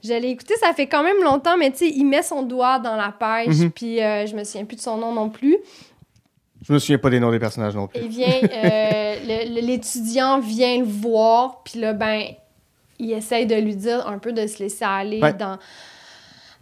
je 0.03 0.13
l'ai 0.13 0.30
écouté, 0.30 0.53
ça 0.59 0.74
fait 0.74 0.88
quand 0.88 1.03
même 1.03 1.22
longtemps, 1.24 1.57
mais 1.57 1.72
tu 1.72 1.78
sais, 1.78 1.89
il 1.89 2.05
met 2.05 2.22
son 2.24 2.43
doigt 2.43 2.80
dans 2.80 2.95
la 2.95 3.11
pêche, 3.11 3.55
Mhm. 3.57 3.72
puis 3.72 4.01
euh, 4.01 4.26
je 4.28 4.36
me 4.36 4.43
souviens 4.43 4.66
plus 4.66 4.78
de 4.78 4.82
son 4.82 4.97
nom 4.97 5.11
non 5.13 5.30
plus. 5.30 5.57
Je 6.68 6.74
me 6.74 6.80
souviens 6.80 6.97
pas 6.97 7.09
des 7.11 7.20
noms 7.20 7.32
des 7.32 7.39
personnages 7.39 7.76
non 7.76 7.88
plus. 7.88 7.99
Et 8.01 8.07
vient, 8.07 8.28
euh, 8.43 9.16
l'étudiant 9.61 10.39
vient 10.39 10.80
le 10.80 10.86
voir, 10.86 11.61
puis 11.63 11.80
là, 11.80 11.93
ben, 11.93 12.24
il 12.97 13.11
essaye 13.11 13.45
de 13.45 13.55
lui 13.55 13.76
dire 13.76 14.07
un 14.07 14.18
peu 14.18 14.32
de 14.32 14.47
se 14.47 14.59
laisser 14.59 14.86
aller 14.86 15.22
Ouais. 15.22 15.34
dans, 15.34 15.57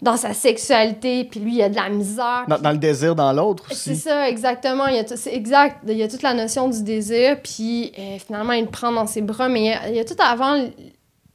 dans 0.01 0.17
sa 0.17 0.33
sexualité, 0.33 1.23
puis 1.23 1.39
lui, 1.39 1.55
il 1.55 1.61
a 1.61 1.69
de 1.69 1.75
la 1.75 1.87
misère. 1.87 2.43
Dans, 2.49 2.55
puis- 2.55 2.63
dans 2.63 2.71
le 2.71 2.77
désir 2.77 3.15
dans 3.15 3.31
l'autre 3.31 3.67
c'est 3.71 3.91
aussi. 3.91 4.01
ça, 4.01 4.27
exactement. 4.27 4.87
Il 4.87 4.95
y 4.95 4.99
a 4.99 5.05
tout- 5.05 5.13
c'est 5.15 5.33
exact. 5.33 5.77
Il 5.87 5.95
y 5.95 6.03
a 6.03 6.09
toute 6.09 6.23
la 6.23 6.33
notion 6.33 6.67
du 6.67 6.83
désir, 6.83 7.37
puis 7.41 7.93
euh, 7.97 8.17
finalement, 8.17 8.51
il 8.53 8.65
le 8.65 8.69
prend 8.69 8.91
dans 8.91 9.07
ses 9.07 9.21
bras, 9.21 9.47
mais 9.47 9.61
il 9.61 9.65
y 9.67 9.71
a, 9.71 9.89
il 9.89 9.95
y 9.95 9.99
a 9.99 10.03
tout 10.05 10.15
avant 10.19 10.65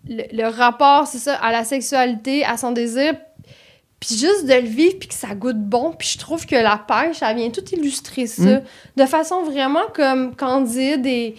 le, 0.09 0.49
rapport, 0.49 1.07
c'est 1.07 1.19
ça, 1.19 1.35
à 1.37 1.53
la 1.53 1.65
sexualité, 1.65 2.45
à 2.45 2.57
son 2.57 2.73
désir, 2.73 3.15
puis 4.01 4.11
juste 4.17 4.47
de 4.47 4.55
le 4.55 4.67
vivre, 4.69 4.97
puis 4.99 5.09
que 5.09 5.15
ça 5.15 5.35
goûte 5.35 5.59
bon. 5.59 5.93
Puis 5.99 6.09
je 6.15 6.19
trouve 6.19 6.47
que 6.47 6.55
la 6.57 6.79
pêche, 6.79 7.23
elle 7.23 7.37
vient 7.37 7.51
tout 7.51 7.65
illustrer 7.73 8.27
ça 8.27 8.43
Mm. 8.59 8.63
de 8.97 9.05
façon 9.07 9.43
vraiment 9.43 9.87
comme 9.95 10.35
candide 10.37 11.05
et, 11.07 11.35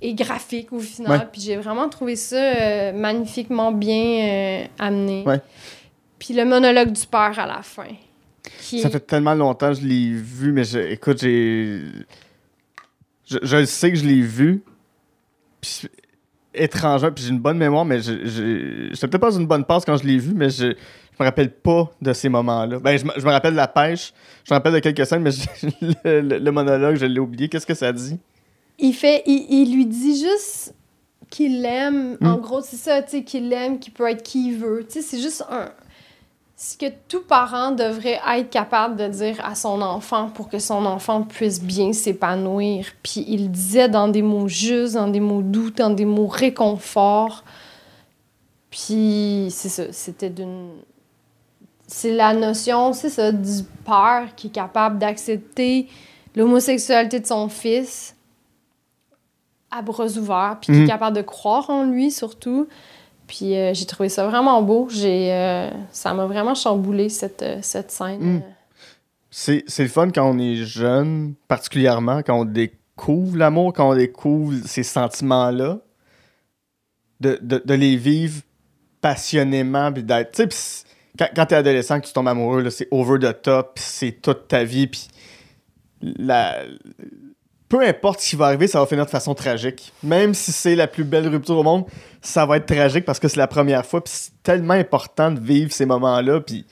et 0.00 0.14
graphique 0.14 0.72
au 0.72 0.78
final. 0.80 1.20
Ouais. 1.20 1.26
Puis 1.32 1.40
j'ai 1.42 1.56
vraiment 1.56 1.88
trouvé 1.88 2.14
ça 2.16 2.36
euh, 2.36 2.92
magnifiquement 2.92 3.72
bien 3.72 4.04
euh, 4.04 4.64
amené. 4.78 5.24
Ouais. 5.26 5.40
Puis 6.20 6.34
le 6.34 6.44
monologue 6.44 6.92
du 6.92 7.06
père 7.06 7.38
à 7.38 7.46
la 7.46 7.62
fin. 7.62 7.86
Qui 8.60 8.80
Ça 8.80 8.90
fait 8.90 9.00
tellement 9.00 9.34
longtemps 9.34 9.68
que 9.74 9.80
je 9.80 9.86
l'ai 9.86 10.12
vu, 10.12 10.52
mais 10.52 10.64
je- 10.64 10.78
écoute, 10.78 11.20
j'ai. 11.20 11.80
Je, 13.26 13.64
sais 13.66 13.90
que 13.92 13.98
je 13.98 14.04
l'ai 14.06 14.22
vu. 14.22 14.62
Puis 15.60 15.82
étrangement, 16.62 17.10
puis 17.12 17.24
j'ai 17.24 17.30
une 17.30 17.38
bonne 17.40 17.58
mémoire, 17.58 17.84
mais 17.84 18.00
je- 18.00 18.90
j'étais 18.92 19.06
peut-être 19.08 19.20
pas 19.20 19.34
une 19.34 19.46
bonne 19.46 19.64
passe 19.64 19.84
quand 19.84 19.96
je 19.96 20.04
l'ai 20.06 20.18
vu, 20.18 20.32
mais 20.34 20.50
je, 20.50 20.66
je 20.66 21.16
me 21.20 21.24
rappelle 21.24 21.50
pas 21.50 21.90
de 22.02 22.12
ces 22.12 22.28
moments-là. 22.28 22.78
Ben, 22.78 22.96
je, 22.98 23.04
me- 23.04 23.12
je 23.16 23.24
me 23.24 23.30
rappelle 23.30 23.52
de 23.52 23.56
la 23.56 23.68
pêche, 23.68 24.12
je 24.46 24.52
me 24.52 24.56
rappelle 24.56 24.74
de 24.74 24.78
quelques 24.80 25.06
scènes, 25.06 25.22
mais 25.22 25.30
je- 25.32 25.46
le, 26.04 26.20
le- 26.20 26.38
le 26.38 26.50
monologue, 26.52 26.96
je 26.96 27.06
l'ai 27.06 27.20
oublié. 27.20 27.48
Qu'est-ce 27.48 27.66
que 27.66 27.74
ça 27.74 27.92
dit? 27.92 28.18
il 28.80 28.92
fait 28.94 29.22
il, 29.26 29.44
il 29.50 29.74
lui 29.74 29.86
dit 29.86 30.20
juste 30.20 30.72
qu'il 31.30 31.62
l'aime 31.62 32.16
Mm. 32.20 32.26
en 32.26 32.36
gros 32.38 32.60
c'est 32.62 32.76
ça 32.76 33.02
tu 33.02 33.10
sais 33.10 33.24
qu'il 33.24 33.48
l'aime 33.48 33.78
qu'il 33.80 33.92
peut 33.92 34.08
être 34.08 34.22
qui 34.22 34.50
il 34.50 34.56
veut 34.56 34.84
tu 34.86 34.94
sais 34.94 35.02
c'est 35.02 35.20
juste 35.20 35.44
un 35.50 35.68
ce 36.60 36.76
que 36.76 36.86
tout 37.06 37.20
parent 37.20 37.70
devrait 37.70 38.18
être 38.36 38.50
capable 38.50 38.96
de 38.96 39.06
dire 39.06 39.36
à 39.44 39.54
son 39.54 39.80
enfant 39.80 40.28
pour 40.28 40.48
que 40.48 40.58
son 40.58 40.84
enfant 40.86 41.22
puisse 41.22 41.62
bien 41.62 41.92
s'épanouir 41.92 42.86
puis 43.02 43.24
il 43.28 43.50
disait 43.52 43.88
dans 43.88 44.08
des 44.08 44.22
mots 44.22 44.48
justes 44.48 44.94
dans 44.94 45.06
des 45.06 45.20
mots 45.20 45.42
doux 45.42 45.70
dans 45.70 45.90
des 45.90 46.04
mots 46.04 46.26
réconfort 46.26 47.44
puis 48.70 49.48
c'est 49.50 49.68
ça 49.68 49.92
c'était 49.92 50.30
d'une 50.30 50.70
c'est 51.90 52.12
la 52.14 52.34
notion, 52.34 52.92
c'est 52.92 53.08
ça, 53.08 53.32
du 53.32 53.62
père 53.86 54.34
qui 54.36 54.48
est 54.48 54.50
capable 54.50 54.98
d'accepter 54.98 55.88
l'homosexualité 56.36 57.18
de 57.18 57.26
son 57.26 57.48
fils 57.48 58.14
à 59.70 59.80
bras 59.80 60.04
ouverts, 60.04 60.58
puis 60.60 60.70
qui 60.72 60.78
est 60.80 60.82
Mhm. 60.82 60.86
capable 60.88 61.16
de 61.16 61.22
croire 61.22 61.70
en 61.70 61.84
lui 61.84 62.10
surtout. 62.10 62.66
Puis 63.28 63.54
euh, 63.54 63.74
j'ai 63.74 63.84
trouvé 63.84 64.08
ça 64.08 64.26
vraiment 64.26 64.60
beau. 64.62 64.88
J'ai, 64.90 65.32
euh, 65.32 65.70
ça 65.92 66.14
m'a 66.14 66.26
vraiment 66.26 66.54
chamboulé 66.54 67.10
cette, 67.10 67.42
euh, 67.42 67.58
cette 67.62 67.92
scène. 67.92 68.20
Mhm. 68.20 68.42
C'est 69.30 69.62
le 69.78 69.88
fun 69.88 70.10
quand 70.10 70.28
on 70.28 70.38
est 70.38 70.56
jeune, 70.56 71.34
particulièrement 71.46 72.22
quand 72.22 72.40
on 72.40 72.44
découvre 72.46 73.36
l'amour, 73.36 73.74
quand 73.74 73.90
on 73.90 73.94
découvre 73.94 74.54
ces 74.64 74.82
sentiments-là, 74.82 75.78
de, 77.20 77.38
de, 77.42 77.62
de 77.64 77.74
les 77.74 77.96
vivre 77.96 78.40
passionnément, 79.00 79.92
puis 79.92 80.02
d'être. 80.02 80.42
Quand, 81.18 81.28
quand 81.36 81.46
t'es 81.46 81.56
adolescent, 81.56 82.00
que 82.00 82.06
tu 82.06 82.12
tombes 82.12 82.28
amoureux, 82.28 82.70
c'est 82.70 82.88
over 82.90 83.18
the 83.18 83.42
top, 83.42 83.78
c'est 83.78 84.22
toute 84.22 84.48
ta 84.48 84.64
vie, 84.64 84.86
puis 84.86 85.08
la. 86.00 86.62
Peu 87.68 87.86
importe 87.86 88.20
ce 88.20 88.30
qui 88.30 88.36
va 88.36 88.46
arriver, 88.46 88.66
ça 88.66 88.80
va 88.80 88.86
finir 88.86 89.04
de 89.04 89.10
façon 89.10 89.34
tragique. 89.34 89.92
Même 90.02 90.32
si 90.32 90.52
c'est 90.52 90.74
la 90.74 90.86
plus 90.86 91.04
belle 91.04 91.28
rupture 91.28 91.58
au 91.58 91.62
monde, 91.62 91.84
ça 92.22 92.46
va 92.46 92.56
être 92.56 92.66
tragique 92.66 93.04
parce 93.04 93.18
que 93.18 93.28
c'est 93.28 93.36
la 93.36 93.46
première 93.46 93.84
fois, 93.84 94.02
puis 94.02 94.12
c'est 94.14 94.42
tellement 94.42 94.74
important 94.74 95.30
de 95.30 95.40
vivre 95.40 95.70
ces 95.72 95.84
moments-là, 95.84 96.40
puis 96.40 96.64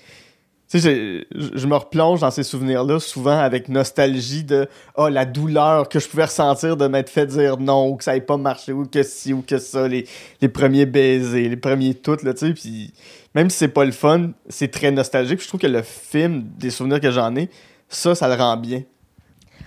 tu 0.69 0.81
sais, 0.81 1.27
je 1.33 1.67
me 1.69 1.77
replonge 1.77 2.21
dans 2.21 2.33
ces 2.33 2.43
souvenirs-là 2.43 2.99
souvent 2.99 3.39
avec 3.39 3.69
nostalgie 3.69 4.43
de 4.43 4.67
oh, 4.97 5.09
la 5.09 5.25
douleur 5.25 5.89
que 5.89 6.01
je 6.01 6.09
pouvais 6.09 6.25
ressentir 6.25 6.77
de 6.77 6.89
m'être 6.89 7.09
fait 7.09 7.27
dire 7.27 7.57
non, 7.57 7.89
ou 7.89 7.97
que 7.97 8.03
ça 8.03 8.15
n'ait 8.15 8.21
pas 8.21 8.37
marché, 8.37 8.73
ou 8.73 8.85
que 8.85 9.05
ci, 9.05 9.33
ou 9.33 9.43
que 9.47 9.59
ça, 9.59 9.87
les, 9.87 10.09
les 10.41 10.49
premiers 10.49 10.87
baisers, 10.87 11.49
les 11.49 11.57
premiers 11.57 11.95
tout, 11.95 12.17
là, 12.25 12.35
tu 12.35 12.49
sais. 12.49 12.53
Puis 12.53 12.93
même 13.37 13.49
si 13.49 13.59
c'est 13.59 13.69
pas 13.69 13.85
le 13.85 13.93
fun, 13.93 14.31
c'est 14.49 14.73
très 14.73 14.91
nostalgique. 14.91 15.39
Puis 15.39 15.45
je 15.45 15.49
trouve 15.49 15.61
que 15.61 15.69
le 15.69 15.83
film, 15.83 16.43
des 16.59 16.71
souvenirs 16.71 17.01
que 17.01 17.13
j'en 17.13 17.37
ai, 17.37 17.49
ça, 17.89 18.17
ça 18.17 18.27
le 18.27 18.35
rend 18.35 18.57
bien. 18.57 18.83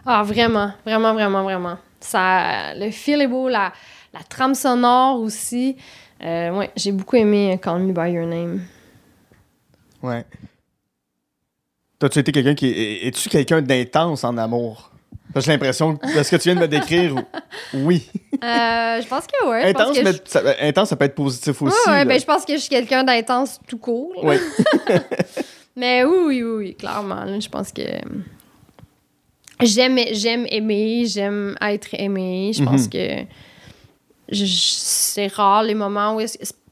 Ah, 0.06 0.24
vraiment, 0.24 0.72
vraiment, 0.86 1.14
vraiment, 1.14 1.44
vraiment. 1.44 1.78
Ça, 2.00 2.74
le 2.76 2.92
feel 2.92 3.22
est 3.22 3.28
beau, 3.28 3.50
la, 3.50 3.72
la 4.14 4.22
trame 4.28 4.56
sonore 4.56 5.20
aussi. 5.20 5.76
Euh, 6.24 6.52
ouais, 6.58 6.72
j'ai 6.76 6.92
beaucoup 6.92 7.16
aimé 7.16 7.54
euh, 7.54 7.58
Call 7.58 7.80
Me 7.82 7.94
By 7.94 8.12
Your 8.14 8.26
Name. 8.26 8.62
Ouais. 10.02 10.26
T'as-tu 12.00 12.20
été 12.20 12.32
quelqu'un 12.32 12.56
qui. 12.56 12.68
est- 12.70 13.08
Es-tu 13.08 13.28
quelqu'un 13.30 13.62
d'intense 13.62 14.24
en 14.24 14.38
amour? 14.38 14.92
J'ai 15.36 15.52
l'impression 15.52 15.96
que 15.98 16.24
ce 16.24 16.32
que 16.32 16.36
tu 16.38 16.44
viens 16.50 16.56
de 16.56 16.62
me 16.62 16.68
décrire, 16.68 17.14
oui. 17.74 18.10
Euh, 18.44 19.00
je 19.02 19.08
pense 19.08 19.28
que 19.28 19.34
pense 19.44 19.64
intense, 19.82 19.98
que 19.98 20.04
mais 20.04 20.14
je- 20.14 20.18
ça, 20.26 20.42
intense, 20.62 20.90
ça 20.90 20.96
peut 20.96 21.06
être 21.06 21.14
positif 21.16 21.62
aussi. 21.62 21.76
Ouais, 21.88 21.94
ouais, 21.98 22.06
ben, 22.06 22.20
je 22.20 22.26
pense 22.26 22.46
que 22.46 22.54
je 22.54 22.58
suis 22.60 22.70
quelqu'un 22.70 23.04
d'intense 23.04 23.60
tout 23.68 23.78
court. 23.78 24.12
Oui. 24.24 24.38
Mais 25.76 26.04
oui, 26.04 26.16
oui, 26.26 26.44
oui, 26.44 26.52
oui, 26.58 26.76
clairement. 26.76 27.24
là, 27.26 27.40
je 27.40 27.48
pense 27.48 27.72
que 27.72 27.82
j'aime, 29.62 29.98
j'aime 30.12 30.46
aimer, 30.50 31.06
j'aime 31.06 31.56
être 31.62 31.90
aimé. 31.94 32.52
Je 32.54 32.64
pense 32.64 32.84
Mhm. 32.86 32.90
que 32.90 33.26
c'est 34.32 35.28
rare 35.28 35.64
les 35.64 35.76
moments 35.76 36.16
où... 36.16 36.22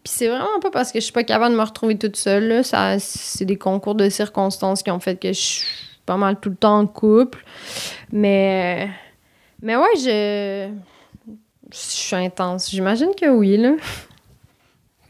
c'est 0.05 0.27
vraiment 0.27 0.59
pas 0.61 0.69
parce 0.71 0.91
que 0.91 0.99
je 0.99 1.03
suis 1.05 1.13
pas 1.13 1.23
capable 1.23 1.53
de 1.53 1.59
me 1.59 1.63
retrouver 1.65 1.97
toute 1.97 2.15
seule. 2.15 2.47
là. 2.47 2.63
Ça, 2.63 2.99
c'est 2.99 3.45
des 3.45 3.57
concours 3.57 3.95
de 3.95 4.09
circonstances 4.09 4.83
qui 4.83 4.91
ont 4.91 4.99
fait 4.99 5.19
que 5.19 5.29
je 5.29 5.39
suis 5.39 5.67
pas 6.05 6.17
mal 6.17 6.39
tout 6.39 6.49
le 6.49 6.55
temps 6.55 6.79
en 6.79 6.87
couple. 6.87 7.43
Mais... 8.11 8.89
Mais 9.61 9.75
ouais, 9.75 9.95
je... 9.97 10.69
Je 11.69 11.77
suis 11.77 12.15
intense. 12.15 12.69
J'imagine 12.71 13.09
que 13.19 13.27
oui, 13.27 13.57
là. 13.57 13.73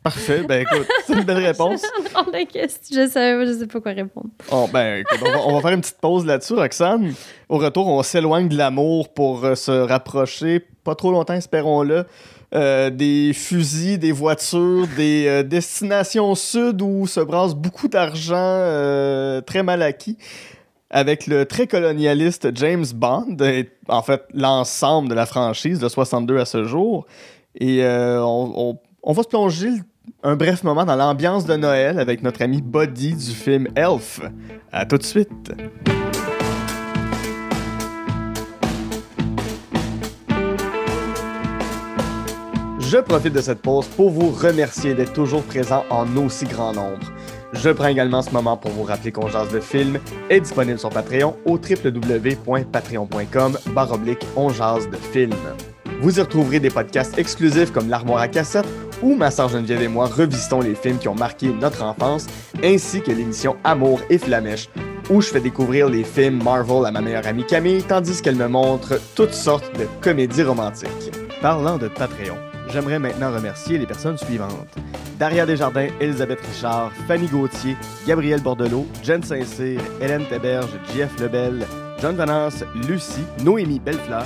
Parfait. 0.03 0.43
Ben 0.47 0.61
écoute, 0.61 0.87
c'est 1.05 1.13
une 1.13 1.23
belle 1.23 1.45
réponse. 1.45 1.81
Je 2.25 3.07
sais, 3.09 3.45
je 3.45 3.55
sais 3.59 3.67
pas 3.67 3.81
quoi 3.81 3.91
répondre. 3.91 4.29
Oh, 4.51 4.67
ben, 4.71 4.99
écoute, 4.99 5.19
on, 5.25 5.31
va, 5.31 5.39
on 5.47 5.53
va 5.55 5.61
faire 5.61 5.71
une 5.71 5.81
petite 5.81 5.99
pause 5.99 6.25
là-dessus, 6.25 6.53
Roxane. 6.53 7.13
Au 7.49 7.57
retour, 7.57 7.87
on 7.87 8.01
s'éloigne 8.03 8.47
de 8.47 8.57
l'amour 8.57 9.13
pour 9.13 9.43
euh, 9.45 9.55
se 9.55 9.71
rapprocher, 9.71 10.61
pas 10.83 10.95
trop 10.95 11.11
longtemps, 11.11 11.33
espérons-le, 11.33 12.05
euh, 12.55 12.89
des 12.89 13.31
fusils, 13.33 13.99
des 13.99 14.11
voitures, 14.11 14.87
des 14.95 15.25
euh, 15.27 15.43
destinations 15.43 16.33
sud 16.35 16.81
où 16.81 17.05
se 17.07 17.19
brasse 17.19 17.53
beaucoup 17.53 17.87
d'argent 17.87 18.35
euh, 18.37 19.41
très 19.41 19.63
mal 19.63 19.81
acquis. 19.81 20.17
Avec 20.89 21.27
le 21.27 21.45
très 21.45 21.67
colonialiste 21.67 22.55
James 22.55 22.85
Bond, 22.95 23.35
et, 23.41 23.69
en 23.89 24.01
fait, 24.01 24.23
l'ensemble 24.33 25.09
de 25.09 25.13
la 25.15 25.25
franchise 25.25 25.79
de 25.79 25.89
62 25.89 26.37
à 26.39 26.45
ce 26.45 26.63
jour. 26.63 27.05
Et 27.59 27.83
euh, 27.83 28.21
on, 28.23 28.53
on- 28.55 28.79
on 29.07 29.13
va 29.13 29.23
se 29.23 29.29
plonger 29.29 29.71
un 30.21 30.35
bref 30.35 30.63
moment 30.63 30.83
dans 30.83 30.97
l'ambiance 30.97 31.45
de 31.45 31.55
Noël 31.55 31.97
avec 31.97 32.21
notre 32.23 32.41
ami 32.41 32.61
Buddy 32.61 33.15
du 33.15 33.31
film 33.31 33.69
Elf. 33.73 34.19
À 34.73 34.85
tout 34.85 34.97
de 34.97 35.03
suite. 35.03 35.53
Je 42.79 42.97
profite 42.97 43.31
de 43.31 43.39
cette 43.39 43.61
pause 43.61 43.87
pour 43.87 44.09
vous 44.09 44.29
remercier 44.29 44.93
d'être 44.93 45.13
toujours 45.13 45.43
présent 45.43 45.85
en 45.89 46.17
aussi 46.17 46.43
grand 46.43 46.73
nombre. 46.73 47.07
Je 47.53 47.69
prends 47.69 47.87
également 47.87 48.21
ce 48.21 48.31
moment 48.31 48.57
pour 48.57 48.71
vous 48.71 48.83
rappeler 48.83 49.13
qu'on 49.13 49.29
jase 49.29 49.53
de 49.53 49.61
film 49.61 49.99
est 50.29 50.41
disponible 50.41 50.79
sur 50.79 50.89
Patreon 50.89 51.33
au 51.45 51.53
www.patreon.com 51.53 53.57
baroblique 53.73 54.27
on 54.35 54.49
de 54.49 54.97
film. 55.13 55.31
Vous 56.01 56.19
y 56.19 56.21
retrouverez 56.21 56.59
des 56.59 56.69
podcasts 56.69 57.17
exclusifs 57.17 57.71
comme 57.71 57.89
l'armoire 57.89 58.19
à 58.19 58.27
cassette 58.27 58.67
où 59.01 59.15
ma 59.15 59.31
sœur 59.31 59.49
Geneviève 59.49 59.81
et 59.81 59.87
moi 59.87 60.07
revisitons 60.07 60.61
les 60.61 60.75
films 60.75 60.97
qui 60.97 61.07
ont 61.07 61.15
marqué 61.15 61.47
notre 61.47 61.83
enfance, 61.83 62.27
ainsi 62.63 63.01
que 63.01 63.11
l'émission 63.11 63.55
Amour 63.63 64.01
et 64.09 64.17
Flamèche, 64.17 64.69
où 65.09 65.21
je 65.21 65.27
fais 65.29 65.39
découvrir 65.39 65.89
les 65.89 66.03
films 66.03 66.43
Marvel 66.43 66.85
à 66.85 66.91
ma 66.91 67.01
meilleure 67.01 67.27
amie 67.27 67.45
Camille, 67.45 67.83
tandis 67.83 68.21
qu'elle 68.21 68.35
me 68.35 68.47
montre 68.47 68.99
toutes 69.15 69.33
sortes 69.33 69.77
de 69.77 69.87
comédies 70.01 70.43
romantiques. 70.43 71.11
Parlant 71.41 71.77
de 71.77 71.87
Patreon, 71.87 72.37
j'aimerais 72.69 72.99
maintenant 72.99 73.33
remercier 73.33 73.77
les 73.77 73.85
personnes 73.85 74.17
suivantes. 74.17 74.75
Daria 75.19 75.45
Desjardins, 75.45 75.89
Elisabeth 75.99 76.39
Richard, 76.41 76.91
Fanny 77.07 77.27
Gauthier, 77.27 77.75
Gabriel 78.05 78.41
Bordelot, 78.41 78.85
Jen 79.03 79.23
Saint-Cyr, 79.23 79.81
Hélène 80.01 80.25
Théberge, 80.25 80.79
Jeff 80.95 81.19
Lebel, 81.19 81.65
John 81.99 82.15
Vanasse, 82.15 82.63
Lucie, 82.87 83.25
Noémie 83.43 83.79
Bellefleur, 83.79 84.25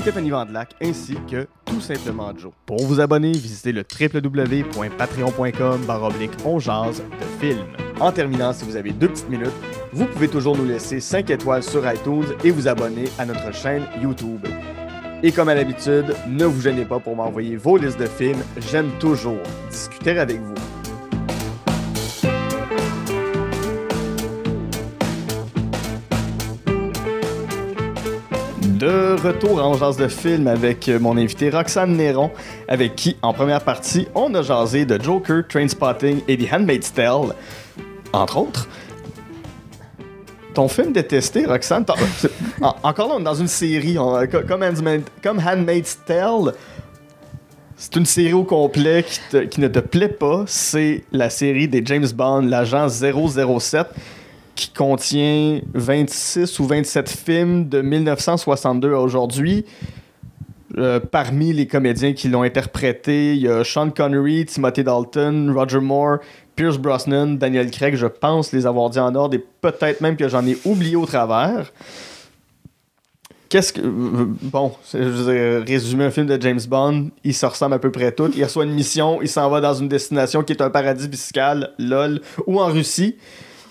Stéphanie 0.00 0.30
Vandelac 0.30 0.74
ainsi 0.80 1.18
que 1.30 1.46
tout 1.66 1.82
simplement 1.82 2.32
Joe. 2.34 2.52
Pour 2.64 2.82
vous 2.86 3.00
abonner, 3.00 3.32
visitez 3.32 3.70
le 3.70 3.84
www.patreon.com 3.84 5.80
baroblique 5.86 6.30
de 6.38 7.38
film. 7.38 7.58
En 8.00 8.10
terminant, 8.10 8.54
si 8.54 8.64
vous 8.64 8.76
avez 8.76 8.92
deux 8.92 9.08
petites 9.08 9.28
minutes, 9.28 9.52
vous 9.92 10.06
pouvez 10.06 10.28
toujours 10.28 10.56
nous 10.56 10.64
laisser 10.64 11.00
5 11.00 11.28
étoiles 11.28 11.62
sur 11.62 11.82
iTunes 11.92 12.34
et 12.42 12.50
vous 12.50 12.66
abonner 12.66 13.10
à 13.18 13.26
notre 13.26 13.52
chaîne 13.52 13.82
YouTube. 14.02 14.46
Et 15.22 15.32
comme 15.32 15.50
à 15.50 15.54
l'habitude, 15.54 16.16
ne 16.26 16.46
vous 16.46 16.62
gênez 16.62 16.86
pas 16.86 16.98
pour 16.98 17.14
m'envoyer 17.14 17.56
vos 17.56 17.76
listes 17.76 18.00
de 18.00 18.06
films, 18.06 18.42
j'aime 18.70 18.88
toujours 19.00 19.42
discuter 19.70 20.18
avec 20.18 20.40
vous. 20.40 20.54
De 28.80 29.14
retour 29.22 29.62
en 29.62 29.74
jase 29.74 29.98
de 29.98 30.08
film 30.08 30.46
avec 30.48 30.88
mon 30.88 31.18
invité 31.18 31.50
Roxane 31.50 31.94
Néron, 31.98 32.30
avec 32.66 32.96
qui, 32.96 33.14
en 33.20 33.34
première 33.34 33.60
partie, 33.60 34.08
on 34.14 34.32
a 34.34 34.40
jasé 34.40 34.86
de 34.86 34.98
Joker, 34.98 35.42
Trainspotting 35.46 36.22
et 36.26 36.38
The 36.38 36.50
Handmaid's 36.50 36.90
Tale, 36.94 37.34
entre 38.14 38.38
autres. 38.38 38.68
Ton 40.54 40.66
film 40.68 40.92
détesté, 40.92 41.44
Roxane, 41.44 41.84
encore 42.82 43.08
là, 43.08 43.14
on 43.16 43.20
est 43.20 43.24
dans 43.24 43.34
une 43.34 43.48
série, 43.48 43.96
co- 43.96 44.40
comme, 44.48 44.62
Handmaid- 44.62 45.04
comme 45.22 45.38
Handmaid's 45.46 45.98
Tale, 46.06 46.54
c'est 47.76 47.96
une 47.96 48.06
série 48.06 48.32
au 48.32 48.44
complet 48.44 49.04
qui, 49.04 49.48
qui 49.48 49.60
ne 49.60 49.68
te 49.68 49.78
plaît 49.80 50.08
pas. 50.08 50.44
C'est 50.46 51.04
la 51.12 51.28
série 51.28 51.68
des 51.68 51.82
James 51.84 52.08
Bond, 52.14 52.46
l'agent 52.46 52.88
007, 52.88 53.86
qui 54.60 54.68
contient 54.68 55.60
26 55.72 56.58
ou 56.58 56.66
27 56.66 57.08
films 57.08 57.68
de 57.68 57.80
1962 57.80 58.92
à 58.92 58.98
aujourd'hui. 58.98 59.64
Euh, 60.76 61.00
parmi 61.00 61.54
les 61.54 61.66
comédiens 61.66 62.12
qui 62.12 62.28
l'ont 62.28 62.42
interprété, 62.42 63.34
il 63.34 63.40
y 63.40 63.48
a 63.48 63.64
Sean 63.64 63.90
Connery, 63.90 64.44
Timothy 64.44 64.84
Dalton, 64.84 65.50
Roger 65.50 65.80
Moore, 65.80 66.18
Pierce 66.56 66.76
Brosnan, 66.76 67.38
Daniel 67.38 67.70
Craig, 67.70 67.96
je 67.96 68.06
pense 68.06 68.52
les 68.52 68.66
avoir 68.66 68.90
dit 68.90 69.00
en 69.00 69.14
ordre 69.14 69.34
et 69.34 69.44
peut-être 69.62 70.02
même 70.02 70.16
que 70.16 70.28
j'en 70.28 70.46
ai 70.46 70.58
oublié 70.66 70.94
au 70.94 71.06
travers. 71.06 71.72
Qu'est-ce 73.48 73.72
que. 73.72 73.80
Bon, 73.82 74.72
je 74.92 74.98
veux 74.98 75.64
résumer 75.66 76.04
un 76.04 76.10
film 76.10 76.26
de 76.26 76.40
James 76.40 76.60
Bond, 76.68 77.08
il 77.24 77.34
se 77.34 77.46
ressemble 77.46 77.74
à 77.74 77.78
peu 77.78 77.90
près 77.90 78.12
tout. 78.12 78.30
Il 78.36 78.44
reçoit 78.44 78.64
une 78.64 78.74
mission, 78.74 79.20
il 79.22 79.28
s'en 79.28 79.48
va 79.48 79.62
dans 79.62 79.74
une 79.74 79.88
destination 79.88 80.42
qui 80.42 80.52
est 80.52 80.62
un 80.62 80.70
paradis 80.70 81.08
fiscal, 81.08 81.72
lol, 81.78 82.20
ou 82.46 82.60
en 82.60 82.66
Russie. 82.66 83.16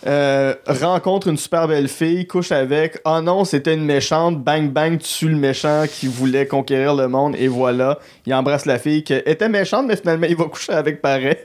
Euh, 0.07 0.53
rencontre 0.65 1.27
une 1.27 1.37
super 1.37 1.67
belle 1.67 1.89
fille, 1.89 2.25
couche 2.25 2.51
avec. 2.51 2.99
Oh 3.05 3.19
non, 3.21 3.43
c'était 3.43 3.73
une 3.73 3.83
méchante. 3.83 4.41
Bang 4.41 4.69
bang, 4.69 4.97
tue 4.97 5.27
le 5.27 5.35
méchant 5.35 5.85
qui 5.89 6.07
voulait 6.07 6.47
conquérir 6.47 6.95
le 6.95 7.07
monde. 7.07 7.35
Et 7.37 7.47
voilà, 7.47 7.99
il 8.25 8.33
embrasse 8.33 8.65
la 8.65 8.79
fille 8.79 9.03
qui 9.03 9.13
était 9.13 9.49
méchante, 9.49 9.87
mais 9.87 9.97
finalement 9.97 10.27
il 10.29 10.35
va 10.35 10.45
coucher 10.45 10.73
avec 10.73 11.01
pareil. 11.01 11.37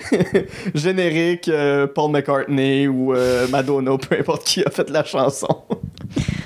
Générique, 0.74 1.48
euh, 1.48 1.86
Paul 1.86 2.10
McCartney 2.10 2.88
ou 2.88 3.14
euh, 3.14 3.46
Madonna, 3.48 3.96
peu 3.96 4.18
importe 4.18 4.44
qui 4.44 4.64
a 4.64 4.70
fait 4.70 4.90
la 4.90 5.04
chanson. 5.04 5.46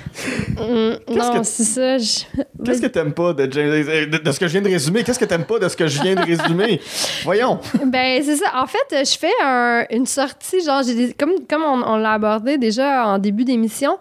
Mm, 0.57 1.15
non, 1.15 1.43
c'est 1.43 1.63
ça. 1.63 1.97
je- 1.97 2.23
Qu'est-ce 2.63 2.81
que 2.81 2.87
t'aimes 2.87 3.13
pas 3.13 3.33
de, 3.33 3.51
James- 3.51 4.09
de, 4.11 4.17
de 4.17 4.31
ce 4.31 4.39
que 4.39 4.47
je 4.47 4.51
viens 4.51 4.61
de 4.61 4.69
résumer? 4.69 5.03
Qu'est-ce 5.03 5.19
que 5.19 5.25
t'aimes 5.25 5.45
pas 5.45 5.59
de 5.59 5.67
ce 5.69 5.75
que 5.75 5.87
je 5.87 6.01
viens 6.01 6.15
de 6.15 6.21
résumer? 6.21 6.79
Voyons. 7.23 7.59
Ben, 7.85 8.21
c'est 8.23 8.35
ça. 8.37 8.45
En 8.55 8.67
fait, 8.67 9.03
je 9.05 9.17
fais 9.17 9.31
un- 9.43 9.85
une 9.89 10.05
sortie, 10.05 10.61
genre, 10.63 10.83
des- 10.83 11.13
comme, 11.13 11.31
comme 11.49 11.63
on, 11.63 11.81
on 11.83 11.97
l'a 11.97 12.13
abordé 12.13 12.57
déjà 12.57 13.07
en 13.07 13.17
début 13.19 13.45
d'émission, 13.45 13.97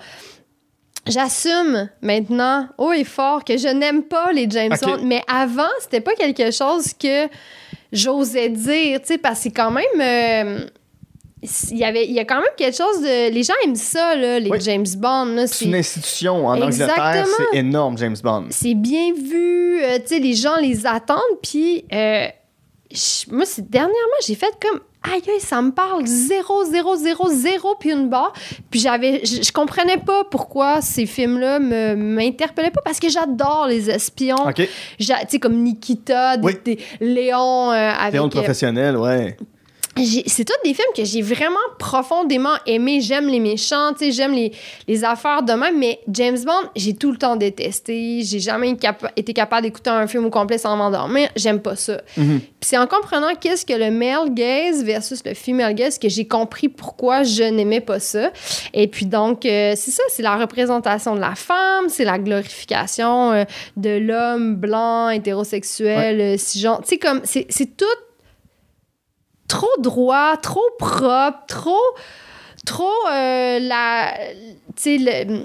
j'assume 1.09 1.89
maintenant, 2.03 2.69
haut 2.79 2.93
et 2.93 3.05
fort, 3.05 3.45
que 3.45 3.57
je 3.57 3.69
n'aime 3.69 4.03
pas 4.05 4.33
les 4.33 4.47
James 4.51 4.73
Ok. 4.73 4.89
Bond. 4.89 4.99
Mais 5.05 5.23
avant, 5.27 5.63
c'était 5.81 6.01
pas 6.01 6.13
quelque 6.15 6.51
chose 6.51 6.93
que 7.01 7.27
j'osais 7.93 8.49
dire, 8.51 9.01
tu 9.01 9.07
sais, 9.15 9.19
parce 9.19 9.39
que 9.39 9.43
c'est 9.45 9.51
quand 9.51 9.71
même. 9.71 9.85
euh, 10.01 10.67
il 11.71 11.79
y, 11.79 11.85
avait, 11.85 12.05
il 12.07 12.13
y 12.13 12.19
a 12.21 12.25
quand 12.25 12.37
même 12.37 12.51
quelque 12.57 12.77
chose 12.77 13.01
de. 13.01 13.31
Les 13.33 13.43
gens 13.43 13.55
aiment 13.65 13.75
ça, 13.75 14.15
là, 14.15 14.39
les 14.39 14.51
Oui. 14.51 14.59
James 14.61 14.85
Bond. 14.99 15.25
là, 15.37 15.47
C'est 15.47 15.65
une 15.65 15.75
institution 15.75 16.47
en 16.47 16.61
Angleterre, 16.61 16.89
Exactement. 16.91 17.47
c'est 17.53 17.59
énorme, 17.59 17.97
James 17.99 18.17
Bond. 18.23 18.47
c'est 18.51 18.75
bien 18.75 19.13
vu, 19.15 19.83
euh, 19.83 19.99
tu 20.01 20.09
sais, 20.15 20.19
les 20.19 20.35
gens 20.35 20.57
les 20.57 20.87
attendent, 20.87 21.19
puis 21.43 21.85
euh, 21.93 22.27
moi, 23.31 23.45
dernièrement, 23.59 24.21
j'ai 24.27 24.35
fait 24.35 24.53
comme, 24.61 24.81
aïe, 25.11 25.23
ça 25.39 25.63
me 25.63 25.71
parle 25.71 26.05
0, 26.07 26.65
0, 26.65 26.97
0, 26.97 27.29
0, 27.31 27.75
puis 27.81 27.91
une 27.93 28.09
barre, 28.11 28.33
puis 28.71 28.81
j'avais, 28.81 29.25
je, 29.25 29.51
comprenais 29.53 29.97
pas 29.97 30.25
pourquoi 30.31 30.81
ces 30.83 31.07
films-là 31.07 31.59
me- 31.59 31.95
m'interpellaient 31.95 32.71
pas, 32.73 32.83
parce 32.85 32.99
que 33.01 33.09
j'adore 33.09 33.67
les 33.69 33.89
espions, 33.89 34.37
tu 34.55 34.67
sais, 34.99 35.39
comme 35.39 35.55
Nikita, 35.63 36.37
des, 36.37 36.45
Oui. 36.47 36.53
des- 36.65 36.79
Léon, 37.01 37.71
euh, 37.71 37.75
avec... 37.99 38.13
Léon 38.15 38.25
le 38.25 38.29
euh, 38.29 38.41
professionnel, 38.41 38.97
ouais. 38.97 39.37
C'est 39.97 40.45
tous 40.45 40.55
des 40.65 40.73
films 40.73 40.93
que 40.97 41.05
j'ai 41.05 41.21
vraiment 41.21 41.59
profondément 41.79 42.55
aimés. 42.67 43.01
J'aime 43.01 43.29
les 43.29 43.41
méchants, 43.41 43.93
tu 43.93 44.07
sais, 44.07 44.13
j'aime 44.13 44.33
les, 44.33 44.53
les 44.87 45.05
affaires 45.05 45.43
de 45.43 45.53
même, 45.53 45.79
mais 45.79 46.01
James 46.09 46.39
Bond, 46.45 46.71
j'ai 46.77 46.95
tout 46.95 47.11
le 47.11 47.19
temps 47.19 47.37
détesté. 47.37 48.23
J'ai 48.23 48.39
jamais 48.39 48.77
été 49.17 49.33
capable 49.35 49.63
d'écouter 49.63 49.91
un 49.91 50.07
film 50.07 50.27
au 50.27 50.31
complet 50.31 50.59
sans 50.59 50.77
m'endormir. 50.77 51.29
J'aime 51.37 51.61
pas 51.61 51.77
ça. 51.77 52.01
Mhm. 52.17 52.41
Puis 52.41 52.69
c'est 52.69 52.79
en 52.79 52.87
comprenant 52.87 53.35
qu'est-ce 53.39 53.67
que 53.67 53.73
le 53.73 53.91
male 53.91 54.33
gaze 54.33 54.85
versus 54.85 55.23
le 55.25 55.35
female 55.35 55.75
gaze 55.75 55.99
que 55.99 56.09
j'ai 56.09 56.27
compris 56.27 56.69
pourquoi 56.69 57.23
je 57.23 57.43
n'aimais 57.43 57.81
pas 57.81 58.01
ça. 58.01 58.31
Et 58.73 58.87
puis 58.87 59.07
donc, 59.07 59.45
euh, 59.45 59.75
c'est 59.77 59.91
ça, 59.91 60.03
c'est 60.09 60.23
la 60.23 60.37
représentation 60.37 61.15
de 61.15 61.21
la 61.21 61.35
femme, 61.35 61.89
c'est 61.89 62.05
la 62.05 62.19
glorification 62.19 63.33
euh, 63.33 63.45
de 63.77 63.91
l'homme 63.91 64.55
blanc, 64.57 65.11
hétérosexuel, 65.11 66.21
euh, 66.21 66.37
cisgenre. 66.37 66.81
Tu 66.83 66.91
sais, 66.91 66.99
comme, 66.99 67.23
c'est 67.25 67.77
tout 67.77 67.87
trop 69.51 69.77
droit, 69.81 70.37
trop 70.37 70.69
propre, 70.79 71.33
trop, 71.49 71.83
trop 72.65 73.01
euh, 73.11 73.59
la, 73.59 74.15
le- 74.99 75.45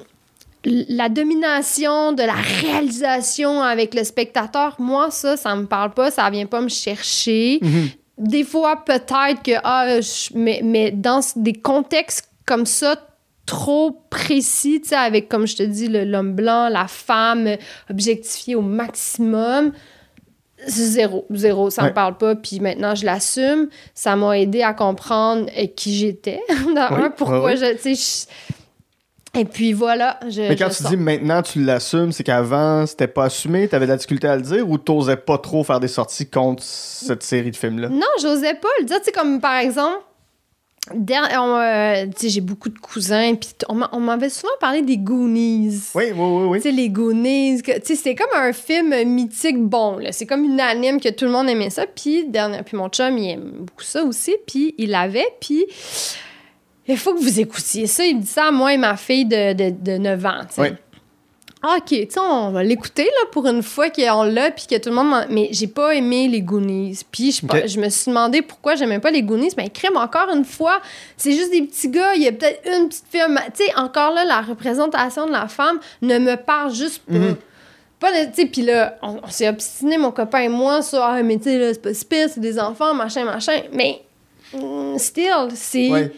domination 1.10 2.12
de 2.14 2.24
la 2.24 2.34
réalisation 2.34 3.62
avec 3.62 3.94
le 3.94 4.04
spectateur. 4.04 4.76
Moi, 4.80 5.12
ça, 5.12 5.38
ça 5.38 5.56
me 5.56 5.66
parle 5.66 5.92
pas, 5.92 6.12
ça 6.12 6.30
vient 6.30 6.46
pas 6.46 6.62
me 6.62 6.70
chercher. 6.70 7.60
Mhm. 7.62 7.90
Des 8.18 8.44
fois, 8.44 8.84
peut-être 8.86 9.44
que, 9.44 9.52
ah, 9.64 10.00
je- 10.02 10.30
mais, 10.36 10.62
mais 10.64 10.92
dans 10.92 11.20
des 11.36 11.54
contextes 11.54 12.30
comme 12.46 12.66
ça, 12.66 12.96
trop 13.46 13.92
précis, 14.10 14.82
tu 14.82 14.90
sais, 14.90 14.96
avec, 14.96 15.30
comme 15.30 15.46
je 15.46 15.56
te 15.58 15.64
dis, 15.64 15.88
l'homme 15.88 16.34
blanc, 16.34 16.70
la 16.70 16.88
femme 16.88 17.58
objectifiée 17.90 18.56
au 18.56 18.62
maximum, 18.62 19.72
zéro, 20.68 21.26
zéro, 21.32 21.70
ça 21.70 21.84
Ouais. 21.84 21.90
me 21.90 21.94
parle 21.94 22.18
pas. 22.18 22.36
Puis 22.36 22.60
maintenant, 22.60 22.96
je 22.96 23.06
l'assume. 23.06 23.70
Ça 23.94 24.16
m'a 24.16 24.38
aidé 24.40 24.62
à 24.64 24.74
comprendre 24.74 25.48
euh, 25.58 25.68
qui 25.76 25.96
j'étais. 25.98 26.40
Dans 26.76 26.96
Oui, 26.96 27.04
un, 27.04 27.10
pourquoi 27.10 27.56
je, 27.56 27.74
tu 27.82 27.96
sais, 27.96 28.28
je- 29.36 29.40
Et 29.40 29.46
puis 29.46 29.74
voilà, 29.74 30.20
je. 30.30 30.42
Mais 30.42 30.56
quand 30.56 30.70
je 30.70 30.78
tu 30.78 30.84
sors. 30.84 30.92
dis 30.92 30.98
maintenant 30.98 31.42
tu 31.42 31.62
l'assumes, 31.64 32.12
c'est 32.14 32.24
qu'avant 32.24 32.86
c'était 32.86 33.08
pas 33.08 33.26
assumé, 33.26 33.68
t'avais 33.68 33.86
de 33.86 33.92
la 33.92 33.98
difficulté 33.98 34.28
à 34.28 34.36
le 34.38 34.42
dire 34.42 34.70
ou 34.70 34.78
t'osais 34.78 35.18
pas 35.18 35.38
trop 35.38 35.64
faire 35.66 35.80
des 35.82 35.90
sorties 35.90 36.30
contre 36.30 36.64
cette 36.64 37.22
série 37.24 37.52
de 37.52 37.56
films-là? 37.58 37.90
Non, 37.90 38.08
j'osais 38.22 38.54
pas 38.54 38.70
le 38.80 38.86
dire. 38.86 38.98
Tu 39.00 39.06
sais, 39.06 39.12
comme 39.12 39.42
par 39.42 39.58
exemple, 39.58 40.00
euh, 40.92 42.06
j'ai 42.22 42.42
beaucoup 42.42 42.70
de 42.70 42.78
cousins, 42.78 43.34
puis 43.36 43.50
on 43.70 43.74
m'a- 43.76 43.90
on 43.92 44.00
m'avait 44.00 44.30
souvent 44.30 44.54
parlé 44.60 44.82
des 44.84 44.98
Goonies. 44.98 45.82
Oui, 45.96 46.06
oui, 46.14 46.14
oui, 46.16 46.44
oui. 46.48 46.58
Tu 46.60 46.64
sais, 46.64 46.72
les 46.72 46.90
Goonies, 46.90 47.62
que- 47.64 47.80
tu 47.80 47.88
sais, 47.88 47.96
c'était 47.96 48.16
comme 48.16 48.30
un 48.40 48.54
film 48.54 48.94
mythique 49.06 49.60
bon. 49.60 50.00
C'est 50.12 50.26
comme 50.28 50.44
une 50.44 50.60
anime 50.60 51.00
que 51.02 51.10
tout 51.10 51.26
le 51.26 51.32
monde 51.32 51.50
aimait 51.50 51.70
ça. 51.72 51.86
Puis, 51.88 52.30
puis 52.66 52.78
mon 52.78 52.90
chum, 52.90 53.18
il 53.18 53.32
aime 53.32 53.52
beaucoup 53.62 53.84
ça 53.84 54.04
aussi. 54.04 54.36
Puis, 54.46 54.76
il 54.78 54.92
l'avait. 54.92 55.26
Puis, 55.42 55.66
il 56.88 56.98
faut 56.98 57.16
que 57.16 57.20
vous 57.20 57.40
écoutiez 57.40 57.88
ça. 57.88 58.06
Il 58.06 58.18
me 58.18 58.22
dit 58.22 58.28
ça 58.28 58.46
à 58.50 58.52
moi 58.52 58.72
et 58.74 58.78
ma 58.78 58.96
fille 58.96 59.26
de, 59.26 59.54
de, 59.54 59.70
de 59.72 59.98
9 59.98 60.24
ans. 60.26 60.42
Oui. 60.60 60.68
Ah, 61.68 61.78
OK, 61.80 61.88
tu 61.88 62.06
sais, 62.10 62.20
on 62.20 62.52
va 62.52 62.64
l'écouter, 62.64 63.06
là, 63.06 63.28
pour 63.32 63.48
une 63.48 63.64
fois 63.64 63.90
qu'on 63.90 64.22
l'a, 64.22 64.52
puis 64.52 64.68
que 64.70 64.78
tout 64.78 64.90
le 64.90 64.96
monde... 64.96 65.26
Mais 65.32 65.50
j'ai 65.52 65.66
pas 65.66 65.96
aimé 65.96 66.28
les 66.28 66.42
Goonies. 66.42 67.00
Puis 67.12 67.32
je, 67.32 67.80
me 67.80 67.90
suis 67.90 68.12
demandé 68.12 68.44
pourquoi 68.44 68.76
j'aimais 68.76 69.00
pas 69.00 69.10
les 69.10 69.24
Goonies. 69.24 69.50
Mais 69.58 69.70
crème, 69.72 69.98
encore 69.98 70.30
une 70.32 70.46
fois, 70.46 70.80
c'est 71.18 71.32
juste 71.32 71.50
des 71.50 71.64
petits 71.64 71.90
gars. 71.90 72.14
Il 72.14 72.22
y 72.22 72.28
a 72.28 72.32
peut-être 72.34 72.62
une 72.68 72.88
petite 72.88 73.06
fille. 73.10 73.22
Tu 73.58 73.66
sais, 73.66 73.76
encore 73.78 74.14
là, 74.14 74.26
la 74.26 74.42
représentation 74.42 75.26
de 75.26 75.32
la 75.32 75.48
femme 75.48 75.80
ne 76.04 76.20
me 76.20 76.36
parle 76.36 76.72
juste 76.72 77.02
pas. 78.00 78.12
Tu 78.12 78.34
sais, 78.34 78.46
puis 78.46 78.62
là, 78.62 79.00
on, 79.02 79.18
on 79.24 79.30
s'est 79.30 79.50
obstiné, 79.50 79.98
mon 79.98 80.12
copain 80.12 80.42
et 80.42 80.50
moi, 80.50 80.84
sur, 80.84 81.02
ah, 81.02 81.24
mais 81.24 81.38
tu 81.38 81.46
sais, 81.46 81.74
c'est 81.74 81.82
pas 81.82 81.94
si 81.96 82.06
pire, 82.06 82.30
c'est 82.32 82.42
des 82.42 82.60
enfants, 82.60 82.94
machin, 82.94 83.26
machin. 83.26 83.62
Mais, 83.74 84.04
mm, 84.54 85.00
still, 85.00 85.48
c'est... 85.56 85.90
Ouais. 85.90 86.12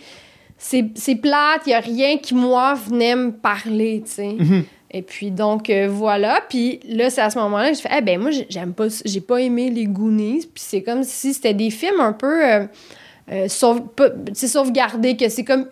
C'est 0.60 0.90
c'est 0.95 1.14
plate, 1.14 1.61
il 1.68 1.69
n'y 1.69 1.76
a 1.76 1.80
rien 1.80 2.18
qui, 2.18 2.34
moi, 2.34 2.74
venait 2.74 3.15
me 3.15 3.32
parler, 3.32 4.02
tu 4.03 4.11
sais. 4.11 4.36
Mhm. 4.40 4.64
Et 4.91 5.01
puis, 5.01 5.31
donc, 5.31 5.69
euh, 5.69 5.88
voilà. 5.89 6.41
Puis 6.49 6.80
là, 6.88 7.09
c'est 7.09 7.22
à 7.22 7.30
ce 7.30 7.38
moment-là 7.39 7.69
que 7.72 7.76
j'ai 7.76 7.81
fait, 7.81 7.89
eh 7.97 8.01
ben 8.01 8.19
moi, 8.19 8.31
j'ai- 8.31 8.47
j'aime 8.49 8.73
pas, 8.73 8.88
j'ai 9.03 9.22
pas 9.22 9.41
aimé 9.41 9.69
les 9.69 9.85
Goonies. 9.85 10.47
Puis 10.53 10.64
c'est 10.65 10.81
comme 10.81 11.03
si 11.03 11.34
c'était 11.34 11.53
des 11.53 11.69
films 11.69 11.99
un 11.99 12.14
peu 12.14 12.45
euh, 12.45 12.65
euh, 13.31 13.47
sauve- 13.49 13.89
que 15.18 15.27
c'est 15.30 15.43
comme. 15.43 15.68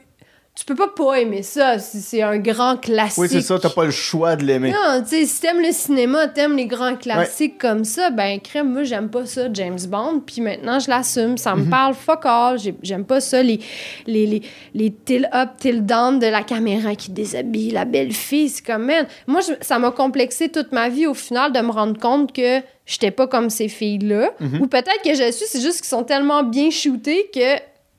Tu 0.58 0.64
peux 0.64 0.76
pas 0.76 0.88
pas 0.88 1.16
aimer 1.20 1.44
ça. 1.44 1.80
C'est 1.80 2.00
c'est 2.00 2.22
un 2.22 2.38
grand 2.38 2.78
classique. 2.78 3.18
Oui, 3.18 3.28
c'est 3.30 3.42
ça, 3.42 3.60
t'as 3.60 3.70
pas 3.70 3.84
le 3.84 3.92
choix 3.92 4.38
de 4.38 4.46
l'aimer. 4.46 4.72
Non, 4.72 5.02
tu 5.04 5.10
sais, 5.10 5.26
si 5.26 5.42
t'aimes 5.42 5.60
le 5.60 5.74
cinéma, 5.74 6.28
t'aimes 6.30 6.56
les 6.56 6.66
grands 6.66 6.96
classiques 6.96 7.58
comme 7.60 7.84
ça, 7.84 8.10
ben 8.10 8.40
crème, 8.40 8.72
moi 8.72 8.84
j'aime 8.84 9.10
pas 9.10 9.26
ça, 9.26 9.52
James 9.52 9.78
Bond, 9.90 10.22
puis 10.26 10.40
maintenant 10.40 10.80
je 10.80 10.90
l'assume, 10.90 11.38
ça 11.38 11.56
me 11.56 11.70
parle 11.70 11.94
fuck 11.94 12.22
all, 12.24 12.58
J'ai- 12.58 12.74
j'aime 12.84 13.04
pas 13.04 13.20
ça, 13.20 13.44
les, 13.44 13.60
les, 14.08 14.26
les, 14.26 14.42
les 14.74 14.92
till 14.94 15.30
up, 15.34 15.50
till 15.60 15.86
down 15.86 16.20
de 16.20 16.28
la 16.28 16.42
caméra 16.44 16.96
qui 16.96 17.12
déshabille 17.12 17.72
la 17.72 17.84
belle 17.84 18.14
fille, 18.14 18.48
c'est 18.48 18.66
comme, 18.66 18.86
man, 18.86 19.06
moi 19.28 19.42
je- 19.42 19.54
ça 19.60 19.78
m'a 19.78 19.92
complexé 19.92 20.48
toute 20.48 20.72
ma 20.72 20.88
vie 20.88 21.06
au 21.06 21.14
final 21.14 21.52
de 21.52 21.60
me 21.60 21.72
rendre 21.72 22.00
compte 22.00 22.32
que 22.34 22.62
j'étais 22.86 23.12
pas 23.12 23.28
comme 23.28 23.50
ces 23.50 23.68
filles-là, 23.68 24.32
ou 24.62 24.68
peut-être 24.68 25.02
que 25.04 25.14
je 25.16 25.32
suis, 25.34 25.46
c'est 25.50 25.60
juste 25.62 25.80
qu'ils 25.82 25.90
sont 25.90 26.04
tellement 26.06 26.44
bien 26.44 26.70
shootés 26.70 27.30
que... 27.34 27.58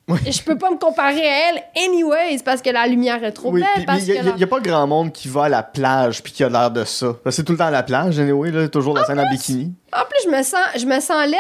Je 0.09 0.41
peux 0.43 0.57
pas 0.57 0.71
me 0.71 0.79
comparer 0.79 1.27
à 1.27 1.51
elle 1.51 1.63
anyways 1.85 2.39
parce 2.45 2.63
que 2.63 2.71
la 2.71 2.87
lumière 2.87 3.25
est 3.25 3.33
trop 3.33 3.51
Oui, 3.51 3.61
belle. 3.63 3.85
il 3.99 4.05
y, 4.15 4.17
a- 4.19 4.23
la- 4.39 4.47
pas 4.47 4.61
grand 4.61 4.87
monde 4.87 5.11
qui 5.13 5.27
va 5.27 5.45
à 5.45 5.49
la 5.49 5.63
plage 5.65 6.23
puis 6.23 6.33
qui 6.33 6.45
a 6.45 6.49
l'air 6.49 6.71
de 6.71 6.85
ça. 6.85 7.17
C'est 7.31 7.43
tout 7.43 7.53
le 7.53 7.59
temps 7.59 7.67
à 7.67 7.71
la 7.73 7.83
plage, 7.83 8.19
anyway, 8.21 8.53
là, 8.53 8.69
toujours 8.69 8.95
la 8.95 9.05
scène 9.05 9.19
en 9.19 9.29
bikini. 9.29 9.73
En 9.93 10.05
plus, 10.09 10.21
je 10.25 10.37
me 10.37 10.43
sens, 10.45 10.61
je 10.79 10.87
me 10.87 11.01
sens 11.01 11.27
laite, 11.27 11.39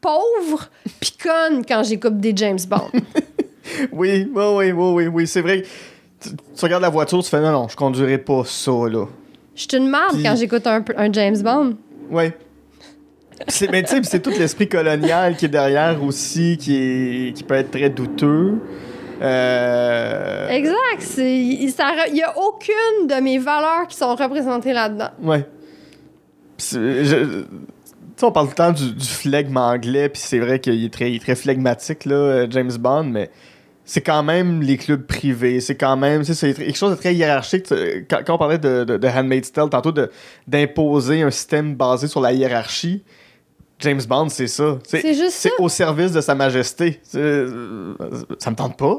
pauvre, 0.00 0.68
pis 0.98 1.12
conne 1.12 1.64
quand 1.64 1.84
j'écoute 1.84 2.18
des 2.18 2.32
James 2.36 2.58
Bond. 2.68 2.90
Oui, 3.92 4.28
oui, 4.34 4.44
oui, 4.56 4.72
oui, 4.72 4.72
oui, 4.72 5.06
oui, 5.06 5.26
c'est 5.28 5.42
vrai. 5.42 5.62
Tu, 6.20 6.30
tu 6.30 6.64
regardes 6.64 6.82
la 6.82 6.88
voiture, 6.88 7.22
tu 7.22 7.30
fais 7.30 7.40
non, 7.40 7.52
non, 7.52 7.68
je 7.68 7.76
conduirai 7.76 8.18
pas 8.18 8.42
ça, 8.44 8.72
là. 8.72 9.06
Je 9.54 9.60
suis 9.62 9.76
une 9.76 9.88
merde 9.88 10.14
Puis- 10.14 10.24
quand 10.24 10.34
j'écoute 10.34 10.66
un, 10.66 10.82
un 10.96 11.12
James 11.12 11.40
Bond. 11.40 11.76
Ouais. 12.10 12.36
C'est, 13.48 13.70
mais 13.70 13.82
tu 13.82 13.90
sais, 13.96 14.00
c'est 14.04 14.20
tout 14.20 14.30
l'esprit 14.30 14.68
colonial 14.68 15.36
qui 15.36 15.46
est 15.46 15.48
derrière 15.48 16.02
aussi, 16.02 16.56
qui, 16.58 16.76
est, 16.76 17.32
qui 17.36 17.42
peut 17.42 17.54
être 17.54 17.70
très 17.70 17.90
douteux. 17.90 18.58
Euh... 19.22 20.48
Exact. 20.48 21.16
Il 21.18 21.72
n'y 22.12 22.22
a 22.22 22.38
aucune 22.38 23.06
de 23.06 23.20
mes 23.22 23.38
valeurs 23.38 23.86
qui 23.88 23.96
sont 23.96 24.14
représentées 24.14 24.72
là-dedans. 24.72 25.10
Ouais. 25.22 25.44
Je- 26.58 27.42
Tu 27.42 27.46
sais, 28.16 28.24
on 28.26 28.32
parle 28.32 28.46
tout 28.48 28.52
le 28.52 28.56
temps 28.56 28.72
du, 28.72 28.92
du 28.92 29.06
flegme 29.06 29.56
anglais, 29.56 30.08
puis 30.10 30.20
c'est 30.22 30.38
vrai 30.38 30.58
qu'il 30.60 30.84
est 30.84 30.92
très, 30.92 31.10
il 31.10 31.16
est 31.16 31.20
très 31.20 31.34
flegmatique, 31.34 32.04
là, 32.04 32.14
euh, 32.14 32.46
James 32.50 32.72
Bond, 32.78 33.04
mais 33.04 33.30
c'est 33.86 34.02
quand 34.02 34.22
même 34.22 34.60
les 34.62 34.76
clubs 34.76 35.06
privés, 35.06 35.60
c'est 35.60 35.74
quand 35.74 35.96
même, 35.96 36.22
c'est 36.22 36.52
quelque 36.54 36.76
chose 36.76 36.90
de 36.90 36.96
très 36.96 37.14
hiérarchique. 37.14 37.64
Quand, 38.10 38.18
quand 38.26 38.34
on 38.34 38.38
parlait 38.38 38.58
de, 38.58 38.84
de, 38.84 38.96
de 38.98 39.08
Handmaid's 39.08 39.50
Tale, 39.52 39.70
tantôt, 39.70 39.90
de- 39.92 40.10
d'imposer 40.46 41.22
un 41.22 41.30
système 41.30 41.74
basé 41.74 42.06
sur 42.08 42.20
la 42.20 42.32
hiérarchie, 42.34 43.02
James 43.80 44.00
Bond, 44.08 44.28
c'est 44.28 44.46
ça. 44.46 44.78
C'est 44.86 45.14
juste 45.14 45.30
ça. 45.30 45.48
C'est 45.48 45.52
au 45.62 45.68
service 45.68 46.12
de 46.12 46.20
sa 46.20 46.34
majesté. 46.34 47.00
Euh, 47.14 47.94
Ça 48.38 48.50
me 48.50 48.56
tente 48.56 48.76
pas. 48.76 48.98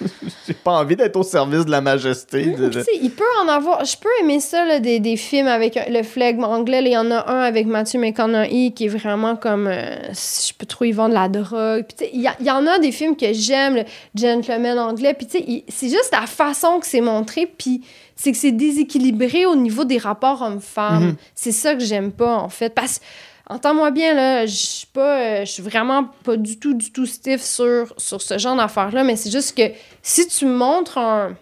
J'ai 0.46 0.54
pas 0.54 0.72
envie 0.72 0.96
d'être 0.96 1.16
au 1.16 1.22
service 1.22 1.64
de 1.64 1.70
la 1.70 1.80
majesté. 1.80 2.46
de- 2.46 2.84
il 3.00 3.10
peut 3.10 3.24
en 3.44 3.48
avoir. 3.48 3.84
Je 3.84 3.96
peux 3.96 4.08
aimer 4.20 4.40
ça, 4.40 4.64
là, 4.64 4.80
des, 4.80 5.00
des 5.00 5.16
films 5.16 5.46
avec 5.46 5.78
le 5.88 6.02
flegme 6.02 6.44
anglais. 6.44 6.82
Il 6.84 6.92
y 6.92 6.96
en 6.96 7.10
a 7.10 7.30
un 7.30 7.40
avec 7.40 7.66
Matthew 7.66 7.96
McConaughey 7.98 8.72
qui 8.74 8.86
est 8.86 8.88
vraiment 8.88 9.36
comme. 9.36 9.66
euh, 9.68 9.96
je 10.12 10.52
peux 10.58 10.66
trouver, 10.66 10.90
ils 10.90 10.94
vendent 10.94 11.10
de 11.10 11.14
la 11.14 11.28
drogue. 11.28 11.84
Il 12.12 12.20
y, 12.20 12.44
y 12.44 12.50
en 12.50 12.66
a 12.66 12.78
des 12.78 12.92
films 12.92 13.16
que 13.16 13.32
j'aime, 13.32 13.76
le 13.76 13.84
Gentleman 14.14 14.78
anglais. 14.78 15.14
Puis, 15.14 15.64
c'est 15.68 15.88
juste 15.88 16.10
la 16.12 16.26
façon 16.26 16.80
que 16.80 16.86
c'est 16.86 17.00
montré. 17.00 17.46
Puis, 17.46 17.82
c'est 18.16 18.32
que 18.32 18.38
c'est 18.38 18.52
déséquilibré 18.52 19.44
au 19.46 19.54
niveau 19.56 19.84
des 19.84 19.98
rapports 19.98 20.40
hommes-femmes. 20.42 21.04
Mhm. 21.08 21.16
C'est 21.34 21.52
ça 21.52 21.74
que 21.74 21.84
j'aime 21.84 22.12
pas, 22.12 22.36
en 22.36 22.48
fait. 22.48 22.70
Parce 22.70 23.00
Entends-moi 23.48 23.92
bien, 23.92 24.12
là, 24.14 24.44
je 24.46 24.54
suis 24.56 24.86
pas, 24.88 25.18
euh, 25.20 25.40
je 25.44 25.50
suis 25.52 25.62
vraiment 25.62 26.04
pas 26.24 26.36
du 26.36 26.58
tout, 26.58 26.74
du 26.74 26.90
tout 26.90 27.06
stiff 27.06 27.42
sur, 27.42 27.94
sur 27.96 28.20
ce 28.20 28.38
genre 28.38 28.56
d'affaires-là, 28.56 29.04
mais 29.04 29.14
c'est 29.14 29.30
juste 29.30 29.56
que 29.56 29.62
si 30.02 30.26
tu 30.26 30.46
montres 30.46 30.98
un, 30.98 31.36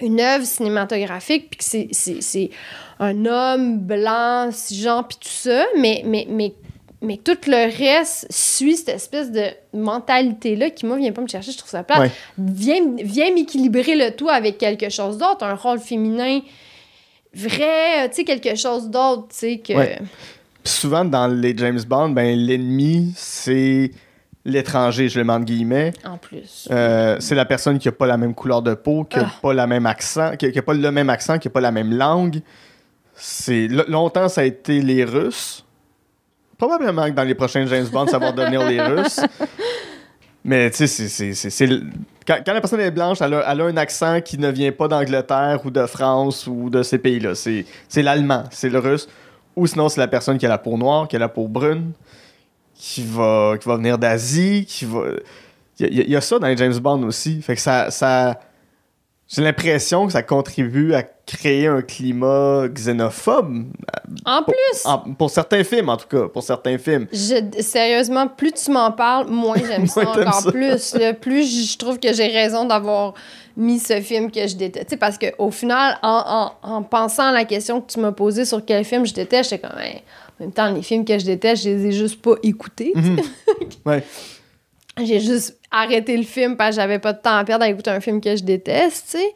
une 0.00 0.20
œuvre 0.20 0.44
cinématographique, 0.44 1.50
puis 1.50 1.58
que 1.58 1.64
c'est- 1.92 2.50
un 3.00 3.26
homme 3.26 3.78
blanc, 3.78 4.50
cisgenre, 4.52 5.08
puis 5.08 5.18
tout 5.20 5.28
ça, 5.28 5.64
mais, 5.76 6.02
mais, 6.04 6.26
mais, 6.30 6.52
mais 7.02 7.16
tout 7.16 7.36
le 7.46 7.76
reste 7.76 8.26
suit 8.30 8.76
cette 8.76 8.88
espèce 8.90 9.32
de 9.32 9.46
mentalité-là 9.72 10.70
qui, 10.70 10.86
moi, 10.86 10.98
vient 10.98 11.10
pas 11.12 11.22
me 11.22 11.28
chercher, 11.28 11.50
je 11.50 11.58
trouve 11.58 11.70
ça 11.70 11.82
plate. 11.82 11.98
Ouais. 12.00 12.10
Viens, 12.38 12.82
viens 13.02 13.32
m'équilibrer 13.34 13.96
le 13.96 14.12
tout 14.14 14.28
avec 14.28 14.58
quelque 14.58 14.88
chose 14.88 15.18
d'autre, 15.18 15.44
un 15.44 15.54
rôle 15.54 15.80
féminin 15.80 16.40
vrai, 17.34 18.08
tu 18.10 18.16
sais, 18.16 18.24
quelque 18.24 18.54
chose 18.54 18.88
d'autre, 18.88 19.28
tu 19.30 19.36
sais, 19.36 19.58
que... 19.58 19.72
Ouais. 19.72 19.98
Souvent, 20.64 21.04
dans 21.04 21.26
les 21.28 21.56
James 21.56 21.80
Bond, 21.86 22.10
ben, 22.10 22.36
l'ennemi, 22.38 23.12
c'est 23.16 23.90
l'étranger, 24.44 25.08
je 25.08 25.18
le 25.18 25.24
mets 25.24 25.32
entre 25.32 25.44
guillemets. 25.46 25.92
En 26.04 26.16
plus. 26.18 26.68
Euh, 26.70 27.16
c'est 27.20 27.34
la 27.34 27.44
personne 27.44 27.78
qui 27.78 27.88
a 27.88 27.92
pas 27.92 28.06
la 28.06 28.16
même 28.16 28.34
couleur 28.34 28.62
de 28.62 28.74
peau, 28.74 29.04
qui 29.04 29.18
a 29.18 29.26
Ah. 29.26 29.32
pas 29.42 29.52
la 29.54 29.66
même 29.66 29.86
accent, 29.86 30.36
qui 30.36 30.46
a, 30.46 30.50
qui 30.50 30.58
a 30.58 30.62
pas 30.62 30.74
le 30.74 30.90
même 30.90 31.10
accent, 31.10 31.38
qui 31.38 31.48
a 31.48 31.50
pas 31.50 31.60
la 31.60 31.70
même 31.72 31.94
langue. 31.96 32.40
C'est 33.14 33.66
longtemps 33.68 34.28
ça 34.28 34.42
a 34.42 34.44
été 34.44 34.80
les 34.80 35.04
Russes. 35.04 35.64
Probablement 36.56 37.06
que 37.06 37.10
dans 37.14 37.24
les 37.24 37.34
prochains 37.34 37.66
James 37.66 37.86
Bond 37.92 38.06
ça 38.06 38.18
va 38.18 38.32
devenir 38.32 38.66
les 38.68 38.80
Russes. 38.80 39.20
Mais 40.44 40.70
tu 40.70 40.76
sais 40.78 40.86
c'est- 40.86 41.08
c'est 41.08 41.34
c'est- 41.34 41.50
c'est 41.50 41.66
le- 41.66 41.82
quand, 42.26 42.38
quand 42.46 42.52
la 42.52 42.60
personne 42.60 42.80
est 42.80 42.90
blanche, 42.90 43.18
elle 43.20 43.34
a, 43.34 43.44
elle 43.52 43.60
a 43.60 43.64
un 43.64 43.76
accent 43.76 44.20
qui 44.20 44.38
ne 44.38 44.48
vient 44.50 44.72
pas 44.72 44.86
d'Angleterre 44.88 45.60
ou 45.64 45.70
de 45.70 45.84
France 45.86 46.46
ou 46.46 46.70
de 46.70 46.82
ces 46.82 46.98
pays-là. 46.98 47.34
C'est 47.34 47.64
c'est 47.88 48.02
l'allemand, 48.02 48.44
c'est 48.50 48.68
le 48.70 48.78
russe. 48.78 49.08
Ou 49.58 49.66
sinon 49.66 49.88
c'est 49.88 50.00
la 50.00 50.08
personne 50.08 50.38
qui 50.38 50.46
a 50.46 50.48
la 50.48 50.58
peau 50.58 50.76
noire, 50.76 51.08
qui 51.08 51.16
a 51.16 51.18
la 51.18 51.28
peau 51.28 51.48
brune, 51.48 51.92
qui 52.74 53.02
va 53.02 53.56
qui 53.60 53.68
va 53.68 53.76
venir 53.76 53.98
d'Asie, 53.98 54.64
qui 54.66 54.84
va 54.84 55.00
il 55.80 56.10
y, 56.10 56.16
a- 56.16 56.20
ça 56.20 56.38
dans 56.40 56.48
les 56.48 56.56
James 56.56 56.76
Bond 56.78 57.02
aussi. 57.04 57.40
Fait 57.40 57.54
que 57.54 57.60
ça 57.90 58.40
j'ai 59.28 59.42
l'impression 59.42 60.06
que 60.06 60.12
ça 60.12 60.22
contribue 60.22 60.94
à 60.94 61.02
créer 61.02 61.66
un 61.66 61.82
climat 61.82 62.66
xénophobe. 62.68 63.66
En 64.24 64.42
Pour, 64.42 64.46
plus, 64.54 64.86
en- 64.86 64.98
pour 65.14 65.30
certains 65.30 65.62
films, 65.64 65.90
en 65.90 65.96
tout 65.98 66.06
cas. 66.08 66.28
Pour 66.28 66.42
certains 66.42 66.78
films. 66.78 67.06
je- 67.12 67.60
sérieusement, 67.62 68.26
plus 68.28 68.52
tu 68.52 68.70
m'en 68.70 68.90
parles, 68.92 69.28
moins 69.28 69.56
j'aime 69.58 69.86
ça 69.86 70.08
encore 70.08 70.32
ça. 70.32 70.50
plus. 70.50 70.94
là. 70.94 71.12
plus 71.12 71.70
je 71.72 71.76
trouve 71.78 71.98
que 71.98 72.12
j'ai 72.14 72.28
raison 72.28 72.64
d'avoir 72.64 73.12
mis 73.56 73.78
ce 73.78 74.00
film 74.00 74.30
que 74.30 74.46
je 74.46 74.56
déteste. 74.56 74.86
Tu 74.86 74.90
sais, 74.92 74.96
parce 74.96 75.18
qu'au 75.18 75.50
final, 75.50 75.98
en, 76.02 76.52
en- 76.62 76.76
en 76.76 76.82
pensant 76.82 77.24
à 77.24 77.32
la 77.32 77.44
question 77.44 77.80
que 77.82 77.92
tu 77.92 78.00
m'as 78.00 78.12
posée 78.12 78.44
sur 78.46 78.64
quel 78.64 78.84
film 78.84 79.04
je 79.04 79.12
déteste, 79.12 79.50
j'étais 79.50 79.68
comme, 79.68 79.78
Hey, 79.78 79.96
en 80.40 80.44
même 80.44 80.52
temps, 80.52 80.70
les 80.72 80.80
films 80.82 81.04
que 81.04 81.18
je 81.18 81.24
déteste, 81.26 81.64
je 81.64 81.68
les 81.70 81.86
ai 81.86 81.92
juste 81.92 82.22
pas 82.22 82.36
écoutés. 82.42 82.92
Mhm. 82.94 83.16
Ouais. 83.84 84.02
J'ai 85.04 85.20
juste 85.20 85.57
arrêté 85.70 86.16
le 86.16 86.22
film 86.22 86.56
parce 86.56 86.70
que 86.76 86.82
j'avais 86.82 86.98
pas 86.98 87.12
de 87.12 87.20
temps 87.20 87.36
à 87.36 87.44
perdre 87.44 87.64
à 87.64 87.68
écouter 87.68 87.90
un 87.90 88.00
film 88.00 88.20
que 88.20 88.34
je 88.36 88.42
déteste, 88.42 89.06
tu 89.10 89.18
sais. 89.18 89.34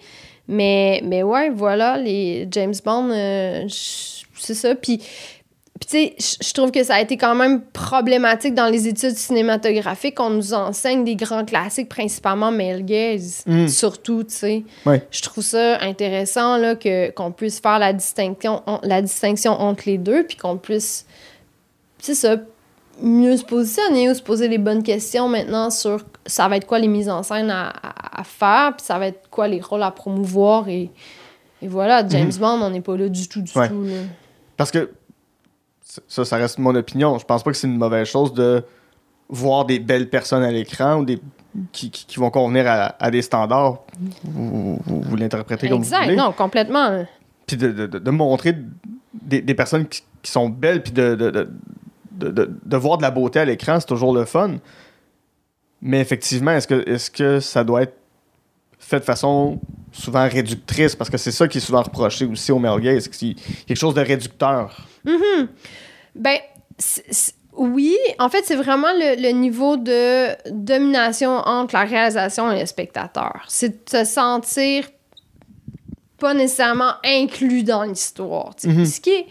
Mais, 0.48 1.00
mais 1.04 1.22
ouais, 1.22 1.50
voilà, 1.50 1.96
les 1.98 2.48
James 2.50 2.74
Bond, 2.84 3.10
euh, 3.10 3.64
c'est 3.68 4.54
ça. 4.54 4.74
Puis, 4.74 4.98
puis 4.98 5.88
tu 6.16 6.22
sais, 6.22 6.38
je- 6.46 6.52
trouve 6.52 6.70
que 6.70 6.82
ça 6.82 6.96
a 6.96 7.00
été 7.00 7.16
quand 7.16 7.34
même 7.34 7.62
problématique 7.72 8.54
dans 8.54 8.66
les 8.66 8.88
études 8.88 9.16
cinématographiques. 9.16 10.18
On 10.20 10.30
nous 10.30 10.52
enseigne 10.54 11.04
des 11.04 11.14
grands 11.16 11.44
classiques, 11.44 11.88
principalement 11.88 12.50
male 12.50 12.84
gaze, 12.84 13.42
Mm. 13.46 13.68
surtout, 13.68 14.24
tu 14.24 14.34
sais. 14.34 14.62
Ouais. 14.86 15.02
Je 15.10 15.22
trouve 15.22 15.44
ça 15.44 15.80
intéressant 15.80 16.56
là, 16.56 16.74
que, 16.76 17.10
qu'on 17.10 17.30
puisse 17.32 17.60
faire 17.60 17.78
la 17.78 17.92
distinction, 17.92 18.62
la 18.82 19.00
distinction 19.02 19.52
entre 19.52 19.84
les 19.86 19.98
deux, 19.98 20.24
puis 20.24 20.36
qu'on 20.36 20.56
puisse, 20.56 21.06
c'est 21.98 22.14
ça, 22.16 22.36
mieux 23.00 23.36
se 23.36 23.44
positionner 23.44 24.10
ou 24.10 24.14
se 24.14 24.22
poser 24.22 24.48
les 24.48 24.58
bonnes 24.58 24.82
questions 24.82 25.28
maintenant 25.28 25.70
sur 25.70 26.04
ça 26.26 26.48
va 26.48 26.56
être 26.56 26.66
quoi 26.66 26.78
les 26.78 26.88
mises 26.88 27.08
en 27.10 27.22
scène 27.22 27.50
à, 27.50 27.68
à- 27.68 28.20
à 28.20 28.24
faire, 28.24 28.76
puis 28.76 28.84
ça 28.86 28.98
va 28.98 29.06
être 29.08 29.28
quoi 29.30 29.48
les 29.48 29.60
rôles 29.60 29.82
à 29.82 29.90
promouvoir. 29.90 30.68
Et, 30.68 30.90
et 31.60 31.68
voilà, 31.68 32.06
James 32.08 32.32
Bond, 32.38 32.60
on 32.62 32.70
n'est 32.70 32.80
pas 32.80 32.96
là 32.96 33.08
du 33.08 33.28
tout, 33.28 33.42
du 33.42 33.50
Ouais. 33.58 33.68
tout. 33.68 33.82
Là. 33.84 34.00
Parce 34.56 34.70
que 34.70 34.90
ça, 36.08 36.24
ça 36.24 36.36
reste 36.36 36.58
mon 36.58 36.74
opinion. 36.74 37.18
Je 37.18 37.24
pense 37.24 37.42
pas 37.42 37.50
que 37.50 37.56
c'est 37.56 37.66
une 37.66 37.76
mauvaise 37.78 38.06
chose 38.08 38.32
de 38.34 38.64
voir 39.28 39.64
des 39.64 39.78
belles 39.78 40.08
personnes 40.10 40.42
à 40.42 40.50
l'écran 40.50 40.96
ou 41.00 41.04
des 41.04 41.20
qui, 41.72 41.90
qui- 41.90 42.06
qui 42.06 42.18
vont 42.18 42.30
convenir 42.30 42.66
à, 42.66 42.94
à 42.98 43.10
des 43.10 43.20
standards. 43.22 43.78
Vous, 44.24 44.78
vous- 44.86 45.00
vous 45.02 45.16
l'interprétez 45.16 45.68
comme 45.68 45.78
vous 45.78 45.84
Exact, 45.84 46.04
voulez. 46.04 46.16
non, 46.16 46.32
complètement. 46.32 47.04
Puis 47.46 47.56
de, 47.56 47.70
de- 47.72 47.86
de- 47.86 47.98
de 47.98 48.10
montrer 48.10 48.56
des, 49.12 49.42
des 49.42 49.54
personnes 49.54 49.86
qui, 49.86 50.02
qui 50.22 50.30
sont 50.30 50.48
belles, 50.48 50.82
puis 50.82 50.92
de- 50.92 51.14
de 52.12 52.76
voir 52.76 52.96
de 52.98 53.02
la 53.02 53.10
beauté 53.10 53.40
à 53.40 53.44
l'écran, 53.44 53.78
c'est 53.80 53.86
toujours 53.86 54.14
le 54.14 54.24
fun. 54.24 54.56
Mais 55.82 56.00
effectivement, 56.00 56.52
est-ce 56.52 56.68
que, 56.68 56.88
est 56.88 57.10
que 57.12 57.40
ça 57.40 57.64
doit 57.64 57.82
être 57.82 57.96
fait 58.78 59.00
de 59.00 59.04
façon 59.04 59.58
souvent 59.90 60.28
réductrice? 60.28 60.94
Parce 60.94 61.10
que 61.10 61.18
c'est 61.18 61.32
ça 61.32 61.48
qui 61.48 61.58
est 61.58 61.60
souvent 61.60 61.82
reproché 61.82 62.24
aussi 62.24 62.52
au 62.52 62.58
male 62.60 62.80
gaze, 62.80 63.02
c'est 63.04 63.10
qu'il 63.10 63.28
y 63.28 63.32
a 63.32 63.64
quelque 63.66 63.76
chose 63.76 63.94
de 63.94 64.00
réducteur. 64.00 64.86
Ben, 66.14 66.38
c'est- 66.78 67.04
c'est- 67.10 67.34
oui, 67.56 67.96
en 68.18 68.28
fait, 68.30 68.44
c'est 68.46 68.56
vraiment 68.56 68.92
le, 68.94 69.20
le 69.20 69.30
niveau 69.30 69.76
de 69.76 70.28
domination 70.50 71.30
entre 71.36 71.74
la 71.74 71.84
réalisation 71.84 72.50
et 72.52 72.60
le 72.60 72.66
spectateur. 72.66 73.42
C'est 73.48 73.84
de 73.84 73.90
se 73.90 74.04
sentir 74.04 74.84
pas 76.18 76.34
nécessairement 76.34 76.92
inclus 77.04 77.64
dans 77.64 77.82
l'histoire. 77.82 78.54
Mhm. 78.64 78.86
Ce 78.86 79.00
qui 79.00 79.10
est, 79.10 79.26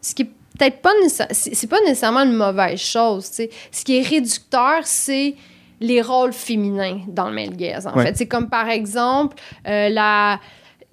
ce 0.00 0.14
qui 0.14 0.22
est 0.22 0.30
peut-être 0.58 0.80
pas 0.80 0.92
c'est 1.32 1.66
pas 1.66 1.80
nécessairement 1.80 2.22
une 2.22 2.32
mauvaise 2.36 2.78
chose. 2.78 3.28
tu 3.28 3.34
sais. 3.36 3.50
Ce 3.72 3.84
qui 3.84 3.96
est 3.98 4.02
réducteur, 4.02 4.80
c'est 4.84 5.34
les 5.80 6.00
rôles 6.02 6.32
féminins 6.32 7.00
dans 7.08 7.28
le 7.28 7.34
male 7.34 7.56
gaze. 7.56 7.86
En 7.86 7.94
Ouais. 7.94 8.06
fait, 8.06 8.16
c'est 8.16 8.26
comme 8.28 8.48
par 8.48 8.68
exemple 8.68 9.36
euh, 9.66 9.88
la 9.88 10.40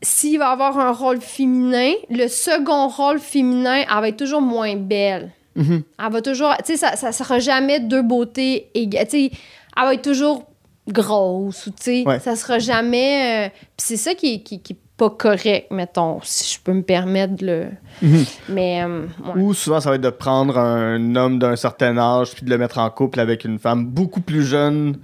s'il 0.02 0.38
va 0.38 0.50
avoir 0.50 0.78
un 0.80 0.92
rôle 0.92 1.22
féminin, 1.22 1.94
le 2.10 2.28
second 2.28 2.90
rôle 2.90 3.20
féminin, 3.20 3.84
elle 3.90 4.02
va 4.02 4.10
être 4.10 4.18
toujours 4.18 4.42
moins 4.42 4.76
belle. 4.76 5.32
Mhm. 5.56 5.84
Elle 6.04 6.12
va 6.12 6.22
toujours. 6.22 6.54
Tu 6.66 6.74
sais, 6.74 6.78
ça, 6.78 6.96
ça 6.98 7.12
sera 7.14 7.40
jamais 7.40 7.80
deux 7.80 8.02
beautés 8.02 8.70
égales. 8.74 9.06
Tu 9.08 9.30
sais, 9.30 9.32
elle 9.78 9.84
va 9.84 9.94
être 9.94 10.02
toujours 10.02 10.44
grosse 10.90 11.68
ou, 11.68 11.70
tu 11.72 11.76
sais, 11.84 12.04
Ouais. 12.06 12.20
ça 12.20 12.36
sera 12.36 12.60
jamais. 12.60 13.48
euh, 13.48 13.50
Puis 13.78 13.86
c'est 13.88 13.98
ça 13.98 14.14
qui 14.14 14.34
est, 14.34 14.40
qui, 14.42 14.62
qui 14.62 14.74
est 14.74 14.78
pas 15.04 15.10
correct, 15.10 15.68
mettons, 15.72 16.20
si 16.24 16.54
je 16.54 16.60
peux 16.62 16.74
me 16.74 16.82
permettre 16.82 17.36
de 17.36 17.46
le. 17.46 17.68
Mhm. 18.02 18.26
Mais. 18.50 18.84
euh, 18.84 19.06
ouais. 19.36 19.42
Ou 19.42 19.54
souvent, 19.54 19.80
ça 19.82 19.90
va 19.90 19.96
être 19.96 20.02
de 20.02 20.10
prendre 20.10 20.58
un 20.58 21.16
homme 21.16 21.40
d'un 21.40 21.56
certain 21.56 21.98
âge, 21.98 22.34
puis 22.34 22.46
de 22.46 22.50
le 22.50 22.58
mettre 22.58 22.78
en 22.78 22.90
couple 22.90 23.20
avec 23.20 23.44
une 23.44 23.60
femme 23.60 23.86
beaucoup 23.86 24.22
plus 24.22 24.44
jeune 24.44 24.98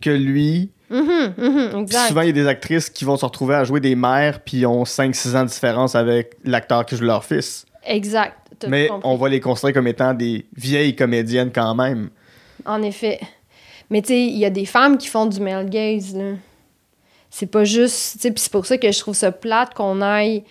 que 0.00 0.10
lui. 0.10 0.70
Mhm, 0.90 1.34
mhm, 1.38 1.80
exact. 1.82 2.08
souvent, 2.08 2.20
il 2.22 2.28
y 2.28 2.30
a 2.30 2.34
des 2.34 2.46
actrices 2.46 2.90
qui 2.90 3.04
vont 3.04 3.16
se 3.16 3.24
retrouver 3.24 3.54
à 3.54 3.64
jouer 3.64 3.80
des 3.80 3.94
mères, 3.94 4.40
puis 4.40 4.66
ont 4.66 4.84
5-6 4.84 5.36
ans 5.36 5.44
de 5.44 5.48
différence 5.48 5.94
avec 5.94 6.36
l'acteur 6.44 6.84
qui 6.84 6.96
joue 6.96 7.04
leur 7.04 7.24
fils. 7.24 7.66
Exact. 7.84 8.36
Mais 8.68 8.88
compris. 8.88 9.08
on 9.08 9.16
va 9.16 9.28
les 9.28 9.40
considérer 9.40 9.72
comme 9.72 9.88
étant 9.88 10.14
des 10.14 10.46
vieilles 10.56 10.94
comédiennes 10.94 11.50
quand 11.52 11.74
même. 11.74 12.10
En 12.64 12.82
effet. 12.82 13.18
Mais 13.90 14.02
tu 14.02 14.08
sais, 14.08 14.20
il 14.20 14.38
y 14.38 14.44
a 14.44 14.50
des 14.50 14.66
femmes 14.66 14.96
qui 14.98 15.08
font 15.08 15.26
du 15.26 15.40
male 15.40 15.68
gaze, 15.68 16.14
là. 16.14 16.32
C'est 17.34 17.46
pas 17.46 17.64
juste. 17.64 18.12
Tu 18.12 18.18
sais, 18.20 18.30
puis 18.30 18.42
c'est 18.42 18.52
pour 18.52 18.66
ça 18.66 18.76
que 18.76 18.92
je 18.92 18.98
trouve 19.00 19.14
ça 19.14 19.32
plate 19.32 19.72
qu'on 19.72 20.02
aille. 20.02 20.44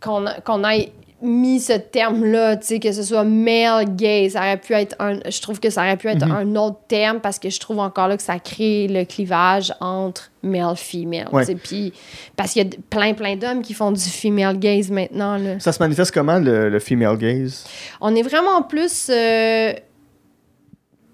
qu'on 0.00 0.24
qu'on 0.44 0.64
aille 0.64 0.90
mis 1.22 1.60
ce 1.60 1.74
terme-là, 1.74 2.56
tu 2.56 2.66
sais, 2.66 2.80
que 2.80 2.90
ce 2.92 3.02
soit 3.02 3.24
male 3.24 3.94
gaze. 3.94 4.32
Ça 4.32 4.38
aurait 4.40 4.56
pu 4.56 4.72
être 4.72 4.96
un. 4.98 5.20
Je 5.28 5.40
trouve 5.42 5.60
que 5.60 5.68
ça 5.68 5.82
aurait 5.82 5.98
pu 5.98 6.08
être 6.08 6.24
Mhm. 6.26 6.32
un 6.32 6.56
autre 6.56 6.78
terme 6.88 7.20
parce 7.20 7.38
que 7.38 7.50
je 7.50 7.60
trouve 7.60 7.78
encore 7.78 8.08
là 8.08 8.16
que 8.16 8.22
ça 8.22 8.38
crée 8.38 8.88
le 8.88 9.04
clivage 9.04 9.70
entre 9.80 10.30
male-female. 10.42 11.28
Ouais. 11.30 11.44
tu 11.44 11.52
sais. 11.52 11.58
Puis. 11.58 11.92
Parce 12.36 12.52
qu'il 12.54 12.62
y 12.64 12.66
a 12.66 12.70
plein, 12.88 13.12
plein 13.12 13.36
d'hommes 13.36 13.60
qui 13.60 13.74
font 13.74 13.92
du 13.92 14.00
female 14.00 14.58
gaze 14.58 14.90
maintenant, 14.90 15.36
là. 15.36 15.60
Ça 15.60 15.72
se 15.72 15.80
manifeste 15.82 16.10
comment, 16.12 16.38
le, 16.38 16.70
le 16.70 16.78
female 16.80 17.18
gaze? 17.18 17.64
On 18.00 18.14
est 18.16 18.22
vraiment 18.22 18.62
plus 18.62 19.08
euh, 19.10 19.74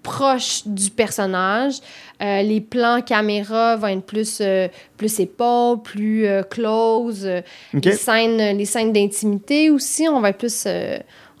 proche 0.07 0.61
du 0.65 0.89
personnage. 0.89 1.79
Euh, 2.21 2.41
les 2.41 2.61
plans 2.61 3.01
caméra 3.01 3.75
vont 3.75 3.87
être 3.87 4.05
plus, 4.05 4.39
euh, 4.39 4.69
plus 4.95 5.19
épaules, 5.19 5.81
plus 5.81 6.25
euh, 6.25 6.43
close. 6.43 7.25
Euh? 7.25 7.41
Les 7.73 7.91
scènes, 7.91 8.57
les 8.57 8.65
scènes 8.65 8.93
d'intimité 8.93 9.69
aussi, 9.69 10.07
on 10.07 10.21
va 10.21 10.29
être 10.29 10.37
plus, 10.37 10.65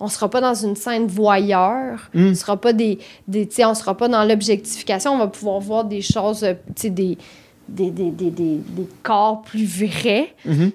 on 0.01 0.09
sera 0.09 0.29
pas 0.29 0.41
dans 0.41 0.53
une 0.53 0.75
scène 0.75 1.07
voyeur. 1.07 2.09
Mm. 2.13 2.27
On 2.27 2.35
sera 2.35 2.57
pas 2.57 2.73
des, 2.73 2.99
des 3.29 3.47
on 3.63 3.73
sera 3.73 3.95
pas 3.95 4.09
dans 4.09 4.25
l'objectification. 4.25 5.13
On 5.13 5.17
va 5.17 5.27
pouvoir 5.27 5.61
voir 5.61 5.85
des 5.85 6.01
choses, 6.01 6.41
des, 6.41 6.89
des, 6.89 7.17
des, 7.69 8.11
des, 8.11 8.59
corps 9.01 9.43
plus 9.43 9.65
vrais. 9.65 10.33
Mhm. 10.45 10.71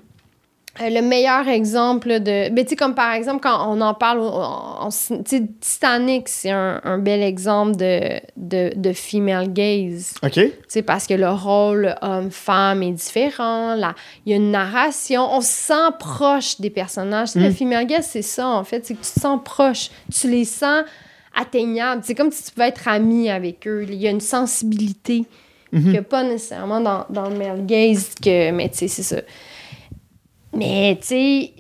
Le 0.81 1.01
meilleur 1.03 1.49
exemple 1.49 2.21
de. 2.21 2.49
Ben, 2.49 2.65
tu 2.65 2.71
sais, 2.71 2.77
comme 2.77 2.95
par 2.95 3.13
exemple, 3.13 3.41
quand 3.43 3.69
on 3.71 3.81
en 3.83 3.93
parle, 3.95 4.21
on- 4.21 4.87
on- 4.87 5.23
tu 5.23 5.37
sais, 5.37 5.43
Titanic, 5.61 6.29
c'est 6.29 6.51
un, 6.51 6.81
un 6.85 6.99
bel 6.99 7.23
exemple 7.23 7.77
de, 7.77 8.21
de, 8.37 8.73
de 8.75 8.93
female 8.93 9.53
gaze. 9.53 10.15
OK. 10.23 10.41
Tu 10.71 10.83
parce 10.83 11.07
que 11.07 11.15
le 11.15 11.29
rôle 11.31 11.95
homme-femme 12.01 12.83
est 12.83 12.93
différent. 12.93 13.77
Il 14.25 14.31
y 14.31 14.33
a 14.33 14.37
une 14.37 14.51
narration. 14.51 15.29
On 15.31 15.41
se 15.43 15.49
sent 15.53 15.91
proche 15.99 16.59
des 16.61 16.71
personnages. 16.71 17.29
Sais, 17.29 17.41
Le 17.41 17.51
Mm. 17.51 17.55
female 17.55 17.87
gaze, 17.87 18.07
c'est 18.11 18.23
ça, 18.23 18.49
en 18.49 18.65
fait. 18.65 18.87
C'est 18.87 18.95
que 18.95 19.03
tu 19.05 19.13
te 19.13 19.21
sens 19.21 19.41
proche. 19.45 19.91
Tu 20.13 20.31
les 20.31 20.45
sens 20.47 20.85
atteignables. 21.35 22.03
C'est 22.05 22.15
comme 22.15 22.31
si 22.31 22.45
tu 22.45 22.51
pouvais 22.53 22.69
être 22.69 22.89
ami 22.89 23.31
avec 23.31 23.67
eux. 23.67 23.85
Il 23.89 23.95
y 23.95 24.07
a 24.07 24.11
une 24.11 24.21
sensibilité 24.21 25.25
qu'il 25.71 25.89
n'y 25.91 25.97
a 25.99 26.03
pas 26.03 26.23
nécessairement 26.23 26.81
dans, 26.81 27.07
dans 27.09 27.29
le 27.31 27.37
male 27.37 27.65
gaze. 27.65 28.11
Que, 28.23 28.51
mais 28.51 28.69
tu 28.69 28.79
sais, 28.79 28.89
c'est 28.89 29.03
ça. 29.03 29.17
Mais 30.55 30.99
tu 31.01 31.07
sais, 31.09 31.53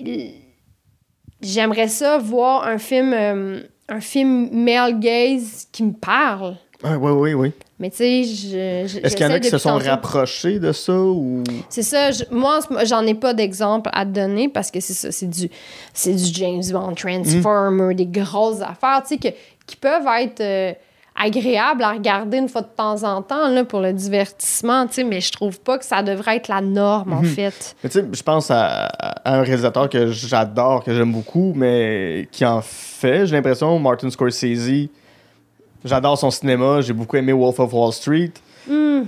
j'aimerais 1.40 1.88
ça 1.88 2.18
voir 2.18 2.66
un 2.66 2.78
film, 2.78 3.12
euh, 3.12 3.60
un 3.88 4.00
film 4.00 4.50
male 4.52 4.98
gaze 5.00 5.66
qui 5.72 5.82
me 5.84 5.92
parle. 5.92 6.56
Ah, 6.84 6.98
oui, 6.98 7.10
oui, 7.12 7.34
oui. 7.34 7.52
Mais 7.78 7.90
tu 7.90 7.96
sais, 7.98 8.24
je. 8.24 8.86
je- 8.88 8.98
Est-ce 9.04 9.16
qu'il 9.16 9.26
y 9.26 9.28
en 9.28 9.32
a 9.32 9.40
qui 9.40 9.48
se 9.48 9.58
sont 9.58 9.76
rapprochés 9.78 10.58
de 10.58 10.72
ça 10.72 10.92
ou? 10.96 11.42
C'est 11.68 11.82
ça. 11.82 12.10
je- 12.10 12.24
moi, 12.30 12.60
j'en 12.84 13.04
ai 13.06 13.14
pas 13.14 13.34
d'exemple 13.34 13.88
à 13.92 14.04
te 14.04 14.10
donner 14.10 14.48
parce 14.48 14.70
que 14.70 14.80
c'est 14.80 14.92
ça. 14.92 15.10
C'est 15.10 15.28
du, 15.28 15.48
c'est 15.94 16.14
du 16.14 16.24
James 16.34 16.62
Bond 16.72 16.94
Transformer, 16.94 17.94
des 17.94 18.06
grosses 18.06 18.60
affaires, 18.60 19.02
tu 19.06 19.16
sais, 19.20 19.34
qui 19.66 19.76
peuvent 19.76 20.06
être 20.20 20.40
euh, 20.40 20.72
agréables 21.14 21.82
à 21.82 21.92
regarder 21.92 22.38
une 22.38 22.48
fois 22.48 22.62
de 22.62 22.68
temps 22.74 23.02
en 23.04 23.22
temps 23.22 23.48
là, 23.48 23.64
pour 23.64 23.80
le 23.80 23.92
divertissement, 23.92 24.86
tu 24.86 24.94
sais, 24.94 25.04
mais 25.04 25.20
je 25.20 25.30
trouve 25.30 25.60
pas 25.60 25.78
que 25.78 25.84
ça 25.84 26.02
devrait 26.02 26.36
être 26.36 26.48
la 26.48 26.60
norme, 26.60 27.12
en 27.12 27.20
Mhm. 27.22 27.26
fait. 27.26 27.76
Je 27.84 28.22
pense 28.22 28.50
à, 28.50 28.86
à 28.86 29.36
un 29.38 29.42
réalisateur 29.42 29.88
que 29.88 30.06
j'adore, 30.08 30.82
que 30.82 30.94
j'aime 30.94 31.12
beaucoup, 31.12 31.52
mais 31.54 32.28
qui 32.32 32.44
en 32.46 32.60
fait, 32.62 33.26
j'ai 33.26 33.36
l'impression, 33.36 33.78
Martin 33.78 34.08
Scorsese. 34.10 34.88
J'adore 35.84 36.16
son 36.16 36.30
cinéma, 36.30 36.80
j'ai 36.80 36.92
beaucoup 36.92 37.16
aimé 37.16 37.32
Wolf 37.32 37.58
of 37.60 37.72
Wall 37.74 37.92
Street. 37.92 38.32
Hmm. 38.68 39.02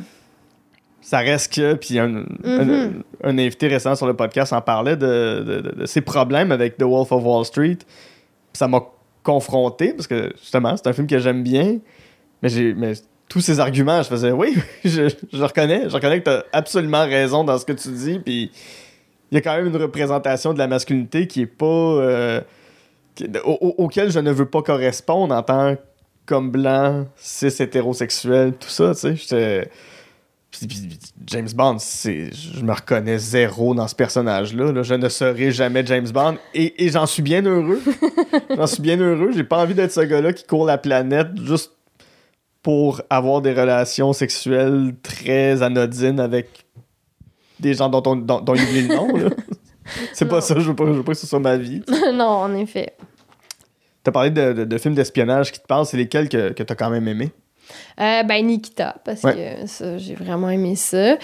Ça 1.01 1.19
reste 1.19 1.53
que, 1.55 1.75
puis 1.75 1.99
un, 1.99 2.25
un- 2.45 2.65
Mhm. 2.65 3.03
un 3.23 3.39
invité 3.39 3.69
récent 3.69 3.95
sur 3.95 4.07
le 4.07 4.15
podcast 4.15 4.53
en 4.53 4.61
parlait 4.61 4.97
de, 4.97 5.45
de- 5.47 5.61
de- 5.61 5.75
de 5.81 5.87
ses 5.87 6.01
problèmes 6.01 6.51
avec 6.51 6.77
The 6.77 6.83
Wolf 6.83 7.13
of 7.13 7.23
Wall 7.25 7.45
Street. 7.45 7.79
Ça 8.53 8.67
m'a 8.69 8.81
confronté, 9.25 9.93
parce 9.95 10.07
que 10.07 10.33
justement, 10.41 10.77
c'est 10.77 10.87
un 10.87 10.93
film 10.93 11.09
que 11.09 11.19
j'aime 11.19 11.43
bien, 11.43 11.79
mais 12.43 12.49
j'ai 12.49 12.77
tous 13.29 13.41
ces 13.41 13.59
arguments, 13.59 14.01
je 14.03 14.09
faisais 14.09 14.31
oui, 14.31 14.55
je, 14.85 15.13
je 15.33 15.43
reconnais, 15.43 15.89
je 15.89 15.95
reconnais 15.95 16.21
que 16.21 16.25
tu 16.25 16.31
as 16.31 16.45
absolument 16.53 17.05
raison 17.05 17.43
dans 17.43 17.59
ce 17.59 17.65
que 17.65 17.73
tu 17.73 17.89
dis, 17.89 18.19
puis 18.21 18.53
il 19.33 19.35
y 19.35 19.39
a 19.39 19.41
quand 19.41 19.57
même 19.57 19.67
une 19.67 19.77
représentation 19.77 20.53
de 20.53 20.59
la 20.59 20.69
masculinité 20.69 21.27
qui 21.27 21.41
est 21.41 21.47
pas. 21.47 21.65
euh, 21.67 22.41
auquel 23.45 24.11
je 24.11 24.19
ne 24.19 24.31
veux 24.31 24.47
pas 24.47 24.63
correspondre 24.63 25.35
en 25.35 25.43
tant 25.43 25.77
comme 26.27 26.51
blanc, 26.51 27.07
cis, 27.17 27.47
hétérosexuel, 27.47 28.55
tout 28.55 28.69
ça, 28.69 28.93
tu 28.95 29.01
sais. 29.01 29.17
J'étais. 29.17 29.71
Puis, 29.71 29.71
puis- 29.71 29.71
puis 30.44 30.44
James 31.27 31.49
Bond, 31.55 31.77
c'est, 31.79 32.31
je 32.33 32.61
me 32.63 32.73
reconnais 32.73 33.19
zéro 33.19 33.75
dans 33.75 33.89
ce 33.89 33.95
personnage-là. 33.95 34.73
là. 34.73 34.83
Je 34.83 34.95
ne 34.95 35.09
serai 35.09 35.51
jamais 35.53 35.85
James 35.87 36.09
Bond 36.09 36.37
et, 36.55 36.85
et 36.85 36.91
j'en 36.91 37.07
suis 37.07 37.23
bien 37.23 37.43
heureux. 37.45 37.81
j'en 38.57 38.67
suis 38.67 38.83
bien 38.83 38.99
heureux. 38.99 39.31
J'ai 39.33 39.45
pas 39.45 39.59
envie 39.63 39.75
d'être 39.75 39.93
ce 39.93 40.01
gars-là 40.01 40.33
qui 40.33 40.45
court 40.45 40.67
la 40.67 40.79
planète 40.79 41.29
juste 41.45 41.73
pour 42.63 43.03
avoir 43.11 43.43
des 43.43 43.53
relations 43.53 44.13
sexuelles 44.13 44.95
très 45.03 45.63
anodines 45.63 46.21
avec 46.21 46.49
des 47.61 47.75
gens 47.75 47.89
dont, 47.89 48.03
on, 48.07 48.17
dont, 48.17 48.41
dont 48.41 48.55
il 48.55 48.63
oublie 48.63 48.89
le 48.89 48.95
nom. 48.95 49.09
C'est 50.15 50.27
pas 50.29 50.41
ça, 50.41 50.55
je 50.59 50.69
veux 50.71 50.75
pas, 50.77 50.87
je 50.87 50.93
veux 50.93 51.03
pas 51.03 51.13
que 51.13 51.19
ce 51.19 51.27
soit 51.27 51.41
ma 51.41 51.57
vie. 51.57 51.83
non, 52.15 52.25
en 52.25 52.55
effet. 52.55 52.95
T'as 54.03 54.13
parlé 54.13 54.31
de, 54.31 54.53
de- 54.53 54.65
de 54.65 54.79
films 54.79 54.95
d'espionnage 54.95 55.53
qui 55.53 55.61
te 55.61 55.67
parlent, 55.67 55.85
c'est 55.87 55.97
lesquels 55.97 56.29
que, 56.29 56.53
que 56.53 56.63
t'as 56.63 56.75
quand 56.75 56.91
même 56.91 57.07
aimé? 57.09 57.33
Euh, 58.01 58.23
ben, 58.23 58.47
Nikita, 58.47 58.97
parce 59.05 59.23
que 59.23 59.67
ça, 59.67 59.99
j'ai 59.99 60.15
vraiment 60.15 60.51
aimé 60.51 60.77
ça. 60.77 61.17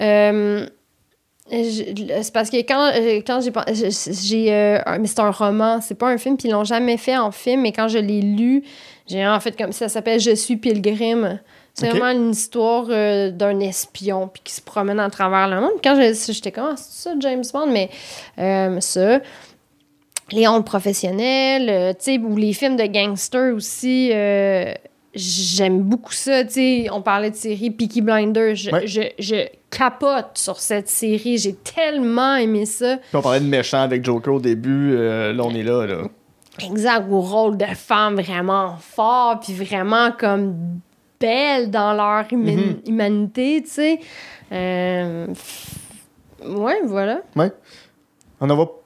Euh, 0.00 0.66
c'est 1.50 2.32
parce 2.32 2.50
que 2.50 2.58
quand, 2.58 2.92
euh, 2.94 3.20
quand 3.26 3.40
j'ai 3.40 3.52
j'ai 4.12 4.52
euh, 4.52 4.78
mais 5.00 5.06
c'est 5.06 5.20
un 5.20 5.30
roman 5.30 5.80
c'est 5.80 5.94
pas 5.94 6.08
un 6.08 6.18
film 6.18 6.36
puis 6.36 6.48
ils 6.48 6.52
l'ont 6.52 6.64
jamais 6.64 6.96
fait 6.96 7.16
en 7.16 7.30
film 7.30 7.62
mais 7.62 7.72
quand 7.72 7.88
je 7.88 7.98
l'ai 7.98 8.20
lu 8.20 8.64
j'ai 9.06 9.26
en 9.26 9.40
fait 9.40 9.56
comme 9.56 9.72
ça 9.72 9.88
s'appelle 9.88 10.20
je 10.20 10.34
suis 10.34 10.56
pilgrim. 10.56 11.38
C'est 11.74 11.90
vraiment 11.90 12.10
une 12.10 12.32
histoire 12.32 12.86
euh, 12.90 13.30
d'un 13.30 13.60
espion 13.60 14.26
puis 14.26 14.42
qui 14.42 14.52
se 14.52 14.60
promène 14.60 14.98
à 14.98 15.08
travers 15.10 15.46
le 15.46 15.60
monde. 15.60 15.78
Quand 15.82 15.96
j'étais 15.96 16.50
comme 16.50 16.70
Ah, 16.72 16.76
c'est 16.76 17.08
ça 17.08 17.14
James 17.20 17.44
Bond 17.52 17.68
mais 17.68 17.88
euh, 18.38 18.80
ça. 18.80 19.20
Léon 20.32 20.58
le 20.58 20.64
professionnel, 20.64 21.94
tu 21.98 22.04
sais, 22.04 22.18
ou 22.18 22.36
les 22.36 22.52
films 22.52 22.76
de 22.76 22.84
gangsters 22.84 23.54
aussi, 23.54 24.10
j'aime 25.14 25.80
beaucoup 25.82 26.12
ça, 26.12 26.44
tu 26.44 26.52
sais, 26.52 26.86
on 26.92 27.02
parlait 27.02 27.30
de 27.30 27.36
série 27.36 27.70
Peaky 27.70 28.02
Blinders, 28.02 28.54
je, 28.54 28.70
Ouais. 28.70 28.86
je, 28.86 29.00
je 29.18 29.46
capote 29.70 30.30
sur 30.36 30.58
cette 30.60 30.88
série, 30.88 31.38
j'ai 31.38 31.54
tellement 31.54 32.36
aimé 32.36 32.66
ça. 32.66 32.96
Puis 32.98 33.16
on 33.16 33.22
parlait 33.22 33.40
de 33.40 33.46
méchant 33.46 33.80
avec 33.82 34.04
Joker 34.04 34.34
au 34.34 34.40
début, 34.40 34.92
euh, 34.94 35.32
là 35.32 35.42
on 35.44 35.50
est 35.54 35.62
là. 35.62 35.86
là. 35.86 36.02
Exact, 36.64 37.06
au 37.10 37.20
rôle 37.20 37.56
de 37.56 37.64
femme 37.66 38.20
vraiment 38.20 38.76
fort, 38.80 39.40
puis 39.40 39.52
vraiment 39.54 40.10
comme 40.12 40.56
belle 41.20 41.70
dans 41.70 41.92
leur 41.94 42.24
huma- 42.32 42.56
Mhm. 42.56 42.76
humanité, 42.86 43.62
tu 43.64 43.70
sais. 43.70 44.00
Euh, 44.52 45.26
ouais, 46.44 46.80
voilà. 46.84 47.20
On 48.40 48.46
n'en 48.46 48.56
voit 48.56 48.80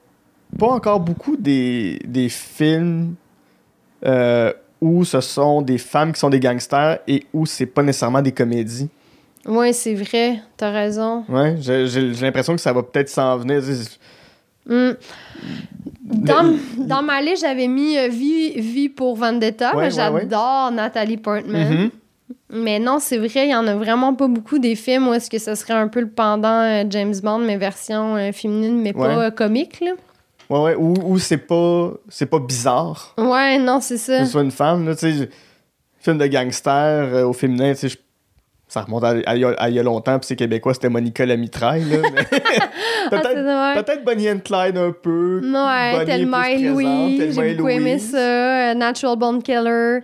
pas 0.59 0.67
encore 0.67 0.99
beaucoup 0.99 1.35
des, 1.37 1.99
des 2.05 2.29
films 2.29 3.15
euh, 4.05 4.51
où 4.83 5.05
ce 5.05 5.21
sont 5.21 5.61
des 5.61 5.77
femmes 5.77 6.11
qui 6.11 6.19
sont 6.19 6.29
des 6.29 6.41
gangsters 6.41 6.99
et 7.07 7.25
où 7.33 7.45
c'est 7.45 7.65
pas 7.65 7.81
nécessairement 7.81 8.21
des 8.21 8.33
comédies. 8.33 8.89
Ouais, 9.45 9.71
c'est 9.71 9.93
vrai, 9.93 10.41
t'as 10.57 10.71
raison. 10.71 11.23
Ouais, 11.29 11.55
j'ai 11.57 12.11
l'impression 12.21 12.53
que 12.53 12.61
ça 12.61 12.73
va 12.73 12.83
peut-être 12.83 13.07
s'en 13.07 13.37
venir. 13.37 13.61
Hmm. 14.65 14.91
Dans, 16.03 16.53
dans 16.77 17.01
ma 17.01 17.21
liste, 17.21 17.43
j'avais 17.43 17.67
mis 17.67 17.97
euh, 17.97 18.09
vie, 18.09 18.51
vie 18.59 18.89
pour 18.89 19.15
Vendetta. 19.15 19.75
Ouais, 19.75 19.87
mais 19.87 19.95
ouais, 19.95 20.09
ouais. 20.09 20.21
J'adore 20.21 20.71
Nathalie 20.71 21.17
Portman. 21.17 21.69
Mhm. 21.69 21.89
Mais 22.49 22.79
non, 22.79 22.99
c'est 22.99 23.17
vrai, 23.17 23.47
il 23.47 23.51
y 23.51 23.55
en 23.55 23.67
a 23.67 23.75
vraiment 23.75 24.13
pas 24.13 24.27
beaucoup 24.27 24.59
des 24.59 24.75
films 24.75 25.07
où 25.07 25.13
est-ce 25.13 25.29
que 25.29 25.39
ce 25.39 25.55
serait 25.55 25.73
un 25.73 25.87
peu 25.87 26.01
le 26.01 26.09
pendant 26.09 26.61
euh, 26.61 26.83
James 26.89 27.15
Bond, 27.23 27.39
mais 27.39 27.57
version 27.57 28.15
euh, 28.15 28.31
féminine, 28.33 28.81
mais 28.81 28.93
pas 28.93 29.31
comique. 29.31 29.79
Là. 29.79 29.91
Ouais, 30.53 30.59
ouais, 30.59 30.75
où, 30.75 30.93
où 31.03 31.17
c'est 31.19 31.37
pas, 31.37 31.91
c'est 32.09 32.27
pas 32.27 32.39
bizarre 32.39 33.15
Ouais, 33.17 33.57
non, 33.57 33.79
c'est 33.81 33.97
ça. 33.97 34.19
que 34.19 34.25
ce 34.25 34.31
soit 34.31 34.43
une 34.43 34.51
femme. 34.51 34.85
Là, 34.87 34.95
tu 34.95 35.11
sais, 35.11 35.29
film 35.99 36.17
de 36.19 36.27
gangster 36.27 36.71
euh, 37.13 37.23
au 37.25 37.33
féminin, 37.33 37.73
tu 37.73 37.89
sais, 37.89 37.97
ça 38.67 38.81
remonte 38.81 39.03
à, 39.03 39.35
il 39.35 39.41
y 39.73 39.79
a- 39.79 39.83
longtemps, 39.83 40.17
puis 40.19 40.27
c'est 40.27 40.35
québécois, 40.35 40.73
c'était 40.73 40.89
Monica 40.89 41.25
la 41.25 41.37
mitraille. 41.37 41.85
Là, 41.85 41.97
mais- 42.13 42.25
Ah, 43.05 43.09
peut-être, 43.09 43.75
ouais. 43.75 43.83
peut-être 43.83 44.03
Bonnie 44.05 44.29
and 44.29 44.39
Clyde 44.45 44.77
un 44.77 44.91
peu. 44.91 45.41
Ouais, 45.43 45.91
Bonnie 45.93 46.05
Thelma 46.05 46.49
et 46.51 46.57
Louise, 46.59 47.33
j'ai 47.35 47.53
beaucoup 47.55 47.69
aimé 47.69 47.99
ça. 47.99 48.17
Euh, 48.17 48.73
Natural 48.75 49.17
Bone 49.17 49.41
Killer. 49.43 49.99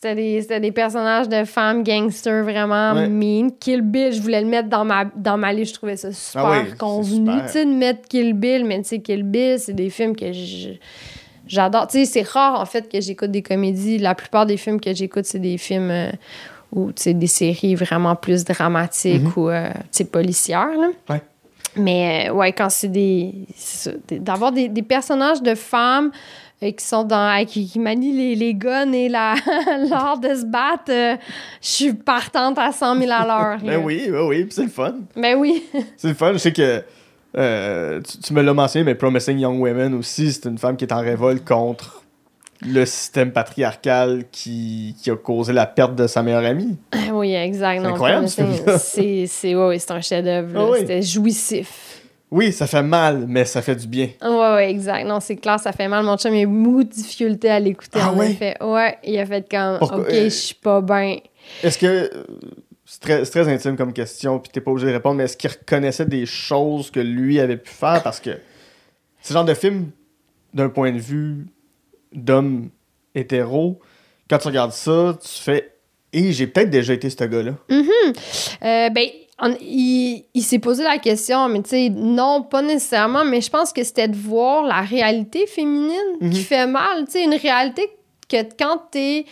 C'était 0.00 0.14
des, 0.14 0.40
c'était 0.42 0.60
des 0.60 0.70
personnages 0.70 1.28
de 1.28 1.42
femmes 1.44 1.82
gangsters 1.82 2.44
vraiment 2.44 2.92
Ouais. 2.94 3.08
mean. 3.08 3.50
Kill 3.58 3.80
Bill, 3.82 4.12
je 4.12 4.20
voulais 4.22 4.40
le 4.40 4.46
mettre 4.46 4.68
dans 4.68 4.84
ma, 4.84 5.06
dans 5.16 5.36
ma 5.36 5.52
liste. 5.52 5.72
Je 5.72 5.78
trouvais 5.78 5.96
ça 5.96 6.12
super 6.12 6.44
Ah 6.46 6.50
oui, 6.52 6.66
c'est 6.70 6.78
convenu. 6.78 7.16
super. 7.32 7.46
Tu 7.46 7.52
sais, 7.52 7.64
de 7.64 7.72
mettre 7.72 8.06
Kill 8.08 8.32
Bill, 8.34 8.64
mais 8.64 8.78
tu 8.82 8.88
sais, 8.90 8.98
Kill 9.00 9.24
Bill, 9.24 9.58
c'est 9.58 9.72
des 9.72 9.90
films 9.90 10.14
que 10.14 10.26
j'adore. 11.46 11.86
Tu 11.88 11.98
sais, 11.98 12.04
c'est 12.04 12.28
rare, 12.28 12.60
en 12.60 12.64
fait, 12.66 12.88
que 12.88 13.00
j'écoute 13.00 13.30
des 13.30 13.42
comédies. 13.42 13.98
La 13.98 14.14
plupart 14.14 14.46
des 14.46 14.56
films 14.56 14.80
que 14.80 14.94
j'écoute, 14.94 15.24
c'est 15.24 15.38
des 15.38 15.58
films 15.58 15.90
euh, 15.90 16.10
ou, 16.72 16.92
tu 16.92 17.02
sais, 17.02 17.14
des 17.14 17.26
séries 17.26 17.74
vraiment 17.74 18.14
plus 18.14 18.44
dramatiques 18.44 19.36
ou, 19.36 19.48
euh, 19.48 19.68
tu 19.72 19.78
sais, 19.90 20.04
policières, 20.04 20.68
là. 20.78 20.88
Ouais. 21.10 21.22
Mais 21.76 22.28
euh, 22.28 22.32
ouais, 22.34 22.52
quand 22.52 22.70
c'est 22.70 22.88
des. 22.88 23.32
c'est 23.56 23.90
ça, 23.90 23.96
des- 24.08 24.18
D'avoir 24.18 24.52
des, 24.52 24.68
des 24.68 24.82
personnages 24.82 25.42
de 25.42 25.54
femmes 25.54 26.10
euh, 26.62 26.70
qui 26.72 26.84
sont 26.84 27.04
dans. 27.04 27.44
qui, 27.46 27.66
qui 27.68 27.78
manient 27.78 28.12
les, 28.12 28.34
les 28.34 28.54
guns 28.54 28.92
et 28.92 29.08
la- 29.08 29.34
l'art 29.88 30.18
de 30.18 30.34
se 30.34 30.44
battre, 30.44 30.90
euh, 30.90 31.16
je 31.62 31.68
suis 31.68 31.92
partante 31.94 32.58
à 32.58 32.72
100 32.72 32.98
000 32.98 33.10
à 33.12 33.24
l'heure. 33.26 33.58
Ben 33.64 33.80
oui, 33.84 34.08
ben 34.10 34.22
oui, 34.26 34.44
puis 34.44 34.52
c'est 34.52 34.64
le 34.64 34.68
fun. 34.68 34.94
Ben 35.16 35.36
oui. 35.36 35.62
C'est 35.96 36.08
le 36.08 36.14
fun. 36.14 36.32
Je 36.32 36.38
sais 36.38 36.52
que 36.52 36.82
euh, 37.36 38.00
tu, 38.00 38.18
tu 38.18 38.32
me 38.32 38.42
l'as 38.42 38.54
mentionné, 38.54 38.84
mais 38.84 38.94
Promising 38.94 39.38
Young 39.38 39.60
Women 39.60 39.94
aussi, 39.94 40.32
c'est 40.32 40.46
une 40.48 40.58
femme 40.58 40.76
qui 40.76 40.84
est 40.84 40.92
en 40.92 41.00
révolte 41.00 41.44
contre 41.46 42.02
le 42.66 42.84
système 42.86 43.30
patriarcal 43.30 44.24
qui, 44.32 44.96
qui 45.00 45.10
a 45.12 45.16
causé 45.16 45.52
la 45.52 45.66
perte 45.66 45.94
de 45.94 46.08
sa 46.08 46.22
meilleure 46.24 46.44
amie. 46.44 46.76
oui, 47.12 47.32
exact. 47.34 47.82
C'est 47.82 47.86
incroyable, 47.86 48.28
ce. 48.28 48.42
C'est 48.78 49.26
c'est- 49.28 49.54
ouais, 49.54 49.78
un 49.90 50.00
chef-d'œuvre. 50.00 50.48
Ah 50.56 50.66
oui. 50.72 50.78
C'était 50.80 51.02
jouissif. 51.02 51.87
Oui, 52.30 52.52
ça 52.52 52.66
fait 52.66 52.82
mal, 52.82 53.24
mais 53.26 53.44
ça 53.46 53.62
fait 53.62 53.76
du 53.76 53.86
bien. 53.86 54.10
Ouais, 54.22 54.28
ouais, 54.54 54.70
exact. 54.70 55.04
Non, 55.06 55.18
c'est 55.20 55.36
clair, 55.36 55.58
ça 55.58 55.72
fait 55.72 55.88
mal. 55.88 56.04
Mon 56.04 56.16
chum, 56.18 56.34
il 56.34 56.42
a 56.44 56.46
beaucoup 56.46 56.84
de 56.84 56.90
difficulté 56.90 57.48
à 57.48 57.58
l'écouter. 57.58 57.98
Ah 58.02 58.12
en 58.12 58.16
ouais? 58.18 58.32
effet. 58.32 58.54
Ouais, 58.62 58.98
il 59.04 59.18
a 59.18 59.24
fait 59.26 59.48
comme, 59.50 59.78
Pourquoi- 59.78 60.00
OK, 60.00 60.10
euh, 60.12 60.24
je 60.24 60.28
suis 60.28 60.54
pas 60.54 60.80
bien. 60.82 61.16
Est-ce 61.62 61.78
que. 61.78 61.86
euh, 61.86 62.24
C'est 62.90 63.00
très, 63.00 63.24
c'est 63.26 63.30
très 63.30 63.48
intime 63.52 63.76
comme 63.76 63.92
question, 63.92 64.38
puis 64.38 64.50
t'es 64.50 64.60
pas 64.62 64.70
obligé 64.70 64.86
de 64.88 64.92
répondre, 64.92 65.16
mais 65.16 65.24
est-ce 65.24 65.36
qu'il 65.36 65.50
reconnaissait 65.50 66.06
des 66.06 66.24
choses 66.26 66.90
que 66.90 67.00
lui 67.00 67.38
avait 67.38 67.58
pu 67.58 67.70
faire? 67.70 68.02
Parce 68.02 68.18
que 68.20 68.30
ce 69.22 69.32
genre 69.34 69.44
de 69.44 69.52
film, 69.54 69.90
d'un 70.54 70.70
point 70.70 70.90
de 70.92 70.98
vue 70.98 71.46
d'homme 72.14 72.70
hétéro, 73.14 73.78
quand 74.30 74.38
tu 74.38 74.48
regardes 74.48 74.72
ça, 74.72 75.18
tu 75.22 75.28
fais. 75.42 75.72
Et 76.14 76.32
j'ai 76.32 76.46
peut-être 76.46 76.70
déjà 76.70 76.94
été 76.94 77.10
ce 77.10 77.24
gars-là. 77.24 77.52
Euh, 77.70 78.88
ben, 78.90 79.06
on- 79.40 79.54
il, 79.60 80.24
il 80.34 80.42
s'est 80.42 80.58
posé 80.58 80.82
la 80.82 80.98
question, 80.98 81.48
mais 81.48 81.62
tu 81.62 81.70
sais, 81.70 81.88
non, 81.90 82.42
pas 82.42 82.62
nécessairement, 82.62 83.24
mais 83.24 83.40
je 83.40 83.50
pense 83.50 83.72
que 83.72 83.84
c'était 83.84 84.08
de 84.08 84.16
voir 84.16 84.64
la 84.64 84.80
réalité 84.80 85.46
féminine 85.46 85.92
Mhm. 86.20 86.30
qui 86.30 86.42
fait 86.42 86.66
mal. 86.66 87.04
Tu 87.06 87.12
sais, 87.12 87.24
une 87.24 87.34
réalité 87.34 87.88
que 88.28 88.36
quand 88.58 88.82
t'es 88.90 89.24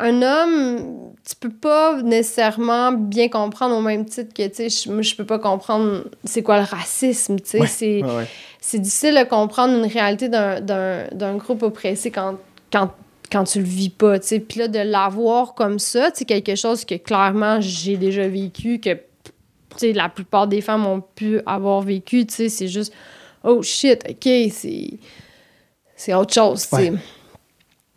un 0.00 0.22
homme, 0.22 1.12
tu 1.28 1.34
peux 1.34 1.50
pas 1.50 2.00
nécessairement 2.02 2.92
bien 2.92 3.28
comprendre 3.28 3.74
au 3.76 3.80
même 3.80 4.04
titre 4.04 4.32
que, 4.32 4.46
tu 4.46 4.54
sais, 4.54 4.68
je- 4.68 5.02
je 5.02 5.16
peux 5.16 5.26
pas 5.26 5.38
comprendre 5.40 6.04
c'est 6.24 6.42
quoi 6.42 6.58
le 6.58 6.64
racisme, 6.64 7.36
tu 7.40 7.48
sais, 7.50 7.60
Ouais. 7.60 7.66
c'est 7.66 8.02
Ouais, 8.04 8.16
ouais. 8.18 8.26
c'est 8.60 8.78
difficile 8.78 9.14
de 9.16 9.24
comprendre 9.28 9.74
une 9.76 9.90
réalité 9.90 10.28
d'un- 10.28 11.36
groupe 11.36 11.62
oppressé 11.64 12.10
quand, 12.12 12.36
quand, 12.72 12.92
quand 13.32 13.42
tu 13.44 13.58
le 13.58 13.64
vis 13.64 13.90
pas, 13.90 14.20
tu 14.20 14.28
sais. 14.28 14.40
Puis 14.40 14.60
là, 14.60 14.68
de 14.68 14.78
l'avoir 14.78 15.54
comme 15.54 15.78
ça, 15.80 16.10
c'est 16.14 16.24
quelque 16.24 16.54
chose 16.54 16.84
que 16.84 16.94
clairement 16.94 17.60
j'ai 17.60 17.96
déjà 17.96 18.28
vécu, 18.28 18.78
que, 18.78 18.90
tu 18.94 19.00
sais, 19.76 19.92
la 19.92 20.08
plupart 20.08 20.46
des 20.46 20.60
femmes 20.60 20.86
ont 20.86 21.00
pu 21.00 21.40
avoir 21.46 21.82
vécu, 21.82 22.26
tu 22.26 22.34
sais. 22.34 22.48
C'est 22.48 22.68
juste, 22.68 22.92
oh 23.44 23.62
shit, 23.62 24.02
OK, 24.08 24.28
c'est... 24.52 24.90
C'est 25.96 26.14
autre 26.14 26.32
chose. 26.32 26.64
Ouais. 26.72 26.92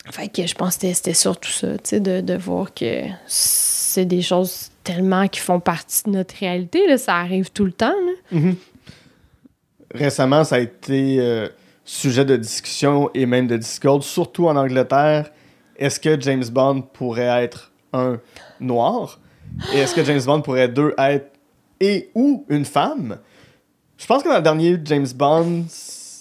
Fait 0.09 0.27
que 0.27 0.47
je 0.47 0.55
pense 0.55 0.77
que 0.77 0.91
c'était- 0.91 1.13
surtout 1.13 1.51
ça, 1.51 1.73
tu 1.73 1.79
sais, 1.83 1.99
de, 1.99 2.21
de 2.21 2.33
voir 2.35 2.73
que 2.73 3.03
c'est 3.27 4.05
des 4.05 4.23
choses 4.23 4.71
tellement 4.83 5.27
qui 5.27 5.39
font 5.39 5.59
partie 5.59 6.03
de 6.05 6.09
notre 6.09 6.35
réalité, 6.35 6.87
là. 6.87 6.97
Ça 6.97 7.17
arrive 7.17 7.51
tout 7.51 7.65
le 7.65 7.71
temps, 7.71 7.93
là. 7.93 8.13
Mhm. 8.31 8.55
Récemment, 9.93 10.43
ça 10.43 10.55
a 10.55 10.59
été 10.59 11.17
euh, 11.19 11.47
sujet 11.85 12.25
de 12.25 12.37
discussion 12.37 13.11
et 13.13 13.25
même 13.25 13.47
de 13.47 13.57
discorde, 13.57 14.03
surtout 14.03 14.47
en 14.47 14.55
Angleterre. 14.55 15.29
Est-ce 15.77 15.99
que 15.99 16.19
James 16.21 16.45
Bond 16.49 16.81
pourrait 16.81 17.43
être 17.43 17.71
un 17.93 18.19
noir? 18.59 19.19
Et 19.73 19.79
est-ce 19.79 19.93
que 19.93 20.03
James 20.03 20.21
Bond 20.25 20.41
pourrait, 20.41 20.69
deux, 20.69 20.93
être 20.97 21.30
et 21.81 22.09
ou 22.15 22.45
une 22.47 22.63
femme? 22.65 23.17
Je 23.97 24.05
pense 24.07 24.23
que 24.23 24.29
dans 24.29 24.35
le 24.37 24.41
dernier 24.41 24.77
James 24.85 25.07
Bond, 25.15 25.65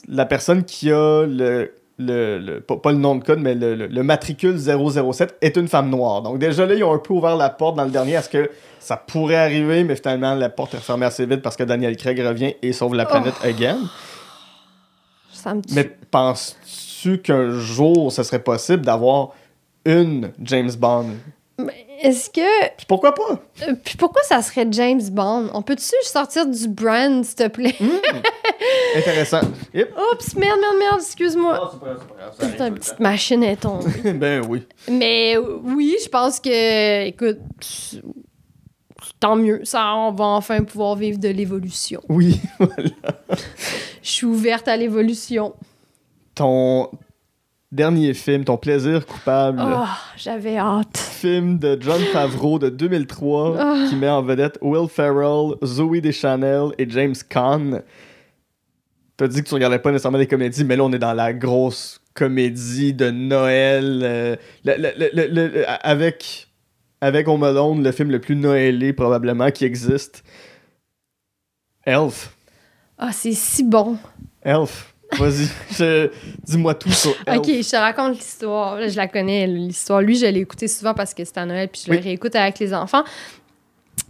la 0.08 0.26
personne 0.26 0.64
qui 0.64 0.90
a 0.90 1.24
le. 1.26 1.72
le, 1.98 2.38
le- 2.38 2.60
pas, 2.60 2.76
pas 2.76 2.92
le 2.92 2.98
nom 2.98 3.14
de 3.16 3.22
code, 3.24 3.38
mais 3.40 3.54
le, 3.54 3.74
le- 3.74 3.86
le 3.86 4.02
matricule 4.02 4.58
007 4.58 5.36
est 5.40 5.56
une 5.56 5.68
femme 5.68 5.90
noire. 5.90 6.22
Donc, 6.22 6.38
déjà 6.38 6.66
là, 6.66 6.74
ils 6.74 6.82
ont 6.82 6.92
un 6.94 6.98
peu 6.98 7.12
ouvert 7.14 7.36
la 7.36 7.50
porte 7.50 7.76
dans 7.76 7.84
le 7.84 7.90
dernier 7.90 8.16
à 8.16 8.22
ce 8.22 8.28
que 8.30 8.50
ça 8.80 8.96
pourrait 8.96 9.36
arriver, 9.36 9.84
mais 9.84 9.94
finalement, 9.96 10.34
la 10.34 10.48
porte 10.48 10.74
est 10.74 10.78
fermée 10.78 11.04
assez 11.06 11.26
vite 11.26 11.42
parce 11.42 11.56
que 11.56 11.64
Daniel 11.64 11.96
Craig 11.96 12.18
revient 12.18 12.54
et 12.62 12.72
sauve 12.72 12.94
la 12.94 13.04
planète 13.06 13.34
again. 13.44 13.78
Ça 15.32 15.54
me 15.54 15.60
tue. 15.62 15.74
Mais 15.74 15.84
penses-tu 16.10 17.18
qu'un 17.18 17.50
jour, 17.50 18.10
ce 18.12 18.22
serait 18.22 18.42
possible 18.42 18.84
d'avoir 18.84 19.30
une 19.84 20.32
James 20.42 20.72
Bond? 20.78 21.06
Est-ce 22.02 22.30
que. 22.30 22.68
Puis 22.76 22.86
pourquoi 22.88 23.14
pas? 23.14 23.40
euh, 23.68 23.74
Puis 23.84 23.96
pourquoi 23.96 24.22
ça 24.22 24.40
serait 24.42 24.66
James 24.70 25.02
Bond? 25.10 25.50
On 25.52 25.62
peut-tu 25.62 25.92
sortir 26.02 26.46
du 26.46 26.66
brand, 26.68 27.22
s'il 27.24 27.34
te 27.34 27.48
plaît? 27.48 27.74
Intéressant. 28.96 29.40
Yep. 29.74 29.94
Oups, 30.12 30.34
merde, 30.36 30.58
merde, 30.60 30.76
merde, 30.78 31.00
excuse-moi. 31.00 31.80
Putain, 32.38 32.68
une 32.68 32.74
petite 32.74 33.00
machine 33.00 33.42
est 33.42 33.56
tombée. 33.56 34.12
ben 34.14 34.44
oui. 34.48 34.66
Mais 34.90 35.36
oui, 35.36 35.96
je 36.02 36.08
pense 36.08 36.40
que. 36.40 37.06
Écoute. 37.06 37.38
c'est- 37.60 38.00
Tant 39.18 39.36
mieux. 39.36 39.60
Ça, 39.64 39.94
on 39.96 40.12
va 40.12 40.24
enfin 40.26 40.62
pouvoir 40.62 40.94
vivre 40.96 41.18
de 41.18 41.28
l'évolution. 41.28 42.00
Oui. 42.08 42.40
Je 44.02 44.08
suis 44.10 44.26
ouverte 44.26 44.66
à 44.68 44.76
l'évolution. 44.76 45.54
ton 46.34 46.90
dernier 47.72 48.14
film, 48.14 48.44
ton 48.44 48.56
plaisir 48.56 49.06
coupable, 49.06 49.62
Oh, 49.64 49.84
j'avais 50.16 50.56
hâte. 50.58 50.96
film 50.96 51.58
de 51.58 51.78
John 51.80 52.00
Favreau 52.12 52.58
de 52.58 52.68
2003 52.68 53.56
Ah. 53.58 53.86
qui 53.88 53.96
met 53.96 54.08
en 54.08 54.22
vedette 54.22 54.58
Will 54.60 54.88
Ferrell, 54.88 55.54
Zoe 55.64 56.00
Deschanel 56.00 56.70
et 56.78 56.88
James 56.90 57.14
Caan. 57.28 57.82
T'as 59.16 59.28
dit 59.28 59.42
que 59.42 59.48
tu 59.48 59.54
regardais 59.54 59.78
pas 59.78 59.90
nécessairement 59.92 60.18
des 60.18 60.26
comédies, 60.26 60.64
mais 60.64 60.76
là 60.76 60.84
on 60.84 60.92
est 60.92 60.98
dans 60.98 61.12
la 61.12 61.32
grosse 61.32 62.00
comédie 62.14 62.92
de 62.94 63.10
Noël 63.10 64.00
euh, 64.02 64.36
le- 64.64 64.76
le- 64.76 64.92
le- 64.98 65.28
le- 65.28 65.48
le- 65.48 65.64
avec 65.86 66.48
avec 67.02 67.28
Home 67.28 67.44
Alone, 67.44 67.82
le 67.84 67.92
film 67.92 68.10
le 68.10 68.18
plus 68.20 68.36
noëlé 68.36 68.92
probablement 68.92 69.50
qui 69.50 69.64
existe. 69.64 70.22
Elf. 71.84 72.34
Ah, 72.98 73.10
c'est 73.12 73.32
si 73.32 73.62
bon. 73.64 73.96
Elf. 74.42 74.89
Vas-y, 75.18 75.48
je- 75.76 76.10
dis-moi 76.44 76.74
tout 76.74 76.90
sur 76.92 77.14
Elf. 77.26 77.38
Ok, 77.38 77.46
je 77.46 77.68
te 77.70 77.76
raconte 77.76 78.14
l'histoire. 78.16 78.88
Je 78.88 78.96
la 78.96 79.08
connais, 79.08 79.46
l'histoire. 79.46 80.00
Lui, 80.02 80.16
je 80.16 80.26
l'ai 80.26 80.40
écouté 80.40 80.68
souvent 80.68 80.94
parce 80.94 81.14
que 81.14 81.24
c'était 81.24 81.40
à 81.40 81.46
Noël, 81.46 81.68
puis 81.68 81.82
je 81.86 81.90
Oui. 81.90 81.96
le 81.98 82.02
réécoute 82.02 82.34
avec 82.36 82.58
les 82.58 82.72
enfants. 82.74 83.04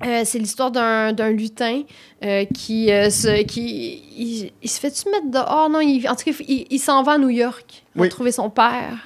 Euh, 0.07 0.23
c'est 0.25 0.39
l'histoire 0.39 0.71
d'un 0.71 1.13
d'un 1.13 1.31
lutin 1.31 1.83
euh, 2.25 2.45
qui, 2.55 2.91
euh, 2.91 3.11
se, 3.11 3.43
qui 3.43 4.03
il, 4.17 4.53
il 4.63 4.69
se 4.71 4.81
fait-tu 4.81 5.11
mettre 5.11 5.31
dehors? 5.31 5.69
Non, 5.69 5.81
il, 5.81 6.09
en 6.09 6.15
tout 6.17 6.25
cas, 6.25 6.33
il, 6.49 6.67
il 6.71 6.79
s'en 6.79 7.03
va 7.03 7.13
à 7.13 7.19
New 7.19 7.29
York. 7.29 7.83
Oui. 7.97 8.09
trouver 8.09 8.33
son 8.33 8.49
père. 8.51 8.97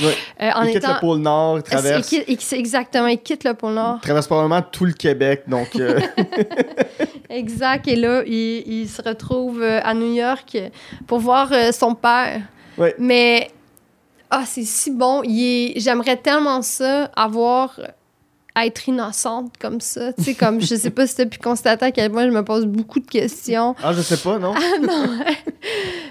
Euh, 0.00 0.50
en 0.54 0.62
il 0.62 0.68
quitte 0.72 0.76
étant... 0.84 0.94
le 0.94 1.00
pôle 1.00 1.18
Nord, 1.18 1.58
il 1.58 1.62
traverse. 1.62 2.10
Il 2.12 2.24
quitte- 2.24 2.52
il- 2.52 2.58
exactement, 2.58 3.06
il 3.08 3.18
quitte 3.18 3.44
le 3.44 3.54
pôle 3.54 3.74
Nord? 3.74 4.00
traverse 4.00 4.26
probablement 4.26 4.62
tout 4.62 4.84
le 4.86 4.92
Québec, 4.92 5.42
donc 5.46 5.68
euh, 5.76 6.00
Exact. 7.30 7.88
Et 7.88 7.96
là, 7.96 8.22
il, 8.26 8.62
il 8.66 8.88
se 8.88 9.02
retrouve 9.02 9.62
euh, 9.62 9.80
à 9.82 9.94
New 9.94 10.12
York 10.14 10.56
pour 11.06 11.18
voir 11.18 11.50
son 11.72 11.94
père. 11.94 12.40
Ouais. 12.78 12.94
Mais, 12.98 13.50
ah, 14.30 14.44
c'est 14.46 14.64
si 14.64 14.90
bon. 14.90 15.22
Il 15.24 15.74
J'aimerais 15.76 16.16
tellement 16.16 16.62
ça, 16.62 17.10
avoir. 17.16 17.78
Être 18.56 18.88
innocente 18.88 19.52
comme 19.58 19.80
ça. 19.80 20.12
Tu 20.12 20.24
sais, 20.24 20.34
comme, 20.34 20.60
je 20.60 20.74
sais 20.74 20.90
pas 20.90 21.06
si 21.06 21.16
t'as 21.16 21.26
pu 21.26 21.38
constater 21.38 21.86
à 21.86 21.90
quel 21.90 22.10
point 22.10 22.26
je 22.26 22.32
me 22.32 22.44
pose 22.44 22.66
beaucoup 22.66 23.00
de 23.00 23.06
questions. 23.06 23.74
ah 23.82 23.92
je 23.92 24.02
sais 24.02 24.16
pas 24.18 24.38
non? 24.38 24.54
non. 24.54 25.08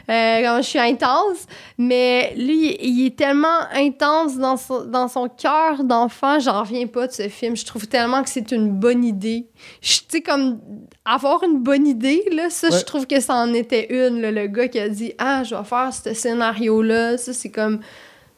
Euh, 0.10 0.42
comme 0.44 0.58
je 0.64 0.68
suis 0.68 0.80
intense, 0.80 1.46
mais 1.78 2.34
lui, 2.36 2.76
il 2.82 3.06
est 3.06 3.16
tellement 3.16 3.60
intense 3.74 4.36
dans 4.38 4.58
son, 4.58 4.84
dans 4.86 5.08
son 5.08 5.30
cœur 5.30 5.84
d'enfant, 5.84 6.40
j'en 6.40 6.62
reviens 6.62 6.88
pas 6.88 7.08
de 7.08 7.12
ce 7.14 7.30
film. 7.30 7.56
Je 7.56 7.66
trouve 7.66 7.88
tellement 7.88 8.24
que 8.24 8.30
c'est 8.30 8.52
une 8.52 8.72
bonne 8.72 9.06
idée. 9.06 9.48
Tu 9.82 10.02
sais, 10.10 10.22
comme 10.22 10.60
avoir 11.06 11.44
une 11.44 11.60
bonne 11.60 11.86
idée, 11.88 12.24
là, 12.32 12.50
ça, 12.50 12.70
Ouais. 12.70 12.80
je 12.80 12.84
trouve 12.84 13.06
que 13.08 13.20
ça 13.22 13.36
en 13.36 13.54
était 13.54 13.88
une. 14.08 14.20
là, 14.22 14.32
le 14.32 14.48
gars 14.48 14.68
qui 14.68 14.80
a 14.80 14.90
dit 14.90 15.14
Ah, 15.18 15.44
je 15.44 15.56
vais 15.56 15.64
faire 15.64 15.92
ce 15.94 16.14
scénario-là. 16.14 17.18
Ça, 17.18 17.32
c'est 17.32 17.52
comme. 17.52 17.80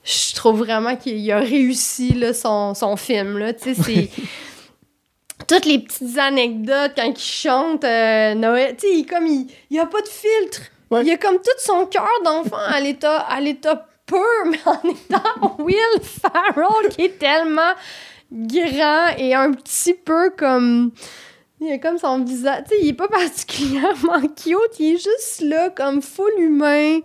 Je 0.03 0.35
trouve 0.35 0.59
vraiment 0.59 0.95
qu'il 0.95 1.31
a 1.31 1.39
réussi 1.39 2.13
là, 2.13 2.33
son, 2.33 2.73
son 2.73 2.95
film. 2.97 3.37
Là. 3.37 3.53
Tu 3.53 3.73
sais, 3.73 3.81
c'est. 3.81 4.09
Toutes 5.47 5.65
les 5.65 5.79
petites 5.79 6.17
anecdotes 6.17 6.93
quand 6.95 7.05
il 7.05 7.17
chante 7.17 7.83
euh, 7.83 8.33
Noël, 8.33 8.75
tu 8.77 8.87
sais, 8.87 8.93
il, 8.99 9.05
comme 9.05 9.27
il, 9.27 9.47
il 9.69 9.79
a 9.79 9.85
pas 9.85 10.01
de 10.01 10.07
filtre. 10.07 10.61
Ouais. 10.89 11.03
Il 11.03 11.11
a 11.11 11.17
comme 11.17 11.35
tout 11.35 11.57
son 11.57 11.85
cœur 11.85 12.07
d'enfant 12.23 12.55
à 12.55 12.79
l'état 12.79 13.19
à 13.19 13.41
l'état 13.41 13.87
pur, 14.05 14.19
mais 14.45 14.59
en 14.65 14.89
étant 14.89 15.57
Will 15.59 16.01
Farrell 16.01 16.89
qui 16.91 17.05
est 17.05 17.19
tellement 17.19 17.73
grand 18.31 19.15
et 19.17 19.33
un 19.33 19.51
petit 19.51 19.93
peu 19.93 20.31
comme 20.31 20.91
il 21.61 21.71
a 21.71 21.77
comme 21.77 21.97
son 21.97 22.23
visage, 22.23 22.63
tu 22.69 22.75
sais, 22.75 22.81
il 22.81 22.89
est 22.89 22.93
pas 22.93 23.07
particulièrement 23.09 24.21
cute, 24.21 24.79
il 24.79 24.95
est 24.95 24.97
juste 24.97 25.41
là 25.41 25.69
comme 25.69 26.01
full 26.01 26.33
humain, 26.37 26.99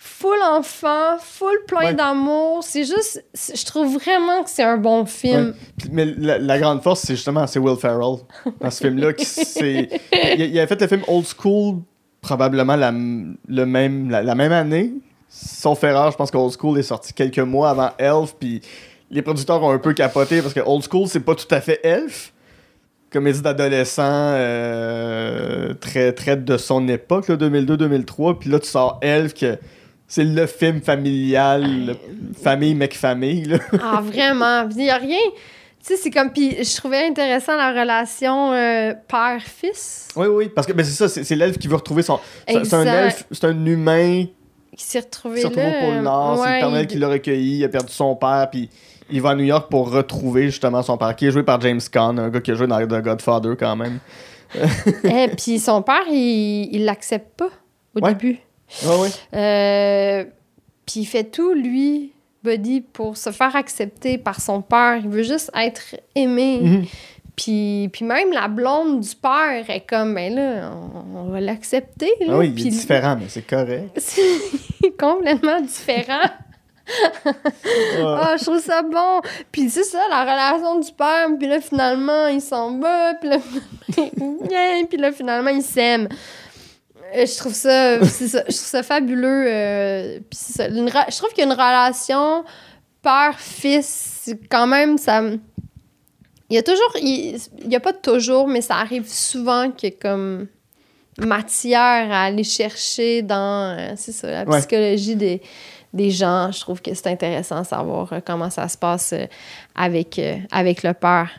full 0.00 0.38
enfant, 0.52 1.18
full 1.20 1.56
plein 1.66 1.86
Ouais. 1.86 1.94
d'amour. 1.94 2.62
C'est 2.62 2.84
juste, 2.84 3.24
je 3.34 3.64
trouve 3.64 3.94
vraiment 3.98 4.44
que 4.44 4.50
c'est 4.50 4.62
un 4.62 4.76
bon 4.76 5.04
film. 5.06 5.54
Mais 5.90 6.04
la, 6.04 6.38
la 6.38 6.58
grande 6.58 6.82
force, 6.82 7.00
c'est 7.00 7.16
justement 7.16 7.46
c'est 7.48 7.58
Will 7.58 7.76
Ferrell 7.76 8.18
dans 8.60 8.70
ce 8.70 8.78
film-là. 8.86 9.12
qui 9.12 9.24
c'est- 9.24 9.88
Il, 10.12 10.40
il 10.40 10.58
avait 10.58 10.68
fait 10.68 10.80
le 10.80 10.86
film 10.86 11.02
Old 11.08 11.26
School 11.36 11.78
probablement 12.20 12.76
la, 12.76 12.90
le 12.92 13.64
même, 13.66 14.10
la, 14.10 14.22
la 14.22 14.34
même 14.34 14.52
année. 14.52 14.92
Sauf 15.28 15.82
erreur, 15.84 16.10
je 16.12 16.16
pense 16.16 16.30
que 16.30 16.36
Old 16.38 16.54
School 16.58 16.78
est 16.78 16.82
sorti 16.84 17.12
quelques 17.12 17.38
mois 17.40 17.70
avant 17.70 17.90
Elf. 17.98 18.34
Puis 18.38 18.60
les 19.10 19.22
producteurs 19.22 19.62
ont 19.62 19.70
un 19.72 19.78
peu 19.78 19.92
capoté 19.94 20.42
parce 20.42 20.54
que 20.54 20.60
Old 20.64 20.84
School, 20.88 21.08
c'est 21.08 21.20
pas 21.20 21.34
tout 21.34 21.52
à 21.52 21.60
fait 21.60 21.80
Elf. 21.82 22.32
Comédie 23.10 23.40
d'adolescent 23.40 24.02
euh, 24.04 25.74
très, 25.74 26.12
très 26.12 26.36
de 26.36 26.56
son 26.56 26.86
époque, 26.88 27.28
là, 27.28 27.36
2002-2003. 27.36 28.38
Puis 28.38 28.50
là, 28.50 28.58
tu 28.60 28.68
sors 28.68 28.98
Elf, 29.00 29.34
que 29.34 29.58
c'est 30.08 30.24
le 30.24 30.46
film 30.46 30.80
familial, 30.80 31.86
le- 31.86 31.96
famille, 32.42 32.74
mec, 32.74 32.96
famille. 32.96 33.44
Là. 33.44 33.58
Ah, 33.80 34.00
vraiment. 34.02 34.66
Il 34.70 34.76
n'y 34.78 34.90
a 34.90 34.96
rien. 34.96 35.18
Tu 35.80 35.94
sais, 35.94 35.96
c'est 35.96 36.10
comme. 36.10 36.32
Puis 36.32 36.56
je 36.64 36.76
trouvais 36.76 37.06
intéressant 37.06 37.56
la 37.56 37.70
relation 37.70 38.52
euh, 38.52 38.92
père-fils. 39.06 40.08
Oui, 40.16 40.26
oui, 40.26 40.48
parce 40.52 40.66
que 40.66 40.72
ben, 40.72 40.84
c'est 40.84 41.08
ça, 41.08 41.22
c'est 41.22 41.36
l'elfe 41.36 41.58
qui 41.58 41.68
veut 41.68 41.76
retrouver 41.76 42.02
son. 42.02 42.18
C'est 42.48 42.64
c'est 42.64 42.74
un 42.74 42.84
elfe, 42.86 43.24
c'est 43.30 43.44
un 43.44 43.64
humain 43.66 44.24
Qui 44.76 44.84
s'est 44.84 44.98
qui 45.00 45.04
retrouvé 45.04 45.40
se 45.42 45.46
retrouve 45.46 45.64
au 45.64 45.68
là. 45.70 45.80
pôle 45.94 46.02
Nord, 46.02 46.42
c'est 46.44 46.54
le 46.54 46.58
Père 46.60 46.70
Noël 46.70 46.82
il- 46.84 46.86
qui 46.88 46.98
l'a 46.98 47.08
recueilli, 47.08 47.58
il 47.58 47.64
a 47.64 47.68
perdu 47.68 47.92
son 47.92 48.16
père, 48.16 48.48
puis 48.50 48.68
il 49.10 49.22
va 49.22 49.30
à 49.30 49.34
New 49.36 49.44
York 49.44 49.70
pour 49.70 49.90
retrouver 49.90 50.46
justement 50.46 50.82
son 50.82 50.96
père, 50.98 51.14
qui 51.14 51.26
est 51.26 51.30
joué 51.30 51.42
par 51.44 51.60
James 51.60 51.80
Caan, 51.92 52.18
un 52.18 52.28
gars 52.28 52.40
qui 52.40 52.50
a 52.50 52.54
joué 52.54 52.66
dans 52.66 52.78
The 52.80 53.02
Godfather 53.02 53.54
quand 53.58 53.76
même. 53.76 53.98
Eh, 55.04 55.28
puis 55.36 55.58
son 55.58 55.82
père, 55.82 56.02
il 56.10 56.68
il 56.72 56.84
l'accepte 56.84 57.36
pas 57.36 57.50
au 57.94 58.00
Ouais. 58.00 58.14
début. 58.14 58.38
Ouais, 58.84 58.96
ouais. 58.96 59.10
Euh, 59.34 60.24
puis 60.86 61.00
il 61.00 61.06
fait 61.06 61.24
tout, 61.24 61.54
lui, 61.54 62.12
Buddy, 62.44 62.80
pour 62.80 63.16
se 63.16 63.30
faire 63.30 63.54
accepter 63.56 64.18
par 64.18 64.40
son 64.40 64.62
père. 64.62 65.00
Il 65.02 65.08
veut 65.08 65.22
juste 65.22 65.50
être 65.54 65.96
aimé. 66.14 66.60
Mhm. 66.62 66.84
Puis, 67.36 67.88
puis 67.92 68.04
même 68.04 68.32
la 68.32 68.48
blonde 68.48 69.00
du 69.00 69.14
père 69.14 69.64
est 69.68 69.86
comme, 69.88 70.14
ben 70.14 70.34
là, 70.34 70.72
on, 70.72 71.18
on 71.18 71.30
va 71.30 71.40
l'accepter. 71.40 72.10
Ah 72.28 72.38
oui, 72.38 72.52
il 72.56 72.66
est 72.66 72.70
différent, 72.70 73.16
mais 73.18 73.28
c'est 73.28 73.46
correct. 73.46 73.90
C'est 74.00 74.96
complètement 74.98 75.60
différent. 75.60 76.28
Ouais. 77.24 77.32
Ah, 78.00 78.36
je 78.38 78.44
trouve 78.44 78.60
ça 78.60 78.82
bon. 78.82 79.20
Puis 79.52 79.68
c'est 79.68 79.84
ça, 79.84 79.98
la 80.08 80.22
relation 80.22 80.78
du 80.78 80.90
père. 80.92 81.28
Puis 81.38 81.48
là, 81.48 81.60
finalement, 81.60 82.26
il 82.28 82.40
s'en 82.40 82.78
va. 82.78 83.14
Puis 83.14 83.28
là, 83.28 83.36
puis 84.88 84.98
là, 84.98 85.12
finalement, 85.12 85.50
il 85.50 85.62
s'aime. 85.62 86.08
Euh, 87.14 87.26
Je 87.26 87.36
trouve 87.38 87.54
ça, 87.54 88.04
c'est 88.04 88.28
ça, 88.28 88.38
je 88.48 88.54
trouve 88.54 88.66
ça 88.66 88.82
fabuleux. 88.82 89.46
euh, 89.48 90.18
puis 90.30 90.38
ça, 90.38 90.68
une 90.68 90.88
je 90.88 91.16
trouve 91.16 91.32
qu'une 91.32 91.52
relation 91.52 92.44
père-fils, 93.02 94.30
quand 94.50 94.66
même, 94.66 94.98
ça... 94.98 95.22
Il 96.50 96.54
y 96.54 96.58
a 96.58 96.62
toujours... 96.62 96.92
Il 97.00 97.38
il 97.64 97.70
y 97.72 97.76
a 97.76 97.80
pas 97.80 97.92
toujours, 97.92 98.48
mais 98.48 98.60
ça 98.60 98.76
arrive 98.76 99.08
souvent 99.08 99.70
a 99.88 99.90
comme 99.92 100.46
matière 101.18 102.10
à 102.12 102.24
aller 102.24 102.44
chercher 102.44 103.22
dans, 103.22 103.76
euh, 103.78 103.92
c'est 103.96 104.12
ça, 104.12 104.30
la 104.30 104.44
Ouais. 104.44 104.58
psychologie 104.58 105.16
des, 105.16 105.42
des 105.92 106.10
gens. 106.10 106.50
Je 106.52 106.60
trouve 106.60 106.80
que 106.80 106.94
c'est 106.94 107.08
intéressant 107.08 107.62
de 107.62 107.66
savoir 107.66 108.12
euh, 108.12 108.20
comment 108.24 108.50
ça 108.50 108.68
se 108.68 108.78
passe 108.78 109.12
euh, 109.12 109.26
avec, 109.74 110.18
euh, 110.18 110.36
avec 110.52 110.82
le 110.82 110.94
père. 110.94 111.30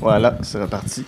Voilà, 0.00 0.36
c'est 0.42 0.60
reparti. 0.60 1.04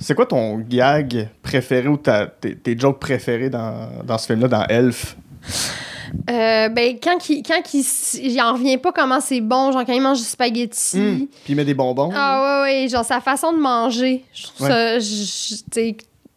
C'est 0.00 0.14
quoi 0.14 0.26
ton 0.26 0.58
gag 0.58 1.28
préféré 1.42 1.86
ou 1.88 1.96
ta- 1.96 2.26
tes, 2.26 2.56
tes 2.56 2.76
jokes 2.78 2.98
préférés 2.98 3.48
dans, 3.50 3.88
dans 4.04 4.18
ce 4.18 4.26
film-là, 4.26 4.48
dans 4.48 4.64
Elf? 4.66 5.16
Euh, 6.30 6.68
ben, 6.68 6.96
quand 7.02 7.28
il, 7.28 7.42
quand 7.42 7.74
il, 7.74 7.80
s- 7.80 8.18
il 8.22 8.40
en 8.40 8.54
revient 8.54 8.78
pas 8.78 8.92
comment 8.92 9.20
c'est 9.20 9.40
bon, 9.40 9.72
genre 9.72 9.84
quand 9.84 9.92
il 9.92 10.00
mange 10.02 10.18
du 10.18 10.24
spaghetti. 10.24 10.98
Hmm. 10.98 11.18
Puis 11.44 11.52
il 11.52 11.56
met 11.56 11.64
des 11.64 11.74
bonbons. 11.74 12.10
Ah 12.14 12.62
ouais, 12.64 12.82
ouais, 12.82 12.88
genre 12.88 13.04
sa 13.04 13.20
façon 13.20 13.52
de 13.52 13.58
manger. 13.58 14.24
Je 14.32 14.44
trouve 14.44 14.66
Ouais. 14.66 14.72
ça. 14.72 14.98
je- 14.98 15.56
je- 15.74 15.92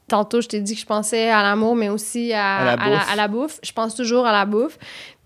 tantôt, 0.07 0.39
je 0.41 0.47
t'ai 0.47 0.61
dit 0.61 0.73
que 0.75 0.81
je 0.81 0.85
pensais 0.85 1.29
à 1.29 1.41
l'amour, 1.43 1.75
mais 1.75 1.89
aussi 1.89 2.31
à, 2.33 2.57
À 2.57 2.65
la 2.65 2.71
à 2.73 2.89
la, 2.89 2.95
bouffe. 2.97 3.11
à 3.11 3.15
la 3.15 3.27
bouffe. 3.27 3.59
Je 3.63 3.71
pense 3.71 3.93
toujours 3.95 4.25
à 4.25 4.31
la 4.31 4.45
bouffe. 4.45 4.77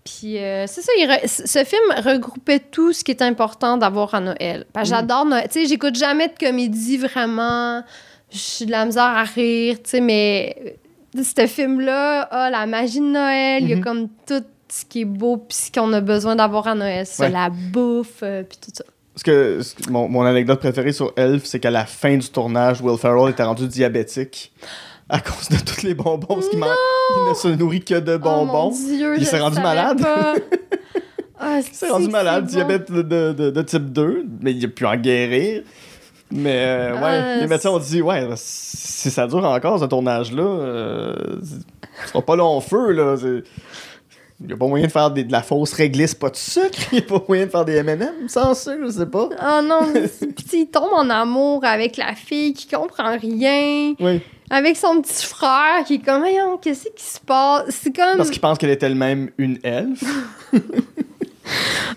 Puis 0.04 0.38
euh, 0.38 0.66
c'est 0.66 0.82
ça, 0.82 0.90
il 0.98 1.06
re- 1.08 1.26
c- 1.26 1.44
ce 1.46 1.64
film 1.64 1.82
regroupait 2.04 2.58
tout 2.58 2.92
ce 2.92 3.04
qui 3.04 3.12
est 3.12 3.22
important 3.22 3.76
d'avoir 3.76 4.14
à 4.14 4.20
Noël. 4.20 4.66
Parce 4.72 4.88
que 4.88 4.94
Mm. 4.94 4.96
j'adore 4.98 5.24
Noël. 5.26 5.46
Tu 5.50 5.60
sais, 5.62 5.66
j'écoute 5.66 5.94
jamais 5.94 6.28
de 6.28 6.34
comédie 6.38 6.96
vraiment. 6.98 7.82
J'ai 8.30 8.66
de 8.66 8.70
la 8.72 8.84
misère 8.84 9.04
à 9.04 9.22
rire, 9.24 9.76
tu 9.82 9.90
sais, 9.90 10.00
mais 10.00 10.56
euh, 11.16 11.22
ce 11.22 11.46
film-là 11.46 12.22
a 12.22 12.50
la 12.50 12.66
magie 12.66 13.00
de 13.00 13.04
Noël. 13.06 13.62
Il 13.62 13.68
y 13.68 13.72
a 13.74 13.76
Mhm. 13.76 13.84
comme 13.84 14.08
tout 14.26 14.42
ce 14.68 14.84
qui 14.86 15.02
est 15.02 15.04
beau 15.04 15.36
puis 15.36 15.56
ce 15.56 15.70
qu'on 15.70 15.92
a 15.92 16.00
besoin 16.00 16.34
d'avoir 16.34 16.66
à 16.66 16.74
Noël. 16.74 17.04
C'est 17.06 17.24
Ouais. 17.24 17.30
la 17.30 17.50
bouffe, 17.50 18.20
euh, 18.22 18.42
puis 18.42 18.58
tout 18.60 18.70
ça. 18.74 18.84
Parce 19.14 19.22
que 19.24 19.60
ce 19.60 19.74
que- 19.74 19.90
mon, 19.90 20.08
mon 20.08 20.22
anecdote 20.22 20.58
préférée 20.58 20.92
sur 20.92 21.12
Elf, 21.16 21.44
c'est 21.44 21.60
qu'à 21.60 21.70
la 21.70 21.84
fin 21.84 22.16
du 22.16 22.28
tournage, 22.30 22.80
Will 22.80 22.96
Ferrell 22.98 23.30
était 23.30 23.42
rendu 23.42 23.68
diabétique 23.68 24.50
à 25.12 25.20
cause 25.20 25.48
de 25.50 25.56
tous 25.64 25.82
les 25.82 25.94
bonbons. 25.94 26.26
Parce 26.26 26.48
qu'il 26.48 26.58
man- 26.58 26.68
il 27.24 27.28
ne 27.30 27.34
se 27.34 27.48
nourrit 27.48 27.84
que 27.84 28.00
de 28.00 28.14
Oh 28.20 28.26
mon 28.28 28.46
bonbons. 28.46 28.70
Dieu, 28.70 29.14
Il 29.18 29.24
s'est 29.26 29.38
rendu 29.40 29.60
malade. 29.60 30.04
Ah, 31.44 31.58
il 31.58 31.64
s'est 31.74 31.88
rendu 31.90 32.04
c'est 32.04 32.10
malade, 32.12 32.44
bon. 32.44 32.50
diabète 32.52 32.92
de, 32.92 33.32
de- 33.32 33.62
type 33.62 33.92
2, 33.92 34.24
mais 34.42 34.52
il 34.52 34.64
a 34.64 34.68
pu 34.68 34.86
en 34.86 34.94
guérir. 34.96 35.62
Mais 36.30 36.54
euh, 36.56 36.92
ouais, 36.94 37.00
Ah, 37.02 37.36
les 37.40 37.48
médecins 37.48 37.70
ont 37.70 37.80
dit 37.80 38.00
ouais, 38.00 38.28
si 38.36 39.10
ça 39.10 39.26
dure 39.26 39.44
encore 39.44 39.80
ce 39.80 39.86
tournage-là, 39.86 40.40
euh, 40.42 41.14
ce 42.04 42.08
sera 42.10 42.22
pas 42.22 42.36
long 42.36 42.60
feu. 42.60 42.92
là. 42.92 43.16
C'est- 43.16 43.42
Il 44.42 44.48
n'y 44.48 44.52
a 44.54 44.56
pas 44.56 44.66
moyen 44.66 44.86
de 44.86 44.90
faire 44.92 45.10
des- 45.10 45.24
de 45.24 45.30
la 45.32 45.42
fausse 45.42 45.72
réglisse, 45.72 46.14
pas 46.14 46.28
de 46.30 46.36
sucre. 46.36 46.68
Il 46.92 46.98
n'y 46.98 47.04
a 47.04 47.06
pas 47.06 47.22
moyen 47.28 47.46
de 47.46 47.50
faire 47.50 47.64
des 47.64 47.82
MM 47.82 48.04
sans 48.28 48.54
sucre, 48.54 48.78
je 48.86 48.90
sais 48.90 49.06
pas. 49.06 49.28
Oh 49.30 49.62
non, 49.62 49.80
il 50.52 50.66
tombe 50.66 50.90
en 50.94 51.08
amour 51.10 51.64
avec 51.64 51.96
la 51.96 52.14
fille 52.14 52.52
qui 52.52 52.66
comprend 52.66 53.16
rien, 53.16 53.94
Oui, 54.00 54.20
avec 54.50 54.76
son 54.76 55.00
petit 55.00 55.24
frère 55.24 55.84
qui 55.86 55.94
est 55.94 55.98
comme, 56.04 56.20
Voyons, 56.20 56.56
qu'est-ce 56.58 56.88
qui 56.94 57.04
se 57.04 57.20
passe? 57.20 57.64
C'est 57.70 57.94
comme, 57.94 58.16
parce 58.16 58.30
qu'il 58.30 58.40
pense 58.40 58.58
qu'elle 58.58 58.70
est 58.70 58.82
elle-même 58.82 59.30
une 59.38 59.58
elfe. 59.62 60.02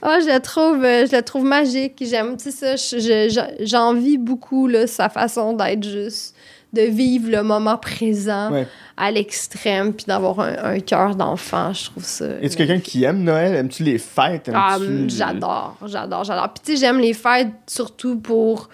ah, 0.01 0.19
je 0.21 0.27
la 0.27 0.39
trouve, 0.39 0.83
euh, 0.83 1.05
je 1.05 1.11
la 1.11 1.21
trouve 1.23 1.43
magique. 1.45 1.93
J'aime, 2.01 2.37
tu 2.37 2.51
sais 2.51 2.51
ça, 2.51 2.75
je- 2.75 2.99
je- 3.01 3.29
je- 3.29 3.65
j'envie 3.65 4.17
beaucoup 4.17 4.67
là, 4.67 4.87
sa 4.87 5.09
façon 5.09 5.53
d'être 5.53 5.83
juste, 5.83 6.34
de 6.75 6.81
vivre 6.81 7.31
le 7.31 7.41
moment 7.41 7.77
présent 7.77 8.51
Ouais. 8.51 8.67
à 8.97 9.09
l'extrême, 9.09 9.93
puis 9.93 10.05
d'avoir 10.05 10.39
un, 10.41 10.55
un 10.75 10.79
cœur 10.79 11.15
d'enfant. 11.15 11.73
Je 11.73 11.85
trouve 11.85 12.03
ça. 12.03 12.25
Es-tu 12.41 12.55
quelqu'un 12.57 12.79
qui 12.79 13.03
aime 13.03 13.23
Noël? 13.23 13.55
Aimes-tu 13.55 13.81
les 13.83 13.97
fêtes? 13.97 14.51
Ah, 14.53 14.75
Aimes-tu- 14.77 14.87
hum, 15.03 15.09
j'adore, 15.09 15.77
j'adore, 15.87 16.23
j'adore. 16.23 16.49
Puis 16.53 16.63
tu 16.65 16.71
sais, 16.73 16.77
j'aime 16.85 16.99
les 16.99 17.13
fêtes 17.13 17.51
surtout 17.65 18.19
pour 18.19 18.69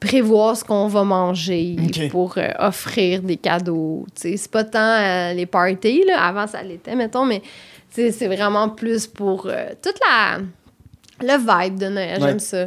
prévoir 0.00 0.56
ce 0.56 0.62
qu'on 0.62 0.86
va 0.86 1.02
manger, 1.02 1.74
pour 2.12 2.38
euh, 2.38 2.48
offrir 2.60 3.20
des 3.22 3.36
cadeaux. 3.36 4.06
Tu 4.14 4.20
sais, 4.30 4.36
c'est 4.36 4.50
pas 4.50 4.62
tant 4.62 4.78
euh, 4.78 5.32
les 5.34 5.46
parties, 5.46 6.04
là. 6.06 6.22
Avant, 6.22 6.46
ça 6.46 6.62
l'était, 6.62 6.94
mettons, 6.94 7.24
mais 7.24 7.40
tu 7.40 7.46
sais, 8.02 8.12
c'est 8.12 8.28
vraiment 8.28 8.68
plus 8.68 9.08
pour 9.08 9.46
euh, 9.46 9.70
toute 9.82 9.98
la... 10.08 10.38
Le 11.20 11.36
vibe 11.36 11.78
de 11.80 11.86
Noël, 11.88 12.22
Ouais. 12.22 12.28
j'aime 12.28 12.38
ça. 12.38 12.66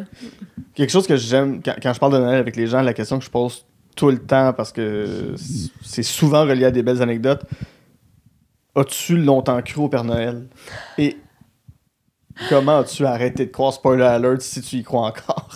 Quelque 0.76 0.90
chose 0.90 1.08
que 1.08 1.16
j'aime, 1.16 1.62
quand, 1.64 1.76
quand 1.82 1.94
je 1.94 2.00
parle 2.02 2.12
de 2.14 2.18
Noël 2.18 2.36
avec 2.40 2.58
les 2.58 2.68
gens, 2.68 2.82
la 2.82 2.94
question 2.94 3.18
que 3.18 3.24
je 3.24 3.30
pose 3.30 3.64
tout 3.96 4.10
le 4.10 4.20
temps, 4.20 4.54
parce 4.54 4.72
que 4.72 5.34
c'est 5.84 6.04
souvent 6.04 6.42
relié 6.44 6.66
à 6.66 6.72
des 6.72 6.84
belles 6.84 7.02
anecdotes, 7.02 7.44
as-tu 8.76 9.18
longtemps 9.18 9.62
cru 9.62 9.82
au 9.82 9.90
Père 9.90 10.04
Noël? 10.04 10.48
Et 10.98 11.18
comment 12.50 12.80
as-tu 12.80 13.06
arrêté 13.06 13.46
de 13.46 13.52
croire? 13.52 13.74
Spoiler 13.74 14.04
Alert 14.06 14.42
si 14.42 14.62
tu 14.62 14.78
y 14.78 14.84
crois 14.84 15.08
encore? 15.08 15.50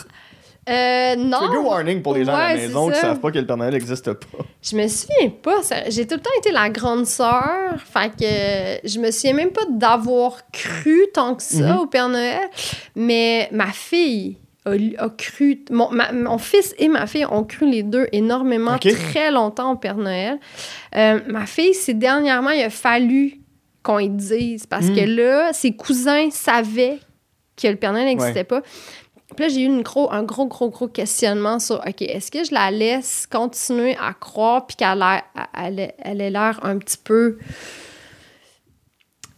Euh, 0.67 1.15
non, 1.15 1.37
Trigger 1.37 1.57
warning 1.59 2.01
pour 2.01 2.15
les 2.15 2.25
gens 2.25 2.33
à 2.33 2.53
la 2.53 2.55
c'est 2.59 2.67
maison 2.67 2.89
qui 2.89 2.95
savent 2.99 3.19
pas 3.19 3.29
que 3.29 3.37
le 3.37 3.45
Père 3.45 3.55
Noël 3.55 3.71
n'existe 3.73 4.11
pas. 4.13 4.37
je 4.63 4.75
me 4.75 4.87
souviens 4.87 5.29
pas. 5.29 5.61
J'ai 5.89 6.07
tout 6.07 6.15
le 6.15 6.21
temps 6.21 6.31
été 6.39 6.51
la 6.51 6.71
grande 6.71 7.05
sœur. 7.05 7.75
Fait 7.85 8.09
que 8.09 8.23
euh, 8.23 8.77
je 8.83 8.97
me 8.99 9.11
souviens 9.11 9.33
même 9.35 9.51
pas 9.51 9.61
d'avoir 9.69 10.37
cru 10.51 11.05
tant 11.13 11.35
que 11.35 11.43
ça 11.43 11.75
Mhm. 11.75 11.77
au 11.81 11.85
Père 11.85 12.09
Noël. 12.09 12.49
Mais 12.95 13.47
ma 13.51 13.67
fille 13.67 14.37
a, 14.65 15.03
a 15.03 15.09
cru. 15.09 15.63
Mon, 15.69 15.89
ma- 15.91 16.11
mon 16.11 16.37
fils 16.37 16.73
et 16.77 16.87
ma 16.87 17.07
fille 17.07 17.25
ont 17.25 17.43
cru 17.43 17.69
les 17.69 17.83
deux 17.83 18.07
énormément, 18.11 18.71
très 19.11 19.31
longtemps 19.31 19.71
au 19.73 19.75
Père 19.77 19.97
Noël. 19.97 20.39
Euh, 20.95 21.19
ma 21.27 21.45
fille, 21.45 21.73
c'est 21.73 21.93
dernièrement, 21.93 22.49
il 22.49 22.63
a 22.63 22.69
fallu 22.69 23.39
qu'on 23.83 23.99
y 23.99 24.09
dise. 24.09 24.65
Parce 24.65 24.87
que 24.95 25.05
là, 25.05 25.53
ses 25.53 25.75
cousins 25.75 26.29
savaient 26.31 26.99
que 27.61 27.67
le 27.67 27.75
Père 27.75 27.93
Noël 27.93 28.05
n'existait 28.05 28.43
pas. 28.43 28.61
Puis 29.35 29.45
là, 29.45 29.49
j'ai 29.49 29.61
eu 29.61 29.65
une 29.65 29.81
gros, 29.81 30.11
un 30.11 30.23
gros, 30.23 30.45
gros, 30.45 30.69
gros 30.69 30.87
questionnement 30.87 31.59
sur 31.59 31.77
OK, 31.85 32.01
est-ce 32.01 32.31
que 32.31 32.43
je 32.43 32.53
la 32.53 32.69
laisse 32.71 33.27
continuer 33.29 33.95
à 33.99 34.13
croire 34.13 34.65
puis 34.67 34.75
qu'elle 34.77 34.99
ait 35.79 36.29
l'air 36.29 36.59
un 36.63 36.77
petit 36.77 36.97
peu. 37.03 37.37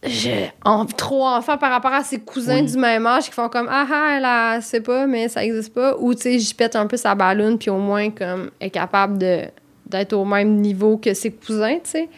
Je- 0.04 0.46
en- 0.64 0.84
trop 0.86 1.26
enfant 1.26 1.58
par 1.58 1.70
rapport 1.70 1.92
à 1.92 2.04
ses 2.04 2.18
cousins 2.20 2.60
Oui. 2.62 2.70
du 2.70 2.78
même 2.78 3.06
âge 3.06 3.24
qui 3.24 3.32
font 3.32 3.48
comme 3.48 3.68
Ah 3.70 3.86
ah, 3.92 4.54
elle 4.56 4.62
sait 4.62 4.80
pas, 4.80 5.06
mais 5.06 5.28
ça 5.28 5.44
existe 5.44 5.74
pas. 5.74 5.96
Ou 5.98 6.14
tu 6.14 6.22
sais, 6.22 6.38
j'y 6.38 6.54
pète 6.54 6.76
un 6.76 6.86
peu 6.86 6.96
sa 6.96 7.14
ballonne 7.14 7.58
puis 7.58 7.70
au 7.70 7.78
moins 7.78 8.10
comme 8.10 8.50
est 8.60 8.70
capable 8.70 9.18
de 9.18 9.42
d'être 9.86 10.12
au 10.12 10.24
même 10.26 10.56
niveau 10.56 10.98
que 10.98 11.14
ses 11.14 11.30
cousins, 11.32 11.76
tu 11.82 11.90
sais. 11.90 12.08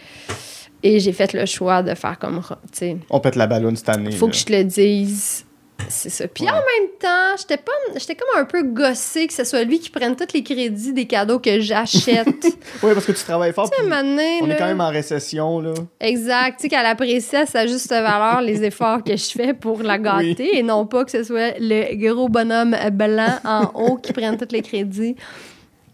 Et 0.83 0.99
j'ai 0.99 1.13
fait 1.13 1.33
le 1.35 1.47
choix 1.47 1.83
de 1.83 1.95
faire 1.95 2.19
comme, 2.19 2.41
tu 2.41 2.57
sais, 2.73 2.97
On 3.11 3.21
pète 3.21 3.37
la 3.37 3.47
ballonne 3.47 3.77
cette 3.77 3.91
année. 3.91 4.11
faut 4.13 4.27
là. 4.27 4.33
que 4.33 4.39
je 4.39 4.45
te 4.45 4.53
le 4.53 4.65
dise. 4.65 5.45
C'est 5.89 6.09
ça. 6.11 6.29
Puis 6.29 6.45
Ouais. 6.45 6.51
en 6.51 6.55
même 6.55 6.91
temps, 7.01 7.37
j'étais 7.39 7.57
pas 7.57 7.73
j'étais 7.97 8.15
comme 8.15 8.41
un 8.41 8.45
peu 8.45 8.63
gossée 8.63 9.27
que 9.27 9.33
ce 9.33 9.45
soit 9.45 9.65
lui 9.65 9.81
qui 9.81 9.91
prenne 9.91 10.15
tous 10.17 10.33
les 10.35 10.43
crédits 10.43 10.93
des 10.93 11.07
cadeaux 11.07 11.39
que 11.39 11.61
j'achète. 11.61 12.27
tu 12.41 12.49
Oui, 12.83 12.93
parce 12.95 13.07
que 13.07 13.13
tu 13.13 13.25
travailles 13.25 13.53
fort. 13.53 13.67
sais, 13.67 13.75
puis 13.79 13.89
maintenant, 13.89 14.23
on 14.43 14.47
là, 14.47 14.55
est 14.55 14.59
quand 14.59 14.67
même 14.67 14.81
en 14.81 14.91
récession, 14.91 15.61
là. 15.61 15.75
Exact. 16.01 16.57
Tu 16.59 16.63
sais, 16.63 16.69
qu'elle 16.69 16.87
apprécie 16.87 17.37
à 17.37 17.47
sa 17.47 17.67
juste 17.67 17.91
valeur 17.91 18.41
les 18.43 18.63
efforts 18.65 19.03
que 19.05 19.17
je 19.17 19.31
fais 19.31 19.55
pour 19.55 19.83
la 19.83 19.99
gâter 19.99 20.57
et 20.59 20.63
non 20.63 20.87
pas 20.87 21.05
que 21.05 21.11
ce 21.11 21.23
soit 21.25 21.55
le 21.59 21.95
gros 21.97 22.29
bonhomme 22.29 22.77
blanc 22.93 23.39
en 23.45 23.71
haut 23.75 23.97
qui 23.97 24.13
prenne 24.13 24.37
tous 24.37 24.53
les 24.53 24.63
crédits. 24.63 25.17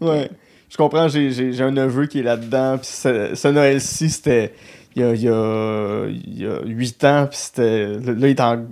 Ouais. 0.01 0.29
Je 0.69 0.75
comprends, 0.77 1.07
j'ai- 1.07 1.61
un 1.61 1.71
neveu 1.71 2.07
qui 2.07 2.19
est 2.19 2.23
là-dedans. 2.23 2.77
Puis 2.77 2.89
ce, 2.91 3.31
ce 3.35 3.47
Noël-ci, 3.47 4.09
c'était. 4.09 4.53
il 4.95 5.01
y 5.01 5.05
a, 5.05 5.13
il 5.13 5.21
y 5.23 5.29
a, 5.29 6.05
il 6.09 6.41
y 6.41 6.45
a 6.45 6.59
8 6.65 7.03
ans, 7.05 7.27
puis 7.29 7.37
c'était. 7.39 7.87
Là, 7.87 8.13
il 8.17 8.25
est 8.25 8.39
en. 8.41 8.65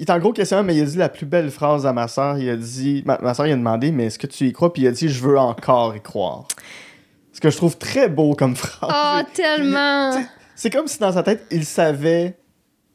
Il 0.00 0.04
est 0.04 0.10
en 0.10 0.18
gros 0.18 0.32
question, 0.32 0.62
mais 0.62 0.74
il 0.74 0.80
a 0.82 0.86
dit 0.86 0.96
la 0.96 1.10
plus 1.10 1.26
belle 1.26 1.50
phrase 1.50 1.84
à 1.86 1.92
ma 1.92 2.08
soeur. 2.08 2.38
Il 2.38 2.48
a 2.48 2.56
dit. 2.56 3.02
Ma, 3.04 3.18
ma 3.20 3.34
soeur, 3.34 3.46
il 3.46 3.52
a 3.52 3.56
demandé, 3.56 3.92
mais 3.92 4.06
est-ce 4.06 4.18
que 4.18 4.26
tu 4.26 4.46
y 4.46 4.52
crois? 4.54 4.72
Puis 4.72 4.82
il 4.82 4.88
a 4.88 4.92
dit, 4.92 5.10
je 5.10 5.22
veux 5.22 5.38
encore 5.38 5.94
y 5.94 6.00
croire. 6.00 6.44
Ce 7.34 7.40
que 7.40 7.50
je 7.50 7.56
trouve 7.58 7.76
très 7.76 8.08
beau 8.08 8.34
comme 8.34 8.56
phrase. 8.56 8.90
Oh, 8.90 9.20
tellement! 9.34 10.12
C'est 10.56 10.70
comme 10.70 10.86
si 10.86 10.98
dans 10.98 11.12
sa 11.12 11.22
tête, 11.22 11.44
il 11.50 11.66
savait, 11.66 12.38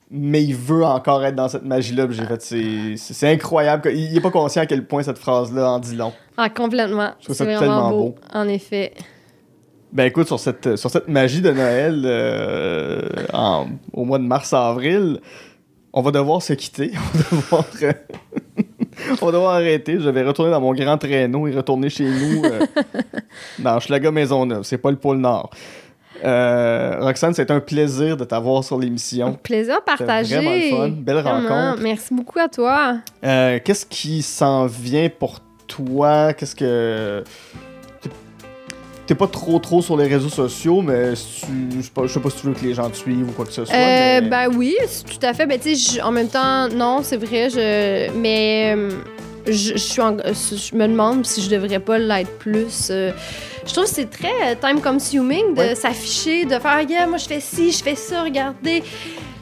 mais 0.09 0.43
il 0.43 0.55
veut 0.55 0.83
encore 0.83 1.23
être 1.23 1.35
dans 1.35 1.47
cette 1.47 1.63
magie-là. 1.63 2.07
J'ai 2.09 2.25
fait, 2.25 2.97
c'est- 2.97 3.31
incroyable. 3.31 3.91
Il 3.93 4.11
n'est 4.11 4.19
pas 4.21 4.31
conscient 4.31 4.63
à 4.63 4.65
quel 4.65 4.85
point 4.87 5.03
cette 5.03 5.19
phrase-là 5.19 5.69
en 5.73 5.79
dit 5.79 5.95
long. 5.95 6.11
Ah, 6.37 6.49
complètement. 6.49 7.11
Je 7.19 7.25
trouve 7.25 7.35
ça 7.35 7.45
tellement 7.45 7.89
beau, 7.91 7.97
beau. 7.97 8.15
en 8.33 8.47
effet. 8.47 8.93
Ben 9.93 10.05
écoute, 10.05 10.25
sur 10.27 10.39
cette, 10.39 10.75
sur 10.75 10.89
cette 10.89 11.07
magie 11.07 11.41
de 11.41 11.51
Noël, 11.51 12.01
euh, 12.03 13.01
en- 13.31 13.67
au 13.93 14.05
mois 14.05 14.17
de 14.17 14.23
mars-avril, 14.25 15.21
on 15.95 16.01
va 16.01 16.11
devoir 16.11 16.41
se 16.41 16.53
quitter. 16.53 16.91
On 17.51 17.55
va 17.57 17.63
devoir, 17.63 17.65
euh, 17.83 17.93
on 19.21 19.25
va 19.25 19.31
devoir 19.31 19.53
arrêter. 19.55 19.97
Je 19.99 20.09
vais 20.09 20.23
retourner 20.23 20.51
dans 20.51 20.59
mon 20.61 20.73
grand 20.73 20.97
traîneau 20.97 21.47
et 21.47 21.51
retourner 21.55 21.89
chez 21.89 22.03
nous 22.03 22.43
euh, 22.43 22.59
dans 23.59 23.79
Schlaga 23.79 24.11
Maisonneuve. 24.11 24.63
C'est 24.63 24.77
pas 24.77 24.91
le 24.91 24.97
pôle 24.97 25.17
Nord. 25.17 25.49
Euh, 26.23 26.97
Roxane, 27.01 27.33
c'est 27.33 27.49
un 27.51 27.59
plaisir 27.59 28.17
de 28.17 28.23
t'avoir 28.25 28.63
sur 28.63 28.77
l'émission. 28.77 29.33
Plaisir 29.41 29.81
partagé. 29.83 30.35
vraiment 30.35 30.55
le 30.55 30.69
fun. 30.69 30.89
Belle 31.01 31.17
Vraiment. 31.17 31.49
rencontre. 31.49 31.81
Merci 31.83 32.13
beaucoup 32.13 32.39
à 32.39 32.47
toi. 32.47 32.97
Euh, 33.23 33.59
Qu'est-ce 33.63 33.85
qui 33.85 34.21
s'en 34.21 34.65
vient 34.65 35.09
pour 35.09 35.39
toi? 35.67 36.33
Qu'est-ce 36.33 36.55
que. 36.55 37.23
T'es- 39.07 39.15
pas 39.15 39.27
trop 39.27 39.59
trop 39.59 39.81
sur 39.81 39.97
les 39.97 40.07
réseaux 40.07 40.29
sociaux, 40.29 40.81
mais 40.81 41.15
si 41.15 41.41
tu- 41.45 41.77
je 41.77 41.81
sais 41.83 41.91
pas, 41.93 42.01
je 42.07 42.13
sais 42.13 42.19
pas 42.19 42.29
si 42.29 42.37
tu 42.41 42.47
veux 42.47 42.53
que 42.53 42.63
les 42.65 42.73
gens 42.73 42.89
te 42.89 42.97
suivent 42.97 43.29
ou 43.29 43.31
quoi 43.31 43.45
que 43.45 43.51
ce 43.53 43.65
soit. 43.65 43.73
Euh, 43.75 44.19
mais- 44.21 44.21
Ben 44.21 44.47
oui, 44.55 44.75
tout 45.09 45.25
à 45.25 45.33
fait. 45.33 45.45
Ben, 45.45 45.59
tu 45.59 45.75
sais, 45.75 45.95
je- 45.97 46.01
en 46.01 46.11
même 46.11 46.27
temps, 46.29 46.67
non, 46.69 46.99
c'est 47.03 47.17
vrai, 47.17 47.49
je... 47.49 48.11
mais 48.17 48.73
euh, 48.75 48.91
je, 49.47 49.73
je 49.73 49.77
suis 49.77 50.01
en- 50.01 50.17
je 50.17 50.75
me 50.75 50.87
demande 50.87 51.25
si 51.25 51.41
je 51.41 51.49
devrais 51.49 51.79
pas 51.79 51.97
l'être 51.97 52.37
plus. 52.39 52.87
euh, 52.91 53.11
je 53.65 53.71
trouve 53.73 53.85
que 53.85 53.89
c'est 53.91 54.09
très 54.09 54.55
time 54.61 54.81
consuming 54.81 55.53
de 55.53 55.59
Ouais. 55.59 55.75
s'afficher, 55.75 56.45
de 56.45 56.51
faire, 56.59 56.77
regarde, 56.79 57.09
moi 57.09 57.17
je 57.17 57.25
fais 57.27 57.39
ci, 57.39 57.71
je 57.71 57.83
fais 57.83 57.95
ça, 57.95 58.23
regardez. 58.23 58.83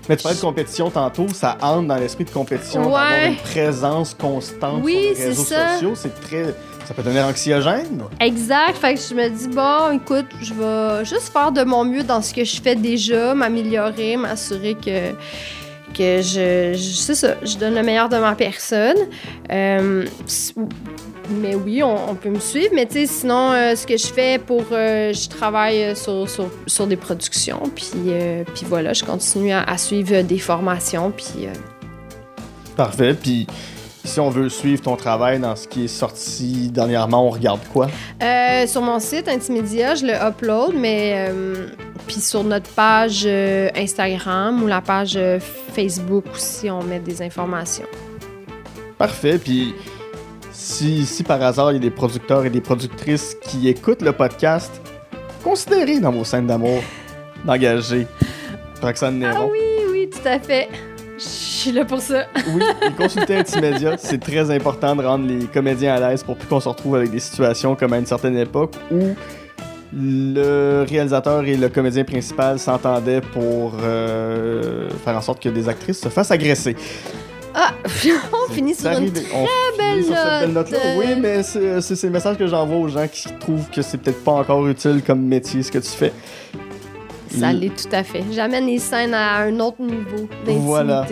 Mais 0.09 0.17
tu 0.17 0.23
parlais 0.23 0.35
de 0.37 0.41
compétition 0.41 0.89
tantôt, 0.89 1.27
ça 1.33 1.57
entre 1.61 1.87
dans 1.87 1.95
l'esprit 1.95 2.25
de 2.25 2.29
compétition, 2.29 2.81
Ouais. 2.81 2.85
d'avoir 2.87 3.11
une 3.25 3.35
présence 3.37 4.13
constante 4.13 4.81
Oui, 4.83 5.11
sur 5.15 5.19
les 5.23 5.25
réseaux 5.29 5.43
ça. 5.45 5.69
sociaux. 5.75 5.93
C'est 5.95 6.13
très. 6.21 6.53
Ça 6.87 6.93
peut 6.93 7.01
devenir 7.03 7.25
anxiogène. 7.25 8.03
Exact. 8.19 8.75
Fait 8.79 8.95
que 8.95 8.99
je 8.99 9.13
me 9.13 9.29
dis, 9.29 9.47
bon, 9.47 9.91
écoute, 9.93 10.25
je 10.41 10.53
vais 10.53 11.05
juste 11.05 11.29
faire 11.31 11.51
de 11.51 11.63
mon 11.63 11.85
mieux 11.85 12.03
dans 12.03 12.21
ce 12.21 12.33
que 12.33 12.43
je 12.43 12.61
fais 12.61 12.75
déjà, 12.75 13.33
m'améliorer, 13.33 14.17
m'assurer 14.17 14.75
que, 14.75 15.11
que 15.93 16.21
je, 16.21 16.73
je- 16.75 16.95
c'est 16.95 17.15
ça, 17.15 17.35
je 17.43 17.55
donne 17.57 17.75
le 17.75 17.83
meilleur 17.83 18.09
de 18.09 18.17
ma 18.17 18.35
personne. 18.35 18.97
Euh, 19.51 20.05
mais 21.29 21.55
oui, 21.55 21.81
on, 21.83 22.09
on 22.11 22.15
peut 22.15 22.29
me 22.29 22.39
suivre, 22.39 22.71
mais 22.75 22.85
tu 22.85 22.93
sais, 22.93 23.05
sinon, 23.05 23.53
euh, 23.53 23.75
ce 23.77 23.87
que 23.87 23.95
je 23.95 24.07
fais 24.07 24.37
pour. 24.37 24.63
euh, 24.73 25.13
je 25.13 25.29
travaille 25.29 25.95
sur, 25.95 26.29
sur, 26.29 26.49
sur 26.67 26.85
des 26.85 26.97
productions, 26.97 27.61
puis, 27.73 27.91
puis 28.53 28.65
voilà, 28.67 28.91
je 28.91 29.05
continue 29.05 29.53
à, 29.53 29.63
à 29.63 29.77
suivre 29.77 30.21
des 30.21 30.39
formations, 30.39 31.11
puis. 31.15 31.47
Parfait. 32.75 33.13
Puis 33.13 33.47
si 34.03 34.19
on 34.19 34.29
veut 34.29 34.49
suivre 34.49 34.81
ton 34.81 34.95
travail 34.95 35.39
dans 35.39 35.55
ce 35.55 35.67
qui 35.67 35.85
est 35.85 35.87
sorti 35.87 36.69
dernièrement, 36.71 37.27
on 37.27 37.29
regarde 37.29 37.61
quoi? 37.71 37.87
Euh, 38.21 38.67
sur 38.67 38.81
mon 38.81 38.99
site 38.99 39.27
Intimedia, 39.27 39.95
je 39.95 40.05
le 40.05 40.13
upload, 40.13 40.73
mais 40.75 41.27
euh, 41.29 41.67
puis 42.05 42.15
sur 42.19 42.43
notre 42.43 42.69
page 42.71 43.23
euh, 43.25 43.69
Instagram 43.75 44.61
ou 44.61 44.67
la 44.67 44.81
page 44.81 45.17
Facebook 45.73 46.25
aussi, 46.33 46.69
on 46.69 46.83
met 46.83 46.99
des 46.99 47.21
informations. 47.21 47.85
Parfait. 48.97 49.37
Puis 49.37 49.73
si, 50.51 51.05
si 51.05 51.23
par 51.23 51.41
hasard 51.41 51.71
il 51.71 51.75
y 51.75 51.77
a 51.77 51.81
des 51.81 51.89
producteurs 51.91 52.45
et 52.45 52.49
des 52.49 52.61
productrices 52.61 53.35
qui 53.41 53.67
écoutent 53.69 54.01
le 54.01 54.11
podcast, 54.11 54.81
considérez 55.43 55.99
dans 55.99 56.11
vos 56.11 56.23
scènes 56.23 56.47
d'amour 56.47 56.81
d'engager 57.45 58.05
Roxane 58.81 59.23
Ah 59.23 59.31
Néron. 59.33 59.49
oui, 59.51 59.59
oui, 59.91 60.09
tout 60.09 60.27
à 60.27 60.39
fait. 60.39 60.67
Je 61.23 61.29
suis 61.29 61.71
là 61.71 61.85
pour 61.85 62.01
ça. 62.01 62.25
oui. 62.53 62.61
et 62.85 62.91
consulter 62.91 63.37
Intimedia, 63.37 63.95
c'est 63.97 64.19
très 64.19 64.51
important 64.51 64.95
de 64.95 65.03
rendre 65.03 65.25
les 65.25 65.45
comédiens 65.45 65.95
à 65.95 66.09
l'aise 66.09 66.23
pour 66.23 66.35
plus 66.35 66.47
qu'on 66.47 66.59
se 66.59 66.67
retrouve 66.67 66.95
avec 66.95 67.11
des 67.11 67.19
situations 67.19 67.75
comme 67.75 67.93
à 67.93 67.97
une 67.97 68.05
certaine 68.05 68.37
époque 68.37 68.73
où 68.91 69.15
le 69.95 70.85
réalisateur 70.89 71.45
et 71.45 71.55
le 71.55 71.69
comédien 71.69 72.03
principal 72.03 72.59
s'entendaient 72.59 73.21
pour 73.21 73.75
euh, 73.81 74.89
faire 75.05 75.15
en 75.15 75.21
sorte 75.21 75.41
que 75.41 75.49
des 75.49 75.69
actrices 75.69 76.01
se 76.01 76.09
fassent 76.09 76.31
agresser. 76.31 76.75
Ah, 77.53 77.73
on 78.33 78.51
finit 78.51 78.73
sur 78.73 78.89
une 78.89 79.09
on 79.33 79.77
belle 79.77 79.93
finit 79.93 80.05
sur 80.05 80.15
cette 80.15 80.39
belle 80.41 80.53
note. 80.53 80.73
Oui, 80.97 81.05
mais 81.21 81.43
c'est 81.43 82.03
le 82.03 82.09
message 82.09 82.37
que 82.37 82.47
j'envoie 82.47 82.77
aux 82.77 82.87
gens 82.87 83.07
qui 83.07 83.27
trouvent 83.39 83.69
que 83.69 83.81
c'est 83.81 83.99
peut-être 83.99 84.23
pas 84.23 84.31
encore 84.31 84.67
utile 84.67 85.03
comme 85.05 85.21
métier 85.21 85.61
ce 85.61 85.71
que 85.71 85.77
tu 85.77 85.89
fais. 85.89 86.11
Ça 87.39 87.53
l'est 87.53 87.69
tout 87.69 87.93
à 87.93 88.03
fait. 88.03 88.23
J'amène 88.31 88.67
les 88.67 88.79
scènes 88.79 89.13
à 89.13 89.37
un 89.37 89.59
autre 89.59 89.81
niveau 89.81 90.27
d'intimité. 90.45 90.59
Voilà. 90.59 91.05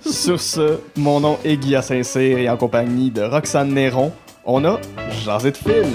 Sur 0.06 0.40
ce, 0.40 0.78
mon 0.96 1.20
nom 1.20 1.38
est 1.44 1.56
Guillaume 1.56 1.82
Saint-Cyr 1.82 2.38
et 2.38 2.48
en 2.48 2.56
compagnie 2.56 3.10
de 3.10 3.22
Roxane 3.22 3.72
Néron, 3.72 4.12
on 4.44 4.64
a 4.64 4.80
Jasé 5.24 5.50
de 5.50 5.56
film. 5.56 5.92